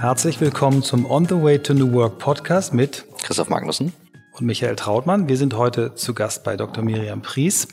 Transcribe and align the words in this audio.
Herzlich 0.00 0.40
willkommen 0.40 0.82
zum 0.82 1.04
On 1.04 1.26
the 1.26 1.42
Way 1.42 1.58
to 1.58 1.74
New 1.74 1.92
Work 1.92 2.16
Podcast 2.16 2.72
mit 2.72 3.04
Christoph 3.22 3.50
Magnussen 3.50 3.92
und 4.32 4.46
Michael 4.46 4.74
Trautmann. 4.74 5.28
Wir 5.28 5.36
sind 5.36 5.58
heute 5.58 5.94
zu 5.94 6.14
Gast 6.14 6.42
bei 6.42 6.56
Dr. 6.56 6.82
Miriam 6.82 7.20
Pries. 7.20 7.68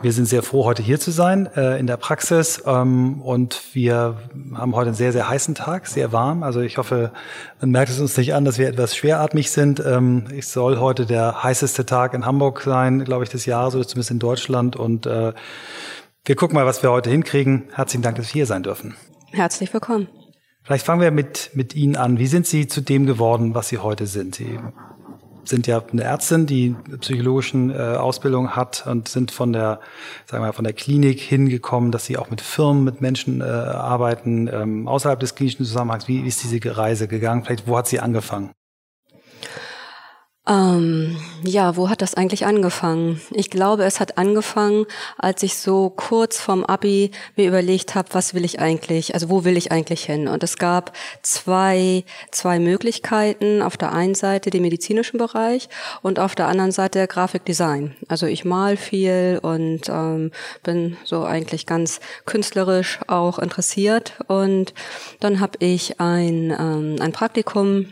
Wir 0.00 0.12
sind 0.12 0.26
sehr 0.26 0.44
froh, 0.44 0.64
heute 0.64 0.84
hier 0.84 1.00
zu 1.00 1.10
sein 1.10 1.46
äh, 1.56 1.76
in 1.80 1.88
der 1.88 1.96
Praxis 1.96 2.62
ähm, 2.64 3.20
und 3.22 3.60
wir 3.72 4.18
haben 4.54 4.76
heute 4.76 4.90
einen 4.90 4.96
sehr, 4.96 5.10
sehr 5.10 5.28
heißen 5.28 5.56
Tag, 5.56 5.88
sehr 5.88 6.12
warm. 6.12 6.44
Also 6.44 6.60
ich 6.60 6.78
hoffe, 6.78 7.10
man 7.60 7.70
merkt 7.70 7.90
es 7.90 7.98
uns 7.98 8.16
nicht 8.16 8.34
an, 8.34 8.44
dass 8.44 8.58
wir 8.58 8.68
etwas 8.68 8.94
schweratmig 8.94 9.50
sind. 9.50 9.82
Ähm, 9.84 10.26
es 10.38 10.52
soll 10.52 10.78
heute 10.78 11.06
der 11.06 11.42
heißeste 11.42 11.84
Tag 11.84 12.14
in 12.14 12.24
Hamburg 12.24 12.60
sein, 12.60 13.02
glaube 13.02 13.24
ich, 13.24 13.30
des 13.30 13.46
Jahres 13.46 13.74
oder 13.74 13.84
zumindest 13.84 14.12
in 14.12 14.20
Deutschland 14.20 14.76
und 14.76 15.06
äh, 15.06 15.32
wir 16.24 16.36
gucken 16.36 16.54
mal, 16.54 16.66
was 16.66 16.84
wir 16.84 16.92
heute 16.92 17.10
hinkriegen. 17.10 17.64
Herzlichen 17.72 18.02
Dank, 18.02 18.16
dass 18.16 18.26
wir 18.26 18.32
hier 18.32 18.46
sein 18.46 18.62
dürfen. 18.62 18.94
Herzlich 19.32 19.74
willkommen. 19.74 20.06
Vielleicht 20.68 20.84
fangen 20.84 21.00
wir 21.00 21.10
mit, 21.10 21.52
mit 21.54 21.74
Ihnen 21.74 21.96
an. 21.96 22.18
Wie 22.18 22.26
sind 22.26 22.46
Sie 22.46 22.66
zu 22.66 22.82
dem 22.82 23.06
geworden, 23.06 23.54
was 23.54 23.68
Sie 23.68 23.78
heute 23.78 24.06
sind? 24.06 24.34
Sie 24.34 24.58
sind 25.42 25.66
ja 25.66 25.82
eine 25.90 26.02
Ärztin, 26.02 26.44
die 26.44 26.76
psychologischen 27.00 27.70
äh, 27.70 27.96
Ausbildung 27.96 28.54
hat 28.54 28.86
und 28.86 29.08
sind 29.08 29.30
von 29.30 29.54
der, 29.54 29.80
sagen 30.26 30.42
wir 30.42 30.48
mal, 30.48 30.52
von 30.52 30.64
der 30.64 30.74
Klinik 30.74 31.20
hingekommen, 31.20 31.90
dass 31.90 32.04
Sie 32.04 32.18
auch 32.18 32.28
mit 32.28 32.42
Firmen, 32.42 32.84
mit 32.84 33.00
Menschen 33.00 33.40
äh, 33.40 33.44
arbeiten, 33.44 34.46
ähm, 34.52 34.86
außerhalb 34.86 35.18
des 35.18 35.34
klinischen 35.34 35.64
Zusammenhangs. 35.64 36.06
Wie 36.06 36.20
ist 36.20 36.44
diese 36.44 36.76
Reise 36.76 37.08
gegangen? 37.08 37.44
Vielleicht, 37.44 37.66
wo 37.66 37.78
hat 37.78 37.88
sie 37.88 38.00
angefangen? 38.00 38.50
Ähm, 40.48 41.16
ja, 41.42 41.76
wo 41.76 41.90
hat 41.90 42.00
das 42.00 42.14
eigentlich 42.14 42.46
angefangen? 42.46 43.20
Ich 43.32 43.50
glaube, 43.50 43.84
es 43.84 44.00
hat 44.00 44.16
angefangen, 44.16 44.86
als 45.18 45.42
ich 45.42 45.56
so 45.56 45.90
kurz 45.90 46.38
vorm 46.40 46.64
Abi 46.64 47.10
mir 47.36 47.46
überlegt 47.46 47.94
habe, 47.94 48.08
was 48.12 48.32
will 48.32 48.46
ich 48.46 48.58
eigentlich, 48.58 49.12
also 49.12 49.28
wo 49.28 49.44
will 49.44 49.58
ich 49.58 49.70
eigentlich 49.70 50.04
hin? 50.04 50.26
Und 50.26 50.42
es 50.42 50.56
gab 50.56 50.92
zwei, 51.20 52.04
zwei 52.30 52.58
Möglichkeiten. 52.58 53.60
Auf 53.60 53.76
der 53.76 53.92
einen 53.92 54.14
Seite 54.14 54.48
den 54.48 54.62
medizinischen 54.62 55.18
Bereich 55.18 55.68
und 56.00 56.18
auf 56.18 56.34
der 56.34 56.48
anderen 56.48 56.72
Seite 56.72 57.06
Grafikdesign. 57.06 57.94
Also 58.08 58.24
ich 58.24 58.46
mal 58.46 58.78
viel 58.78 59.40
und 59.42 59.90
ähm, 59.90 60.30
bin 60.62 60.96
so 61.04 61.24
eigentlich 61.24 61.66
ganz 61.66 62.00
künstlerisch 62.24 63.00
auch 63.06 63.38
interessiert. 63.38 64.14
Und 64.28 64.72
dann 65.20 65.40
habe 65.40 65.58
ich 65.58 66.00
ein, 66.00 66.56
ähm, 66.58 66.96
ein 67.00 67.12
Praktikum 67.12 67.86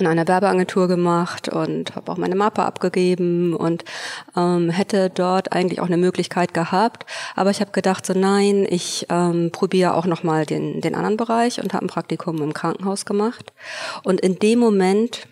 in 0.00 0.06
einer 0.06 0.26
Werbeagentur 0.26 0.88
gemacht 0.88 1.48
und 1.48 1.94
habe 1.96 2.10
auch 2.12 2.16
meine 2.16 2.34
Mappe 2.34 2.62
abgegeben 2.62 3.54
und 3.54 3.84
ähm, 4.36 4.70
hätte 4.70 5.10
dort 5.10 5.52
eigentlich 5.52 5.80
auch 5.80 5.86
eine 5.86 5.96
Möglichkeit 5.96 6.54
gehabt. 6.54 7.06
Aber 7.34 7.50
ich 7.50 7.60
habe 7.60 7.72
gedacht, 7.72 8.06
so 8.06 8.14
nein, 8.14 8.66
ich 8.68 9.06
ähm, 9.10 9.50
probiere 9.52 9.94
auch 9.94 10.06
nochmal 10.06 10.46
den, 10.46 10.80
den 10.80 10.94
anderen 10.94 11.16
Bereich 11.16 11.62
und 11.62 11.72
habe 11.74 11.84
ein 11.84 11.88
Praktikum 11.88 12.42
im 12.42 12.54
Krankenhaus 12.54 13.04
gemacht. 13.04 13.52
Und 14.04 14.20
in 14.20 14.38
dem 14.38 14.58
Moment, 14.58 15.26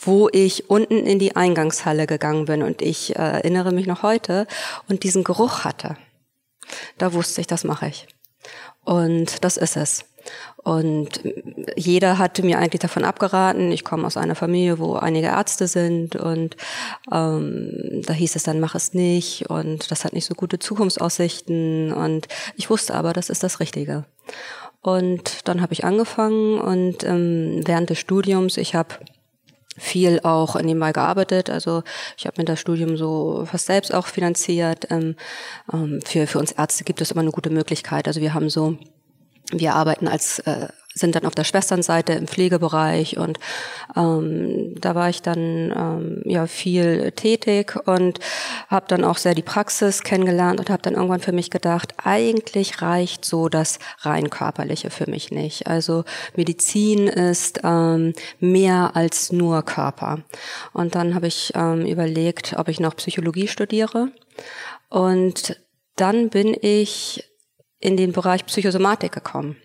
wo 0.00 0.28
ich 0.30 0.68
unten 0.68 1.06
in 1.06 1.18
die 1.18 1.36
Eingangshalle 1.36 2.06
gegangen 2.06 2.46
bin 2.46 2.62
und 2.62 2.82
ich 2.82 3.16
äh, 3.16 3.18
erinnere 3.18 3.72
mich 3.72 3.86
noch 3.86 4.02
heute 4.02 4.46
und 4.88 5.02
diesen 5.02 5.24
Geruch 5.24 5.64
hatte, 5.64 5.96
da 6.98 7.12
wusste 7.12 7.40
ich, 7.40 7.46
das 7.46 7.64
mache 7.64 7.88
ich. 7.88 8.06
Und 8.84 9.44
das 9.44 9.56
ist 9.56 9.76
es. 9.76 10.04
Und 10.56 11.20
jeder 11.76 12.18
hatte 12.18 12.44
mir 12.44 12.58
eigentlich 12.58 12.80
davon 12.80 13.04
abgeraten. 13.04 13.70
Ich 13.70 13.84
komme 13.84 14.06
aus 14.06 14.16
einer 14.16 14.34
Familie, 14.34 14.78
wo 14.78 14.94
einige 14.94 15.28
Ärzte 15.28 15.68
sind 15.68 16.16
und 16.16 16.56
ähm, 17.12 18.02
da 18.04 18.12
hieß 18.12 18.34
es 18.34 18.42
dann, 18.42 18.60
mach 18.60 18.74
es 18.74 18.92
nicht 18.92 19.48
und 19.48 19.90
das 19.90 20.04
hat 20.04 20.12
nicht 20.12 20.26
so 20.26 20.34
gute 20.34 20.58
Zukunftsaussichten 20.58 21.92
und 21.92 22.26
ich 22.56 22.68
wusste 22.68 22.94
aber, 22.94 23.12
das 23.12 23.30
ist 23.30 23.42
das 23.42 23.60
Richtige. 23.60 24.04
Und 24.82 25.48
dann 25.48 25.62
habe 25.62 25.72
ich 25.72 25.84
angefangen 25.84 26.58
und 26.58 27.04
ähm, 27.04 27.62
während 27.64 27.90
des 27.90 27.98
Studiums, 27.98 28.56
ich 28.56 28.74
habe 28.74 28.94
viel 29.78 30.20
auch 30.20 30.60
nebenbei 30.60 30.92
gearbeitet. 30.92 31.50
Also 31.50 31.82
ich 32.16 32.26
habe 32.26 32.40
mir 32.40 32.44
das 32.44 32.60
Studium 32.60 32.96
so 32.96 33.44
fast 33.46 33.66
selbst 33.66 33.92
auch 33.94 34.06
finanziert. 34.06 34.86
Ähm, 34.90 35.16
ähm, 35.72 36.00
für, 36.04 36.26
für 36.26 36.38
uns 36.38 36.52
Ärzte 36.52 36.84
gibt 36.84 37.00
es 37.00 37.10
immer 37.10 37.20
eine 37.20 37.30
gute 37.30 37.50
Möglichkeit. 37.50 38.08
Also 38.08 38.20
wir 38.20 38.34
haben 38.34 38.48
so 38.48 38.78
wir 39.52 39.74
arbeiten 39.74 40.08
als 40.08 40.40
äh, 40.40 40.68
sind 40.96 41.14
dann 41.14 41.26
auf 41.26 41.34
der 41.34 41.44
Schwesternseite 41.44 42.14
im 42.14 42.26
Pflegebereich 42.26 43.18
und 43.18 43.38
ähm, 43.94 44.74
da 44.80 44.94
war 44.94 45.10
ich 45.10 45.20
dann 45.20 45.72
ähm, 45.76 46.22
ja 46.24 46.46
viel 46.46 47.12
tätig 47.12 47.76
und 47.84 48.18
habe 48.68 48.86
dann 48.88 49.04
auch 49.04 49.18
sehr 49.18 49.34
die 49.34 49.42
Praxis 49.42 50.02
kennengelernt 50.02 50.58
und 50.58 50.70
habe 50.70 50.82
dann 50.82 50.94
irgendwann 50.94 51.20
für 51.20 51.32
mich 51.32 51.50
gedacht, 51.50 51.92
eigentlich 52.02 52.80
reicht 52.80 53.26
so 53.26 53.50
das 53.50 53.78
rein 54.00 54.30
körperliche 54.30 54.88
für 54.90 55.08
mich 55.08 55.30
nicht. 55.30 55.66
Also 55.66 56.04
Medizin 56.34 57.08
ist 57.08 57.60
ähm, 57.62 58.14
mehr 58.40 58.92
als 58.94 59.32
nur 59.32 59.62
Körper. 59.62 60.20
Und 60.72 60.94
dann 60.94 61.14
habe 61.14 61.26
ich 61.26 61.52
ähm, 61.54 61.84
überlegt, 61.84 62.54
ob 62.56 62.68
ich 62.68 62.80
noch 62.80 62.96
Psychologie 62.96 63.48
studiere 63.48 64.08
und 64.88 65.60
dann 65.96 66.30
bin 66.30 66.56
ich 66.60 67.24
in 67.80 67.96
den 67.96 68.12
Bereich 68.12 68.46
Psychosomatik 68.46 69.12
gekommen 69.12 69.56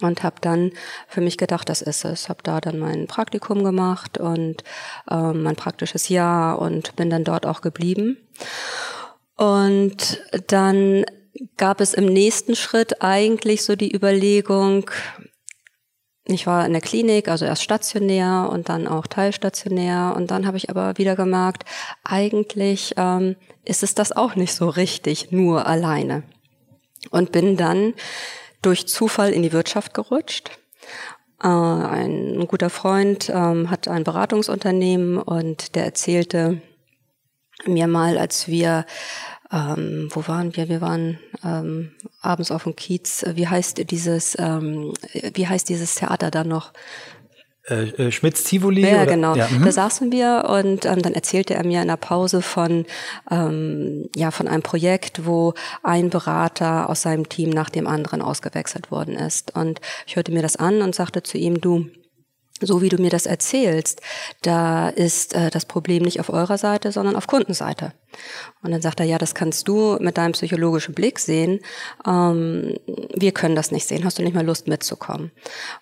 und 0.00 0.22
habe 0.22 0.36
dann 0.40 0.72
für 1.08 1.20
mich 1.20 1.38
gedacht, 1.38 1.68
das 1.68 1.82
ist 1.82 2.04
es. 2.04 2.28
Habe 2.28 2.42
da 2.42 2.60
dann 2.60 2.78
mein 2.78 3.06
Praktikum 3.06 3.64
gemacht 3.64 4.18
und 4.18 4.64
ähm, 5.10 5.42
mein 5.42 5.56
praktisches 5.56 6.08
Jahr 6.08 6.58
und 6.58 6.96
bin 6.96 7.10
dann 7.10 7.24
dort 7.24 7.46
auch 7.46 7.60
geblieben. 7.60 8.16
Und 9.36 10.22
dann 10.48 11.04
gab 11.56 11.80
es 11.80 11.94
im 11.94 12.06
nächsten 12.06 12.54
Schritt 12.56 13.02
eigentlich 13.02 13.62
so 13.62 13.76
die 13.76 13.94
Überlegung, 13.94 14.90
ich 16.26 16.46
war 16.46 16.64
in 16.64 16.72
der 16.72 16.80
Klinik, 16.80 17.28
also 17.28 17.44
erst 17.44 17.62
stationär 17.62 18.48
und 18.50 18.70
dann 18.70 18.88
auch 18.88 19.06
teilstationär. 19.06 20.14
Und 20.16 20.30
dann 20.30 20.46
habe 20.46 20.56
ich 20.56 20.70
aber 20.70 20.96
wieder 20.96 21.16
gemerkt, 21.16 21.64
eigentlich 22.02 22.94
ähm, 22.96 23.36
ist 23.64 23.82
es 23.82 23.94
das 23.94 24.12
auch 24.12 24.34
nicht 24.34 24.54
so 24.54 24.68
richtig, 24.68 25.32
nur 25.32 25.66
alleine 25.66 26.22
und 27.10 27.32
bin 27.32 27.56
dann 27.56 27.94
durch 28.62 28.86
Zufall 28.88 29.32
in 29.32 29.42
die 29.42 29.52
Wirtschaft 29.52 29.94
gerutscht. 29.94 30.50
Äh, 31.42 31.48
ein 31.48 32.46
guter 32.48 32.70
Freund 32.70 33.30
ähm, 33.32 33.70
hat 33.70 33.88
ein 33.88 34.04
Beratungsunternehmen 34.04 35.18
und 35.18 35.74
der 35.74 35.84
erzählte 35.84 36.60
mir 37.66 37.86
mal, 37.86 38.18
als 38.18 38.48
wir 38.48 38.84
ähm, 39.54 40.08
wo 40.10 40.26
waren 40.26 40.56
wir? 40.56 40.68
Wir 40.68 40.80
waren 40.80 41.18
ähm, 41.44 41.92
abends 42.20 42.50
auf 42.50 42.64
dem 42.64 42.74
Kiez. 42.74 43.24
Wie 43.34 43.46
heißt 43.46 43.90
dieses, 43.90 44.36
ähm, 44.38 44.94
wie 45.12 45.46
heißt 45.46 45.68
dieses 45.68 45.94
Theater 45.94 46.30
da 46.30 46.42
noch? 46.42 46.72
Äh, 47.66 47.84
äh, 47.90 48.12
Schmitz 48.12 48.44
Tivoli? 48.44 48.82
Ja, 48.82 49.02
oder? 49.02 49.06
genau. 49.06 49.34
Ja, 49.34 49.48
da 49.48 49.72
saßen 49.72 50.12
wir 50.12 50.44
und 50.48 50.84
ähm, 50.84 51.00
dann 51.00 51.14
erzählte 51.14 51.54
er 51.54 51.64
mir 51.64 51.80
in 51.80 51.88
der 51.88 51.96
Pause 51.96 52.42
von, 52.42 52.84
ähm, 53.30 54.08
ja, 54.14 54.30
von 54.30 54.48
einem 54.48 54.62
Projekt, 54.62 55.24
wo 55.24 55.54
ein 55.82 56.10
Berater 56.10 56.90
aus 56.90 57.02
seinem 57.02 57.28
Team 57.28 57.50
nach 57.50 57.70
dem 57.70 57.86
anderen 57.86 58.20
ausgewechselt 58.20 58.90
worden 58.90 59.14
ist. 59.14 59.56
Und 59.56 59.80
ich 60.06 60.16
hörte 60.16 60.32
mir 60.32 60.42
das 60.42 60.56
an 60.56 60.82
und 60.82 60.94
sagte 60.94 61.22
zu 61.22 61.38
ihm, 61.38 61.60
du, 61.60 61.86
so 62.60 62.82
wie 62.82 62.90
du 62.90 63.00
mir 63.00 63.10
das 63.10 63.24
erzählst, 63.24 64.02
da 64.42 64.90
ist 64.90 65.34
äh, 65.34 65.50
das 65.50 65.64
Problem 65.64 66.02
nicht 66.02 66.20
auf 66.20 66.28
eurer 66.28 66.58
Seite, 66.58 66.92
sondern 66.92 67.16
auf 67.16 67.26
Kundenseite. 67.26 67.92
Und 68.62 68.70
dann 68.70 68.82
sagt 68.82 69.00
er, 69.00 69.06
ja, 69.06 69.18
das 69.18 69.34
kannst 69.34 69.68
du 69.68 69.96
mit 70.00 70.16
deinem 70.16 70.32
psychologischen 70.32 70.94
Blick 70.94 71.18
sehen. 71.18 71.60
Ähm, 72.06 72.76
wir 73.14 73.32
können 73.32 73.56
das 73.56 73.70
nicht 73.70 73.86
sehen. 73.86 74.04
Hast 74.04 74.18
du 74.18 74.22
nicht 74.22 74.34
mal 74.34 74.44
Lust 74.44 74.68
mitzukommen? 74.68 75.30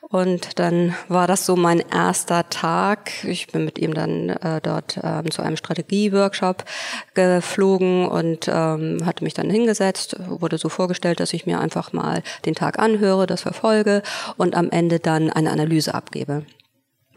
Und 0.00 0.58
dann 0.58 0.94
war 1.08 1.26
das 1.26 1.46
so 1.46 1.56
mein 1.56 1.80
erster 1.80 2.48
Tag. 2.50 3.24
Ich 3.24 3.46
bin 3.46 3.64
mit 3.64 3.78
ihm 3.78 3.94
dann 3.94 4.30
äh, 4.30 4.60
dort 4.60 4.98
ähm, 5.02 5.30
zu 5.30 5.42
einem 5.42 5.56
Strategieworkshop 5.56 6.64
geflogen 7.14 8.06
und 8.08 8.48
ähm, 8.48 8.98
hatte 9.06 9.24
mich 9.24 9.34
dann 9.34 9.48
hingesetzt, 9.48 10.16
wurde 10.28 10.58
so 10.58 10.68
vorgestellt, 10.68 11.20
dass 11.20 11.32
ich 11.32 11.46
mir 11.46 11.60
einfach 11.60 11.92
mal 11.92 12.22
den 12.44 12.54
Tag 12.54 12.78
anhöre, 12.78 13.26
das 13.26 13.42
verfolge 13.42 14.02
und 14.36 14.54
am 14.54 14.70
Ende 14.70 14.98
dann 14.98 15.30
eine 15.30 15.50
Analyse 15.50 15.94
abgebe. 15.94 16.44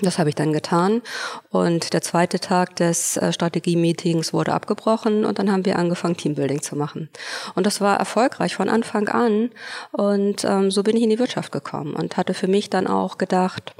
Das 0.01 0.19
habe 0.19 0.29
ich 0.29 0.35
dann 0.35 0.51
getan. 0.51 1.01
Und 1.49 1.93
der 1.93 2.01
zweite 2.01 2.39
Tag 2.39 2.75
des 2.75 3.15
äh, 3.17 3.31
Strategie-Meetings 3.31 4.33
wurde 4.33 4.53
abgebrochen 4.53 5.23
und 5.23 5.39
dann 5.39 5.51
haben 5.51 5.65
wir 5.65 5.79
angefangen, 5.79 6.17
Teambuilding 6.17 6.61
zu 6.61 6.75
machen. 6.75 7.09
Und 7.55 7.65
das 7.65 7.79
war 7.79 7.97
erfolgreich 7.97 8.55
von 8.55 8.67
Anfang 8.67 9.07
an. 9.07 9.51
Und 9.91 10.43
ähm, 10.43 10.69
so 10.69 10.83
bin 10.83 10.97
ich 10.97 11.03
in 11.03 11.11
die 11.11 11.19
Wirtschaft 11.19 11.51
gekommen 11.51 11.93
und 11.93 12.17
hatte 12.17 12.33
für 12.33 12.47
mich 12.47 12.69
dann 12.69 12.87
auch 12.87 13.17
gedacht, 13.17 13.73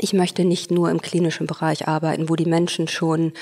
ich 0.00 0.14
möchte 0.14 0.44
nicht 0.44 0.70
nur 0.70 0.90
im 0.90 1.02
klinischen 1.02 1.46
Bereich 1.46 1.86
arbeiten, 1.86 2.30
wo 2.30 2.36
die 2.36 2.46
Menschen 2.46 2.88
schon 2.88 3.32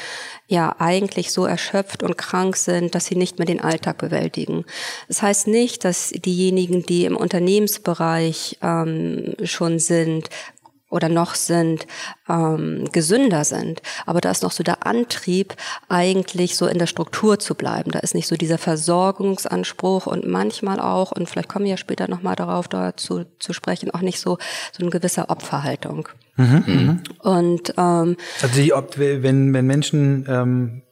ja 0.48 0.74
eigentlich 0.78 1.30
so 1.30 1.44
erschöpft 1.44 2.02
und 2.02 2.18
krank 2.18 2.56
sind, 2.56 2.94
dass 2.94 3.06
sie 3.06 3.14
nicht 3.14 3.38
mehr 3.38 3.46
den 3.46 3.60
Alltag 3.60 3.98
bewältigen. 3.98 4.64
Das 5.06 5.22
heißt 5.22 5.46
nicht, 5.46 5.84
dass 5.84 6.10
diejenigen, 6.10 6.82
die 6.82 7.04
im 7.04 7.16
Unternehmensbereich 7.16 8.58
ähm, 8.62 9.36
schon 9.44 9.78
sind, 9.78 10.28
oder 10.90 11.08
noch 11.08 11.34
sind, 11.34 11.86
ähm, 12.28 12.84
gesünder 12.92 13.44
sind. 13.44 13.80
Aber 14.06 14.20
da 14.20 14.30
ist 14.30 14.42
noch 14.42 14.52
so 14.52 14.62
der 14.62 14.86
Antrieb, 14.86 15.54
eigentlich 15.88 16.56
so 16.56 16.66
in 16.66 16.78
der 16.78 16.86
Struktur 16.86 17.38
zu 17.38 17.54
bleiben. 17.54 17.92
Da 17.92 18.00
ist 18.00 18.14
nicht 18.14 18.26
so 18.26 18.36
dieser 18.36 18.58
Versorgungsanspruch 18.58 20.06
und 20.06 20.26
manchmal 20.26 20.80
auch, 20.80 21.12
und 21.12 21.28
vielleicht 21.28 21.48
kommen 21.48 21.64
wir 21.64 21.72
ja 21.72 21.76
später 21.76 22.08
nochmal 22.08 22.36
darauf 22.36 22.68
dazu 22.68 23.24
zu 23.38 23.52
sprechen, 23.52 23.90
auch 23.92 24.02
nicht 24.02 24.20
so, 24.20 24.38
so 24.72 24.82
eine 24.82 24.90
gewisse 24.90 25.30
Opferhaltung. 25.30 26.08
Mhm, 26.36 26.64
mhm. 26.66 27.02
und 27.18 27.74
ähm, 27.76 28.16
also 28.40 28.54
die, 28.54 28.72
wenn, 28.96 29.52
wenn 29.52 29.66
Menschen 29.66 30.26
ähm, 30.28 30.82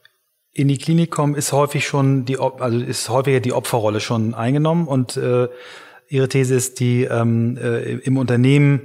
in 0.51 0.67
die 0.67 0.77
Klinik 0.77 1.11
kommen, 1.11 1.35
ist 1.35 1.53
häufig 1.53 1.87
schon 1.87 2.25
die, 2.25 2.37
also 2.37 2.77
ist 2.77 3.09
häufiger 3.09 3.39
die 3.39 3.53
Opferrolle 3.53 3.99
schon 3.99 4.33
eingenommen 4.33 4.87
und 4.87 5.17
äh, 5.17 5.47
ihre 6.07 6.27
These 6.27 6.55
ist, 6.55 6.79
die 6.79 7.03
ähm, 7.03 7.57
äh, 7.57 7.93
im 7.93 8.17
Unternehmen 8.17 8.81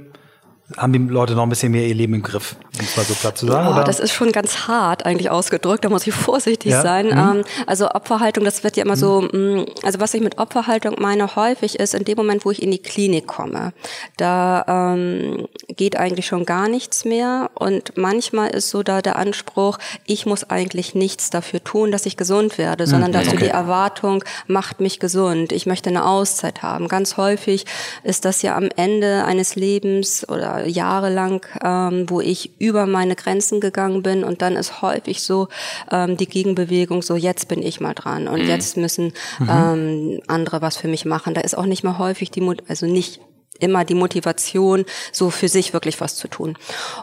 haben 0.77 0.93
die 0.93 1.13
Leute 1.13 1.33
noch 1.33 1.43
ein 1.43 1.49
bisschen 1.49 1.71
mehr 1.71 1.85
ihr 1.87 1.93
Leben 1.93 2.15
im 2.15 2.23
Griff, 2.23 2.55
um 2.79 2.83
es 2.83 2.97
mal 2.97 3.05
so 3.05 3.13
platt 3.13 3.37
zu 3.37 3.45
sagen? 3.45 3.67
Oh, 3.67 3.73
oder? 3.73 3.83
Das 3.83 3.99
ist 3.99 4.13
schon 4.13 4.31
ganz 4.31 4.67
hart 4.67 5.05
eigentlich 5.05 5.29
ausgedrückt, 5.29 5.85
da 5.85 5.89
muss 5.89 6.07
ich 6.07 6.13
vorsichtig 6.15 6.71
ja? 6.71 6.81
sein. 6.81 7.07
Mhm. 7.07 7.43
also 7.67 7.91
Opferhaltung, 7.91 8.43
das 8.43 8.63
wird 8.63 8.75
ja 8.75 8.83
immer 8.83 8.95
mhm. 8.95 8.99
so, 8.99 9.21
mm, 9.21 9.65
also 9.83 9.99
was 9.99 10.15
ich 10.15 10.21
mit 10.21 10.39
Opferhaltung 10.39 10.95
meine 10.99 11.35
häufig 11.35 11.79
ist, 11.79 11.93
in 11.93 12.03
dem 12.03 12.17
Moment, 12.17 12.45
wo 12.45 12.51
ich 12.51 12.63
in 12.63 12.71
die 12.71 12.79
Klinik 12.79 13.27
komme, 13.27 13.73
da 14.17 14.93
ähm, 14.95 15.47
geht 15.67 15.97
eigentlich 15.97 16.25
schon 16.25 16.45
gar 16.45 16.67
nichts 16.67 17.05
mehr 17.05 17.51
und 17.53 17.95
manchmal 17.95 18.49
ist 18.49 18.69
so 18.69 18.81
da 18.81 19.03
der 19.03 19.17
Anspruch, 19.17 19.77
ich 20.05 20.25
muss 20.25 20.49
eigentlich 20.49 20.95
nichts 20.95 21.29
dafür 21.29 21.63
tun, 21.63 21.91
dass 21.91 22.07
ich 22.07 22.17
gesund 22.17 22.57
werde, 22.57 22.87
sondern 22.87 23.11
mhm. 23.11 23.13
dass 23.13 23.27
okay. 23.27 23.37
die 23.37 23.49
Erwartung 23.49 24.23
macht 24.47 24.79
mich 24.79 24.99
gesund, 24.99 25.51
ich 25.51 25.67
möchte 25.67 25.91
eine 25.91 26.05
Auszeit 26.05 26.63
haben. 26.63 26.87
Ganz 26.87 27.17
häufig 27.17 27.65
ist 28.03 28.25
das 28.25 28.41
ja 28.41 28.55
am 28.55 28.69
Ende 28.75 29.25
eines 29.25 29.55
Lebens 29.55 30.27
oder 30.27 30.54
jahrelang, 30.63 31.45
ähm, 31.63 32.09
wo 32.09 32.21
ich 32.21 32.59
über 32.59 32.85
meine 32.85 33.15
Grenzen 33.15 33.59
gegangen 33.59 34.03
bin 34.03 34.23
und 34.23 34.41
dann 34.41 34.55
ist 34.55 34.81
häufig 34.81 35.21
so 35.21 35.47
ähm, 35.91 36.17
die 36.17 36.27
Gegenbewegung 36.27 37.01
so, 37.01 37.15
jetzt 37.15 37.47
bin 37.47 37.61
ich 37.61 37.79
mal 37.79 37.93
dran 37.93 38.27
und 38.27 38.43
mhm. 38.43 38.47
jetzt 38.47 38.77
müssen 38.77 39.13
mhm. 39.39 39.49
ähm, 39.49 40.21
andere 40.27 40.61
was 40.61 40.77
für 40.77 40.87
mich 40.87 41.05
machen. 41.05 41.33
Da 41.33 41.41
ist 41.41 41.57
auch 41.57 41.65
nicht 41.65 41.83
mehr 41.83 41.97
häufig 41.97 42.31
die, 42.31 42.41
Mut 42.41 42.63
also 42.67 42.85
nicht 42.85 43.19
immer 43.59 43.85
die 43.85 43.95
Motivation, 43.95 44.85
so 45.11 45.29
für 45.29 45.47
sich 45.47 45.73
wirklich 45.73 46.01
was 46.01 46.15
zu 46.15 46.27
tun. 46.27 46.57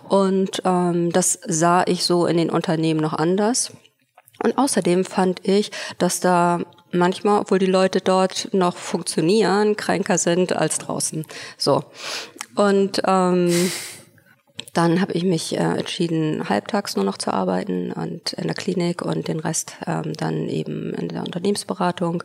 Und 0.09 0.63
ähm, 0.65 1.11
das 1.13 1.39
sah 1.47 1.85
ich 1.87 2.05
so 2.05 2.27
in 2.27 2.37
den 2.37 2.51
Unternehmen 2.51 3.01
noch 3.01 3.15
anders. 3.15 3.73
Und 4.43 4.59
außerdem 4.59 5.05
fand 5.05 5.47
ich, 5.47 5.71
dass 5.99 6.21
da 6.21 6.61
manchmal, 6.93 7.41
obwohl 7.41 7.59
die 7.59 7.67
Leute 7.67 8.01
dort 8.01 8.49
noch 8.53 8.77
funktionieren, 8.77 9.77
kränker 9.77 10.19
sind 10.19 10.53
als 10.53 10.79
draußen. 10.79 11.25
So. 11.57 11.85
Und 12.55 13.03
ähm, 13.07 13.71
dann 14.73 15.03
habe 15.03 15.13
ich 15.13 15.25
mich 15.25 15.55
äh, 15.55 15.79
entschieden, 15.79 16.49
halbtags 16.49 16.97
nur 16.97 17.05
noch 17.05 17.19
zu 17.19 17.33
arbeiten 17.33 17.93
und 17.93 18.33
in 18.33 18.47
der 18.47 18.55
Klinik 18.55 19.03
und 19.03 19.29
den 19.29 19.41
Rest 19.41 19.77
ähm, 19.87 20.15
dann 20.15 20.49
eben 20.49 20.95
in 20.95 21.09
der 21.09 21.23
Unternehmensberatung 21.23 22.23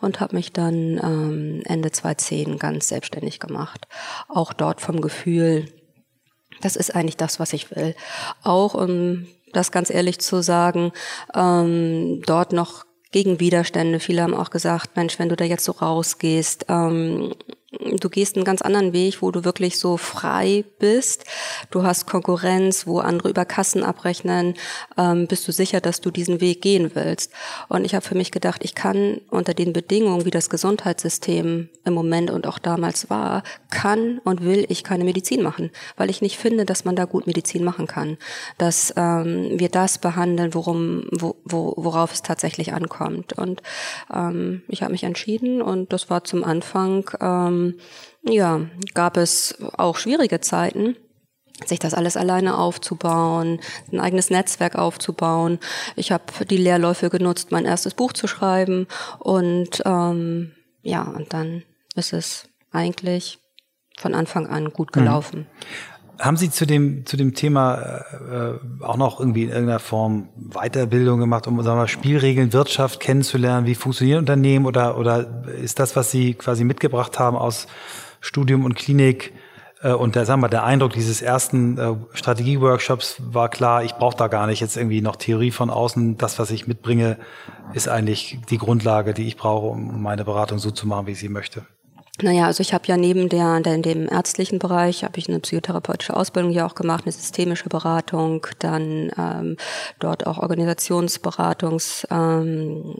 und 0.00 0.20
habe 0.20 0.36
mich 0.36 0.52
dann 0.52 0.98
ähm, 1.02 1.62
Ende 1.64 1.90
2010 1.90 2.58
ganz 2.58 2.88
selbstständig 2.88 3.38
gemacht. 3.38 3.86
Auch 4.28 4.54
dort 4.54 4.80
vom 4.80 5.02
Gefühl, 5.02 5.66
das 6.62 6.76
ist 6.76 6.94
eigentlich 6.94 7.18
das, 7.18 7.38
was 7.38 7.52
ich 7.52 7.74
will. 7.74 7.94
Auch 8.42 8.74
um 8.74 9.26
das 9.52 9.70
ganz 9.70 9.90
ehrlich 9.90 10.20
zu 10.20 10.42
sagen, 10.42 10.92
ähm, 11.34 12.22
dort 12.24 12.52
noch 12.52 12.84
gegen 13.12 13.40
Widerstände. 13.40 14.00
Viele 14.00 14.22
haben 14.22 14.34
auch 14.34 14.50
gesagt, 14.50 14.96
Mensch, 14.96 15.18
wenn 15.18 15.28
du 15.28 15.36
da 15.36 15.44
jetzt 15.44 15.64
so 15.64 15.72
rausgehst, 15.72 16.66
ähm, 16.68 17.34
du 17.72 18.08
gehst 18.08 18.36
einen 18.36 18.44
ganz 18.44 18.62
anderen 18.62 18.92
Weg, 18.92 19.22
wo 19.22 19.30
du 19.30 19.44
wirklich 19.44 19.78
so 19.78 19.96
frei 19.96 20.64
bist. 20.78 21.24
Du 21.70 21.84
hast 21.84 22.06
Konkurrenz, 22.06 22.86
wo 22.86 22.98
andere 22.98 23.28
über 23.28 23.44
Kassen 23.44 23.84
abrechnen. 23.84 24.54
Ähm, 24.98 25.28
bist 25.28 25.46
du 25.46 25.52
sicher, 25.52 25.80
dass 25.80 26.00
du 26.00 26.10
diesen 26.10 26.40
Weg 26.40 26.62
gehen 26.62 26.90
willst? 26.94 27.32
Und 27.68 27.84
ich 27.84 27.94
habe 27.94 28.04
für 28.04 28.16
mich 28.16 28.32
gedacht, 28.32 28.62
ich 28.64 28.74
kann 28.74 29.20
unter 29.30 29.54
den 29.54 29.72
Bedingungen, 29.72 30.24
wie 30.24 30.30
das 30.30 30.50
Gesundheitssystem 30.50 31.68
im 31.84 31.94
Moment 31.94 32.30
und 32.30 32.46
auch 32.46 32.58
damals 32.58 33.08
war, 33.08 33.44
kann 33.70 34.18
und 34.24 34.44
will 34.44 34.66
ich 34.68 34.82
keine 34.82 35.04
Medizin 35.04 35.42
machen, 35.42 35.70
weil 35.96 36.10
ich 36.10 36.22
nicht 36.22 36.38
finde, 36.38 36.64
dass 36.64 36.84
man 36.84 36.96
da 36.96 37.04
gut 37.04 37.26
Medizin 37.26 37.62
machen 37.62 37.86
kann. 37.86 38.18
Dass 38.58 38.92
ähm, 38.96 39.58
wir 39.58 39.68
das 39.68 39.98
behandeln, 39.98 40.54
worum, 40.54 41.04
wo, 41.12 41.36
wo, 41.44 41.74
worauf 41.76 42.12
es 42.12 42.22
tatsächlich 42.22 42.72
ankommt. 42.72 43.32
Und 43.34 43.62
ähm, 44.12 44.62
ich 44.66 44.82
habe 44.82 44.92
mich 44.92 45.04
entschieden 45.04 45.62
und 45.62 45.92
das 45.92 46.10
war 46.10 46.24
zum 46.24 46.42
Anfang 46.42 47.08
ähm, 47.20 47.59
ähm, 47.60 47.78
ja, 48.22 48.60
gab 48.94 49.16
es 49.16 49.56
auch 49.76 49.96
schwierige 49.96 50.40
Zeiten 50.40 50.96
sich 51.66 51.78
das 51.78 51.94
alles 51.94 52.16
alleine 52.16 52.56
aufzubauen, 52.58 53.60
ein 53.92 54.00
eigenes 54.00 54.30
Netzwerk 54.30 54.76
aufzubauen. 54.76 55.58
Ich 55.96 56.12
habe 56.12 56.46
die 56.48 56.56
Lehrläufe 56.56 57.10
genutzt, 57.10 57.52
mein 57.52 57.64
erstes 57.66 57.94
Buch 57.94 58.12
zu 58.12 58.26
schreiben 58.26 58.86
und 59.18 59.82
ähm, 59.84 60.52
ja, 60.82 61.02
und 61.02 61.32
dann 61.32 61.62
ist 61.94 62.12
es 62.12 62.48
eigentlich 62.72 63.38
von 63.98 64.14
Anfang 64.14 64.46
an 64.46 64.72
gut 64.72 64.94
mhm. 64.94 65.00
gelaufen. 65.00 65.46
Haben 66.20 66.36
Sie 66.36 66.50
zu 66.50 66.66
dem, 66.66 67.06
zu 67.06 67.16
dem 67.16 67.34
Thema 67.34 68.02
äh, 68.30 68.84
auch 68.84 68.98
noch 68.98 69.20
irgendwie 69.20 69.44
in 69.44 69.48
irgendeiner 69.48 69.78
Form 69.78 70.28
Weiterbildung 70.36 71.18
gemacht, 71.18 71.46
um 71.46 71.62
sagen 71.62 71.80
wir, 71.80 71.88
Spielregeln, 71.88 72.52
Wirtschaft 72.52 73.00
kennenzulernen? 73.00 73.66
Wie 73.66 73.74
funktionieren 73.74 74.18
Unternehmen? 74.18 74.66
Oder, 74.66 74.98
oder 74.98 75.44
ist 75.62 75.78
das, 75.78 75.96
was 75.96 76.10
Sie 76.10 76.34
quasi 76.34 76.64
mitgebracht 76.64 77.18
haben 77.18 77.36
aus 77.36 77.66
Studium 78.20 78.66
und 78.66 78.74
Klinik 78.74 79.32
äh, 79.82 79.92
und 79.92 80.14
der, 80.14 80.26
sagen 80.26 80.42
wir, 80.42 80.50
der 80.50 80.64
Eindruck 80.64 80.92
dieses 80.92 81.22
ersten 81.22 81.78
äh, 81.78 81.94
Strategieworkshops 82.12 83.16
war 83.32 83.48
klar, 83.48 83.82
ich 83.82 83.94
brauche 83.94 84.16
da 84.16 84.28
gar 84.28 84.46
nicht 84.46 84.60
jetzt 84.60 84.76
irgendwie 84.76 85.00
noch 85.00 85.16
Theorie 85.16 85.50
von 85.50 85.70
außen. 85.70 86.18
Das, 86.18 86.38
was 86.38 86.50
ich 86.50 86.66
mitbringe, 86.66 87.16
ist 87.72 87.88
eigentlich 87.88 88.38
die 88.50 88.58
Grundlage, 88.58 89.14
die 89.14 89.26
ich 89.26 89.38
brauche, 89.38 89.68
um 89.68 90.02
meine 90.02 90.24
Beratung 90.24 90.58
so 90.58 90.70
zu 90.70 90.86
machen, 90.86 91.06
wie 91.06 91.12
ich 91.12 91.18
sie 91.18 91.30
möchte. 91.30 91.64
Naja, 92.22 92.46
also 92.46 92.60
ich 92.60 92.72
habe 92.72 92.86
ja 92.86 92.96
neben 92.96 93.28
der, 93.28 93.60
der 93.60 93.74
in 93.74 93.82
dem 93.82 94.08
ärztlichen 94.08 94.58
Bereich 94.58 95.04
habe 95.04 95.18
ich 95.18 95.28
eine 95.28 95.40
psychotherapeutische 95.40 96.16
Ausbildung 96.16 96.50
ja 96.52 96.66
auch 96.66 96.74
gemacht, 96.74 97.04
eine 97.04 97.12
systemische 97.12 97.68
Beratung, 97.68 98.46
dann 98.58 99.10
ähm, 99.18 99.56
dort 99.98 100.26
auch 100.26 100.38
Organisationsberatungs 100.38 102.06
ähm, 102.10 102.94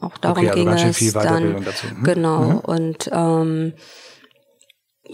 auch 0.00 0.16
darum 0.18 0.46
okay, 0.46 0.66
also 0.68 0.98
ging 0.98 1.08
es 1.08 1.12
dann 1.12 1.64
dazu. 1.64 1.86
Mhm. 1.86 2.04
genau 2.04 2.40
mhm. 2.40 2.58
und 2.58 3.10
ähm, 3.12 3.72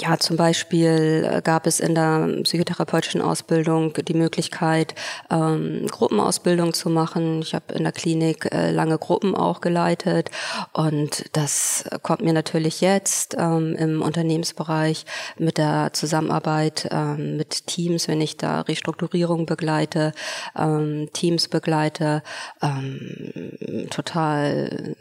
ja, 0.00 0.18
zum 0.18 0.36
Beispiel 0.36 1.28
äh, 1.30 1.42
gab 1.42 1.66
es 1.66 1.80
in 1.80 1.94
der 1.94 2.28
psychotherapeutischen 2.42 3.20
Ausbildung 3.20 3.92
die 3.94 4.14
Möglichkeit, 4.14 4.94
ähm, 5.30 5.86
Gruppenausbildung 5.90 6.74
zu 6.74 6.90
machen. 6.90 7.42
Ich 7.42 7.54
habe 7.54 7.74
in 7.74 7.84
der 7.84 7.92
Klinik 7.92 8.52
äh, 8.52 8.70
lange 8.70 8.98
Gruppen 8.98 9.34
auch 9.34 9.60
geleitet 9.60 10.30
und 10.72 11.25
das 11.32 11.84
kommt 12.02 12.23
mir 12.23 12.32
natürlich 12.32 12.80
jetzt 12.80 13.37
ähm, 13.38 13.75
im 13.76 14.02
Unternehmensbereich 14.02 15.04
mit 15.38 15.58
der 15.58 15.90
Zusammenarbeit 15.92 16.88
ähm, 16.90 17.37
mit 17.37 17.66
Teams, 17.66 18.08
wenn 18.08 18.20
ich 18.20 18.37
da 18.37 18.62
Restrukturierung 18.62 19.46
begleite, 19.46 20.12
ähm, 20.56 21.08
Teams 21.12 21.49
begleite, 21.49 22.23
ähm, 22.62 23.87
total 23.90 24.94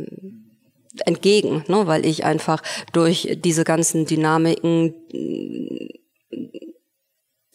entgegen, 1.06 1.64
ne? 1.68 1.88
weil 1.88 2.06
ich 2.06 2.26
einfach 2.26 2.62
durch 2.94 3.38
diese 3.44 3.64
ganzen 3.64 4.06
Dynamiken 4.06 4.94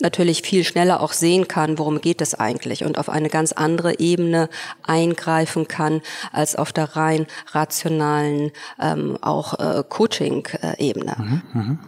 natürlich 0.03 0.43
viel 0.43 0.65
schneller 0.65 1.01
auch 1.01 1.13
sehen 1.13 1.49
kann, 1.49 1.79
worum 1.79 2.01
geht 2.01 2.21
es 2.21 2.35
eigentlich 2.35 2.85
und 2.85 2.99
auf 2.99 3.09
eine 3.09 3.29
ganz 3.29 3.53
andere 3.53 3.99
Ebene 3.99 4.51
eingreifen 4.83 5.69
kann 5.69 6.03
als 6.33 6.57
auf 6.57 6.73
der 6.73 6.97
rein 6.97 7.27
rationalen 7.53 8.51
ähm, 8.81 9.17
auch 9.23 9.59
äh, 9.59 9.83
Coaching-Ebene. 9.89 11.17
Mhm, 11.19 11.43
mh. 11.53 11.79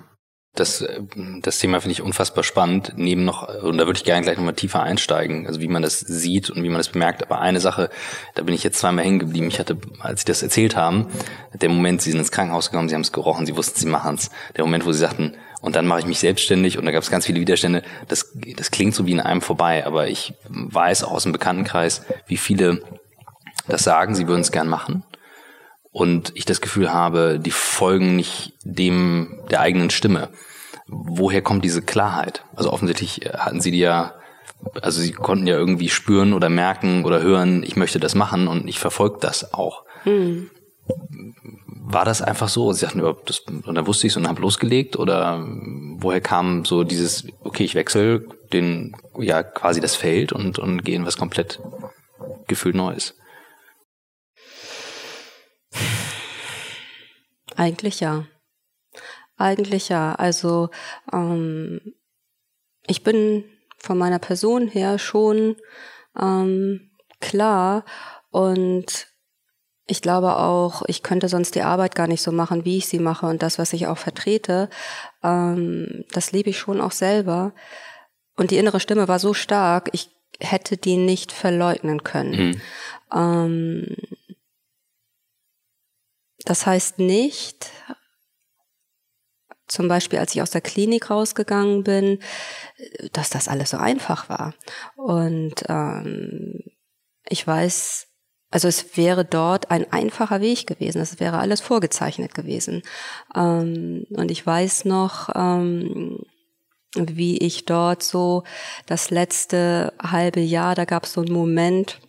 Das, 0.55 0.85
das 1.43 1.59
Thema 1.59 1.81
finde 1.81 1.93
ich 1.93 2.03
unfassbar 2.03 2.45
spannend. 2.45 2.93
Neben 2.97 3.25
noch, 3.25 3.49
und 3.63 3.77
da 3.77 3.87
würde 3.87 3.97
ich 3.97 4.05
gerne 4.05 4.23
gleich 4.23 4.37
nochmal 4.37 4.55
tiefer 4.55 4.83
einsteigen, 4.83 5.49
also 5.49 5.61
wie 5.61 5.67
man 5.67 5.83
das 5.83 5.99
sieht 5.99 6.49
und 6.49 6.63
wie 6.63 6.69
man 6.69 6.79
das 6.79 6.91
bemerkt. 6.91 7.25
Aber 7.25 7.41
eine 7.41 7.59
Sache, 7.59 7.91
da 8.37 8.45
bin 8.45 8.55
ich 8.55 8.63
jetzt 8.63 8.79
zweimal 8.79 9.05
hängen 9.05 9.19
geblieben. 9.19 9.49
Ich 9.49 9.59
hatte, 9.59 9.77
als 9.99 10.21
Sie 10.21 10.27
das 10.27 10.45
erzählt 10.45 10.77
haben, 10.77 11.09
der 11.61 11.69
Moment, 11.69 12.03
Sie 12.03 12.13
sind 12.13 12.21
ins 12.21 12.31
Krankenhaus 12.31 12.71
gekommen, 12.71 12.89
Sie 12.89 12.95
haben 12.95 13.03
es 13.03 13.11
gerochen, 13.11 13.47
Sie 13.47 13.57
wussten, 13.57 13.81
Sie 13.81 13.87
machen 13.87 14.15
es. 14.15 14.31
Der 14.57 14.65
Moment, 14.65 14.87
wo 14.87 14.93
Sie 14.93 15.01
sagten, 15.01 15.35
und 15.61 15.75
dann 15.75 15.87
mache 15.87 16.01
ich 16.01 16.07
mich 16.07 16.19
selbstständig 16.19 16.79
und 16.79 16.85
da 16.85 16.93
gab 16.93 17.03
es 17.03 17.11
ganz 17.11 17.27
viele 17.27 17.41
Widerstände. 17.41 17.83
Das, 18.07 18.33
das 18.57 18.71
klingt 18.71 18.95
so 18.95 19.07
wie 19.07 19.13
in 19.13 19.21
einem 19.21 19.41
vorbei, 19.41 19.87
aber 19.87 20.09
ich 20.09 20.35
weiß 20.49 21.05
auch 21.05 21.13
aus 21.13 21.23
dem 21.23 21.33
Bekanntenkreis, 21.33 22.03
wie 22.27 22.37
viele 22.37 22.83
das 23.67 23.83
sagen, 23.83 24.15
sie 24.15 24.29
würden 24.29 24.43
es 24.43 24.53
gern 24.53 24.69
machen 24.69 25.05
und 25.95 26.33
ich 26.35 26.45
das 26.45 26.61
Gefühl 26.61 26.93
habe, 26.93 27.39
die 27.39 27.53
folgen 27.53 28.17
nicht 28.17 28.53
dem 28.65 29.39
der 29.49 29.61
eigenen 29.61 29.91
Stimme. 29.91 30.29
Woher 30.89 31.41
kommt 31.41 31.65
diese 31.65 31.83
Klarheit? 31.83 32.45
Also 32.57 32.73
offensichtlich 32.73 33.25
äh, 33.25 33.31
hatten 33.31 33.61
sie 33.61 33.71
die 33.71 33.79
ja, 33.79 34.15
also 34.83 35.01
sie 35.01 35.13
konnten 35.13 35.47
ja 35.47 35.57
irgendwie 35.57 35.89
spüren 35.89 36.33
oder 36.33 36.49
merken 36.49 37.05
oder 37.05 37.23
hören, 37.23 37.63
ich 37.63 37.77
möchte 37.77 38.01
das 38.01 38.17
machen 38.17 38.49
und 38.49 38.67
ich 38.67 38.81
verfolge 38.81 39.19
das 39.21 39.55
auch. 39.55 39.85
Hm. 40.03 40.51
War 41.69 42.05
das 42.05 42.23
einfach 42.23 42.49
so? 42.49 42.73
Sie 42.73 42.81
sagten, 42.81 43.01
das, 43.27 43.45
und 43.65 43.73
dann 43.77 43.87
wusste 43.87 44.09
ich 44.09 44.15
es 44.15 44.17
und 44.17 44.27
habe 44.27 44.43
losgelegt 44.43 44.97
oder 44.97 45.47
woher 45.99 46.21
kam 46.21 46.65
so 46.65 46.83
dieses, 46.83 47.25
okay, 47.45 47.63
ich 47.63 47.77
wechsle 47.77 48.25
den, 48.53 48.97
ja, 49.17 49.45
quasi 49.45 49.81
das 49.81 49.95
Feld 49.95 50.33
und, 50.33 50.59
und 50.59 50.85
gehe 50.85 50.97
in 50.97 51.07
was 51.07 51.17
komplett 51.17 51.61
gefühlt 52.49 52.75
Neues? 52.75 53.15
Eigentlich 57.57 58.01
ja. 58.01 58.27
Eigentlich 59.37 59.89
ja. 59.89 60.15
Also 60.15 60.71
ähm, 61.13 61.81
ich 62.87 63.03
bin 63.03 63.45
von 63.79 63.99
meiner 63.99 64.19
Person 64.19 64.69
her 64.69 64.99
schon 64.99 65.57
ähm, 66.19 66.91
klar 67.21 67.85
und 68.31 69.09
ich 69.87 70.01
glaube 70.01 70.37
auch, 70.37 70.83
ich 70.87 71.03
könnte 71.03 71.29
sonst 71.29 71.55
die 71.55 71.63
Arbeit 71.63 71.95
gar 71.95 72.07
nicht 72.07 72.23
so 72.23 72.33
machen, 72.33 72.65
wie 72.65 72.79
ich 72.79 72.87
sie 72.87 72.99
mache 72.99 73.27
und 73.27 73.43
das, 73.43 73.59
was 73.59 73.75
ich 73.75 73.87
auch 73.87 73.99
vertrete, 73.99 74.71
ähm, 75.23 76.05
das 76.13 76.33
lebe 76.33 76.51
ich 76.51 76.59
schon 76.59 76.81
auch 76.81 76.93
selber. 76.93 77.53
Und 78.37 78.51
die 78.51 78.57
innere 78.57 78.81
Stimme 78.81 79.09
war 79.09 79.19
so 79.19 79.35
stark, 79.35 79.91
ich 79.93 80.11
hätte 80.41 80.77
die 80.77 80.97
nicht 80.97 81.33
verleugnen 81.33 82.03
können. 82.03 82.33
Mhm. 82.33 82.61
Ähm, 83.15 83.97
das 86.45 86.67
heißt 86.67 86.99
nicht, 86.99 87.71
zum 89.67 89.89
Beispiel 89.89 90.19
als 90.19 90.35
ich 90.35 90.43
aus 90.43 90.51
der 90.51 90.61
Klinik 90.61 91.11
rausgegangen 91.11 91.85
bin, 91.85 92.19
dass 93.13 93.31
das 93.31 93.49
alles 93.49 93.71
so 93.71 93.79
einfach 93.79 94.29
war. 94.29 94.55
Und 94.97 95.65
ähm, 95.69 96.61
ich 97.29 97.47
weiß, 97.47 98.07
also 98.51 98.69
es 98.69 98.97
wäre 98.97 99.25
dort 99.25 99.71
ein 99.71 99.91
einfacher 99.93 100.41
Weg 100.41 100.67
gewesen. 100.67 101.01
Es 101.01 101.19
wäre 101.19 101.39
alles 101.39 101.61
vorgezeichnet 101.61 102.35
gewesen. 102.35 102.83
Ähm, 103.35 104.07
und 104.11 104.31
ich 104.31 104.47
weiß 104.47 104.85
noch, 104.85 105.31
ähm, 105.35 106.21
wie 106.95 107.39
ich 107.39 107.65
dort 107.65 108.03
so 108.03 108.45
das 108.87 109.11
letzte 109.11 109.93
halbe 110.01 110.41
Jahr, 110.41 110.75
da 110.77 110.85
gab 110.85 111.05
es 111.05 111.15
so 111.15 111.23
einen 111.23 111.33
Moment, 111.33 112.01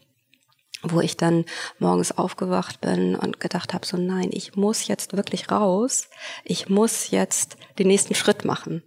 wo 0.92 1.02
ich 1.02 1.18
dann 1.18 1.46
morgens 1.80 2.12
aufgewacht 2.12 2.82
bin 2.82 3.16
und 3.16 3.40
gedacht 3.40 3.74
habe, 3.74 3.86
so 3.86 3.98
nein, 3.98 4.30
ich 4.32 4.56
muss 4.56 4.88
jetzt 4.88 5.16
wirklich 5.16 5.52
raus, 5.52 6.10
ich 6.44 6.70
muss 6.70 7.12
jetzt 7.12 7.58
den 7.80 7.88
nächsten 7.88 8.16
Schritt 8.16 8.46
machen. 8.46 8.84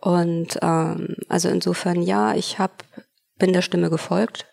Und 0.00 0.58
ähm, 0.62 1.16
also 1.28 1.48
insofern 1.48 2.02
ja, 2.02 2.34
ich 2.34 2.58
habe 2.58 2.74
bin 3.38 3.52
der 3.52 3.62
Stimme 3.62 3.90
gefolgt, 3.90 4.46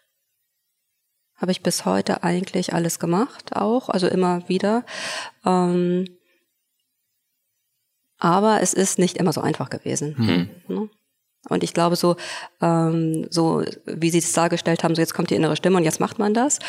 habe 1.35 1.51
ich 1.51 1.61
bis 1.61 1.85
heute 1.85 2.23
eigentlich 2.23 2.73
alles 2.73 2.99
gemacht, 2.99 3.55
auch 3.55 3.89
also 3.89 4.07
immer 4.07 4.47
wieder. 4.47 4.85
Ähm, 5.45 6.05
aber 8.17 8.61
es 8.61 8.73
ist 8.73 8.99
nicht 8.99 9.17
immer 9.17 9.33
so 9.33 9.41
einfach 9.41 9.69
gewesen. 9.69 10.15
Mhm. 10.17 10.49
Ne? 10.67 10.89
Und 11.49 11.63
ich 11.63 11.73
glaube, 11.73 11.95
so, 11.95 12.17
ähm, 12.61 13.25
so 13.31 13.63
wie 13.85 14.11
Sie 14.11 14.19
es 14.19 14.31
dargestellt 14.31 14.83
haben, 14.83 14.93
so 14.93 15.01
jetzt 15.01 15.15
kommt 15.15 15.31
die 15.31 15.35
innere 15.35 15.55
Stimme 15.55 15.77
und 15.77 15.83
jetzt 15.83 15.99
macht 15.99 16.19
man 16.19 16.35
das. 16.35 16.59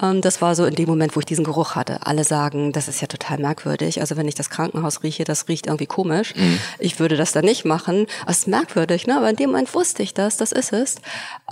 Ähm, 0.00 0.22
das 0.22 0.40
war 0.40 0.54
so 0.54 0.64
in 0.64 0.74
dem 0.74 0.88
Moment, 0.88 1.14
wo 1.14 1.20
ich 1.20 1.26
diesen 1.26 1.44
Geruch 1.44 1.74
hatte. 1.74 2.06
Alle 2.06 2.24
sagen, 2.24 2.72
das 2.72 2.88
ist 2.88 3.02
ja 3.02 3.06
total 3.06 3.38
merkwürdig. 3.38 4.00
Also 4.00 4.16
wenn 4.16 4.26
ich 4.26 4.34
das 4.34 4.48
Krankenhaus 4.48 5.02
rieche, 5.02 5.24
das 5.24 5.46
riecht 5.48 5.66
irgendwie 5.66 5.86
komisch. 5.86 6.34
Mhm. 6.34 6.58
Ich 6.78 6.98
würde 6.98 7.16
das 7.16 7.32
dann 7.32 7.44
nicht 7.44 7.66
machen. 7.66 8.06
Das 8.26 8.38
ist 8.38 8.48
merkwürdig, 8.48 9.06
ne? 9.06 9.18
Aber 9.18 9.28
in 9.28 9.36
dem 9.36 9.50
Moment 9.50 9.74
wusste 9.74 10.02
ich 10.02 10.14
das, 10.14 10.38
das 10.38 10.52
ist 10.52 10.72
es. 10.72 10.96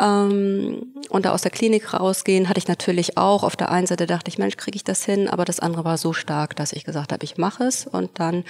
Ähm, 0.00 0.94
und 1.10 1.26
da 1.26 1.32
aus 1.32 1.42
der 1.42 1.50
Klinik 1.50 1.92
rausgehen, 1.92 2.48
hatte 2.48 2.58
ich 2.58 2.68
natürlich 2.68 3.18
auch. 3.18 3.42
Auf 3.42 3.54
der 3.54 3.70
einen 3.70 3.86
Seite 3.86 4.06
dachte 4.06 4.30
ich, 4.30 4.38
Mensch, 4.38 4.56
kriege 4.56 4.76
ich 4.76 4.84
das 4.84 5.04
hin? 5.04 5.28
Aber 5.28 5.44
das 5.44 5.60
andere 5.60 5.84
war 5.84 5.98
so 5.98 6.14
stark, 6.14 6.56
dass 6.56 6.72
ich 6.72 6.84
gesagt 6.84 7.12
habe, 7.12 7.22
ich 7.22 7.36
mache 7.36 7.64
es. 7.64 7.86
Und 7.86 8.18
dann 8.18 8.44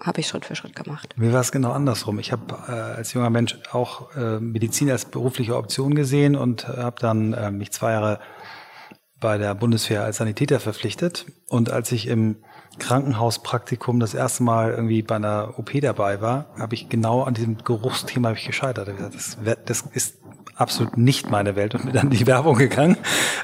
habe 0.00 0.20
ich 0.20 0.28
Schritt 0.28 0.44
für 0.44 0.54
Schritt 0.54 0.76
gemacht. 0.76 1.14
Mir 1.16 1.32
war 1.32 1.40
es 1.40 1.52
genau 1.52 1.72
andersrum. 1.72 2.18
Ich 2.18 2.32
habe 2.32 2.54
äh, 2.68 2.72
als 2.72 3.12
junger 3.12 3.30
Mensch 3.30 3.58
auch 3.72 4.14
äh, 4.16 4.38
Medizin 4.38 4.90
als 4.90 5.04
berufliche 5.04 5.56
Option 5.56 5.94
gesehen 5.94 6.36
und 6.36 6.64
äh, 6.64 6.82
habe 6.82 6.96
dann 7.00 7.32
äh, 7.32 7.50
mich 7.50 7.72
zwei 7.72 7.92
Jahre 7.92 8.20
bei 9.20 9.38
der 9.38 9.54
Bundeswehr 9.54 10.04
als 10.04 10.18
Sanitäter 10.18 10.60
verpflichtet. 10.60 11.26
Und 11.48 11.70
als 11.70 11.90
ich 11.90 12.06
im 12.06 12.36
Krankenhauspraktikum 12.78 13.98
das 13.98 14.14
erste 14.14 14.44
Mal 14.44 14.70
irgendwie 14.70 15.02
bei 15.02 15.16
einer 15.16 15.58
OP 15.58 15.72
dabei 15.80 16.20
war, 16.20 16.46
habe 16.58 16.74
ich 16.74 16.88
genau 16.88 17.22
an 17.22 17.34
diesem 17.34 17.58
Geruchsthema 17.58 18.32
ich 18.32 18.46
gescheitert. 18.46 18.88
Das, 19.12 19.36
das 19.64 19.80
ist 19.92 20.18
absolut 20.58 20.96
nicht 20.98 21.30
meine 21.30 21.56
Welt 21.56 21.74
und 21.74 21.84
bin 21.84 21.92
dann 21.92 22.10
in 22.10 22.18
die 22.18 22.26
Werbung 22.26 22.56
gegangen. 22.56 22.96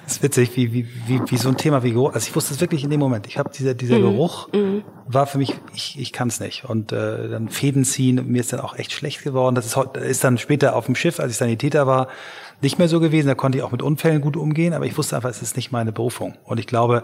Das 0.05 0.15
ist 0.15 0.23
witzig, 0.23 0.57
wie, 0.57 0.73
wie, 0.73 0.89
wie, 1.07 1.21
wie 1.31 1.37
so 1.37 1.49
ein 1.49 1.57
Thema 1.57 1.83
wie 1.83 1.93
Geruch. 1.93 2.13
Also 2.13 2.29
ich 2.29 2.37
wusste 2.37 2.53
es 2.53 2.61
wirklich 2.61 2.83
in 2.85 2.91
dem 2.91 3.01
Moment. 3.01 3.27
Ich 3.27 3.39
habe 3.39 3.51
dieser, 3.51 3.75
dieser 3.75 3.99
mhm. 3.99 4.03
Geruch 4.03 4.53
mhm. 4.53 4.83
war 5.07 5.27
für 5.27 5.39
mich, 5.39 5.55
ich, 5.75 5.99
ich 5.99 6.13
kann 6.13 6.29
es 6.29 6.41
nicht. 6.41 6.65
Und 6.65 6.93
äh, 6.93 7.29
dann 7.29 7.49
Fäden 7.49 7.85
ziehen, 7.85 8.21
mir 8.27 8.41
ist 8.41 8.53
dann 8.53 8.61
auch 8.61 8.77
echt 8.77 8.93
schlecht 8.93 9.23
geworden. 9.23 9.55
Das 9.55 9.67
ist, 9.67 9.77
ist 9.97 10.25
dann 10.25 10.39
später 10.39 10.75
auf 10.75 10.87
dem 10.87 10.97
Schiff, 10.97 11.21
als 11.21 11.33
ich 11.33 11.39
Sanitäter 11.39 11.87
war, 11.87 12.09
nicht 12.61 12.79
mehr 12.79 12.89
so 12.89 13.01
gewesen. 13.01 13.29
Da 13.29 13.35
konnte 13.35 13.59
ich 13.59 13.65
auch 13.65 13.73
mit 13.73 13.83
Unfällen 13.83 14.21
gut 14.21 14.37
umgehen, 14.37 14.73
aber 14.73 14.87
ich 14.87 14.97
wusste 14.97 15.17
einfach, 15.17 15.31
es 15.31 15.43
ist 15.43 15.57
nicht 15.57 15.73
meine 15.73 15.93
Berufung. 15.93 16.35
Und 16.45 16.59
ich 16.59 16.67
glaube, 16.67 17.03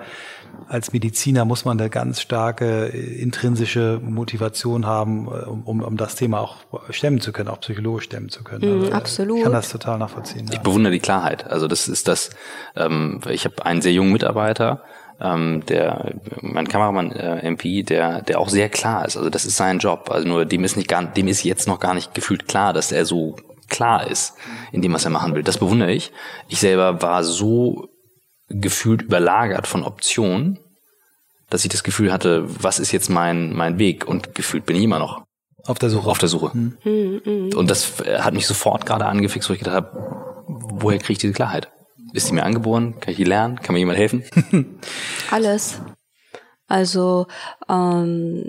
als 0.69 0.92
Mediziner 0.92 1.45
muss 1.45 1.64
man 1.64 1.78
eine 1.78 1.90
ganz 1.90 2.21
starke 2.21 2.92
äh, 2.92 3.21
intrinsische 3.21 4.00
Motivation 4.02 4.87
haben, 4.87 5.26
äh, 5.26 5.30
um, 5.49 5.83
um 5.83 5.97
das 5.97 6.14
Thema 6.14 6.40
auch 6.40 6.57
stemmen 6.90 7.21
zu 7.21 7.33
können, 7.33 7.49
auch 7.49 7.61
psychologisch 7.61 8.04
stemmen 8.04 8.28
zu 8.28 8.42
können. 8.45 8.61
Mm, 8.61 8.80
also, 8.83 8.92
absolut. 8.92 9.38
Ich 9.38 9.45
kann 9.45 9.52
das 9.52 9.69
total 9.69 9.99
nachvollziehen. 9.99 10.47
Ich 10.49 10.57
ja. 10.57 10.62
bewundere 10.62 10.92
die 10.92 11.00
Klarheit. 11.00 11.50
Also 11.50 11.69
das 11.69 11.88
ist 11.88 12.09
das, 12.09 12.30
ähm, 12.76 13.21
ich 13.28 13.45
habe 13.45 13.64
einen 13.64 13.83
sehr 13.83 13.92
jungen 13.92 14.12
Mitarbeiter, 14.12 14.83
ähm, 15.21 15.62
der 15.66 16.14
mein 16.40 16.69
Kameramann 16.69 17.12
äh, 17.12 17.40
MP, 17.40 17.83
der 17.83 18.23
der 18.23 18.38
auch 18.38 18.49
sehr 18.49 18.69
klar 18.69 19.04
ist. 19.04 19.16
Also 19.16 19.30
das 19.30 19.45
ist 19.45 19.57
sein 19.57 19.78
Job. 19.78 20.11
Also 20.11 20.26
nur 20.26 20.47
dem 20.47 20.64
ist 20.64 20.76
nicht 20.76 20.88
gar, 20.88 21.04
dem 21.04 21.28
ist 21.28 21.45
jetzt 21.45 21.69
noch 21.69 21.80
gar 21.80 21.95
nicht 21.95 22.14
gefühlt 22.14 22.49
klar, 22.49 22.73
dass 22.73 22.92
er 22.92 23.04
so 23.04 23.37
klar 23.70 24.06
ist 24.06 24.34
in 24.72 24.82
dem, 24.82 24.92
was 24.92 25.04
er 25.04 25.10
machen 25.10 25.34
will. 25.34 25.42
Das 25.42 25.58
bewundere 25.58 25.92
ich. 25.92 26.12
Ich 26.48 26.60
selber 26.60 27.00
war 27.02 27.24
so 27.24 27.88
gefühlt 28.48 29.02
überlagert 29.02 29.66
von 29.66 29.84
Optionen, 29.84 30.58
dass 31.48 31.64
ich 31.64 31.70
das 31.70 31.82
Gefühl 31.82 32.12
hatte, 32.12 32.44
was 32.62 32.78
ist 32.78 32.92
jetzt 32.92 33.08
mein, 33.08 33.52
mein 33.54 33.78
Weg? 33.78 34.06
Und 34.06 34.34
gefühlt 34.34 34.66
bin 34.66 34.76
ich 34.76 34.82
immer 34.82 34.98
noch 34.98 35.22
auf 35.66 35.78
der 35.78 35.90
Suche. 35.90 36.08
Auf 36.08 36.18
der 36.18 36.28
Suche. 36.28 36.56
Mhm. 36.56 37.50
Und 37.54 37.70
das 37.70 38.00
äh, 38.00 38.18
hat 38.18 38.34
mich 38.34 38.46
sofort 38.46 38.86
gerade 38.86 39.06
angefixt, 39.06 39.48
wo 39.48 39.52
ich 39.52 39.58
gedacht 39.58 39.76
habe, 39.76 40.44
woher 40.46 40.98
kriege 40.98 41.12
ich 41.12 41.18
diese 41.18 41.32
Klarheit? 41.32 41.70
Ist 42.12 42.26
sie 42.26 42.32
mir 42.32 42.44
angeboren? 42.44 42.98
Kann 43.00 43.12
ich 43.12 43.16
die 43.16 43.24
lernen? 43.24 43.60
Kann 43.60 43.74
mir 43.74 43.78
jemand 43.78 43.98
helfen? 43.98 44.24
Alles. 45.30 45.80
Also 46.66 47.26
ähm, 47.68 48.44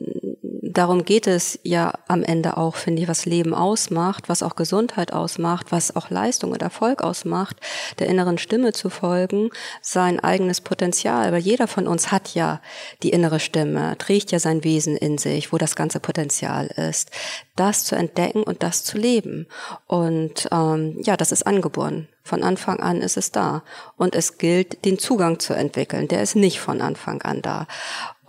darum 0.74 1.06
geht 1.06 1.28
es 1.28 1.60
ja 1.64 1.94
am 2.08 2.24
Ende 2.24 2.58
auch, 2.58 2.76
finde 2.76 3.02
ich, 3.02 3.08
was 3.08 3.26
Leben 3.26 3.54
ausmacht, 3.54 4.30
was 4.30 4.44
auch 4.44 4.56
Gesundheit 4.56 5.14
ausmacht, 5.14 5.72
was 5.72 5.96
auch 5.96 6.10
Leistung 6.10 6.52
und 6.52 6.62
Erfolg 6.62 7.02
ausmacht, 7.02 7.58
der 8.00 8.08
inneren 8.08 8.38
Stimme 8.38 8.74
zu 8.74 8.90
folgen, 8.90 9.50
sein 9.82 10.20
eigenes 10.20 10.62
Potenzial. 10.62 11.32
Weil 11.32 11.42
jeder 11.42 11.68
von 11.68 11.88
uns 11.88 12.12
hat 12.12 12.34
ja 12.34 12.62
die 13.04 13.10
innere 13.10 13.40
Stimme, 13.40 13.98
trägt 13.98 14.32
ja 14.32 14.40
sein 14.40 14.64
Wesen 14.64 14.98
in 14.98 15.18
sich, 15.18 15.52
wo 15.52 15.58
das 15.58 15.76
ganze 15.76 16.00
Potenzial 16.00 16.68
ist. 16.68 17.12
Das 17.56 17.84
zu 17.84 17.96
entdecken 17.96 18.44
und 18.44 18.64
das 18.64 18.84
zu 18.84 18.98
leben. 18.98 19.48
Und 19.88 20.48
ähm, 20.52 20.98
ja, 21.04 21.18
das 21.18 21.32
ist 21.32 21.46
angeboren. 21.46 22.08
Von 22.24 22.44
Anfang 22.44 22.80
an 22.80 23.02
ist 23.02 23.18
es 23.18 23.32
da. 23.32 23.64
Und 23.98 24.16
es 24.16 24.38
gilt, 24.38 24.86
den 24.86 25.00
Zugang 25.00 25.40
zu 25.40 25.54
entwickeln. 25.54 26.08
Der 26.08 26.22
ist 26.22 26.36
nicht 26.36 26.60
von 26.60 26.82
Anfang 26.82 27.22
an 27.24 27.42
da. 27.42 27.68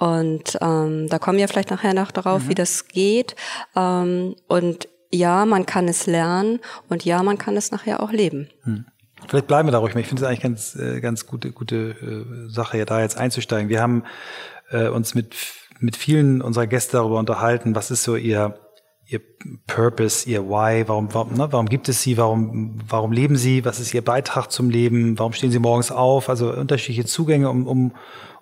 Und 0.02 0.58
ähm, 0.60 1.08
da 1.08 1.20
kommen 1.20 1.38
wir 1.38 1.46
vielleicht 1.46 1.70
nachher 1.70 1.94
noch 1.94 2.10
darauf, 2.10 2.42
mhm. 2.42 2.48
wie 2.48 2.54
das 2.56 2.88
geht. 2.88 3.36
Ähm, 3.76 4.34
und 4.48 4.88
ja, 5.12 5.46
man 5.46 5.64
kann 5.64 5.86
es 5.86 6.06
lernen 6.06 6.58
und 6.88 7.04
ja, 7.04 7.22
man 7.22 7.38
kann 7.38 7.56
es 7.56 7.70
nachher 7.70 8.02
auch 8.02 8.10
leben. 8.10 8.48
Mhm. 8.64 8.86
Vielleicht 9.28 9.46
bleiben 9.46 9.68
wir 9.68 9.72
da 9.72 9.78
ruhig. 9.78 9.94
Ich 9.94 10.08
finde 10.08 10.24
es 10.24 10.28
eigentlich 10.28 10.40
ganz, 10.40 10.74
äh, 10.74 11.00
ganz 11.00 11.28
gute, 11.28 11.52
gute 11.52 11.76
äh, 11.76 12.50
Sache, 12.50 12.78
ja, 12.78 12.84
da 12.84 13.00
jetzt 13.00 13.16
einzusteigen. 13.16 13.68
Wir 13.68 13.80
haben 13.80 14.02
äh, 14.72 14.88
uns 14.88 15.14
mit, 15.14 15.36
mit 15.78 15.94
vielen 15.94 16.42
unserer 16.42 16.66
Gäste 16.66 16.96
darüber 16.96 17.20
unterhalten, 17.20 17.76
was 17.76 17.92
ist 17.92 18.02
so 18.02 18.16
ihr 18.16 18.58
ihr 19.12 19.20
Purpose, 19.66 20.28
ihr 20.28 20.48
Why, 20.48 20.84
warum, 20.88 21.12
warum, 21.12 21.34
ne, 21.34 21.48
warum 21.50 21.66
gibt 21.68 21.88
es 21.88 22.02
sie, 22.02 22.16
warum, 22.16 22.78
warum 22.88 23.12
leben 23.12 23.36
sie, 23.36 23.64
was 23.64 23.78
ist 23.78 23.92
ihr 23.92 24.02
Beitrag 24.02 24.50
zum 24.50 24.70
Leben, 24.70 25.18
warum 25.18 25.32
stehen 25.32 25.50
sie 25.50 25.58
morgens 25.58 25.92
auf, 25.92 26.28
also 26.28 26.50
unterschiedliche 26.52 27.04
Zugänge, 27.04 27.50
um, 27.50 27.66
um, 27.66 27.92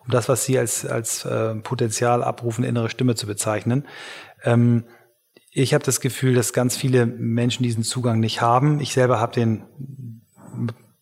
um 0.04 0.11
das, 0.11 0.28
was 0.28 0.45
sie 0.45 0.59
als, 0.59 0.87
als 0.87 1.25
äh, 1.25 1.54
Potenzial 1.57 2.23
abrufen, 2.23 2.64
innere 2.64 2.90
Stimme 2.90 3.14
zu 3.14 3.26
bezeichnen. 3.26 3.87
Ähm, 4.45 4.85
ich 5.52 5.75
habe 5.75 5.85
das 5.85 6.00
Gefühl, 6.00 6.35
dass 6.35 6.52
ganz 6.52 6.76
viele 6.76 7.07
Menschen 7.07 7.64
diesen 7.64 7.83
Zugang 7.83 8.21
nicht 8.21 8.40
haben. 8.40 8.80
Ich 8.80 8.92
selber 8.92 9.21
habe 9.21 9.33
den 9.33 9.64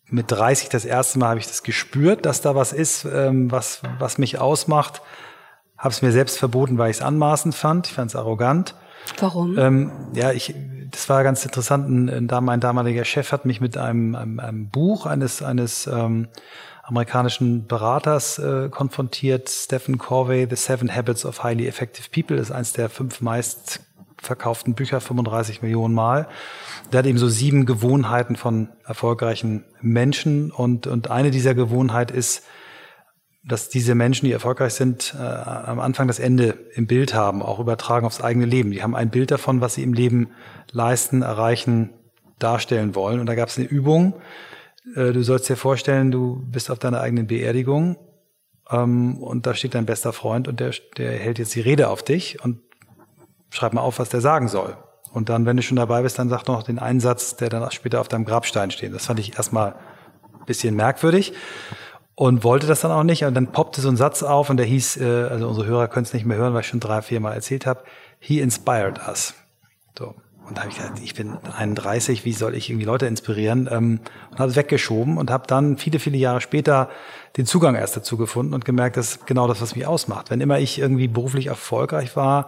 mit 0.05 0.31
30 0.31 0.69
das 0.69 0.85
erste 0.85 1.19
Mal 1.19 1.29
habe 1.29 1.39
ich 1.39 1.47
das 1.47 1.63
gespürt, 1.63 2.25
dass 2.25 2.41
da 2.41 2.55
was 2.55 2.73
ist, 2.73 3.05
ähm, 3.05 3.51
was, 3.51 3.81
was 3.99 4.17
mich 4.17 4.39
ausmacht. 4.39 5.01
Habe 5.77 5.93
es 5.93 6.01
mir 6.01 6.11
selbst 6.11 6.39
verboten, 6.39 6.77
weil 6.77 6.89
ich 6.89 6.97
es 6.97 7.03
anmaßend 7.03 7.55
fand. 7.55 7.87
Ich 7.87 7.93
fand 7.93 8.09
es 8.09 8.15
arrogant. 8.15 8.75
Warum? 9.19 9.57
Ähm, 9.57 9.91
ja, 10.13 10.31
ich, 10.31 10.55
das 10.91 11.09
war 11.09 11.23
ganz 11.23 11.45
interessant. 11.45 11.87
Ein, 11.87 12.29
ein, 12.29 12.43
mein 12.43 12.59
damaliger 12.59 13.05
Chef 13.05 13.31
hat 13.31 13.45
mich 13.45 13.61
mit 13.61 13.77
einem, 13.77 14.15
einem, 14.15 14.39
einem 14.39 14.69
Buch 14.69 15.05
eines, 15.05 15.41
eines 15.41 15.87
ähm, 15.87 16.27
amerikanischen 16.89 17.67
Beraters 17.67 18.39
äh, 18.39 18.69
konfrontiert. 18.69 19.49
Stephen 19.49 19.97
Corvey, 19.97 20.47
The 20.49 20.55
Seven 20.55 20.93
Habits 20.93 21.25
of 21.25 21.43
Highly 21.43 21.67
Effective 21.67 22.09
People, 22.11 22.37
ist 22.37 22.51
eines 22.51 22.73
der 22.73 22.89
fünf 22.89 23.21
meist 23.21 23.81
verkauften 24.21 24.73
Bücher 24.73 24.99
35 24.99 25.61
Millionen 25.61 25.93
Mal. 25.93 26.27
Der 26.91 26.99
hat 26.99 27.05
eben 27.05 27.17
so 27.17 27.29
sieben 27.29 27.65
Gewohnheiten 27.65 28.35
von 28.35 28.69
erfolgreichen 28.85 29.65
Menschen 29.81 30.51
und, 30.51 30.87
und 30.87 31.09
eine 31.09 31.31
dieser 31.31 31.55
Gewohnheiten 31.55 32.15
ist, 32.15 32.43
dass 33.45 33.69
diese 33.69 33.95
Menschen, 33.95 34.25
die 34.25 34.33
erfolgreich 34.33 34.73
sind, 34.73 35.15
äh, 35.17 35.21
am 35.21 35.79
Anfang 35.79 36.07
das 36.07 36.19
Ende 36.19 36.57
im 36.73 36.87
Bild 36.87 37.13
haben, 37.13 37.41
auch 37.41 37.59
übertragen 37.59 38.05
aufs 38.05 38.21
eigene 38.21 38.45
Leben. 38.45 38.71
Die 38.71 38.83
haben 38.83 38.95
ein 38.95 39.09
Bild 39.09 39.31
davon, 39.31 39.61
was 39.61 39.75
sie 39.75 39.83
im 39.83 39.93
Leben 39.93 40.31
leisten, 40.71 41.21
erreichen, 41.21 41.91
darstellen 42.39 42.95
wollen. 42.95 43.19
Und 43.19 43.27
da 43.27 43.35
gab 43.35 43.49
es 43.49 43.57
eine 43.57 43.67
Übung. 43.67 44.15
Äh, 44.95 45.11
du 45.13 45.23
sollst 45.23 45.49
dir 45.49 45.55
vorstellen, 45.55 46.11
du 46.11 46.43
bist 46.47 46.71
auf 46.71 46.79
deiner 46.79 47.01
eigenen 47.01 47.27
Beerdigung 47.27 47.97
ähm, 48.69 49.21
und 49.21 49.45
da 49.45 49.53
steht 49.53 49.75
dein 49.75 49.85
bester 49.85 50.13
Freund 50.13 50.47
und 50.47 50.59
der, 50.59 50.73
der 50.97 51.11
hält 51.11 51.39
jetzt 51.39 51.55
die 51.55 51.61
Rede 51.61 51.89
auf 51.89 52.03
dich 52.03 52.43
und 52.43 52.61
schreib 53.49 53.73
mal 53.73 53.81
auf, 53.81 53.99
was 53.99 54.09
der 54.09 54.21
sagen 54.21 54.47
soll. 54.47 54.77
Und 55.11 55.29
dann, 55.29 55.45
wenn 55.45 55.57
du 55.57 55.63
schon 55.63 55.77
dabei 55.77 56.03
bist, 56.03 56.19
dann 56.19 56.29
sag 56.29 56.47
noch 56.47 56.63
den 56.63 56.79
einen 56.79 56.99
Satz, 56.99 57.35
der 57.35 57.49
dann 57.49 57.69
später 57.71 57.99
auf 57.99 58.07
deinem 58.07 58.25
Grabstein 58.25 58.69
steht. 58.71 58.93
Das 58.93 59.07
fand 59.07 59.19
ich 59.19 59.35
erstmal 59.35 59.73
ein 60.39 60.45
bisschen 60.45 60.75
merkwürdig 60.75 61.33
und 62.13 62.43
wollte 62.43 62.67
das 62.67 62.81
dann 62.81 62.91
auch 62.91 63.03
nicht. 63.03 63.23
Und 63.23 63.33
dann 63.33 63.51
poppte 63.51 63.81
so 63.81 63.89
ein 63.89 63.97
Satz 63.97 64.21
auf 64.21 64.49
und 64.49 64.57
der 64.57 64.67
hieß, 64.67 64.97
äh, 64.97 65.27
also 65.29 65.47
unsere 65.47 65.65
Hörer 65.65 65.87
können 65.87 66.05
es 66.05 66.13
nicht 66.13 66.25
mehr 66.25 66.37
hören, 66.37 66.53
weil 66.53 66.61
ich 66.61 66.67
schon 66.67 66.79
drei, 66.79 67.01
vier 67.01 67.19
Mal 67.19 67.33
erzählt 67.33 67.65
habe, 67.65 67.83
He 68.19 68.39
inspired 68.39 68.99
us. 69.07 69.33
So. 69.97 70.15
Und 70.49 70.57
da 70.57 70.63
habe 70.63 70.71
ich 70.71 70.77
gesagt, 70.77 70.99
ich 71.01 71.13
bin 71.13 71.37
31, 71.37 72.25
wie 72.25 72.33
soll 72.33 72.55
ich 72.55 72.69
irgendwie 72.69 72.85
Leute 72.85 73.05
inspirieren? 73.05 73.69
Ähm, 73.71 73.99
und 74.31 74.39
habe 74.39 74.49
es 74.49 74.55
weggeschoben 74.55 75.17
und 75.17 75.29
habe 75.29 75.45
dann 75.47 75.77
viele, 75.77 75.99
viele 75.99 76.17
Jahre 76.17 76.41
später 76.41 76.89
den 77.37 77.45
Zugang 77.45 77.75
erst 77.75 77.95
dazu 77.95 78.17
gefunden 78.17 78.53
und 78.53 78.65
gemerkt, 78.65 78.97
das 78.97 79.11
ist 79.11 79.27
genau 79.27 79.47
das, 79.47 79.61
was 79.61 79.75
mich 79.75 79.85
ausmacht. 79.85 80.31
Wenn 80.31 80.41
immer 80.41 80.59
ich 80.59 80.79
irgendwie 80.79 81.07
beruflich 81.07 81.47
erfolgreich 81.47 82.15
war, 82.15 82.47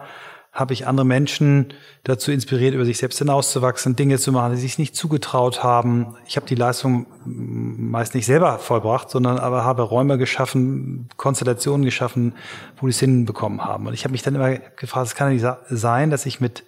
habe 0.52 0.74
ich 0.74 0.86
andere 0.86 1.06
Menschen 1.06 1.72
dazu 2.04 2.30
inspiriert, 2.30 2.74
über 2.74 2.84
sich 2.84 2.98
selbst 2.98 3.18
hinauszuwachsen, 3.18 3.96
Dinge 3.96 4.18
zu 4.18 4.32
machen, 4.32 4.52
die 4.52 4.60
sich 4.60 4.78
nicht 4.78 4.94
zugetraut 4.94 5.62
haben. 5.62 6.14
Ich 6.26 6.36
habe 6.36 6.46
die 6.46 6.54
Leistung 6.54 7.06
meist 7.24 8.14
nicht 8.14 8.26
selber 8.26 8.58
vollbracht, 8.58 9.08
sondern 9.08 9.38
aber 9.38 9.64
habe 9.64 9.80
Räume 9.80 10.18
geschaffen, 10.18 11.08
Konstellationen 11.16 11.86
geschaffen, 11.86 12.34
wo 12.78 12.86
die 12.86 12.90
es 12.90 13.00
hinbekommen 13.00 13.64
haben. 13.64 13.86
Und 13.86 13.94
ich 13.94 14.04
habe 14.04 14.12
mich 14.12 14.22
dann 14.22 14.34
immer 14.34 14.58
gefragt, 14.76 15.06
es 15.06 15.14
kann 15.14 15.28
ja 15.34 15.54
nicht 15.54 15.58
sein, 15.70 16.10
dass 16.10 16.26
ich 16.26 16.38
mit 16.38 16.64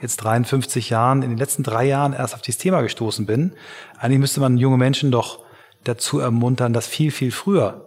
jetzt 0.00 0.18
53 0.18 0.90
Jahren, 0.90 1.22
in 1.22 1.30
den 1.30 1.38
letzten 1.38 1.62
drei 1.62 1.84
Jahren 1.84 2.12
erst 2.12 2.34
auf 2.34 2.42
dieses 2.42 2.58
Thema 2.58 2.80
gestoßen 2.80 3.26
bin. 3.26 3.52
Eigentlich 3.98 4.20
müsste 4.20 4.40
man 4.40 4.56
junge 4.56 4.76
Menschen 4.76 5.10
doch 5.10 5.40
dazu 5.84 6.18
ermuntern, 6.18 6.72
das 6.72 6.86
viel, 6.86 7.10
viel 7.10 7.32
früher 7.32 7.84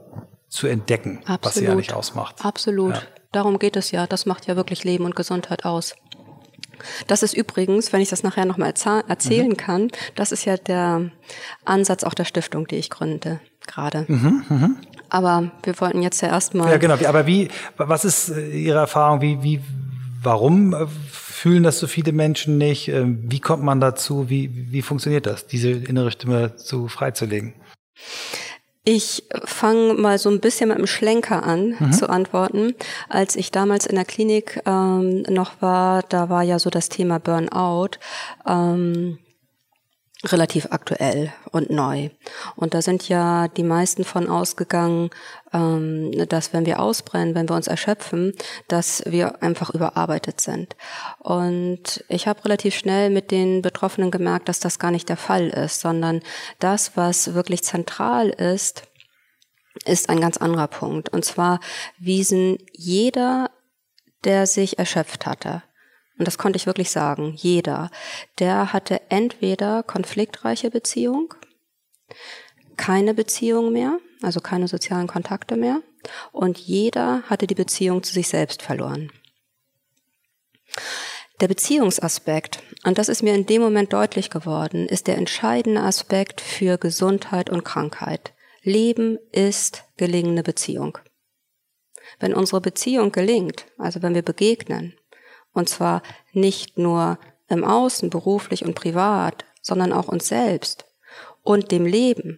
zu 0.48 0.68
entdecken, 0.68 1.20
Absolut. 1.20 1.44
was 1.44 1.53
sie 1.56 1.68
eigentlich 1.68 1.94
ausmacht. 1.94 2.44
Absolut. 2.44 2.96
Ja. 2.96 3.01
Darum 3.32 3.60
geht 3.60 3.77
es 3.77 3.91
ja. 3.91 4.08
Das 4.08 4.25
macht 4.25 4.48
ja 4.48 4.56
wirklich 4.56 4.84
Leben 4.84 5.06
und 5.06 5.15
Gesundheit 5.15 5.65
aus. 5.65 5.96
Das 7.08 7.24
ist 7.24 7.34
übrigens, 7.34 7.94
wenn 7.94 8.01
ich 8.01 8.10
das 8.10 8.24
nachher 8.24 8.46
nochmal 8.46 8.74
erzählen 9.08 9.50
mhm. 9.50 9.58
kann, 9.58 9.91
das 10.15 10.32
ist 10.32 10.46
ja 10.46 10.58
der 10.58 11.12
Ansatz 11.63 12.03
auch 12.03 12.13
der 12.13 12.25
Stiftung, 12.25 12.68
die 12.68 12.77
ich 12.77 12.89
gründe 12.89 13.39
gerade. 13.68 14.06
Mhm, 14.08 14.44
mh. 14.50 14.70
Aber 15.10 15.51
wir 15.63 15.80
wollten 15.80 16.01
jetzt 16.01 16.22
ja 16.22 16.30
erstmal. 16.30 16.72
Ja, 16.72 16.77
genau. 16.77 16.96
Aber 17.06 17.27
wie, 17.27 17.50
was 17.77 18.06
ist 18.06 18.30
äh, 18.30 18.50
Ihre 18.50 18.80
Erfahrung? 18.80 19.22
Wie, 19.22 19.44
wie, 19.44 19.62
warum 20.24 20.74
äh, 20.74 20.88
fühlen 21.42 21.64
das 21.64 21.80
so 21.80 21.88
viele 21.88 22.12
Menschen 22.12 22.60
nicht? 22.60 22.88
Ähm, 22.88 23.24
wie 23.24 23.40
kommt 23.40 23.64
man 23.64 23.80
dazu? 23.80 24.30
Wie, 24.30 24.72
wie 24.72 24.84
funktioniert 24.84 25.26
das, 25.26 25.48
diese 25.48 25.72
innere 25.72 26.12
Stimme 26.12 26.54
so 26.56 26.88
freizulegen? 26.88 27.56
Ich 28.84 29.24
fange 29.46 29.96
mal 29.96 30.20
so 30.20 30.30
ein 30.30 30.40
bisschen 30.40 30.70
mit 30.70 30.78
einem 30.78 30.86
Schlenker 30.86 31.42
an 31.42 31.76
mhm. 31.80 31.94
zu 31.94 32.10
antworten. 32.10 32.76
Als 33.10 33.36
ich 33.36 33.50
damals 33.50 33.88
in 33.88 33.96
der 33.96 34.06
Klinik 34.06 34.62
ähm, 34.68 35.24
noch 35.30 35.64
war, 35.64 36.04
da 36.04 36.30
war 36.30 36.44
ja 36.44 36.60
so 36.60 36.70
das 36.70 36.90
Thema 36.90 37.20
Burnout. 37.20 37.98
Ähm, 38.48 39.18
relativ 40.24 40.68
aktuell 40.70 41.34
und 41.52 41.72
neu. 41.72 42.10
Und 42.56 42.76
da 42.76 42.84
sind 42.84 43.10
ja 43.10 43.48
die 43.48 43.64
meisten 43.64 44.04
von 44.04 44.30
ausgegangen, 44.30 45.10
dass 45.51 46.53
wenn 46.53 46.65
wir 46.65 46.79
ausbrennen, 46.79 47.36
wenn 47.36 47.50
wir 47.50 47.55
uns 47.55 47.67
erschöpfen, 47.67 48.34
dass 48.70 49.03
wir 49.05 49.43
einfach 49.43 49.70
überarbeitet 49.72 50.40
sind. 50.40 50.77
Und 51.20 52.05
ich 52.07 52.27
habe 52.27 52.46
relativ 52.46 52.75
schnell 52.75 53.09
mit 53.09 53.31
den 53.31 53.61
Betroffenen 53.61 54.11
gemerkt, 54.11 54.48
dass 54.48 54.61
das 54.61 54.79
gar 54.79 54.92
nicht 54.92 55.09
der 55.09 55.18
Fall 55.18 55.50
ist, 55.50 55.81
sondern 55.81 56.22
das, 56.59 56.96
was 56.96 57.33
wirklich 57.33 57.64
zentral 57.64 58.29
ist, 58.29 58.83
ist 59.85 60.09
ein 60.09 60.22
ganz 60.22 60.37
anderer 60.37 60.68
Punkt. 60.68 61.09
Und 61.09 61.25
zwar 61.25 61.59
wiesen 62.00 62.57
jeder, 62.72 63.51
der 64.24 64.48
sich 64.48 64.79
erschöpft 64.79 65.25
hatte, 65.25 65.64
und 66.18 66.27
das 66.27 66.37
konnte 66.37 66.57
ich 66.57 66.68
wirklich 66.68 66.92
sagen, 66.92 67.33
jeder, 67.35 67.90
der 68.37 68.74
hatte 68.74 69.01
entweder 69.09 69.81
konfliktreiche 69.81 70.70
Beziehung, 70.70 71.33
keine 72.77 73.14
Beziehung 73.14 73.72
mehr, 73.72 74.00
also 74.22 74.40
keine 74.40 74.68
sozialen 74.68 75.07
Kontakte 75.07 75.55
mehr, 75.55 75.81
und 76.31 76.57
jeder 76.57 77.24
hatte 77.24 77.48
die 77.48 77.55
Beziehung 77.55 78.03
zu 78.03 78.14
sich 78.14 78.27
selbst 78.27 78.62
verloren. 78.62 79.12
Der 81.40 81.48
Beziehungsaspekt, 81.48 82.62
und 82.84 82.98
das 82.98 83.10
ist 83.10 83.24
mir 83.24 83.34
in 83.34 83.46
dem 83.46 83.62
Moment 83.62 83.94
deutlich 83.94 84.29
geworden, 84.29 84.88
ist 84.88 85.07
der 85.07 85.18
entscheidende 85.18 85.81
Aspekt 85.81 86.40
für 86.40 86.77
Gesundheit 86.77 87.50
und 87.50 87.64
Krankheit. 87.64 88.34
Leben 88.62 89.18
ist 89.31 89.86
gelingende 89.98 90.44
Beziehung. 90.44 91.00
Wenn 92.20 92.36
unsere 92.36 92.62
Beziehung 92.62 93.12
gelingt, 93.12 93.66
also 93.77 94.03
wenn 94.03 94.14
wir 94.14 94.22
begegnen, 94.22 94.94
und 95.53 95.68
zwar 95.68 96.03
nicht 96.31 96.77
nur 96.77 97.18
im 97.48 97.64
Außen, 97.64 98.10
beruflich 98.10 98.64
und 98.64 98.75
privat, 98.75 99.46
sondern 99.62 99.94
auch 99.94 100.07
uns 100.07 100.27
selbst 100.27 100.86
und 101.44 101.72
dem 101.72 101.86
Leben. 101.86 102.38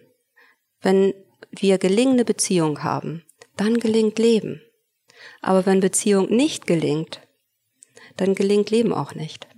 Wenn 0.84 1.14
wir 1.50 1.78
gelingende 1.78 2.24
Beziehung 2.26 2.82
haben, 2.82 3.24
dann 3.56 3.78
gelingt 3.78 4.18
Leben. 4.18 4.60
Aber 5.40 5.64
wenn 5.64 5.80
Beziehung 5.80 6.28
nicht 6.28 6.66
gelingt, 6.66 7.22
dann 8.18 8.34
gelingt 8.34 8.70
Leben 8.70 8.92
auch 8.92 9.14
nicht. 9.14 9.48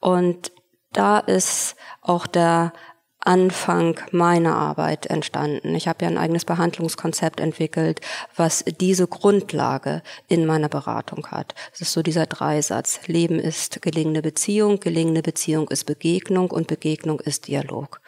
Und 0.00 0.52
da 0.92 1.18
ist 1.18 1.76
auch 2.02 2.26
der 2.26 2.74
Anfang 3.24 4.00
meiner 4.10 4.56
Arbeit 4.56 5.06
entstanden. 5.06 5.76
Ich 5.76 5.86
habe 5.86 6.04
ja 6.04 6.10
ein 6.10 6.18
eigenes 6.18 6.44
Behandlungskonzept 6.44 7.38
entwickelt, 7.38 8.00
was 8.36 8.64
diese 8.80 9.06
Grundlage 9.06 10.02
in 10.26 10.44
meiner 10.44 10.68
Beratung 10.68 11.28
hat. 11.28 11.54
Es 11.72 11.80
ist 11.80 11.92
so 11.92 12.02
dieser 12.02 12.26
Dreisatz. 12.26 13.00
Leben 13.06 13.38
ist 13.38 13.80
gelingende 13.80 14.22
Beziehung, 14.22 14.80
gelingende 14.80 15.22
Beziehung 15.22 15.68
ist 15.68 15.84
Begegnung 15.84 16.50
und 16.50 16.66
Begegnung 16.66 17.20
ist 17.20 17.46
Dialog. 17.46 18.00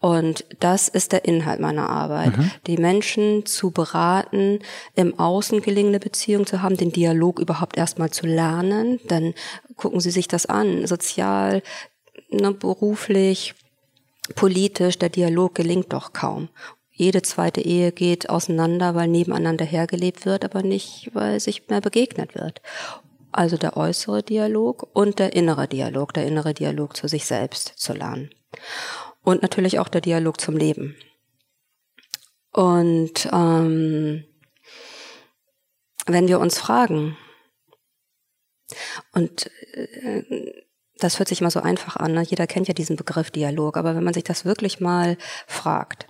Und 0.00 0.46
das 0.60 0.88
ist 0.88 1.12
der 1.12 1.26
Inhalt 1.26 1.60
meiner 1.60 1.90
Arbeit. 1.90 2.36
Mhm. 2.36 2.50
Die 2.66 2.78
Menschen 2.78 3.44
zu 3.44 3.70
beraten, 3.70 4.60
im 4.94 5.18
Außen 5.18 5.60
gelingende 5.60 6.00
Beziehung 6.00 6.46
zu 6.46 6.62
haben, 6.62 6.78
den 6.78 6.90
Dialog 6.90 7.38
überhaupt 7.38 7.76
erstmal 7.76 8.10
zu 8.10 8.26
lernen. 8.26 8.98
Dann 9.08 9.34
gucken 9.76 10.00
Sie 10.00 10.10
sich 10.10 10.26
das 10.26 10.46
an. 10.46 10.86
Sozial, 10.86 11.62
ne, 12.30 12.52
beruflich, 12.52 13.54
politisch, 14.34 14.98
der 14.98 15.08
Dialog 15.08 15.54
gelingt 15.54 15.92
doch 15.92 16.12
kaum. 16.12 16.48
Jede 16.90 17.22
zweite 17.22 17.60
Ehe 17.60 17.92
geht 17.92 18.30
auseinander, 18.30 18.94
weil 18.94 19.08
nebeneinander 19.08 19.64
hergelebt 19.64 20.26
wird, 20.26 20.44
aber 20.44 20.62
nicht, 20.62 21.10
weil 21.12 21.40
sich 21.40 21.68
mehr 21.68 21.80
begegnet 21.80 22.34
wird. 22.34 22.62
Also 23.32 23.56
der 23.56 23.76
äußere 23.76 24.22
Dialog 24.22 24.88
und 24.92 25.18
der 25.18 25.32
innere 25.32 25.66
Dialog, 25.66 26.14
der 26.14 26.26
innere 26.26 26.54
Dialog 26.54 26.96
zu 26.96 27.08
sich 27.08 27.26
selbst 27.26 27.72
zu 27.76 27.92
lernen. 27.92 28.30
Und 29.22 29.42
natürlich 29.42 29.80
auch 29.80 29.88
der 29.88 30.00
Dialog 30.00 30.40
zum 30.40 30.56
Leben. 30.56 30.94
Und 32.52 33.28
ähm, 33.32 34.24
wenn 36.06 36.28
wir 36.28 36.38
uns 36.38 36.58
fragen, 36.58 37.16
und 39.12 39.50
äh, 39.72 40.53
das 40.98 41.18
hört 41.18 41.28
sich 41.28 41.40
immer 41.40 41.50
so 41.50 41.60
einfach 41.60 41.96
an. 41.96 42.12
Ne? 42.12 42.22
Jeder 42.22 42.46
kennt 42.46 42.68
ja 42.68 42.74
diesen 42.74 42.96
Begriff 42.96 43.30
Dialog. 43.30 43.76
Aber 43.76 43.96
wenn 43.96 44.04
man 44.04 44.14
sich 44.14 44.24
das 44.24 44.44
wirklich 44.44 44.80
mal 44.80 45.16
fragt, 45.46 46.06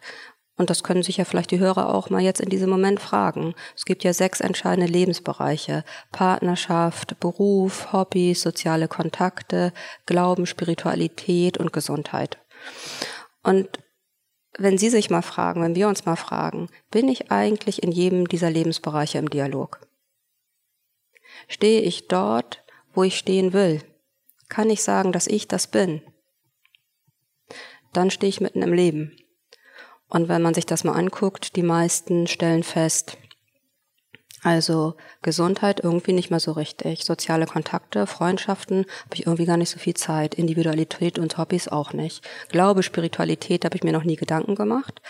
und 0.57 0.70
das 0.70 0.85
können 0.85 1.03
sich 1.03 1.16
ja 1.16 1.25
vielleicht 1.25 1.51
die 1.51 1.59
Hörer 1.59 1.92
auch 1.92 2.11
mal 2.11 2.23
jetzt 2.23 2.40
in 2.40 2.49
diesem 2.49 2.70
Moment 2.70 3.01
fragen. 3.01 3.55
Es 3.75 3.85
gibt 3.85 4.05
ja 4.05 4.12
sechs 4.12 4.40
entscheidende 4.40 4.90
Lebensbereiche. 4.90 5.85
Partnerschaft, 6.12 7.18
Beruf, 7.18 7.92
Hobbys, 7.92 8.42
soziale 8.42 8.87
Kontakte, 8.87 9.73
Glauben, 10.07 10.47
Spiritualität 10.47 11.59
und 11.59 11.73
Gesundheit. 11.73 12.38
Und 13.42 13.68
wenn 14.57 14.79
Sie 14.79 14.90
sich 14.90 15.11
mal 15.11 15.23
fragen, 15.23 15.62
wenn 15.62 15.75
wir 15.75 15.88
uns 15.88 16.07
mal 16.07 16.14
fragen, 16.14 16.68
bin 16.92 17.09
ich 17.09 17.33
eigentlich 17.33 17.83
in 17.83 17.90
jedem 17.90 18.29
dieser 18.29 18.51
Lebensbereiche 18.51 19.18
im 19.18 19.29
Dialog? 19.29 19.81
Stehe 21.49 21.81
ich 21.81 22.07
dort, 22.07 22.62
wo 22.94 23.03
ich 23.03 23.18
stehen 23.18 23.53
will? 23.53 23.83
Kann 24.48 24.70
ich 24.70 24.83
sagen, 24.83 25.12
dass 25.12 25.26
ich 25.26 25.48
das 25.48 25.66
bin, 25.66 26.02
dann 27.92 28.11
stehe 28.11 28.28
ich 28.28 28.40
mitten 28.40 28.62
im 28.62 28.72
Leben. 28.72 29.16
Und 30.09 30.28
wenn 30.28 30.42
man 30.42 30.54
sich 30.54 30.66
das 30.66 30.85
mal 30.85 30.92
anguckt, 30.92 31.57
die 31.57 31.62
meisten 31.62 32.26
stellen 32.26 32.62
fest, 32.62 33.16
Also 34.46 34.94
Gesundheit 35.22 35.80
irgendwie 35.83 36.12
nicht 36.12 36.30
mehr 36.30 36.38
so 36.38 36.52
richtig. 36.52 37.04
Soziale 37.04 37.46
Kontakte, 37.46 38.07
Freundschaften 38.07 38.85
habe 39.07 39.14
ich 39.14 39.26
irgendwie 39.26 39.46
gar 39.46 39.57
nicht 39.57 39.70
so 39.70 39.78
viel 39.78 39.94
Zeit. 39.94 40.35
Individualität 40.35 41.18
und 41.18 41.38
Hobbys 41.38 41.68
auch 41.68 41.94
nicht. 41.94 42.28
Glaube, 42.50 42.83
Spiritualität 42.83 43.64
habe 43.64 43.76
ich 43.76 43.83
mir 43.83 43.92
noch 43.92 44.04
nie 44.04 44.16
Gedanken 44.16 44.54
gemacht. 44.54 45.00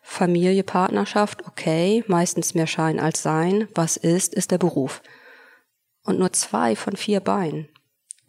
Familie, 0.00 0.64
Partnerschaft, 0.64 1.46
okay, 1.46 2.02
meistens 2.08 2.54
mehr 2.54 2.66
Schein 2.66 2.98
als 2.98 3.22
Sein. 3.22 3.68
Was 3.76 3.96
ist, 3.96 4.34
ist 4.34 4.50
der 4.50 4.58
Beruf. 4.58 5.00
Und 6.02 6.18
nur 6.18 6.32
zwei 6.32 6.74
von 6.74 6.96
vier 6.96 7.20
Beinen 7.20 7.68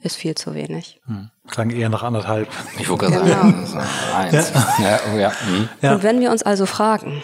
ist 0.04 0.16
viel 0.16 0.36
zu 0.36 0.54
wenig. 0.54 1.02
Hm. 1.06 1.30
Klang 1.50 1.70
eher 1.72 1.90
nach 1.90 2.04
anderthalb. 2.04 2.48
Ich 2.80 2.90
wollte 2.90 3.08
gerade 3.08 3.26
genau. 3.26 3.66
sagen, 3.66 3.88
eins. 4.16 4.52
Ja. 4.54 4.76
Ja, 4.80 5.00
oh 5.14 5.18
ja. 5.18 5.32
Hm. 5.32 5.70
ja. 5.82 5.96
Und 5.96 6.04
wenn 6.04 6.20
wir 6.20 6.32
uns 6.32 6.44
also 6.44 6.66
fragen, 6.66 7.24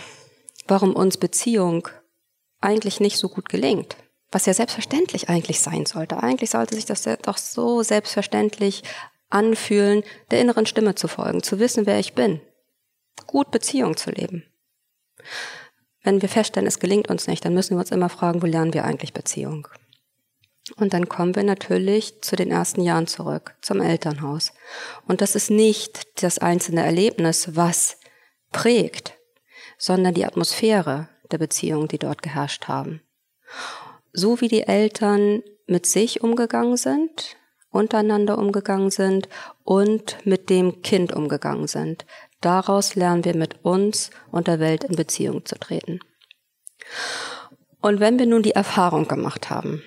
warum 0.68 0.96
uns 0.96 1.18
Beziehung 1.18 1.88
eigentlich 2.62 3.00
nicht 3.00 3.18
so 3.18 3.30
gut 3.30 3.50
gelingt, 3.50 3.96
was 4.32 4.46
ja 4.46 4.54
selbstverständlich 4.54 5.30
eigentlich 5.30 5.60
sein 5.60 5.86
sollte. 5.86 6.22
Eigentlich 6.22 6.52
sollte 6.52 6.76
sich 6.76 6.86
das 6.86 7.04
doch 7.24 7.38
so 7.38 7.82
selbstverständlich 7.82 8.84
anfühlen, 9.30 10.04
der 10.32 10.42
inneren 10.42 10.66
Stimme 10.66 10.96
zu 10.96 11.08
folgen, 11.08 11.44
zu 11.44 11.60
wissen, 11.60 11.86
wer 11.86 12.00
ich 12.00 12.14
bin, 12.14 12.42
gut 13.28 13.52
Beziehung 13.52 13.98
zu 13.98 14.12
leben. 14.12 14.44
Wenn 16.04 16.22
wir 16.22 16.30
feststellen, 16.30 16.68
es 16.68 16.80
gelingt 16.80 17.10
uns 17.10 17.28
nicht, 17.28 17.44
dann 17.44 17.54
müssen 17.54 17.76
wir 17.76 17.82
uns 17.82 17.92
immer 17.92 18.10
fragen, 18.10 18.42
wo 18.42 18.46
lernen 18.46 18.74
wir 18.74 18.86
eigentlich 18.86 19.14
Beziehung? 19.14 19.68
Und 20.78 20.94
dann 20.94 21.10
kommen 21.10 21.36
wir 21.36 21.44
natürlich 21.44 22.22
zu 22.22 22.36
den 22.36 22.52
ersten 22.52 22.82
Jahren 22.82 23.08
zurück, 23.08 23.56
zum 23.62 23.82
Elternhaus. 23.82 24.54
Und 25.08 25.22
das 25.22 25.36
ist 25.36 25.50
nicht 25.50 26.24
das 26.24 26.40
einzelne 26.40 26.84
Erlebnis, 26.84 27.56
was 27.56 27.98
prägt, 28.52 29.18
sondern 29.78 30.14
die 30.14 30.26
Atmosphäre 30.26 31.10
der 31.32 31.38
Beziehungen, 31.38 31.88
die 31.88 32.00
dort 32.00 32.22
geherrscht 32.22 32.68
haben. 32.68 33.02
So 34.12 34.42
wie 34.42 34.48
die 34.48 34.64
Eltern 34.64 35.44
mit 35.68 35.86
sich 35.86 36.24
umgegangen 36.24 36.78
sind, 36.78 37.38
untereinander 37.72 38.38
umgegangen 38.38 38.90
sind 38.90 39.30
und 39.64 40.18
mit 40.26 40.50
dem 40.50 40.82
Kind 40.82 41.14
umgegangen 41.14 41.68
sind. 41.68 42.06
Daraus 42.42 42.96
lernen 42.96 43.26
wir 43.26 43.36
mit 43.36 43.64
uns 43.64 44.10
und 44.32 44.48
der 44.48 44.60
Welt 44.60 44.84
in 44.84 44.96
Beziehung 44.96 45.46
zu 45.46 45.56
treten. 45.60 46.00
Und 47.82 48.00
wenn 48.00 48.18
wir 48.18 48.26
nun 48.26 48.44
die 48.44 48.52
Erfahrung 48.52 49.08
gemacht 49.08 49.50
haben, 49.50 49.84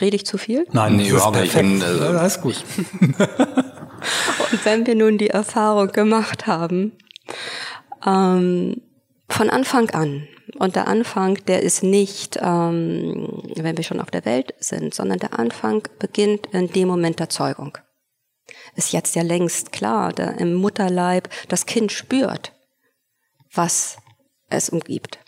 rede 0.00 0.16
ich 0.16 0.26
zu 0.26 0.38
viel? 0.38 0.66
Nein, 0.72 0.96
nee, 0.96 1.08
überhaupt 1.08 1.40
nicht. 1.40 1.54
Bin, 1.54 1.82
also, 1.82 2.04
alles 2.04 2.40
gut. 2.40 2.62
und 4.52 4.64
wenn 4.64 4.86
wir 4.86 4.94
nun 4.94 5.18
die 5.18 5.30
Erfahrung 5.30 5.88
gemacht 5.88 6.46
haben, 6.46 6.92
ähm, 8.04 8.80
von 9.28 9.50
Anfang 9.50 9.90
an. 9.90 10.26
Und 10.58 10.76
der 10.76 10.88
Anfang, 10.88 11.36
der 11.46 11.62
ist 11.62 11.82
nicht, 11.82 12.38
ähm, 12.42 13.42
wenn 13.56 13.76
wir 13.76 13.84
schon 13.84 14.00
auf 14.00 14.10
der 14.10 14.24
Welt 14.24 14.52
sind, 14.58 14.94
sondern 14.94 15.18
der 15.18 15.38
Anfang 15.38 15.82
beginnt 15.98 16.48
in 16.52 16.70
dem 16.72 16.88
Moment 16.88 17.20
der 17.20 17.30
Zeugung. 17.30 17.78
Ist 18.74 18.92
jetzt 18.92 19.14
ja 19.14 19.22
längst 19.22 19.72
klar, 19.72 20.12
da 20.12 20.30
im 20.32 20.54
Mutterleib 20.54 21.28
das 21.48 21.66
Kind 21.66 21.92
spürt, 21.92 22.52
was 23.54 23.96
es 24.48 24.68
umgibt. 24.68 25.20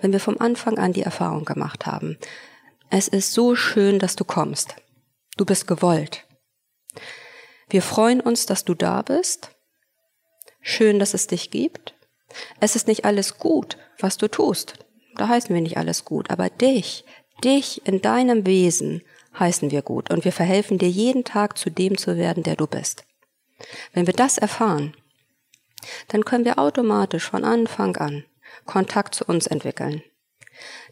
Wenn 0.00 0.12
wir 0.12 0.20
vom 0.20 0.38
Anfang 0.38 0.78
an 0.78 0.92
die 0.92 1.02
Erfahrung 1.02 1.44
gemacht 1.44 1.86
haben, 1.86 2.16
es 2.90 3.08
ist 3.08 3.32
so 3.32 3.54
schön, 3.54 3.98
dass 3.98 4.16
du 4.16 4.24
kommst. 4.24 4.74
Du 5.36 5.44
bist 5.44 5.66
gewollt. 5.66 6.26
Wir 7.68 7.82
freuen 7.82 8.20
uns, 8.20 8.46
dass 8.46 8.64
du 8.64 8.74
da 8.74 9.02
bist. 9.02 9.50
Schön, 10.60 10.98
dass 10.98 11.14
es 11.14 11.28
dich 11.28 11.50
gibt. 11.50 11.94
Es 12.58 12.76
ist 12.76 12.88
nicht 12.88 13.04
alles 13.04 13.38
gut, 13.38 13.78
was 13.98 14.16
du 14.16 14.28
tust. 14.28 14.74
Da 15.16 15.28
heißen 15.28 15.54
wir 15.54 15.62
nicht 15.62 15.76
alles 15.76 16.04
gut, 16.04 16.30
aber 16.30 16.50
dich, 16.50 17.04
dich 17.44 17.86
in 17.86 18.02
deinem 18.02 18.44
Wesen 18.44 19.02
heißen 19.38 19.70
wir 19.70 19.82
gut 19.82 20.10
und 20.10 20.24
wir 20.24 20.32
verhelfen 20.32 20.78
dir 20.78 20.88
jeden 20.88 21.24
Tag 21.24 21.56
zu 21.56 21.70
dem 21.70 21.96
zu 21.96 22.16
werden, 22.16 22.42
der 22.42 22.56
du 22.56 22.66
bist. 22.66 23.04
Wenn 23.92 24.06
wir 24.06 24.14
das 24.14 24.38
erfahren, 24.38 24.96
dann 26.08 26.24
können 26.24 26.44
wir 26.44 26.58
automatisch 26.58 27.28
von 27.28 27.44
Anfang 27.44 27.96
an 27.96 28.24
Kontakt 28.66 29.14
zu 29.14 29.24
uns 29.24 29.46
entwickeln. 29.46 30.02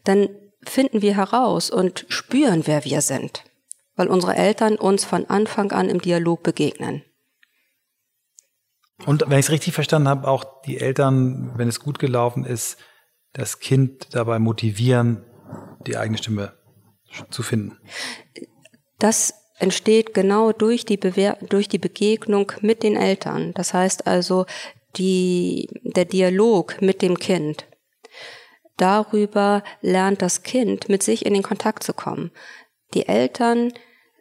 Dann 0.04 0.28
finden 0.68 1.02
wir 1.02 1.16
heraus 1.16 1.70
und 1.70 2.06
spüren, 2.08 2.66
wer 2.66 2.84
wir 2.84 3.00
sind, 3.00 3.44
weil 3.96 4.08
unsere 4.08 4.36
Eltern 4.36 4.76
uns 4.76 5.04
von 5.04 5.26
Anfang 5.26 5.72
an 5.72 5.88
im 5.88 6.00
Dialog 6.00 6.42
begegnen. 6.42 7.02
Und 9.06 9.22
wenn 9.28 9.38
ich 9.38 9.46
es 9.46 9.52
richtig 9.52 9.74
verstanden 9.74 10.08
habe, 10.08 10.26
auch 10.26 10.62
die 10.62 10.78
Eltern, 10.78 11.52
wenn 11.56 11.68
es 11.68 11.80
gut 11.80 11.98
gelaufen 11.98 12.44
ist, 12.44 12.78
das 13.32 13.60
Kind 13.60 14.08
dabei 14.14 14.38
motivieren, 14.38 15.24
die 15.86 15.96
eigene 15.96 16.18
Stimme 16.18 16.52
zu 17.30 17.42
finden. 17.42 17.78
Das 18.98 19.34
entsteht 19.58 20.14
genau 20.14 20.52
durch 20.52 20.84
die, 20.84 20.96
Bewehr 20.96 21.38
durch 21.48 21.68
die 21.68 21.78
Begegnung 21.78 22.52
mit 22.60 22.82
den 22.82 22.96
Eltern. 22.96 23.52
Das 23.54 23.74
heißt 23.74 24.06
also, 24.06 24.46
die, 24.96 25.68
der 25.82 26.04
Dialog 26.04 26.80
mit 26.80 27.02
dem 27.02 27.18
Kind. 27.18 27.66
Darüber 28.78 29.62
lernt 29.82 30.22
das 30.22 30.42
Kind, 30.42 30.88
mit 30.88 31.02
sich 31.02 31.26
in 31.26 31.34
den 31.34 31.42
Kontakt 31.42 31.82
zu 31.82 31.92
kommen. 31.92 32.30
Die 32.94 33.06
Eltern 33.06 33.72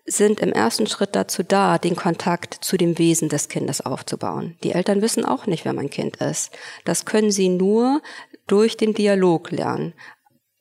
sind 0.06 0.40
im 0.40 0.52
ersten 0.52 0.88
Schritt 0.88 1.16
dazu 1.16 1.44
da, 1.44 1.78
den 1.78 1.96
Kontakt 1.96 2.54
zu 2.54 2.78
dem 2.78 2.98
Wesen 2.98 3.30
des 3.30 3.50
Kindes 3.50 3.82
aufzubauen. 3.82 4.58
Die 4.64 4.72
Eltern 4.72 5.02
wissen 5.02 5.26
auch 5.26 5.46
nicht, 5.46 5.64
wer 5.64 5.74
mein 5.74 5.90
Kind 5.90 6.18
ist. 6.18 6.52
Das 6.86 7.06
können 7.06 7.32
sie 7.32 7.50
nur 7.50 8.02
durch 8.48 8.78
den 8.78 8.94
Dialog 8.94 9.52
lernen, 9.52 9.94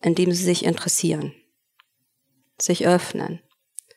indem 0.02 0.32
sie 0.32 0.44
sich 0.44 0.64
interessieren, 0.64 1.32
sich 2.58 2.86
öffnen. 2.86 3.40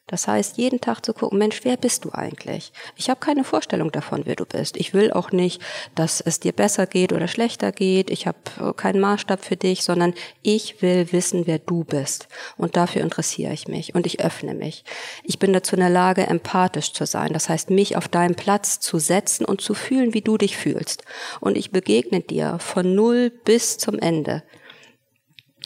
Das 0.09 0.27
heißt, 0.27 0.57
jeden 0.57 0.81
Tag 0.81 1.05
zu 1.05 1.13
gucken, 1.13 1.37
Mensch, 1.37 1.61
wer 1.63 1.77
bist 1.77 2.03
du 2.03 2.11
eigentlich? 2.11 2.73
Ich 2.95 3.11
habe 3.11 3.19
keine 3.19 3.43
Vorstellung 3.43 3.91
davon, 3.91 4.23
wer 4.25 4.35
du 4.35 4.43
bist. 4.43 4.75
Ich 4.75 4.95
will 4.95 5.13
auch 5.13 5.31
nicht, 5.31 5.61
dass 5.93 6.19
es 6.19 6.39
dir 6.39 6.51
besser 6.51 6.87
geht 6.87 7.13
oder 7.13 7.27
schlechter 7.27 7.71
geht. 7.71 8.09
Ich 8.09 8.25
habe 8.25 8.39
äh, 8.59 8.73
keinen 8.73 9.01
Maßstab 9.01 9.45
für 9.45 9.55
dich, 9.55 9.83
sondern 9.83 10.15
ich 10.41 10.81
will 10.81 11.11
wissen, 11.11 11.45
wer 11.45 11.59
du 11.59 11.83
bist. 11.83 12.27
Und 12.57 12.75
dafür 12.75 13.03
interessiere 13.03 13.53
ich 13.53 13.67
mich 13.67 13.93
und 13.93 14.07
ich 14.07 14.19
öffne 14.19 14.55
mich. 14.55 14.83
Ich 15.23 15.37
bin 15.37 15.53
dazu 15.53 15.75
in 15.75 15.81
der 15.81 15.91
Lage, 15.91 16.25
empathisch 16.25 16.91
zu 16.91 17.05
sein. 17.05 17.31
Das 17.31 17.47
heißt, 17.47 17.69
mich 17.69 17.95
auf 17.95 18.07
deinen 18.07 18.33
Platz 18.33 18.79
zu 18.79 18.97
setzen 18.97 19.45
und 19.45 19.61
zu 19.61 19.75
fühlen, 19.75 20.15
wie 20.15 20.21
du 20.21 20.39
dich 20.39 20.57
fühlst. 20.57 21.03
Und 21.39 21.55
ich 21.55 21.69
begegne 21.69 22.21
dir 22.21 22.57
von 22.57 22.95
null 22.95 23.29
bis 23.29 23.77
zum 23.77 23.99
Ende 23.99 24.41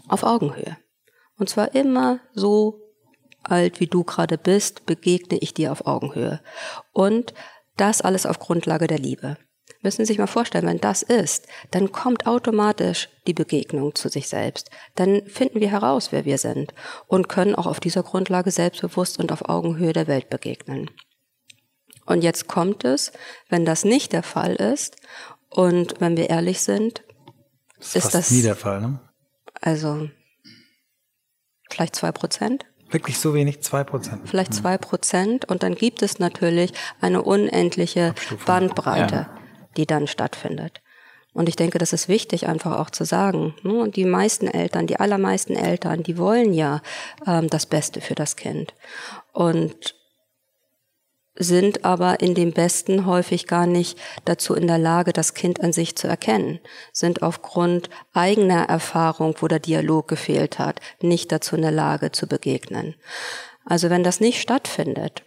auf 0.09 0.23
Augenhöhe. 0.23 0.75
Und 1.37 1.49
zwar 1.49 1.73
immer 1.75 2.19
so, 2.33 2.82
alt 3.43 3.79
wie 3.79 3.87
du 3.87 4.03
gerade 4.03 4.37
bist, 4.37 4.85
begegne 4.85 5.37
ich 5.39 5.53
dir 5.53 5.71
auf 5.71 5.85
Augenhöhe. 5.85 6.41
Und 6.91 7.33
das 7.77 8.01
alles 8.01 8.25
auf 8.25 8.39
Grundlage 8.39 8.87
der 8.87 8.99
Liebe. 8.99 9.37
Müssen 9.81 10.05
Sie 10.05 10.13
sich 10.13 10.17
mal 10.17 10.27
vorstellen, 10.27 10.65
wenn 10.65 10.79
das 10.79 11.03
ist, 11.03 11.47
dann 11.71 11.91
kommt 11.91 12.25
automatisch 12.25 13.09
die 13.27 13.33
Begegnung 13.33 13.95
zu 13.95 14.09
sich 14.09 14.29
selbst. 14.29 14.69
Dann 14.95 15.25
finden 15.27 15.59
wir 15.59 15.69
heraus, 15.69 16.11
wer 16.11 16.25
wir 16.25 16.37
sind 16.37 16.73
und 17.07 17.29
können 17.29 17.55
auch 17.55 17.65
auf 17.65 17.79
dieser 17.79 18.03
Grundlage 18.03 18.51
selbstbewusst 18.51 19.19
und 19.19 19.31
auf 19.31 19.49
Augenhöhe 19.49 19.93
der 19.93 20.07
Welt 20.07 20.29
begegnen. 20.29 20.89
Und 22.05 22.23
jetzt 22.23 22.47
kommt 22.47 22.83
es, 22.83 23.11
wenn 23.49 23.65
das 23.65 23.85
nicht 23.85 24.13
der 24.13 24.23
Fall 24.23 24.55
ist 24.55 24.97
und 25.49 25.99
wenn 25.99 26.17
wir 26.17 26.29
ehrlich 26.29 26.61
sind, 26.61 27.03
das 27.77 27.95
ist, 27.95 28.05
ist 28.05 28.13
das 28.13 28.31
nie 28.31 28.41
der 28.41 28.55
Fall, 28.55 28.81
ne? 28.81 28.99
Also 29.61 30.09
vielleicht 31.69 31.95
zwei 31.95 32.11
Prozent. 32.11 32.65
Wirklich 32.93 33.17
so 33.17 33.33
wenig? 33.33 33.61
Zwei 33.61 33.83
Prozent? 33.83 34.21
Vielleicht 34.25 34.53
zwei 34.53 34.77
Prozent. 34.77 35.45
Und 35.45 35.63
dann 35.63 35.75
gibt 35.75 36.01
es 36.01 36.19
natürlich 36.19 36.73
eine 37.01 37.23
unendliche 37.23 38.09
Abstufung. 38.09 38.45
Bandbreite, 38.45 39.15
ja. 39.15 39.29
die 39.77 39.87
dann 39.87 40.07
stattfindet. 40.07 40.81
Und 41.33 41.49
ich 41.49 41.55
denke, 41.55 41.79
das 41.79 41.93
ist 41.93 42.07
wichtig, 42.07 42.47
einfach 42.47 42.79
auch 42.79 42.91
zu 42.91 43.05
sagen. 43.05 43.55
Ne? 43.63 43.73
Und 43.73 43.95
die 43.95 44.05
meisten 44.05 44.47
Eltern, 44.47 44.85
die 44.85 44.99
allermeisten 44.99 45.55
Eltern, 45.55 46.03
die 46.03 46.17
wollen 46.19 46.53
ja 46.53 46.81
ähm, 47.25 47.49
das 47.49 47.65
Beste 47.65 48.01
für 48.01 48.13
das 48.13 48.35
Kind. 48.35 48.75
Und 49.31 49.95
sind 51.35 51.83
aber 51.83 52.19
in 52.19 52.35
dem 52.35 52.51
Besten 52.51 53.05
häufig 53.05 53.47
gar 53.47 53.65
nicht 53.65 53.97
dazu 54.25 54.53
in 54.53 54.67
der 54.67 54.77
Lage, 54.77 55.13
das 55.13 55.33
Kind 55.33 55.61
an 55.61 55.73
sich 55.73 55.95
zu 55.95 56.07
erkennen, 56.07 56.59
sind 56.91 57.23
aufgrund 57.23 57.89
eigener 58.13 58.65
Erfahrung, 58.65 59.35
wo 59.39 59.47
der 59.47 59.59
Dialog 59.59 60.07
gefehlt 60.07 60.59
hat, 60.59 60.79
nicht 61.01 61.31
dazu 61.31 61.55
in 61.55 61.63
der 61.63 61.71
Lage 61.71 62.11
zu 62.11 62.27
begegnen. 62.27 62.95
Also 63.65 63.89
wenn 63.89 64.03
das 64.03 64.19
nicht 64.19 64.41
stattfindet, 64.41 65.23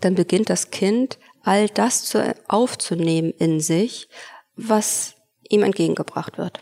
dann 0.00 0.14
beginnt 0.14 0.50
das 0.50 0.70
Kind 0.70 1.18
all 1.42 1.68
das 1.68 2.04
zu, 2.04 2.34
aufzunehmen 2.48 3.32
in 3.32 3.60
sich, 3.60 4.08
was 4.56 5.14
ihm 5.48 5.62
entgegengebracht 5.62 6.38
wird. 6.38 6.60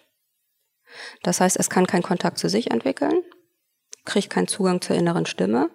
Das 1.22 1.40
heißt, 1.40 1.56
es 1.58 1.70
kann 1.70 1.86
keinen 1.86 2.02
Kontakt 2.02 2.38
zu 2.38 2.48
sich 2.48 2.70
entwickeln, 2.70 3.22
kriegt 4.04 4.30
keinen 4.30 4.48
Zugang 4.48 4.80
zur 4.80 4.96
inneren 4.96 5.26
Stimme, 5.26 5.70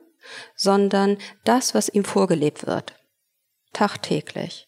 sondern 0.55 1.17
das, 1.43 1.73
was 1.75 1.89
ihm 1.89 2.03
vorgelebt 2.03 2.67
wird, 2.67 2.95
tagtäglich, 3.73 4.67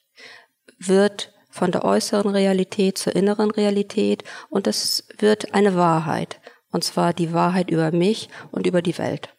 wird 0.78 1.34
von 1.50 1.72
der 1.72 1.84
äußeren 1.84 2.32
Realität 2.32 2.98
zur 2.98 3.16
inneren 3.16 3.52
Realität 3.52 4.24
und 4.50 4.68
es 4.68 5.08
wird 5.18 5.54
eine 5.54 5.76
Wahrheit. 5.76 6.40
Und 6.72 6.86
zwar 6.86 7.14
die 7.14 7.34
Wahrheit 7.34 7.70
über 7.70 7.92
mich 7.92 8.30
und 8.52 8.66
über 8.66 8.82
die 8.82 8.98
Welt. 8.98 9.30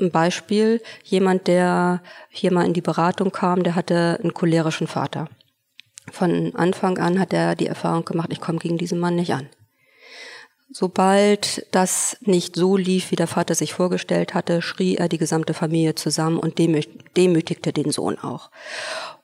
Ein 0.00 0.12
Beispiel, 0.12 0.80
jemand, 1.02 1.48
der 1.48 2.02
hier 2.30 2.52
mal 2.52 2.64
in 2.64 2.72
die 2.72 2.80
Beratung 2.80 3.32
kam, 3.32 3.64
der 3.64 3.74
hatte 3.74 4.18
einen 4.22 4.32
cholerischen 4.32 4.86
Vater. 4.86 5.28
Von 6.12 6.54
Anfang 6.54 6.98
an 6.98 7.18
hat 7.18 7.32
er 7.32 7.56
die 7.56 7.66
Erfahrung 7.66 8.04
gemacht, 8.04 8.28
ich 8.32 8.40
komme 8.40 8.60
gegen 8.60 8.78
diesen 8.78 9.00
Mann 9.00 9.16
nicht 9.16 9.34
an. 9.34 9.48
Sobald 10.70 11.66
das 11.70 12.18
nicht 12.20 12.54
so 12.54 12.76
lief, 12.76 13.10
wie 13.10 13.16
der 13.16 13.26
Vater 13.26 13.54
sich 13.54 13.72
vorgestellt 13.72 14.34
hatte, 14.34 14.60
schrie 14.60 14.96
er 14.96 15.08
die 15.08 15.16
gesamte 15.16 15.54
Familie 15.54 15.94
zusammen 15.94 16.38
und 16.38 16.58
demütigte 16.58 17.72
den 17.72 17.90
Sohn 17.90 18.18
auch. 18.18 18.50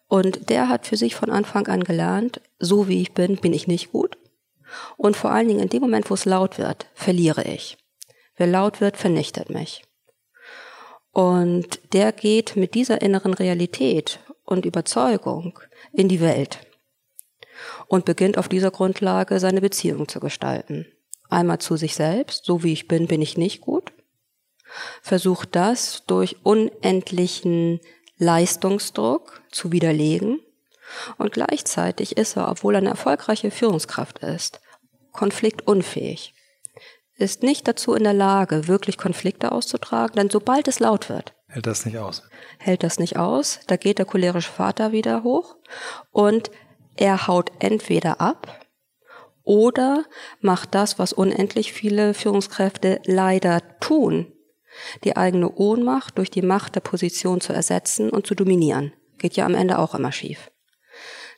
Und 0.09 0.49
der 0.49 0.69
hat 0.69 0.87
für 0.87 0.97
sich 0.97 1.15
von 1.15 1.31
Anfang 1.31 1.67
an 1.67 1.85
gelernt, 1.85 2.41
so 2.59 2.89
wie 2.89 3.03
ich 3.03 3.13
bin, 3.13 3.37
bin 3.37 3.53
ich 3.53 3.67
nicht 3.67 3.93
gut. 3.93 4.17
Und 4.97 5.17
vor 5.17 5.33
allen 5.33 5.49
Dingen 5.49 5.61
in 5.61 5.69
dem 5.69 5.83
Moment, 5.83 6.09
wo 6.11 6.15
es 6.15 6.25
laut 6.25 6.59
wird, 6.59 6.87
verliere 6.95 7.45
ich. 7.45 7.77
Wer 8.37 8.47
laut 8.47 8.81
wird, 8.81 8.97
vernichtet 8.97 9.51
mich. 9.51 9.85
Und 11.13 11.93
der 11.93 12.13
geht 12.13 12.57
mit 12.57 12.75
dieser 12.75 13.03
inneren 13.03 13.35
Realität 13.35 14.19
und 14.45 14.65
Überzeugung 14.65 15.59
in 15.93 16.09
die 16.09 16.21
Welt 16.21 16.59
und 17.87 18.05
beginnt 18.05 18.39
auf 18.39 18.49
dieser 18.49 18.71
Grundlage 18.71 19.39
seine 19.39 19.61
Beziehung 19.61 20.09
zu 20.09 20.21
gestalten. 20.21 20.87
Einmal 21.35 21.59
zu 21.59 21.77
sich 21.77 21.97
selbst, 21.97 22.45
so 22.45 22.63
wie 22.63 22.73
ich 22.73 22.87
bin, 22.87 23.09
bin 23.09 23.21
ich 23.21 23.37
nicht 23.37 23.61
gut. 23.61 23.93
Versucht 25.03 25.57
das 25.57 26.05
durch 26.07 26.37
unendlichen 26.45 27.81
Leistungsdruck 28.19 29.43
zu 29.51 29.73
widerlegen. 29.73 30.41
Und 31.19 31.33
gleichzeitig 31.33 32.17
ist 32.17 32.37
er, 32.37 32.49
obwohl 32.49 32.77
er 32.77 32.79
eine 32.79 32.91
erfolgreiche 32.91 33.51
Führungskraft 33.51 34.21
ist, 34.21 34.61
konfliktunfähig. 35.13 36.35
Ist 37.17 37.43
nicht 37.43 37.67
dazu 37.67 37.95
in 37.95 38.05
der 38.05 38.13
Lage, 38.13 38.69
wirklich 38.69 38.97
Konflikte 38.97 39.51
auszutragen, 39.51 40.17
denn 40.17 40.31
sobald 40.31 40.69
es 40.69 40.79
laut 40.79 41.09
wird, 41.09 41.33
hält 41.49 41.67
das 41.67 41.85
nicht 41.85 41.99
aus. 41.99 42.23
Hält 42.59 42.83
das 42.83 42.99
nicht 42.99 43.17
aus, 43.17 43.61
da 43.67 43.77
geht 43.77 43.99
der 43.99 44.07
cholerische 44.07 44.51
Vater 44.51 44.93
wieder 44.93 45.25
hoch 45.25 45.57
und 46.13 46.51
er 46.97 47.27
haut 47.27 47.51
entweder 47.59 48.21
ab 48.21 48.64
oder 49.45 50.05
macht 50.41 50.75
das, 50.75 50.99
was 50.99 51.13
unendlich 51.13 51.73
viele 51.73 52.15
Führungskräfte 52.15 53.01
leider 53.05 53.63
tun, 53.81 54.33
die 55.05 55.17
eigene 55.17 55.53
Ohnmacht 55.55 56.19
durch 56.19 56.31
die 56.31 56.43
Macht 56.43 56.75
der 56.75 56.81
Position 56.81 57.41
zu 57.41 57.53
ersetzen 57.53 58.11
und 58.11 58.27
zu 58.27 58.35
dominieren. 58.35 58.93
Geht 59.19 59.37
ja 59.37 59.47
am 59.47 59.55
Ende 59.55 59.79
auch 59.79 59.95
immer 59.95 60.13
schief. 60.13 60.51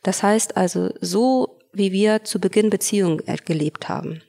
Das 0.03 0.23
heißt 0.23 0.57
also, 0.57 0.91
so 1.01 1.59
wie 1.73 1.93
wir 1.93 2.25
zu 2.25 2.41
Beginn 2.41 2.71
Beziehungen 2.71 3.23
gelebt 3.45 3.89
haben, 3.89 4.23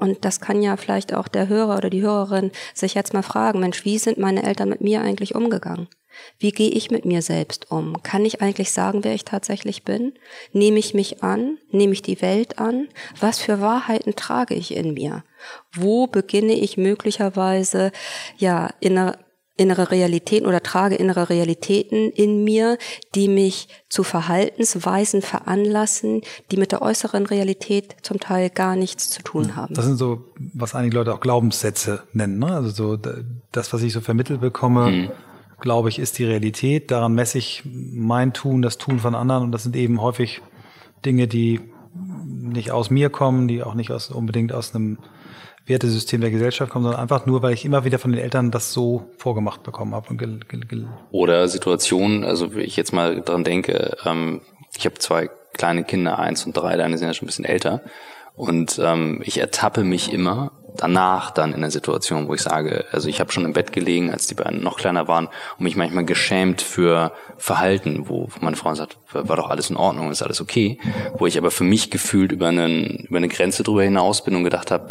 und 0.00 0.24
das 0.24 0.40
kann 0.40 0.62
ja 0.62 0.78
vielleicht 0.78 1.12
auch 1.12 1.28
der 1.28 1.48
Hörer 1.48 1.76
oder 1.76 1.90
die 1.90 2.00
Hörerin 2.00 2.52
sich 2.72 2.94
jetzt 2.94 3.12
mal 3.12 3.22
fragen, 3.22 3.60
Mensch, 3.60 3.84
wie 3.84 3.98
sind 3.98 4.16
meine 4.16 4.42
Eltern 4.44 4.70
mit 4.70 4.80
mir 4.80 5.02
eigentlich 5.02 5.34
umgegangen? 5.34 5.88
Wie 6.38 6.52
gehe 6.52 6.70
ich 6.70 6.90
mit 6.90 7.04
mir 7.04 7.22
selbst 7.22 7.70
um? 7.70 8.02
Kann 8.02 8.24
ich 8.24 8.40
eigentlich 8.40 8.72
sagen, 8.72 9.04
wer 9.04 9.14
ich 9.14 9.24
tatsächlich 9.24 9.84
bin? 9.84 10.14
Nehme 10.52 10.78
ich 10.78 10.94
mich 10.94 11.22
an? 11.22 11.58
Nehme 11.70 11.92
ich 11.92 12.02
die 12.02 12.22
Welt 12.22 12.58
an? 12.58 12.88
Was 13.20 13.38
für 13.38 13.60
Wahrheiten 13.60 14.16
trage 14.16 14.54
ich 14.54 14.74
in 14.74 14.94
mir? 14.94 15.22
Wo 15.72 16.06
beginne 16.06 16.54
ich 16.54 16.76
möglicherweise, 16.76 17.92
ja, 18.38 18.70
innere, 18.80 19.18
innere 19.60 19.90
Realitäten 19.90 20.46
oder 20.46 20.62
trage 20.62 20.94
innere 20.94 21.28
Realitäten 21.28 22.10
in 22.10 22.44
mir, 22.44 22.78
die 23.14 23.28
mich 23.28 23.68
zu 23.90 24.02
Verhaltensweisen 24.02 25.20
veranlassen, 25.20 26.22
die 26.50 26.56
mit 26.56 26.72
der 26.72 26.80
äußeren 26.80 27.26
Realität 27.26 27.96
zum 28.00 28.18
Teil 28.18 28.48
gar 28.48 28.74
nichts 28.74 29.10
zu 29.10 29.22
tun 29.22 29.56
haben. 29.56 29.74
Das 29.74 29.84
sind 29.84 29.98
so, 29.98 30.24
was 30.54 30.74
einige 30.74 30.96
Leute 30.96 31.12
auch 31.12 31.20
Glaubenssätze 31.20 32.04
nennen, 32.14 32.38
ne? 32.38 32.54
Also 32.54 32.70
so 32.70 32.98
das, 33.52 33.72
was 33.74 33.82
ich 33.82 33.92
so 33.92 34.00
vermittelt 34.00 34.40
bekomme. 34.40 34.90
Mhm 34.90 35.10
glaube 35.60 35.88
ich, 35.88 35.98
ist 35.98 36.18
die 36.18 36.24
Realität. 36.24 36.90
Daran 36.90 37.14
messe 37.14 37.38
ich 37.38 37.62
mein 37.64 38.32
Tun, 38.32 38.62
das 38.62 38.78
Tun 38.78 38.98
von 38.98 39.14
anderen. 39.14 39.44
Und 39.44 39.52
das 39.52 39.62
sind 39.62 39.76
eben 39.76 40.00
häufig 40.00 40.40
Dinge, 41.04 41.28
die 41.28 41.60
nicht 41.94 42.70
aus 42.70 42.90
mir 42.90 43.10
kommen, 43.10 43.48
die 43.48 43.62
auch 43.62 43.74
nicht 43.74 43.90
aus, 43.90 44.10
unbedingt 44.10 44.52
aus 44.52 44.74
einem 44.74 44.98
Wertesystem 45.66 46.20
der 46.20 46.30
Gesellschaft 46.30 46.72
kommen, 46.72 46.84
sondern 46.84 47.00
einfach 47.00 47.26
nur, 47.26 47.42
weil 47.42 47.54
ich 47.54 47.64
immer 47.64 47.84
wieder 47.84 47.98
von 47.98 48.12
den 48.12 48.20
Eltern 48.20 48.50
das 48.50 48.72
so 48.72 49.10
vorgemacht 49.18 49.62
bekommen 49.62 49.94
habe. 49.94 50.08
Oder 51.10 51.48
Situationen, 51.48 52.24
also 52.24 52.54
wenn 52.54 52.62
ich 52.62 52.76
jetzt 52.76 52.92
mal 52.92 53.20
dran 53.20 53.44
denke, 53.44 53.96
ähm, 54.04 54.40
ich 54.76 54.84
habe 54.84 54.96
zwei 54.96 55.30
kleine 55.52 55.84
Kinder, 55.84 56.18
eins 56.18 56.44
und 56.46 56.56
drei, 56.56 56.76
deine 56.76 56.98
sind 56.98 57.08
ja 57.08 57.14
schon 57.14 57.26
ein 57.26 57.28
bisschen 57.28 57.44
älter. 57.44 57.82
Und 58.34 58.80
ähm, 58.82 59.20
ich 59.24 59.38
ertappe 59.38 59.84
mich 59.84 60.12
immer 60.12 60.52
danach 60.80 61.30
dann 61.30 61.52
in 61.52 61.60
der 61.60 61.70
Situation, 61.70 62.26
wo 62.26 62.34
ich 62.34 62.40
sage, 62.40 62.86
also 62.90 63.08
ich 63.08 63.20
habe 63.20 63.30
schon 63.32 63.44
im 63.44 63.52
Bett 63.52 63.72
gelegen, 63.72 64.10
als 64.10 64.26
die 64.26 64.34
beiden 64.34 64.62
noch 64.62 64.78
kleiner 64.78 65.08
waren 65.08 65.26
und 65.58 65.64
mich 65.64 65.76
manchmal 65.76 66.04
geschämt 66.04 66.62
für 66.62 67.12
Verhalten, 67.36 68.08
wo, 68.08 68.28
meine 68.40 68.56
Frau 68.56 68.74
sagt, 68.74 68.96
war 69.12 69.36
doch 69.36 69.50
alles 69.50 69.70
in 69.70 69.76
Ordnung, 69.76 70.10
ist 70.10 70.22
alles 70.22 70.40
okay, 70.40 70.78
wo 71.18 71.26
ich 71.26 71.36
aber 71.36 71.50
für 71.50 71.64
mich 71.64 71.90
gefühlt 71.90 72.32
über, 72.32 72.48
einen, 72.48 73.06
über 73.08 73.18
eine 73.18 73.28
Grenze 73.28 73.62
drüber 73.62 73.82
hinaus 73.82 74.24
bin 74.24 74.34
und 74.34 74.44
gedacht 74.44 74.70
habe, 74.70 74.88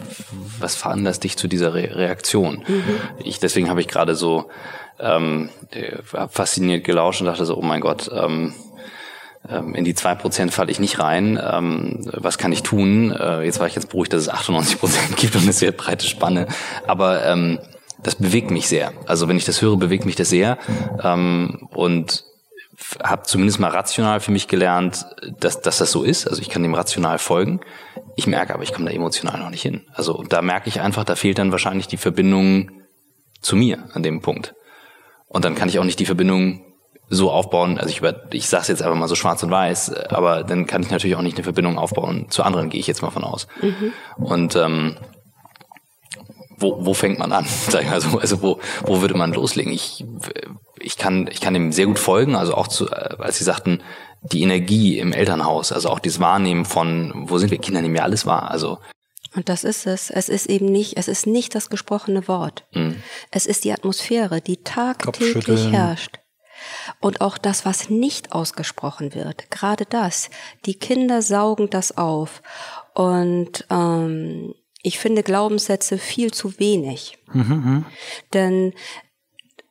was 0.60 0.75
veranlasst 0.75 1.23
dich 1.23 1.38
zu 1.38 1.47
dieser 1.47 1.73
Re 1.73 1.89
Reaktion? 1.95 2.63
Mhm. 2.67 2.84
Ich 3.23 3.39
deswegen 3.39 3.69
habe 3.69 3.82
ich 3.82 3.88
gerade 3.88 4.15
so 4.15 4.49
ähm, 4.99 5.49
fasziniert 6.30 6.84
gelauscht 6.84 7.21
und 7.21 7.28
dachte 7.28 7.45
so, 7.45 7.58
oh 7.58 7.62
mein 7.62 7.82
Gott, 7.82 8.12
ähm, 8.13 8.54
in 9.47 9.86
die 9.86 9.95
zwei 9.95 10.15
Prozent 10.15 10.54
falle 10.54 10.71
ich 10.71 10.80
nicht 10.80 10.99
rein. 10.99 11.39
Ähm, 11.41 11.99
was 12.13 12.38
kann 12.38 12.52
ich 12.52 12.62
tun? 12.62 13.12
Äh, 13.12 13.43
jetzt 13.43 13.60
war 13.60 13.67
ich 13.67 13.75
jetzt 13.75 13.89
beruhigt, 13.89 14.13
dass 14.13 14.23
es 14.23 14.30
98 14.30 14.80
Prozent 14.80 15.15
gibt 15.17 15.36
und 15.36 15.43
eine 15.43 15.54
sehr 15.54 15.71
breite 15.71 16.06
Spanne. 16.06 16.47
Aber 16.88 17.25
ähm, 17.25 17.60
das 18.04 18.15
bewegt 18.15 18.52
mich 18.52 18.67
sehr. 18.67 18.93
Also 19.08 19.28
wenn 19.28 19.38
ich 19.38 19.45
das 19.45 19.62
höre, 19.62 19.78
bewegt 19.78 20.06
mich 20.06 20.15
das 20.15 20.30
sehr. 20.30 20.58
und 21.04 22.23
habe 23.04 23.23
zumindest 23.23 23.60
mal 23.60 23.69
rational 23.69 24.19
für 24.19 24.32
mich 24.32 24.47
gelernt, 24.47 25.06
dass, 25.39 25.62
dass 25.62 25.78
das 25.78 25.91
so 25.91 26.04
ist. 26.04 26.28
Also 26.28 26.41
ich 26.41 26.49
kann 26.49 26.63
dem 26.63 26.73
rational 26.73 27.19
folgen. 27.19 27.60
Ich 28.15 28.28
merke 28.28 28.54
aber, 28.54 28.63
ich 28.63 28.73
komme 28.73 28.89
da 28.89 28.95
emotional 28.95 29.39
noch 29.39 29.49
nicht 29.49 29.62
hin. 29.62 29.86
Also 29.93 30.23
da 30.28 30.41
merke 30.41 30.69
ich 30.69 30.82
einfach, 30.82 31.04
da 31.04 31.15
fehlt 31.15 31.38
dann 31.39 31.52
wahrscheinlich 31.52 31.88
die 31.88 31.97
Verbindung 31.97 32.71
zu 33.41 33.56
mir 33.56 33.89
an 33.93 34.04
dem 34.04 34.21
Punkt. 34.21 34.56
Und 35.28 35.45
dann 35.45 35.56
kann 35.56 35.69
ich 35.69 35.80
auch 35.80 35.84
nicht 35.84 35.99
die 35.99 36.06
Verbindung 36.06 36.62
so 37.10 37.32
aufbauen, 37.32 37.78
also 37.78 37.89
ich, 37.89 38.00
über, 38.00 38.15
ich 38.32 38.48
sage 38.48 38.62
es 38.62 38.67
jetzt 38.67 38.82
einfach 38.84 38.98
mal 38.98 39.08
so 39.08 39.15
schwarz 39.15 39.41
und 39.43 39.52
weiß, 39.52 39.93
aber 40.10 40.43
dann 40.43 40.67
kann 40.67 40.84
ich 40.84 40.91
natürlich 40.91 41.15
auch 41.15 41.22
nicht 41.22 41.38
eine 41.38 41.43
Verbindung 41.43 41.78
aufbauen 41.78 42.28
zu 42.30 42.43
anderen, 42.43 42.69
gehe 42.69 42.80
ich 42.80 42.88
jetzt 42.88 43.02
mal 43.02 43.10
von 43.10 43.24
aus. 43.24 43.48
Mhm. 43.62 43.93
Und 44.24 44.56
ähm, 44.56 44.98
wo, 46.58 46.86
wo 46.86 46.93
fängt 46.93 47.19
man 47.19 47.32
an? 47.32 47.45
Sag 47.69 47.84
ich 47.84 47.89
mal 47.89 48.02
so. 48.02 48.19
Also 48.19 48.41
wo, 48.41 48.60
wo 48.86 49.02
würde 49.02 49.15
man 49.15 49.34
loslegen? 49.34 49.72
Ich, 49.72 50.06
ich, 50.80 50.98
kann, 50.98 51.28
ich 51.32 51.41
kann 51.41 51.54
dem 51.54 51.72
sehr 51.72 51.88
gut 51.88 52.00
folgen, 52.00 52.36
also 52.36 52.54
auch 52.54 52.67
zu, 52.67 52.89
als 52.91 53.38
Sie 53.38 53.43
sagten, 53.43 53.82
die 54.22 54.41
Energie 54.41 55.00
im 55.00 55.13
Elternhaus, 55.13 55.72
also 55.72 55.89
auch 55.89 56.00
dieses 56.00 56.19
Wahrnehmen 56.19 56.65
von, 56.65 57.13
wo 57.30 57.38
sind 57.38 57.52
wir, 57.52 57.58
Kinder 57.58 57.82
nehmen 57.82 57.95
ja 57.95 58.04
alles 58.04 58.26
wahr. 58.26 58.52
Also 58.52 58.78
und 59.36 59.48
das 59.48 59.63
ist 59.63 59.86
es. 59.86 60.10
Es 60.10 60.28
ist 60.28 60.48
eben 60.48 60.65
nicht, 60.65 60.98
es 60.98 61.08
ist 61.08 61.28
nicht 61.28 61.54
das 61.54 61.69
gesprochene 61.69 62.28
Wort. 62.28 62.65
Mhm. 62.74 62.95
Es 63.30 63.45
ist 63.45 63.63
die 63.63 63.72
Atmosphäre, 63.72 64.41
die 64.41 64.58
tagtäglich 64.58 65.72
herrscht. 65.72 66.18
Und 67.00 67.22
auch 67.22 67.38
das, 67.38 67.65
was 67.65 67.89
nicht 67.89 68.32
ausgesprochen 68.32 69.13
wird, 69.13 69.52
gerade 69.52 69.86
das, 69.86 70.30
die 70.65 70.76
Kinder 70.76 71.22
saugen 71.22 71.69
das 71.69 71.98
auf. 71.98 72.41
Und 72.93 73.65
ähm, 73.69 74.54
ich 74.82 75.00
finde 75.00 75.24
Glaubenssätze 75.24 75.98
viel 75.98 76.32
zu 76.32 76.60
wenig. 76.60 77.17
Mhm. 77.34 77.86
Denn 78.34 78.74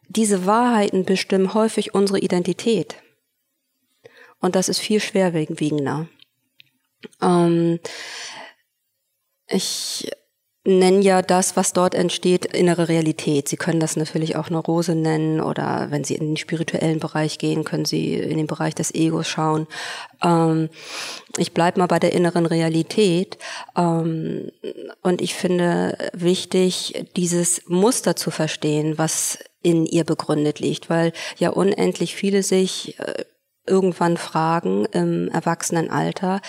diese 0.09 0.47
Wahrheiten 0.47 1.05
bestimmen 1.05 1.55
häufig 1.55 1.95
unsere 1.95 2.19
Identität. 2.19 2.97
Und 4.41 4.55
das 4.55 4.69
ist 4.69 4.79
viel 4.79 5.01
schwerwiegender. 5.01 6.09
Ähm, 7.21 7.81
ich 9.49 10.11
nennen 10.69 11.03
ja 11.03 11.23
das, 11.23 11.57
was 11.57 11.73
dort 11.73 11.95
entsteht, 11.95 12.45
innere 12.45 12.89
Realität. 12.89 13.49
Sie 13.49 13.57
können 13.57 13.81
das 13.81 13.97
natürlich 13.97 14.37
auch 14.37 14.51
Neurose 14.51 14.95
nennen 14.95 15.41
oder 15.41 15.87
wenn 15.91 16.05
Sie 16.05 16.15
in 16.15 16.27
den 16.29 16.37
spirituellen 16.37 17.01
Bereich 17.01 17.39
gehen, 17.39 17.65
können 17.65 17.87
Sie 17.87 18.15
in 18.15 18.37
den 18.37 18.47
Bereich 18.47 18.75
des 18.75 18.95
Egos 18.95 19.27
schauen. 19.27 19.67
Ähm, 20.23 20.69
ich 21.39 21.55
bleibe 21.55 21.81
mal 21.81 21.87
bei 21.87 21.99
der 21.99 22.13
inneren 22.13 22.45
Realität 22.45 23.39
ähm, 23.77 24.53
und 25.03 25.23
ich 25.23 25.35
finde 25.35 25.97
wichtig, 26.13 27.07
dieses 27.17 27.63
Muster 27.67 28.15
zu 28.15 28.31
verstehen, 28.31 28.99
was 28.99 29.39
in 29.63 29.87
ihr 29.87 30.05
begründet 30.05 30.61
liegt, 30.61 30.91
weil 30.91 31.13
ja 31.39 31.51
unendlich 31.51 32.15
viele 32.15 32.43
sich 32.43 32.99
äh, 33.01 33.25
irgendwann 33.69 34.17
fragen 34.17 34.87
im 34.87 35.29
Erwachsenenalter, 35.29 36.41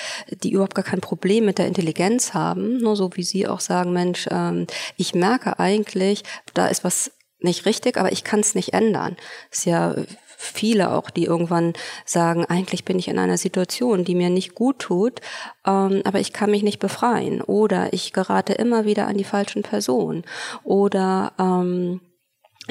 die 0.43 0.51
überhaupt 0.51 0.75
gar 0.75 0.86
kein 0.86 1.01
Problem 1.01 1.45
mit 1.45 1.58
der 1.58 1.67
Intelligenz 1.67 2.34
haben, 2.34 2.77
nur 2.77 2.95
so 2.95 3.12
wie 3.15 3.23
Sie 3.23 3.47
auch 3.47 3.60
sagen, 3.60 3.93
Mensch, 3.93 4.27
ähm, 4.32 4.67
ich 4.97 5.13
merke 5.13 5.60
eigentlich, 5.60 6.23
da 6.53 6.67
ist 6.67 6.84
was 6.84 7.12
nicht 7.39 7.65
richtig, 7.65 7.97
aber 7.97 8.12
ich 8.12 8.23
kann 8.23 8.41
es 8.41 8.55
nicht 8.55 8.73
ändern. 8.73 9.15
Ist 9.51 9.65
ja 9.65 9.95
viele 10.41 10.91
auch, 10.91 11.10
die 11.10 11.25
irgendwann 11.25 11.73
sagen, 12.05 12.45
eigentlich 12.45 12.86
bin 12.86 12.97
ich 12.97 13.10
in 13.10 13.19
einer 13.19 13.38
Situation, 13.38 14.05
die 14.05 14.15
mir 14.15 14.29
nicht 14.29 14.55
gut 14.55 14.79
tut, 14.79 15.19
ähm, 15.65 16.01
aber 16.05 16.19
ich 16.19 16.32
kann 16.32 16.51
mich 16.51 16.63
nicht 16.63 16.79
befreien 16.79 17.41
oder 17.41 17.91
ich 17.91 18.13
gerate 18.13 18.53
immer 18.53 18.86
wieder 18.86 19.08
an 19.08 19.17
die 19.17 19.25
falschen 19.25 19.63
Personen 19.63 20.23
oder 20.63 21.34
ähm, 21.38 21.99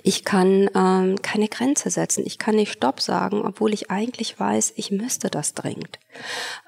ich 0.02 0.24
kann 0.24 0.68
ähm, 0.74 1.20
keine 1.22 1.48
Grenze 1.48 1.90
setzen. 1.90 2.24
Ich 2.26 2.38
kann 2.38 2.56
nicht 2.56 2.72
Stopp 2.72 3.00
sagen, 3.00 3.42
obwohl 3.42 3.72
ich 3.72 3.90
eigentlich 3.90 4.38
weiß, 4.38 4.74
ich 4.76 4.90
müsste 4.90 5.30
das 5.30 5.54
dringend. 5.54 5.98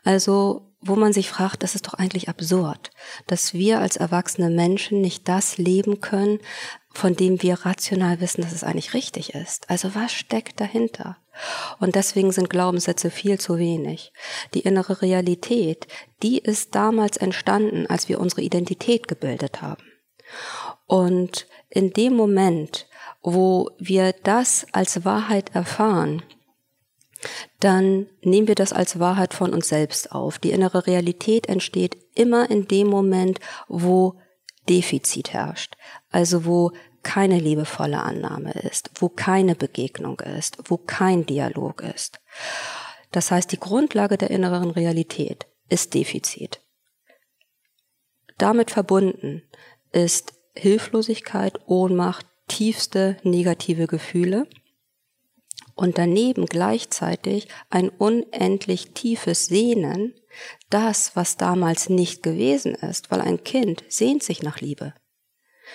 Also 0.05 0.67
wo 0.83 0.97
man 0.97 1.13
sich 1.13 1.29
fragt, 1.29 1.63
das 1.63 1.75
ist 1.75 1.87
doch 1.87 1.95
eigentlich 1.95 2.29
absurd, 2.29 2.91
dass 3.27 3.53
wir 3.53 3.81
als 3.81 3.97
erwachsene 3.97 4.49
Menschen 4.49 5.03
nicht 5.03 5.29
das 5.29 5.59
leben 5.59 6.01
können, 6.01 6.39
von 6.93 7.15
dem 7.15 7.43
wir 7.43 7.67
rational 7.67 8.21
wissen, 8.21 8.43
dass 8.43 8.53
es 8.53 8.65
eigentlich 8.65 8.95
richtig 8.95 9.35
ist. 9.35 9.69
Also 9.69 9.95
was 9.95 10.13
steckt 10.13 10.59
dahinter? 10.59 11.19
Und 11.79 11.95
deswegen 11.95 12.33
sind 12.33 12.51
Glaubenssätze 12.51 13.11
viel 13.11 13.39
zu 13.39 13.59
wenig. 13.59 14.13
Die 14.55 14.61
innere 14.61 15.03
Realität, 15.03 15.87
die 16.23 16.39
ist 16.39 16.75
damals 16.75 17.17
entstanden, 17.17 17.87
als 17.87 18.09
wir 18.09 18.19
unsere 18.19 18.43
Identität 18.43 19.07
gebildet 19.07 19.63
haben. 19.63 19.85
Und 20.87 21.47
in 21.69 21.93
dem 21.93 22.15
Moment, 22.15 22.89
wo 23.23 23.71
wir 23.79 24.15
das 24.23 24.67
als 24.73 25.05
Wahrheit 25.05 25.55
erfahren, 25.55 26.23
dann 27.61 28.07
nehmen 28.23 28.49
wir 28.49 28.55
das 28.55 28.73
als 28.73 28.99
Wahrheit 28.99 29.35
von 29.35 29.53
uns 29.53 29.69
selbst 29.69 30.13
auf. 30.13 30.39
Die 30.39 30.53
innere 30.53 30.87
Realität 30.87 31.47
entsteht 31.49 31.97
immer 32.15 32.51
in 32.51 32.67
dem 32.67 32.87
Moment, 32.87 33.41
wo 33.69 34.19
Defizit 34.69 35.33
herrscht, 35.33 35.77
also 36.11 36.45
wo 36.45 36.73
keine 37.03 37.39
liebevolle 37.39 38.03
Annahme 38.03 38.53
ist, 38.53 38.91
wo 38.95 39.09
keine 39.09 39.55
Begegnung 39.55 40.21
ist, 40.21 40.59
wo 40.65 40.77
kein 40.77 41.27
Dialog 41.27 41.83
ist. 41.83 42.21
Das 43.11 43.31
heißt, 43.31 43.53
die 43.53 43.61
Grundlage 43.61 44.17
der 44.17 44.31
inneren 44.31 44.71
Realität 44.71 45.47
ist 45.69 45.95
Defizit. 45.95 46.61
Damit 48.39 48.71
verbunden 48.71 49.43
ist 49.93 50.35
Hilflosigkeit, 50.55 51.61
Ohnmacht, 51.67 52.27
tiefste 52.51 53.17
negative 53.23 53.87
Gefühle 53.87 54.49
und 55.77 55.99
daneben 55.99 56.47
gleichzeitig 56.47 57.49
ein 57.71 57.89
unendlich 57.89 58.93
tiefes 58.93 59.47
Sehnen, 59.47 60.15
das, 60.69 61.15
was 61.15 61.37
damals 61.37 61.89
nicht 61.89 62.23
gewesen 62.23 62.75
ist, 62.75 63.11
weil 63.11 63.21
ein 63.21 63.45
Kind 63.45 63.85
sehnt 63.89 64.25
sich 64.25 64.43
nach 64.43 64.61
Liebe. 64.61 64.95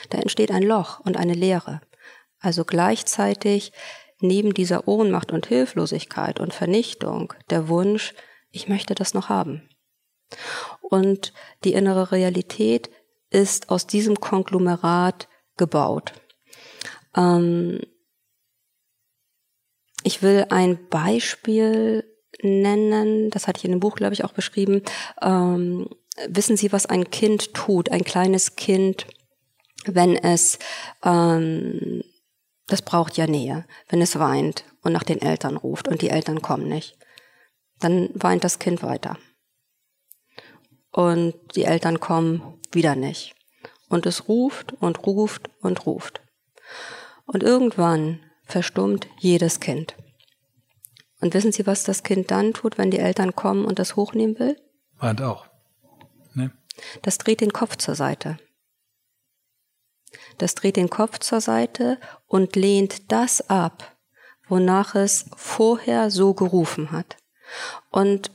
Da 0.09 0.17
entsteht 0.17 0.51
ein 0.51 0.63
Loch 0.63 0.99
und 0.99 1.15
eine 1.17 1.33
Leere. 1.33 1.81
Also 2.39 2.65
gleichzeitig 2.65 3.71
neben 4.19 4.53
dieser 4.53 4.87
Ohnmacht 4.87 5.31
und 5.31 5.47
Hilflosigkeit 5.47 6.41
und 6.41 6.53
Vernichtung 6.53 7.33
der 7.49 7.69
Wunsch, 7.69 8.13
ich 8.51 8.67
möchte 8.67 8.95
das 8.95 9.13
noch 9.13 9.29
haben. 9.29 9.69
Und 10.81 11.31
die 11.63 11.73
innere 11.73 12.11
Realität 12.11 12.89
ist 13.29 13.69
aus 13.69 13.87
diesem 13.87 14.19
Konglomerat 14.19 15.29
gebaut. 15.57 16.13
Ähm, 17.15 17.81
ich 20.03 20.21
will 20.21 20.45
ein 20.49 20.87
Beispiel 20.89 22.03
nennen, 22.41 23.29
das 23.31 23.47
hatte 23.47 23.59
ich 23.59 23.65
in 23.65 23.71
dem 23.71 23.79
Buch, 23.79 23.95
glaube 23.95 24.13
ich, 24.13 24.23
auch 24.23 24.33
beschrieben. 24.33 24.81
Ähm, 25.21 25.89
wissen 26.27 26.57
Sie, 26.57 26.71
was 26.71 26.85
ein 26.85 27.09
Kind 27.09 27.53
tut, 27.53 27.89
ein 27.89 28.03
kleines 28.03 28.55
Kind, 28.55 29.07
wenn 29.85 30.15
es, 30.15 30.59
ähm, 31.03 32.03
das 32.67 32.81
braucht 32.81 33.17
ja 33.17 33.27
Nähe, 33.27 33.65
wenn 33.89 34.01
es 34.01 34.19
weint 34.19 34.65
und 34.81 34.93
nach 34.93 35.03
den 35.03 35.21
Eltern 35.21 35.57
ruft 35.57 35.87
und 35.87 36.01
die 36.01 36.09
Eltern 36.09 36.41
kommen 36.41 36.67
nicht, 36.67 36.97
dann 37.79 38.09
weint 38.13 38.43
das 38.43 38.59
Kind 38.59 38.83
weiter. 38.83 39.17
Und 40.91 41.35
die 41.55 41.65
Eltern 41.65 41.99
kommen 41.99 42.59
wieder 42.71 42.95
nicht. 42.95 43.35
Und 43.89 44.05
es 44.05 44.27
ruft 44.27 44.73
und 44.79 45.05
ruft 45.05 45.49
und 45.61 45.85
ruft. 45.85 46.21
Und 47.25 47.43
irgendwann 47.43 48.19
verstummt 48.43 49.07
jedes 49.19 49.59
Kind. 49.59 49.95
Und 51.21 51.33
wissen 51.33 51.51
Sie, 51.51 51.65
was 51.65 51.83
das 51.83 52.03
Kind 52.03 52.29
dann 52.31 52.53
tut, 52.53 52.77
wenn 52.77 52.91
die 52.91 52.99
Eltern 52.99 53.35
kommen 53.35 53.65
und 53.65 53.79
das 53.79 53.95
hochnehmen 53.95 54.37
will? 54.37 54.57
Weint 54.97 55.21
auch. 55.21 55.47
Ne? 56.33 56.51
Das 57.01 57.17
dreht 57.17 57.41
den 57.41 57.53
Kopf 57.53 57.77
zur 57.77 57.95
Seite. 57.95 58.37
Das 60.37 60.55
dreht 60.55 60.75
den 60.75 60.89
Kopf 60.89 61.19
zur 61.19 61.41
Seite 61.41 61.99
und 62.27 62.55
lehnt 62.55 63.11
das 63.11 63.49
ab, 63.49 63.95
wonach 64.47 64.95
es 64.95 65.25
vorher 65.35 66.11
so 66.11 66.33
gerufen 66.33 66.91
hat. 66.91 67.17
Und 67.89 68.31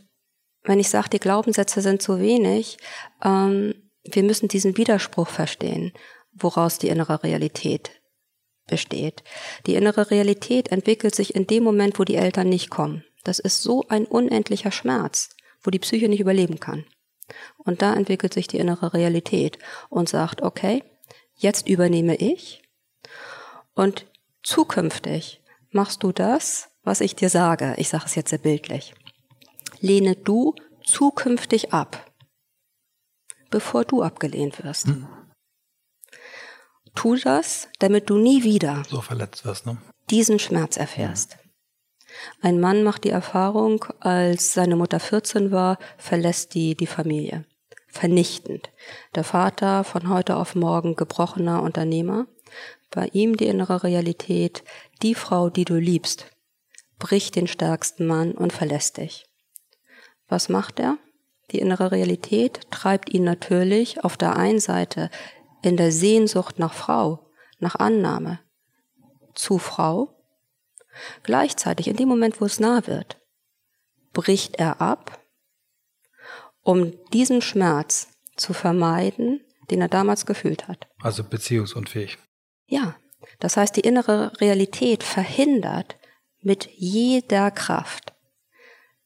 wenn 0.62 0.80
ich 0.80 0.90
sage, 0.90 1.10
die 1.10 1.20
Glaubenssätze 1.20 1.80
sind 1.80 2.02
zu 2.02 2.20
wenig, 2.20 2.78
ähm, 3.22 3.74
wir 4.04 4.22
müssen 4.22 4.48
diesen 4.48 4.76
Widerspruch 4.76 5.28
verstehen, 5.28 5.92
woraus 6.32 6.78
die 6.78 6.88
innere 6.88 7.22
Realität 7.22 7.99
besteht. 8.70 9.22
Die 9.66 9.74
innere 9.74 10.10
Realität 10.10 10.68
entwickelt 10.68 11.14
sich 11.14 11.34
in 11.34 11.46
dem 11.46 11.62
Moment, 11.64 11.98
wo 11.98 12.04
die 12.04 12.16
Eltern 12.16 12.48
nicht 12.48 12.70
kommen. 12.70 13.04
Das 13.24 13.38
ist 13.38 13.62
so 13.62 13.84
ein 13.88 14.06
unendlicher 14.06 14.70
Schmerz, 14.70 15.30
wo 15.62 15.70
die 15.70 15.78
Psyche 15.78 16.08
nicht 16.08 16.20
überleben 16.20 16.58
kann. 16.58 16.86
Und 17.58 17.82
da 17.82 17.94
entwickelt 17.94 18.32
sich 18.32 18.46
die 18.46 18.58
innere 18.58 18.94
Realität 18.94 19.58
und 19.88 20.08
sagt, 20.08 20.42
okay, 20.42 20.82
jetzt 21.36 21.68
übernehme 21.68 22.16
ich 22.16 22.62
und 23.74 24.06
zukünftig 24.42 25.42
machst 25.70 26.02
du 26.02 26.12
das, 26.12 26.68
was 26.82 27.00
ich 27.00 27.14
dir 27.14 27.28
sage. 27.28 27.74
Ich 27.76 27.88
sage 27.88 28.04
es 28.06 28.14
jetzt 28.14 28.30
sehr 28.30 28.38
bildlich. 28.38 28.94
Lehne 29.80 30.16
du 30.16 30.54
zukünftig 30.84 31.72
ab, 31.72 32.10
bevor 33.50 33.84
du 33.84 34.02
abgelehnt 34.02 34.62
wirst. 34.64 34.88
Hm. 34.88 35.06
Tu 36.94 37.16
das, 37.16 37.68
damit 37.78 38.10
du 38.10 38.18
nie 38.18 38.42
wieder 38.42 38.82
so 38.88 39.00
verletzt 39.00 39.44
wirst, 39.44 39.66
ne? 39.66 39.78
diesen 40.10 40.38
Schmerz 40.38 40.76
erfährst. 40.76 41.36
Ein 42.40 42.60
Mann 42.60 42.82
macht 42.82 43.04
die 43.04 43.10
Erfahrung, 43.10 43.84
als 44.00 44.52
seine 44.52 44.76
Mutter 44.76 45.00
14 45.00 45.52
war, 45.52 45.78
verlässt 45.96 46.54
die 46.54 46.74
die 46.74 46.86
Familie. 46.86 47.44
Vernichtend. 47.86 48.70
Der 49.14 49.24
Vater 49.24 49.84
von 49.84 50.08
heute 50.08 50.36
auf 50.36 50.54
morgen 50.54 50.96
gebrochener 50.96 51.62
Unternehmer. 51.62 52.26
Bei 52.90 53.08
ihm 53.12 53.36
die 53.36 53.46
innere 53.46 53.82
Realität, 53.84 54.64
die 55.02 55.14
Frau, 55.14 55.50
die 55.50 55.64
du 55.64 55.74
liebst, 55.74 56.26
bricht 56.98 57.36
den 57.36 57.46
stärksten 57.46 58.06
Mann 58.06 58.32
und 58.32 58.52
verlässt 58.52 58.98
dich. 58.98 59.26
Was 60.28 60.48
macht 60.48 60.78
er? 60.78 60.98
Die 61.50 61.58
innere 61.58 61.90
Realität 61.90 62.60
treibt 62.70 63.10
ihn 63.10 63.24
natürlich 63.24 64.04
auf 64.04 64.16
der 64.16 64.36
einen 64.36 64.60
Seite 64.60 65.10
in 65.62 65.76
der 65.76 65.92
Sehnsucht 65.92 66.58
nach 66.58 66.72
Frau, 66.72 67.30
nach 67.58 67.76
Annahme, 67.76 68.40
zu 69.34 69.58
Frau. 69.58 70.16
Gleichzeitig, 71.22 71.88
in 71.88 71.96
dem 71.96 72.08
Moment, 72.08 72.40
wo 72.40 72.44
es 72.44 72.60
nah 72.60 72.86
wird, 72.86 73.18
bricht 74.12 74.56
er 74.56 74.80
ab, 74.80 75.20
um 76.62 76.92
diesen 77.12 77.42
Schmerz 77.42 78.08
zu 78.36 78.52
vermeiden, 78.52 79.40
den 79.70 79.80
er 79.80 79.88
damals 79.88 80.26
gefühlt 80.26 80.68
hat. 80.68 80.88
Also 81.00 81.24
beziehungsunfähig. 81.24 82.18
Ja, 82.66 82.96
das 83.38 83.56
heißt, 83.56 83.76
die 83.76 83.80
innere 83.80 84.40
Realität 84.40 85.02
verhindert 85.02 85.96
mit 86.40 86.68
jeder 86.74 87.50
Kraft, 87.50 88.14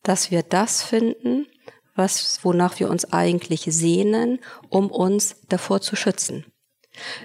dass 0.02 0.30
wir 0.30 0.42
das 0.42 0.82
finden, 0.82 1.46
was, 1.94 2.40
wonach 2.42 2.78
wir 2.80 2.90
uns 2.90 3.12
eigentlich 3.12 3.66
sehnen, 3.68 4.40
um 4.68 4.90
uns 4.90 5.36
davor 5.48 5.80
zu 5.80 5.96
schützen. 5.96 6.44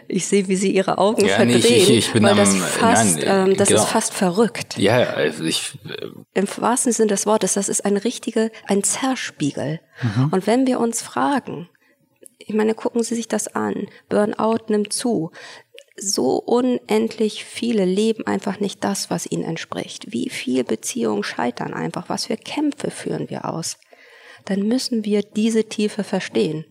Ich 0.07 0.25
sehe, 0.25 0.47
wie 0.47 0.55
Sie 0.55 0.73
Ihre 0.73 0.97
Augen 0.97 1.25
ja, 1.25 1.35
verdrehen, 1.35 1.61
nee, 1.61 1.77
ich, 1.77 1.89
ich 1.89 2.13
bin 2.13 2.23
weil 2.23 2.31
am, 2.31 2.37
das, 2.37 2.55
fast, 2.55 3.17
nein, 3.17 3.49
ähm, 3.49 3.57
das 3.57 3.67
genau. 3.67 3.81
ist 3.81 3.89
fast 3.89 4.13
verrückt. 4.13 4.77
Ja, 4.77 4.97
also 4.97 5.43
ich. 5.43 5.73
Äh, 5.85 6.07
Im 6.39 6.47
wahrsten 6.57 6.91
Sinne 6.91 7.09
des 7.09 7.27
Wortes, 7.27 7.53
das 7.53 7.69
ist 7.69 7.85
ein 7.85 7.97
richtige, 7.97 8.51
ein 8.65 8.83
Zerspiegel. 8.83 9.79
Mhm. 10.01 10.29
Und 10.31 10.47
wenn 10.47 10.65
wir 10.65 10.79
uns 10.79 11.03
fragen, 11.03 11.69
ich 12.39 12.55
meine, 12.55 12.73
gucken 12.73 13.03
Sie 13.03 13.15
sich 13.15 13.27
das 13.27 13.47
an, 13.47 13.87
Burnout 14.09 14.65
nimmt 14.69 14.91
zu. 14.91 15.31
So 16.01 16.37
unendlich 16.37 17.43
viele 17.43 17.85
leben 17.85 18.25
einfach 18.25 18.59
nicht 18.59 18.83
das, 18.83 19.09
was 19.11 19.29
ihnen 19.29 19.43
entspricht. 19.43 20.11
Wie 20.11 20.29
viele 20.29 20.63
Beziehungen 20.63 21.23
scheitern 21.23 21.73
einfach? 21.73 22.07
Was 22.07 22.25
für 22.25 22.37
Kämpfe 22.37 22.89
führen 22.89 23.29
wir 23.29 23.45
aus? 23.45 23.77
Dann 24.45 24.67
müssen 24.67 25.05
wir 25.05 25.21
diese 25.21 25.65
Tiefe 25.65 26.03
verstehen, 26.03 26.65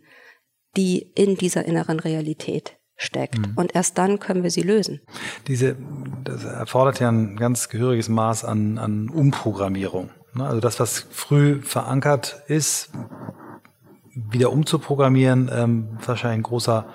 die 0.76 1.12
in 1.14 1.36
dieser 1.36 1.64
inneren 1.64 2.00
Realität 2.00 2.76
steckt. 2.96 3.38
Mhm. 3.38 3.52
Und 3.56 3.74
erst 3.74 3.96
dann 3.96 4.18
können 4.18 4.42
wir 4.42 4.50
sie 4.50 4.62
lösen. 4.62 5.00
Diese, 5.46 5.76
das 6.24 6.44
erfordert 6.44 7.00
ja 7.00 7.08
ein 7.10 7.36
ganz 7.36 7.68
gehöriges 7.68 8.08
Maß 8.08 8.44
an, 8.44 8.78
an 8.78 9.08
Umprogrammierung. 9.08 10.10
Ne? 10.34 10.44
Also 10.44 10.60
das, 10.60 10.80
was 10.80 11.06
früh 11.10 11.62
verankert 11.62 12.42
ist, 12.48 12.90
wieder 14.14 14.50
umzuprogrammieren, 14.50 15.50
ähm, 15.52 15.98
wahrscheinlich 16.04 16.40
ein 16.40 16.42
großer 16.42 16.86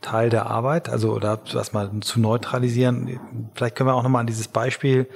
Teil 0.00 0.30
der 0.30 0.46
Arbeit, 0.46 0.88
also 0.88 1.12
oder 1.12 1.36
das 1.52 1.72
mal 1.72 2.00
zu 2.00 2.18
neutralisieren. 2.18 3.20
Vielleicht 3.54 3.76
können 3.76 3.88
wir 3.88 3.94
auch 3.94 4.02
nochmal 4.02 4.20
an 4.20 4.26
dieses 4.26 4.48
Beispiel 4.48 5.08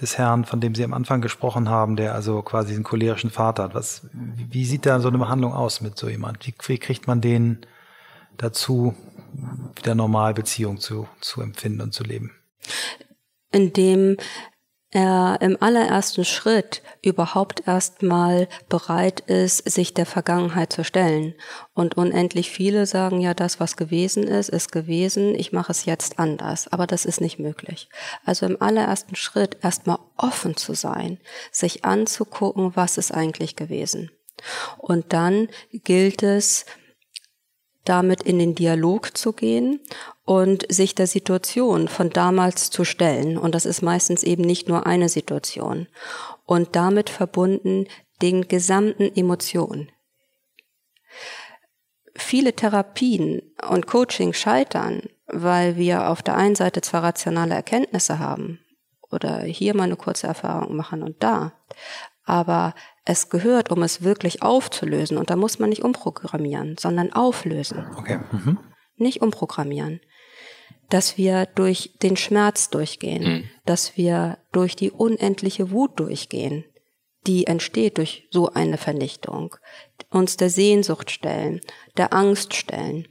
des 0.00 0.16
Herrn, 0.18 0.44
von 0.44 0.60
dem 0.60 0.74
Sie 0.74 0.84
am 0.84 0.94
Anfang 0.94 1.20
gesprochen 1.20 1.68
haben, 1.68 1.96
der 1.96 2.14
also 2.14 2.42
quasi 2.42 2.74
einen 2.74 2.84
cholerischen 2.84 3.30
Vater 3.30 3.64
hat. 3.64 3.74
Was, 3.74 4.08
wie 4.12 4.64
sieht 4.64 4.86
da 4.86 5.00
so 5.00 5.08
eine 5.08 5.18
Behandlung 5.18 5.52
aus 5.52 5.80
mit 5.80 5.98
so 5.98 6.08
jemand? 6.08 6.46
Wie, 6.46 6.54
wie 6.66 6.78
kriegt 6.78 7.06
man 7.06 7.20
den 7.20 7.66
dazu, 8.36 8.94
wieder 9.76 9.94
normal 9.94 10.34
Beziehung 10.34 10.78
zu, 10.78 11.06
zu 11.20 11.42
empfinden 11.42 11.82
und 11.82 11.92
zu 11.92 12.04
leben? 12.04 12.32
Indem 13.52 14.16
er 14.90 15.38
im 15.40 15.56
allerersten 15.60 16.24
Schritt 16.24 16.82
überhaupt 17.02 17.66
erstmal 17.66 18.48
bereit 18.68 19.20
ist, 19.20 19.70
sich 19.70 19.94
der 19.94 20.06
Vergangenheit 20.06 20.72
zu 20.72 20.82
stellen. 20.82 21.34
Und 21.74 21.96
unendlich 21.96 22.50
viele 22.50 22.86
sagen 22.86 23.20
ja, 23.20 23.32
das, 23.32 23.60
was 23.60 23.76
gewesen 23.76 24.24
ist, 24.24 24.48
ist 24.48 24.72
gewesen, 24.72 25.34
ich 25.36 25.52
mache 25.52 25.70
es 25.70 25.84
jetzt 25.84 26.18
anders. 26.18 26.66
Aber 26.72 26.88
das 26.88 27.04
ist 27.04 27.20
nicht 27.20 27.38
möglich. 27.38 27.88
Also 28.24 28.46
im 28.46 28.60
allerersten 28.60 29.14
Schritt 29.14 29.58
erstmal 29.62 29.98
offen 30.16 30.56
zu 30.56 30.74
sein, 30.74 31.18
sich 31.52 31.84
anzugucken, 31.84 32.74
was 32.74 32.98
ist 32.98 33.12
eigentlich 33.12 33.54
gewesen. 33.54 34.10
Und 34.78 35.12
dann 35.12 35.48
gilt 35.72 36.22
es, 36.22 36.64
damit 37.84 38.22
in 38.22 38.38
den 38.38 38.54
Dialog 38.54 39.16
zu 39.16 39.32
gehen 39.32 39.80
und 40.24 40.70
sich 40.72 40.94
der 40.94 41.06
Situation 41.06 41.88
von 41.88 42.10
damals 42.10 42.70
zu 42.70 42.84
stellen. 42.84 43.38
Und 43.38 43.54
das 43.54 43.66
ist 43.66 43.82
meistens 43.82 44.22
eben 44.22 44.42
nicht 44.42 44.68
nur 44.68 44.86
eine 44.86 45.08
Situation. 45.08 45.88
Und 46.44 46.76
damit 46.76 47.10
verbunden 47.10 47.86
den 48.22 48.48
gesamten 48.48 49.10
Emotionen. 49.14 49.90
Viele 52.16 52.52
Therapien 52.52 53.54
und 53.68 53.86
Coaching 53.86 54.32
scheitern, 54.32 55.02
weil 55.26 55.76
wir 55.76 56.08
auf 56.08 56.22
der 56.22 56.36
einen 56.36 56.54
Seite 56.54 56.80
zwar 56.82 57.02
rationale 57.02 57.54
Erkenntnisse 57.54 58.18
haben 58.18 58.60
oder 59.10 59.40
hier 59.40 59.74
mal 59.74 59.84
eine 59.84 59.96
kurze 59.96 60.26
Erfahrung 60.26 60.76
machen 60.76 61.02
und 61.02 61.22
da, 61.22 61.52
aber 62.24 62.74
es 63.10 63.28
gehört, 63.28 63.72
um 63.72 63.82
es 63.82 64.02
wirklich 64.02 64.42
aufzulösen. 64.42 65.18
Und 65.18 65.30
da 65.30 65.36
muss 65.36 65.58
man 65.58 65.70
nicht 65.70 65.82
umprogrammieren, 65.82 66.76
sondern 66.78 67.12
auflösen. 67.12 67.86
Okay. 67.96 68.20
Mhm. 68.30 68.58
Nicht 68.96 69.20
umprogrammieren. 69.20 70.00
Dass 70.88 71.18
wir 71.18 71.46
durch 71.46 71.94
den 72.02 72.16
Schmerz 72.16 72.70
durchgehen, 72.70 73.22
mhm. 73.22 73.44
dass 73.66 73.96
wir 73.96 74.38
durch 74.52 74.76
die 74.76 74.92
unendliche 74.92 75.72
Wut 75.72 75.98
durchgehen, 75.98 76.64
die 77.26 77.46
entsteht 77.46 77.98
durch 77.98 78.28
so 78.30 78.50
eine 78.50 78.78
Vernichtung, 78.78 79.56
uns 80.10 80.36
der 80.36 80.48
Sehnsucht 80.48 81.10
stellen, 81.10 81.60
der 81.96 82.12
Angst 82.12 82.54
stellen, 82.54 83.08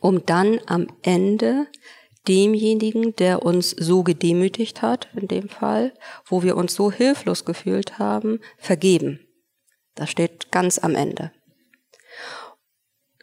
um 0.00 0.24
dann 0.24 0.58
am 0.66 0.88
Ende 1.02 1.66
demjenigen, 2.28 3.16
der 3.16 3.42
uns 3.42 3.70
so 3.70 4.02
gedemütigt 4.02 4.82
hat, 4.82 5.08
in 5.14 5.28
dem 5.28 5.48
Fall, 5.48 5.94
wo 6.26 6.42
wir 6.42 6.56
uns 6.56 6.74
so 6.74 6.92
hilflos 6.92 7.44
gefühlt 7.44 7.98
haben, 7.98 8.40
vergeben. 8.58 9.20
Das 9.94 10.10
steht 10.10 10.52
ganz 10.52 10.78
am 10.78 10.94
Ende. 10.94 11.32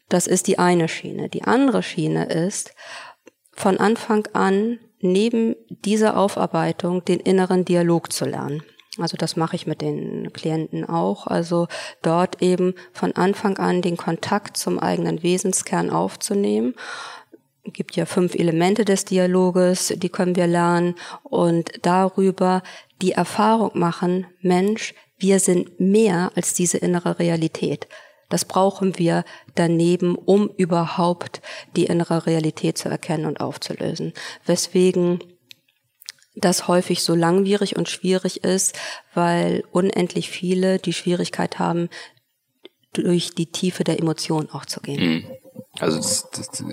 Das 0.10 0.28
ist 0.28 0.48
die 0.48 0.60
eine 0.60 0.88
Schiene. 0.88 1.30
Die 1.30 1.44
andere 1.44 1.84
Schiene 1.84 2.26
ist, 2.26 2.74
von 3.52 3.78
Anfang 3.78 4.28
an 4.34 4.80
neben 5.00 5.56
dieser 5.70 6.18
Aufarbeitung 6.18 7.06
den 7.06 7.20
inneren 7.20 7.64
Dialog 7.64 8.12
zu 8.12 8.26
lernen. 8.26 8.64
Also 8.98 9.18
das 9.18 9.36
mache 9.36 9.56
ich 9.56 9.68
mit 9.68 9.82
den 9.82 10.32
Klienten 10.32 10.86
auch. 10.86 11.28
Also 11.28 11.68
dort 12.02 12.42
eben 12.42 12.76
von 12.94 13.14
Anfang 13.14 13.58
an 13.58 13.82
den 13.82 13.98
Kontakt 13.98 14.58
zum 14.58 14.80
eigenen 14.80 15.22
Wesenskern 15.22 15.90
aufzunehmen 15.90 16.76
gibt 17.74 17.96
ja 17.96 18.06
fünf 18.06 18.36
Elemente 18.36 18.86
des 18.86 19.06
Dialoges, 19.06 19.94
die 19.96 20.10
können 20.10 20.36
wir 20.36 20.48
lernen 20.48 20.96
und 21.24 21.72
darüber 21.82 22.64
die 23.02 23.12
Erfahrung 23.12 23.72
machen, 23.74 24.28
Mensch, 24.42 24.94
wir 25.18 25.40
sind 25.40 25.80
mehr 25.80 26.32
als 26.36 26.54
diese 26.54 26.78
innere 26.78 27.20
Realität. 27.20 27.88
Das 28.30 28.46
brauchen 28.46 28.98
wir 28.98 29.24
daneben, 29.54 30.16
um 30.16 30.50
überhaupt 30.58 31.42
die 31.76 31.86
innere 31.86 32.26
Realität 32.26 32.78
zu 32.78 32.90
erkennen 32.90 33.26
und 33.26 33.40
aufzulösen. 33.40 34.14
Weswegen 34.46 35.20
das 36.36 36.68
häufig 36.68 37.02
so 37.02 37.16
langwierig 37.16 37.78
und 37.78 37.88
schwierig 37.88 38.44
ist, 38.44 38.78
weil 39.14 39.64
unendlich 39.72 40.30
viele 40.30 40.80
die 40.80 40.94
Schwierigkeit 40.94 41.60
haben, 41.60 41.90
durch 42.94 43.32
die 43.36 43.52
Tiefe 43.52 43.84
der 43.84 44.00
Emotionen 44.00 44.50
auch 44.50 44.66
zu 44.66 44.82
gehen. 44.82 45.02
Mhm. 45.02 45.45
Also 45.80 45.98
das, 45.98 46.30
das, 46.32 46.64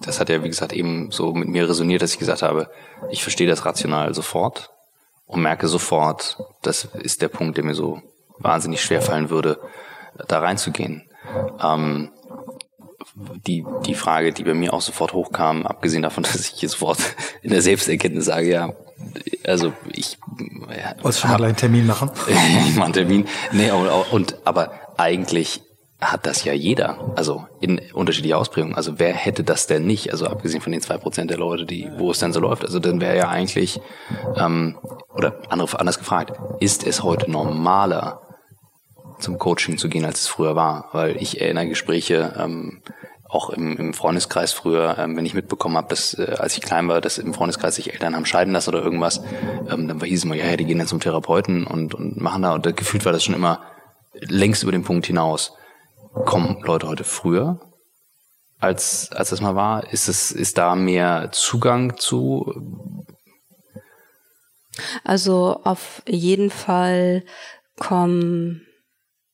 das 0.00 0.20
hat 0.20 0.28
ja, 0.28 0.42
wie 0.42 0.48
gesagt, 0.48 0.72
eben 0.72 1.10
so 1.10 1.32
mit 1.32 1.48
mir 1.48 1.68
resoniert, 1.68 2.02
dass 2.02 2.12
ich 2.12 2.18
gesagt 2.18 2.42
habe, 2.42 2.70
ich 3.10 3.22
verstehe 3.22 3.48
das 3.48 3.64
rational 3.64 4.14
sofort 4.14 4.70
und 5.26 5.42
merke 5.42 5.68
sofort, 5.68 6.38
das 6.62 6.84
ist 6.84 7.22
der 7.22 7.28
Punkt, 7.28 7.56
der 7.56 7.64
mir 7.64 7.74
so 7.74 8.02
wahnsinnig 8.38 8.82
schwer 8.82 9.00
fallen 9.00 9.30
würde, 9.30 9.60
da 10.28 10.40
reinzugehen. 10.40 11.08
Ähm, 11.62 12.10
die, 13.46 13.64
die 13.86 13.94
Frage, 13.94 14.32
die 14.32 14.44
bei 14.44 14.54
mir 14.54 14.72
auch 14.72 14.80
sofort 14.80 15.12
hochkam, 15.12 15.66
abgesehen 15.66 16.02
davon, 16.02 16.22
dass 16.24 16.40
ich 16.40 16.60
hier 16.60 16.68
sofort 16.68 16.98
in 17.42 17.50
der 17.50 17.62
Selbsterkenntnis 17.62 18.26
sage, 18.26 18.48
ja, 18.48 18.74
also 19.46 19.72
ich. 19.92 20.18
Ja, 20.70 20.94
Wolltest 21.02 21.24
du 21.24 21.28
schon 21.28 21.30
mal 21.30 21.44
einen 21.44 21.56
Termin 21.56 21.86
machen? 21.86 22.10
ich 22.26 22.74
mache 22.74 22.86
einen 22.86 22.94
Termin. 22.94 23.28
Nee, 23.52 23.70
und, 23.70 23.88
und 24.12 24.36
aber 24.44 24.72
eigentlich 24.96 25.62
hat 26.12 26.26
das 26.26 26.44
ja 26.44 26.52
jeder, 26.52 27.12
also 27.16 27.46
in 27.60 27.80
unterschiedlicher 27.92 28.38
Ausprägung. 28.38 28.74
Also 28.76 28.98
wer 28.98 29.12
hätte 29.12 29.44
das 29.44 29.66
denn 29.66 29.86
nicht? 29.86 30.10
Also 30.12 30.26
abgesehen 30.26 30.60
von 30.60 30.72
den 30.72 30.80
zwei 30.80 30.98
Prozent 30.98 31.30
der 31.30 31.38
Leute, 31.38 31.66
die, 31.66 31.90
wo 31.96 32.10
es 32.10 32.18
dann 32.18 32.32
so 32.32 32.40
läuft. 32.40 32.64
Also 32.64 32.78
dann 32.78 33.00
wäre 33.00 33.16
ja 33.16 33.28
eigentlich, 33.28 33.80
ähm, 34.36 34.78
oder 35.14 35.40
andere, 35.48 35.78
anders 35.78 35.98
gefragt, 35.98 36.32
ist 36.60 36.86
es 36.86 37.02
heute 37.02 37.30
normaler, 37.30 38.20
zum 39.20 39.38
Coaching 39.38 39.78
zu 39.78 39.88
gehen, 39.88 40.04
als 40.04 40.22
es 40.22 40.28
früher 40.28 40.56
war? 40.56 40.88
Weil 40.92 41.16
ich 41.16 41.40
erinnere 41.40 41.68
Gespräche, 41.68 42.34
ähm, 42.38 42.82
auch 43.28 43.50
im, 43.50 43.76
im 43.76 43.94
Freundeskreis 43.94 44.52
früher, 44.52 44.96
ähm, 44.98 45.16
wenn 45.16 45.26
ich 45.26 45.34
mitbekommen 45.34 45.76
habe, 45.76 45.88
dass 45.88 46.14
äh, 46.14 46.36
als 46.38 46.56
ich 46.56 46.62
klein 46.62 46.88
war, 46.88 47.00
dass 47.00 47.18
im 47.18 47.34
Freundeskreis 47.34 47.74
sich 47.74 47.92
Eltern 47.92 48.14
haben 48.14 48.26
scheiden 48.26 48.52
lassen 48.52 48.70
oder 48.70 48.82
irgendwas, 48.82 49.22
ähm, 49.70 49.88
dann 49.88 50.00
hieß 50.00 50.20
es 50.20 50.24
immer, 50.24 50.36
ja, 50.36 50.56
die 50.56 50.64
gehen 50.64 50.78
dann 50.78 50.86
zum 50.86 51.00
Therapeuten 51.00 51.66
und, 51.66 51.94
und 51.94 52.20
machen 52.20 52.42
da. 52.42 52.54
Und 52.54 52.76
gefühlt 52.76 53.04
war 53.04 53.12
das 53.12 53.24
schon 53.24 53.34
immer 53.34 53.60
längst 54.20 54.62
über 54.62 54.72
den 54.72 54.84
Punkt 54.84 55.06
hinaus. 55.06 55.54
Kommen 56.14 56.62
Leute 56.62 56.86
heute 56.86 57.04
früher, 57.04 57.60
als, 58.58 59.10
als 59.12 59.30
das 59.30 59.40
mal 59.40 59.56
war? 59.56 59.92
Ist 59.92 60.08
es, 60.08 60.30
ist 60.30 60.58
da 60.58 60.74
mehr 60.74 61.30
Zugang 61.32 61.96
zu? 61.98 63.04
Also 65.02 65.60
auf 65.64 66.02
jeden 66.06 66.50
Fall 66.50 67.24
kommen, 67.78 68.66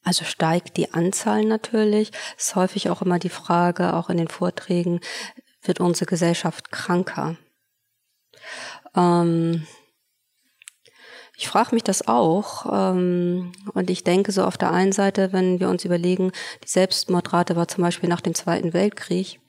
also 0.03 0.25
steigt 0.25 0.77
die 0.79 0.93
Anzahl 0.93 1.45
natürlich. 1.45 2.13
Es 2.37 2.49
ist 2.49 2.57
häufig 2.57 2.91
auch 2.91 3.03
immer 3.03 3.19
die 3.19 3.29
Frage, 3.29 3.95
auch 3.95 4.09
in 4.09 4.17
den 4.17 4.29
Vorträgen, 4.29 5.01
wird 5.63 5.81
unsere 5.81 6.07
Gesellschaft 6.07 6.73
kranker? 6.73 7.37
Ähm, 8.97 9.67
ich 11.41 11.49
frage 11.49 11.75
mich 11.75 11.83
das 11.83 12.07
auch. 12.07 12.67
Ähm, 12.71 13.53
und 13.73 13.89
ich 13.89 14.05
denke 14.05 14.31
so 14.31 14.45
auf 14.45 14.59
der 14.59 14.73
einen 14.73 14.93
Seite, 14.93 15.33
wenn 15.33 15.59
wir 15.59 15.71
uns 15.71 15.87
überlegen, 15.87 16.33
die 16.63 16.69
Selbstmordrate 16.69 17.57
war 17.57 17.67
zum 17.67 17.83
Beispiel 17.83 18.11
nach 18.11 18.21
dem 18.21 18.35
Zweiten 18.35 18.75
Weltkrieg 18.75 19.41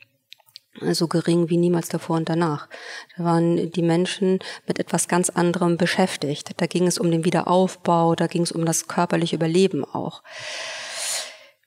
so 0.94 1.10
gering 1.10 1.50
wie 1.50 1.58
niemals 1.58 1.90
davor 1.90 2.16
und 2.16 2.30
danach. 2.30 2.70
Da 3.18 3.26
waren 3.26 3.74
die 3.74 3.82
Menschen 3.82 4.40
mit 4.68 4.80
etwas 4.80 5.10
ganz 5.10 5.30
anderem 5.30 5.76
beschäftigt. 5.76 6.52
Da 6.56 6.66
ging 6.66 6.88
es 6.88 6.98
um 6.98 7.12
den 7.12 7.26
Wiederaufbau, 7.26 8.16
da 8.16 8.28
ging 8.28 8.44
es 8.44 8.54
um 8.54 8.64
das 8.64 8.88
körperliche 8.88 9.36
Überleben 9.36 9.84
auch. 9.84 10.24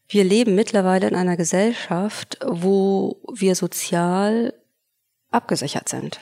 Wir 0.09 0.25
leben 0.25 0.55
mittlerweile 0.55 1.07
in 1.07 1.17
einer 1.17 1.37
Gesellschaft, 1.37 2.39
wo 2.47 3.21
wir 3.31 3.55
sozial 3.57 4.55
abgesichert 5.31 5.91
sind. 5.91 6.21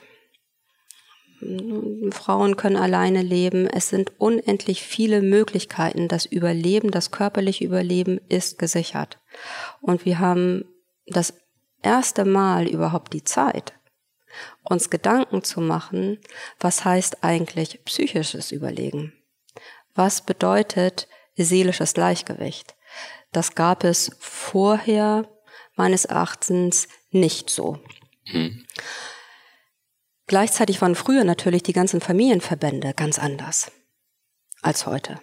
Frauen 2.11 2.57
können 2.57 2.76
alleine 2.76 3.22
leben. 3.22 3.66
Es 3.66 3.88
sind 3.88 4.12
unendlich 4.18 4.82
viele 4.82 5.22
Möglichkeiten. 5.22 6.09
Das 6.09 6.26
Überleben, 6.26 6.90
das 6.90 7.11
körperliche 7.11 7.64
Überleben 7.64 8.20
ist 8.28 8.59
gesichert. 8.59 9.18
Und 9.80 10.05
wir 10.05 10.18
haben 10.18 10.64
das 11.07 11.34
erste 11.82 12.24
Mal 12.24 12.66
überhaupt 12.66 13.12
die 13.12 13.24
Zeit, 13.24 13.74
uns 14.62 14.90
Gedanken 14.90 15.43
zu 15.43 15.61
machen, 15.61 16.18
was 16.61 16.84
heißt 16.84 17.22
eigentlich 17.24 17.84
psychisches 17.84 18.53
Überlegen? 18.53 19.12
Was 19.95 20.22
bedeutet 20.24 21.09
seelisches 21.36 21.95
Gleichgewicht? 21.95 22.74
Das 23.32 23.55
gab 23.55 23.84
es 23.84 24.16
vorher 24.20 25.28
meines 25.74 26.05
Erachtens 26.05 26.88
nicht 27.11 27.51
so. 27.51 27.78
Hm. 28.24 28.64
Gleichzeitig 30.33 30.80
waren 30.80 30.95
früher 30.95 31.24
natürlich 31.24 31.62
die 31.62 31.74
ganzen 31.74 32.01
Familienverbände 32.01 32.95
ganz 32.95 33.18
anders 33.18 33.70
als 34.62 34.87
heute. 34.87 35.20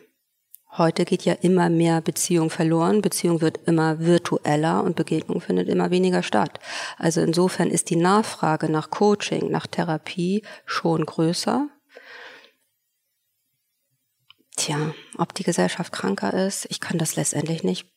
Heute 0.78 1.04
geht 1.04 1.26
ja 1.26 1.34
immer 1.34 1.72
mehr 1.72 2.00
Beziehung 2.00 2.52
verloren, 2.52 3.02
Beziehung 3.02 3.42
wird 3.42 3.58
immer 3.66 4.02
virtueller 4.02 4.84
und 4.84 4.96
Begegnung 4.96 5.42
findet 5.42 5.68
immer 5.68 5.90
weniger 5.90 6.22
statt. 6.22 6.60
Also 7.00 7.22
insofern 7.22 7.72
ist 7.72 7.90
die 7.90 7.96
Nachfrage 7.96 8.70
nach 8.70 8.92
Coaching, 8.92 9.50
nach 9.50 9.66
Therapie 9.66 10.44
schon 10.68 11.04
größer. 11.08 11.68
Tja, 14.58 14.94
ob 15.18 15.34
die 15.34 15.44
Gesellschaft 15.44 15.92
kranker 15.92 16.36
ist, 16.36 16.68
ich 16.70 16.80
kann 16.80 17.00
das 17.00 17.16
letztendlich 17.16 17.64
nicht 17.64 17.88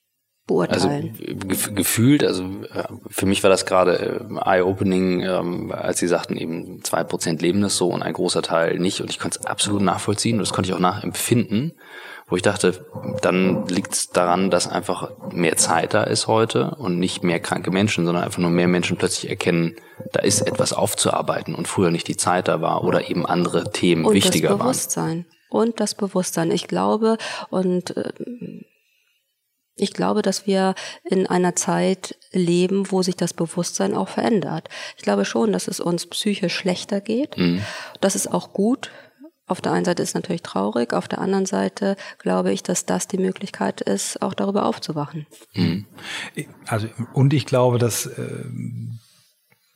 beurteilen. 0.52 1.14
Also 1.48 1.72
gefühlt, 1.74 2.24
also 2.24 2.44
äh, 2.44 2.84
für 3.08 3.26
mich 3.26 3.42
war 3.42 3.50
das 3.50 3.66
gerade 3.66 3.98
äh, 3.98 4.58
eye-opening, 4.58 5.22
ähm, 5.22 5.72
als 5.72 5.98
sie 5.98 6.08
sagten, 6.08 6.36
eben 6.36 6.82
zwei 6.84 7.04
Prozent 7.04 7.42
leben 7.42 7.60
das 7.62 7.76
so 7.76 7.88
und 7.88 8.02
ein 8.02 8.12
großer 8.12 8.42
Teil 8.42 8.78
nicht. 8.78 9.00
Und 9.00 9.10
ich 9.10 9.18
konnte 9.18 9.40
es 9.40 9.46
absolut 9.46 9.82
nachvollziehen 9.82 10.36
und 10.36 10.40
das 10.40 10.52
konnte 10.52 10.70
ich 10.70 10.74
auch 10.74 10.80
nachempfinden, 10.80 11.72
wo 12.28 12.36
ich 12.36 12.42
dachte, 12.42 12.84
dann 13.20 13.66
liegt 13.66 13.92
es 13.92 14.10
daran, 14.10 14.50
dass 14.50 14.68
einfach 14.68 15.10
mehr 15.32 15.56
Zeit 15.56 15.94
da 15.94 16.02
ist 16.04 16.26
heute 16.26 16.74
und 16.76 16.98
nicht 16.98 17.22
mehr 17.22 17.40
kranke 17.40 17.70
Menschen, 17.70 18.04
sondern 18.04 18.24
einfach 18.24 18.38
nur 18.38 18.50
mehr 18.50 18.68
Menschen 18.68 18.96
plötzlich 18.96 19.30
erkennen, 19.30 19.76
da 20.12 20.20
ist 20.20 20.40
etwas 20.42 20.72
aufzuarbeiten 20.72 21.54
und 21.54 21.68
früher 21.68 21.90
nicht 21.90 22.08
die 22.08 22.16
Zeit 22.16 22.48
da 22.48 22.60
war 22.60 22.84
oder 22.84 23.08
eben 23.08 23.26
andere 23.26 23.70
Themen 23.70 24.04
und 24.04 24.14
wichtiger 24.14 24.50
das 24.50 24.58
Bewusstsein. 24.58 25.08
waren. 25.08 25.26
Und 25.50 25.80
das 25.80 25.94
Bewusstsein. 25.94 26.50
Ich 26.50 26.66
glaube, 26.66 27.18
und 27.50 27.94
äh, 27.94 28.12
ich 29.74 29.94
glaube, 29.94 30.22
dass 30.22 30.46
wir 30.46 30.74
in 31.04 31.26
einer 31.26 31.56
Zeit 31.56 32.18
leben, 32.32 32.90
wo 32.90 33.02
sich 33.02 33.16
das 33.16 33.32
Bewusstsein 33.32 33.94
auch 33.94 34.08
verändert. 34.08 34.68
Ich 34.96 35.02
glaube 35.02 35.24
schon, 35.24 35.52
dass 35.52 35.68
es 35.68 35.80
uns 35.80 36.06
psychisch 36.06 36.54
schlechter 36.54 37.00
geht. 37.00 37.38
Mhm. 37.38 37.62
Das 38.00 38.14
ist 38.14 38.32
auch 38.32 38.52
gut. 38.52 38.90
Auf 39.46 39.60
der 39.60 39.72
einen 39.72 39.84
Seite 39.84 40.02
ist 40.02 40.10
es 40.10 40.14
natürlich 40.14 40.42
traurig, 40.42 40.94
auf 40.94 41.08
der 41.08 41.20
anderen 41.20 41.46
Seite 41.46 41.96
glaube 42.18 42.52
ich, 42.52 42.62
dass 42.62 42.86
das 42.86 43.08
die 43.08 43.18
Möglichkeit 43.18 43.80
ist, 43.80 44.22
auch 44.22 44.34
darüber 44.34 44.66
aufzuwachen. 44.66 45.26
Mhm. 45.54 45.86
Also, 46.66 46.88
und 47.12 47.34
ich 47.34 47.44
glaube, 47.44 47.78
dass 47.78 48.06
äh, 48.06 48.44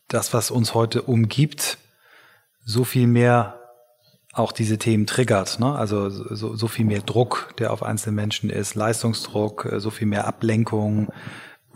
das, 0.08 0.32
was 0.32 0.50
uns 0.50 0.72
heute 0.72 1.02
umgibt, 1.02 1.78
so 2.64 2.84
viel 2.84 3.06
mehr 3.06 3.55
auch 4.36 4.52
diese 4.52 4.78
Themen 4.78 5.06
triggert. 5.06 5.58
Ne? 5.60 5.74
Also 5.74 6.10
so, 6.10 6.54
so 6.54 6.68
viel 6.68 6.84
mehr 6.84 7.00
Druck, 7.00 7.54
der 7.58 7.72
auf 7.72 7.82
einzelne 7.82 8.14
Menschen 8.14 8.50
ist, 8.50 8.74
Leistungsdruck, 8.74 9.66
äh, 9.72 9.80
so 9.80 9.90
viel 9.90 10.06
mehr 10.06 10.26
Ablenkung, 10.26 11.08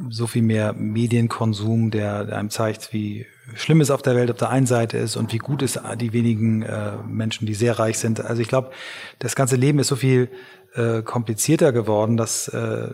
so 0.09 0.27
viel 0.27 0.43
mehr 0.43 0.73
Medienkonsum, 0.73 1.91
der, 1.91 2.35
einem 2.37 2.51
zeigt, 2.51 2.93
wie 2.93 3.27
schlimm 3.55 3.81
es 3.81 3.91
auf 3.91 4.03
der 4.03 4.17
Welt 4.17 4.31
auf 4.31 4.39
der 4.39 4.51
einen 4.51 4.67
Seite 4.67 4.97
ist 4.97 5.17
und 5.17 5.33
wie 5.33 5.39
gut 5.39 5.63
es 5.63 5.79
die 6.01 6.13
wenigen 6.13 6.63
äh, 6.63 6.93
Menschen, 7.07 7.47
die 7.47 7.55
sehr 7.55 7.79
reich 7.79 7.99
sind. 7.99 8.21
Also 8.21 8.41
ich 8.41 8.49
glaube, 8.49 8.71
das 9.19 9.35
ganze 9.35 9.57
Leben 9.57 9.79
ist 9.79 9.89
so 9.89 9.97
viel 9.97 10.31
äh, 10.75 11.03
komplizierter 11.03 11.73
geworden, 11.73 12.17
dass 12.17 12.49
äh, 12.49 12.89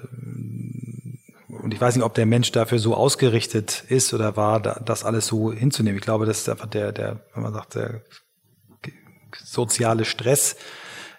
und 1.48 1.72
ich 1.72 1.80
weiß 1.80 1.96
nicht, 1.96 2.04
ob 2.04 2.14
der 2.14 2.26
Mensch 2.26 2.52
dafür 2.52 2.78
so 2.78 2.94
ausgerichtet 2.94 3.84
ist 3.88 4.12
oder 4.14 4.36
war, 4.36 4.60
das 4.60 5.04
alles 5.04 5.26
so 5.26 5.52
hinzunehmen. 5.52 5.98
Ich 5.98 6.04
glaube, 6.04 6.26
das 6.26 6.38
ist 6.38 6.48
einfach 6.48 6.66
der, 6.66 6.92
der, 6.92 7.20
wenn 7.34 7.42
man 7.42 7.52
sagt, 7.52 7.74
der 7.74 8.02
soziale 9.34 10.04
Stress 10.04 10.56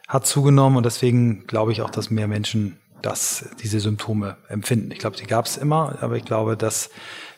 hat 0.07 0.25
zugenommen 0.25 0.77
und 0.77 0.85
deswegen 0.85 1.45
glaube 1.47 1.71
ich 1.71 1.81
auch, 1.81 1.89
dass 1.89 2.09
mehr 2.09 2.27
Menschen 2.27 2.77
das, 3.01 3.49
diese 3.61 3.79
Symptome 3.79 4.37
empfinden. 4.47 4.91
Ich 4.91 4.99
glaube, 4.99 5.17
die 5.17 5.27
gab 5.27 5.45
es 5.45 5.57
immer, 5.57 5.97
aber 6.01 6.15
ich 6.15 6.25
glaube, 6.25 6.57
dass 6.57 6.89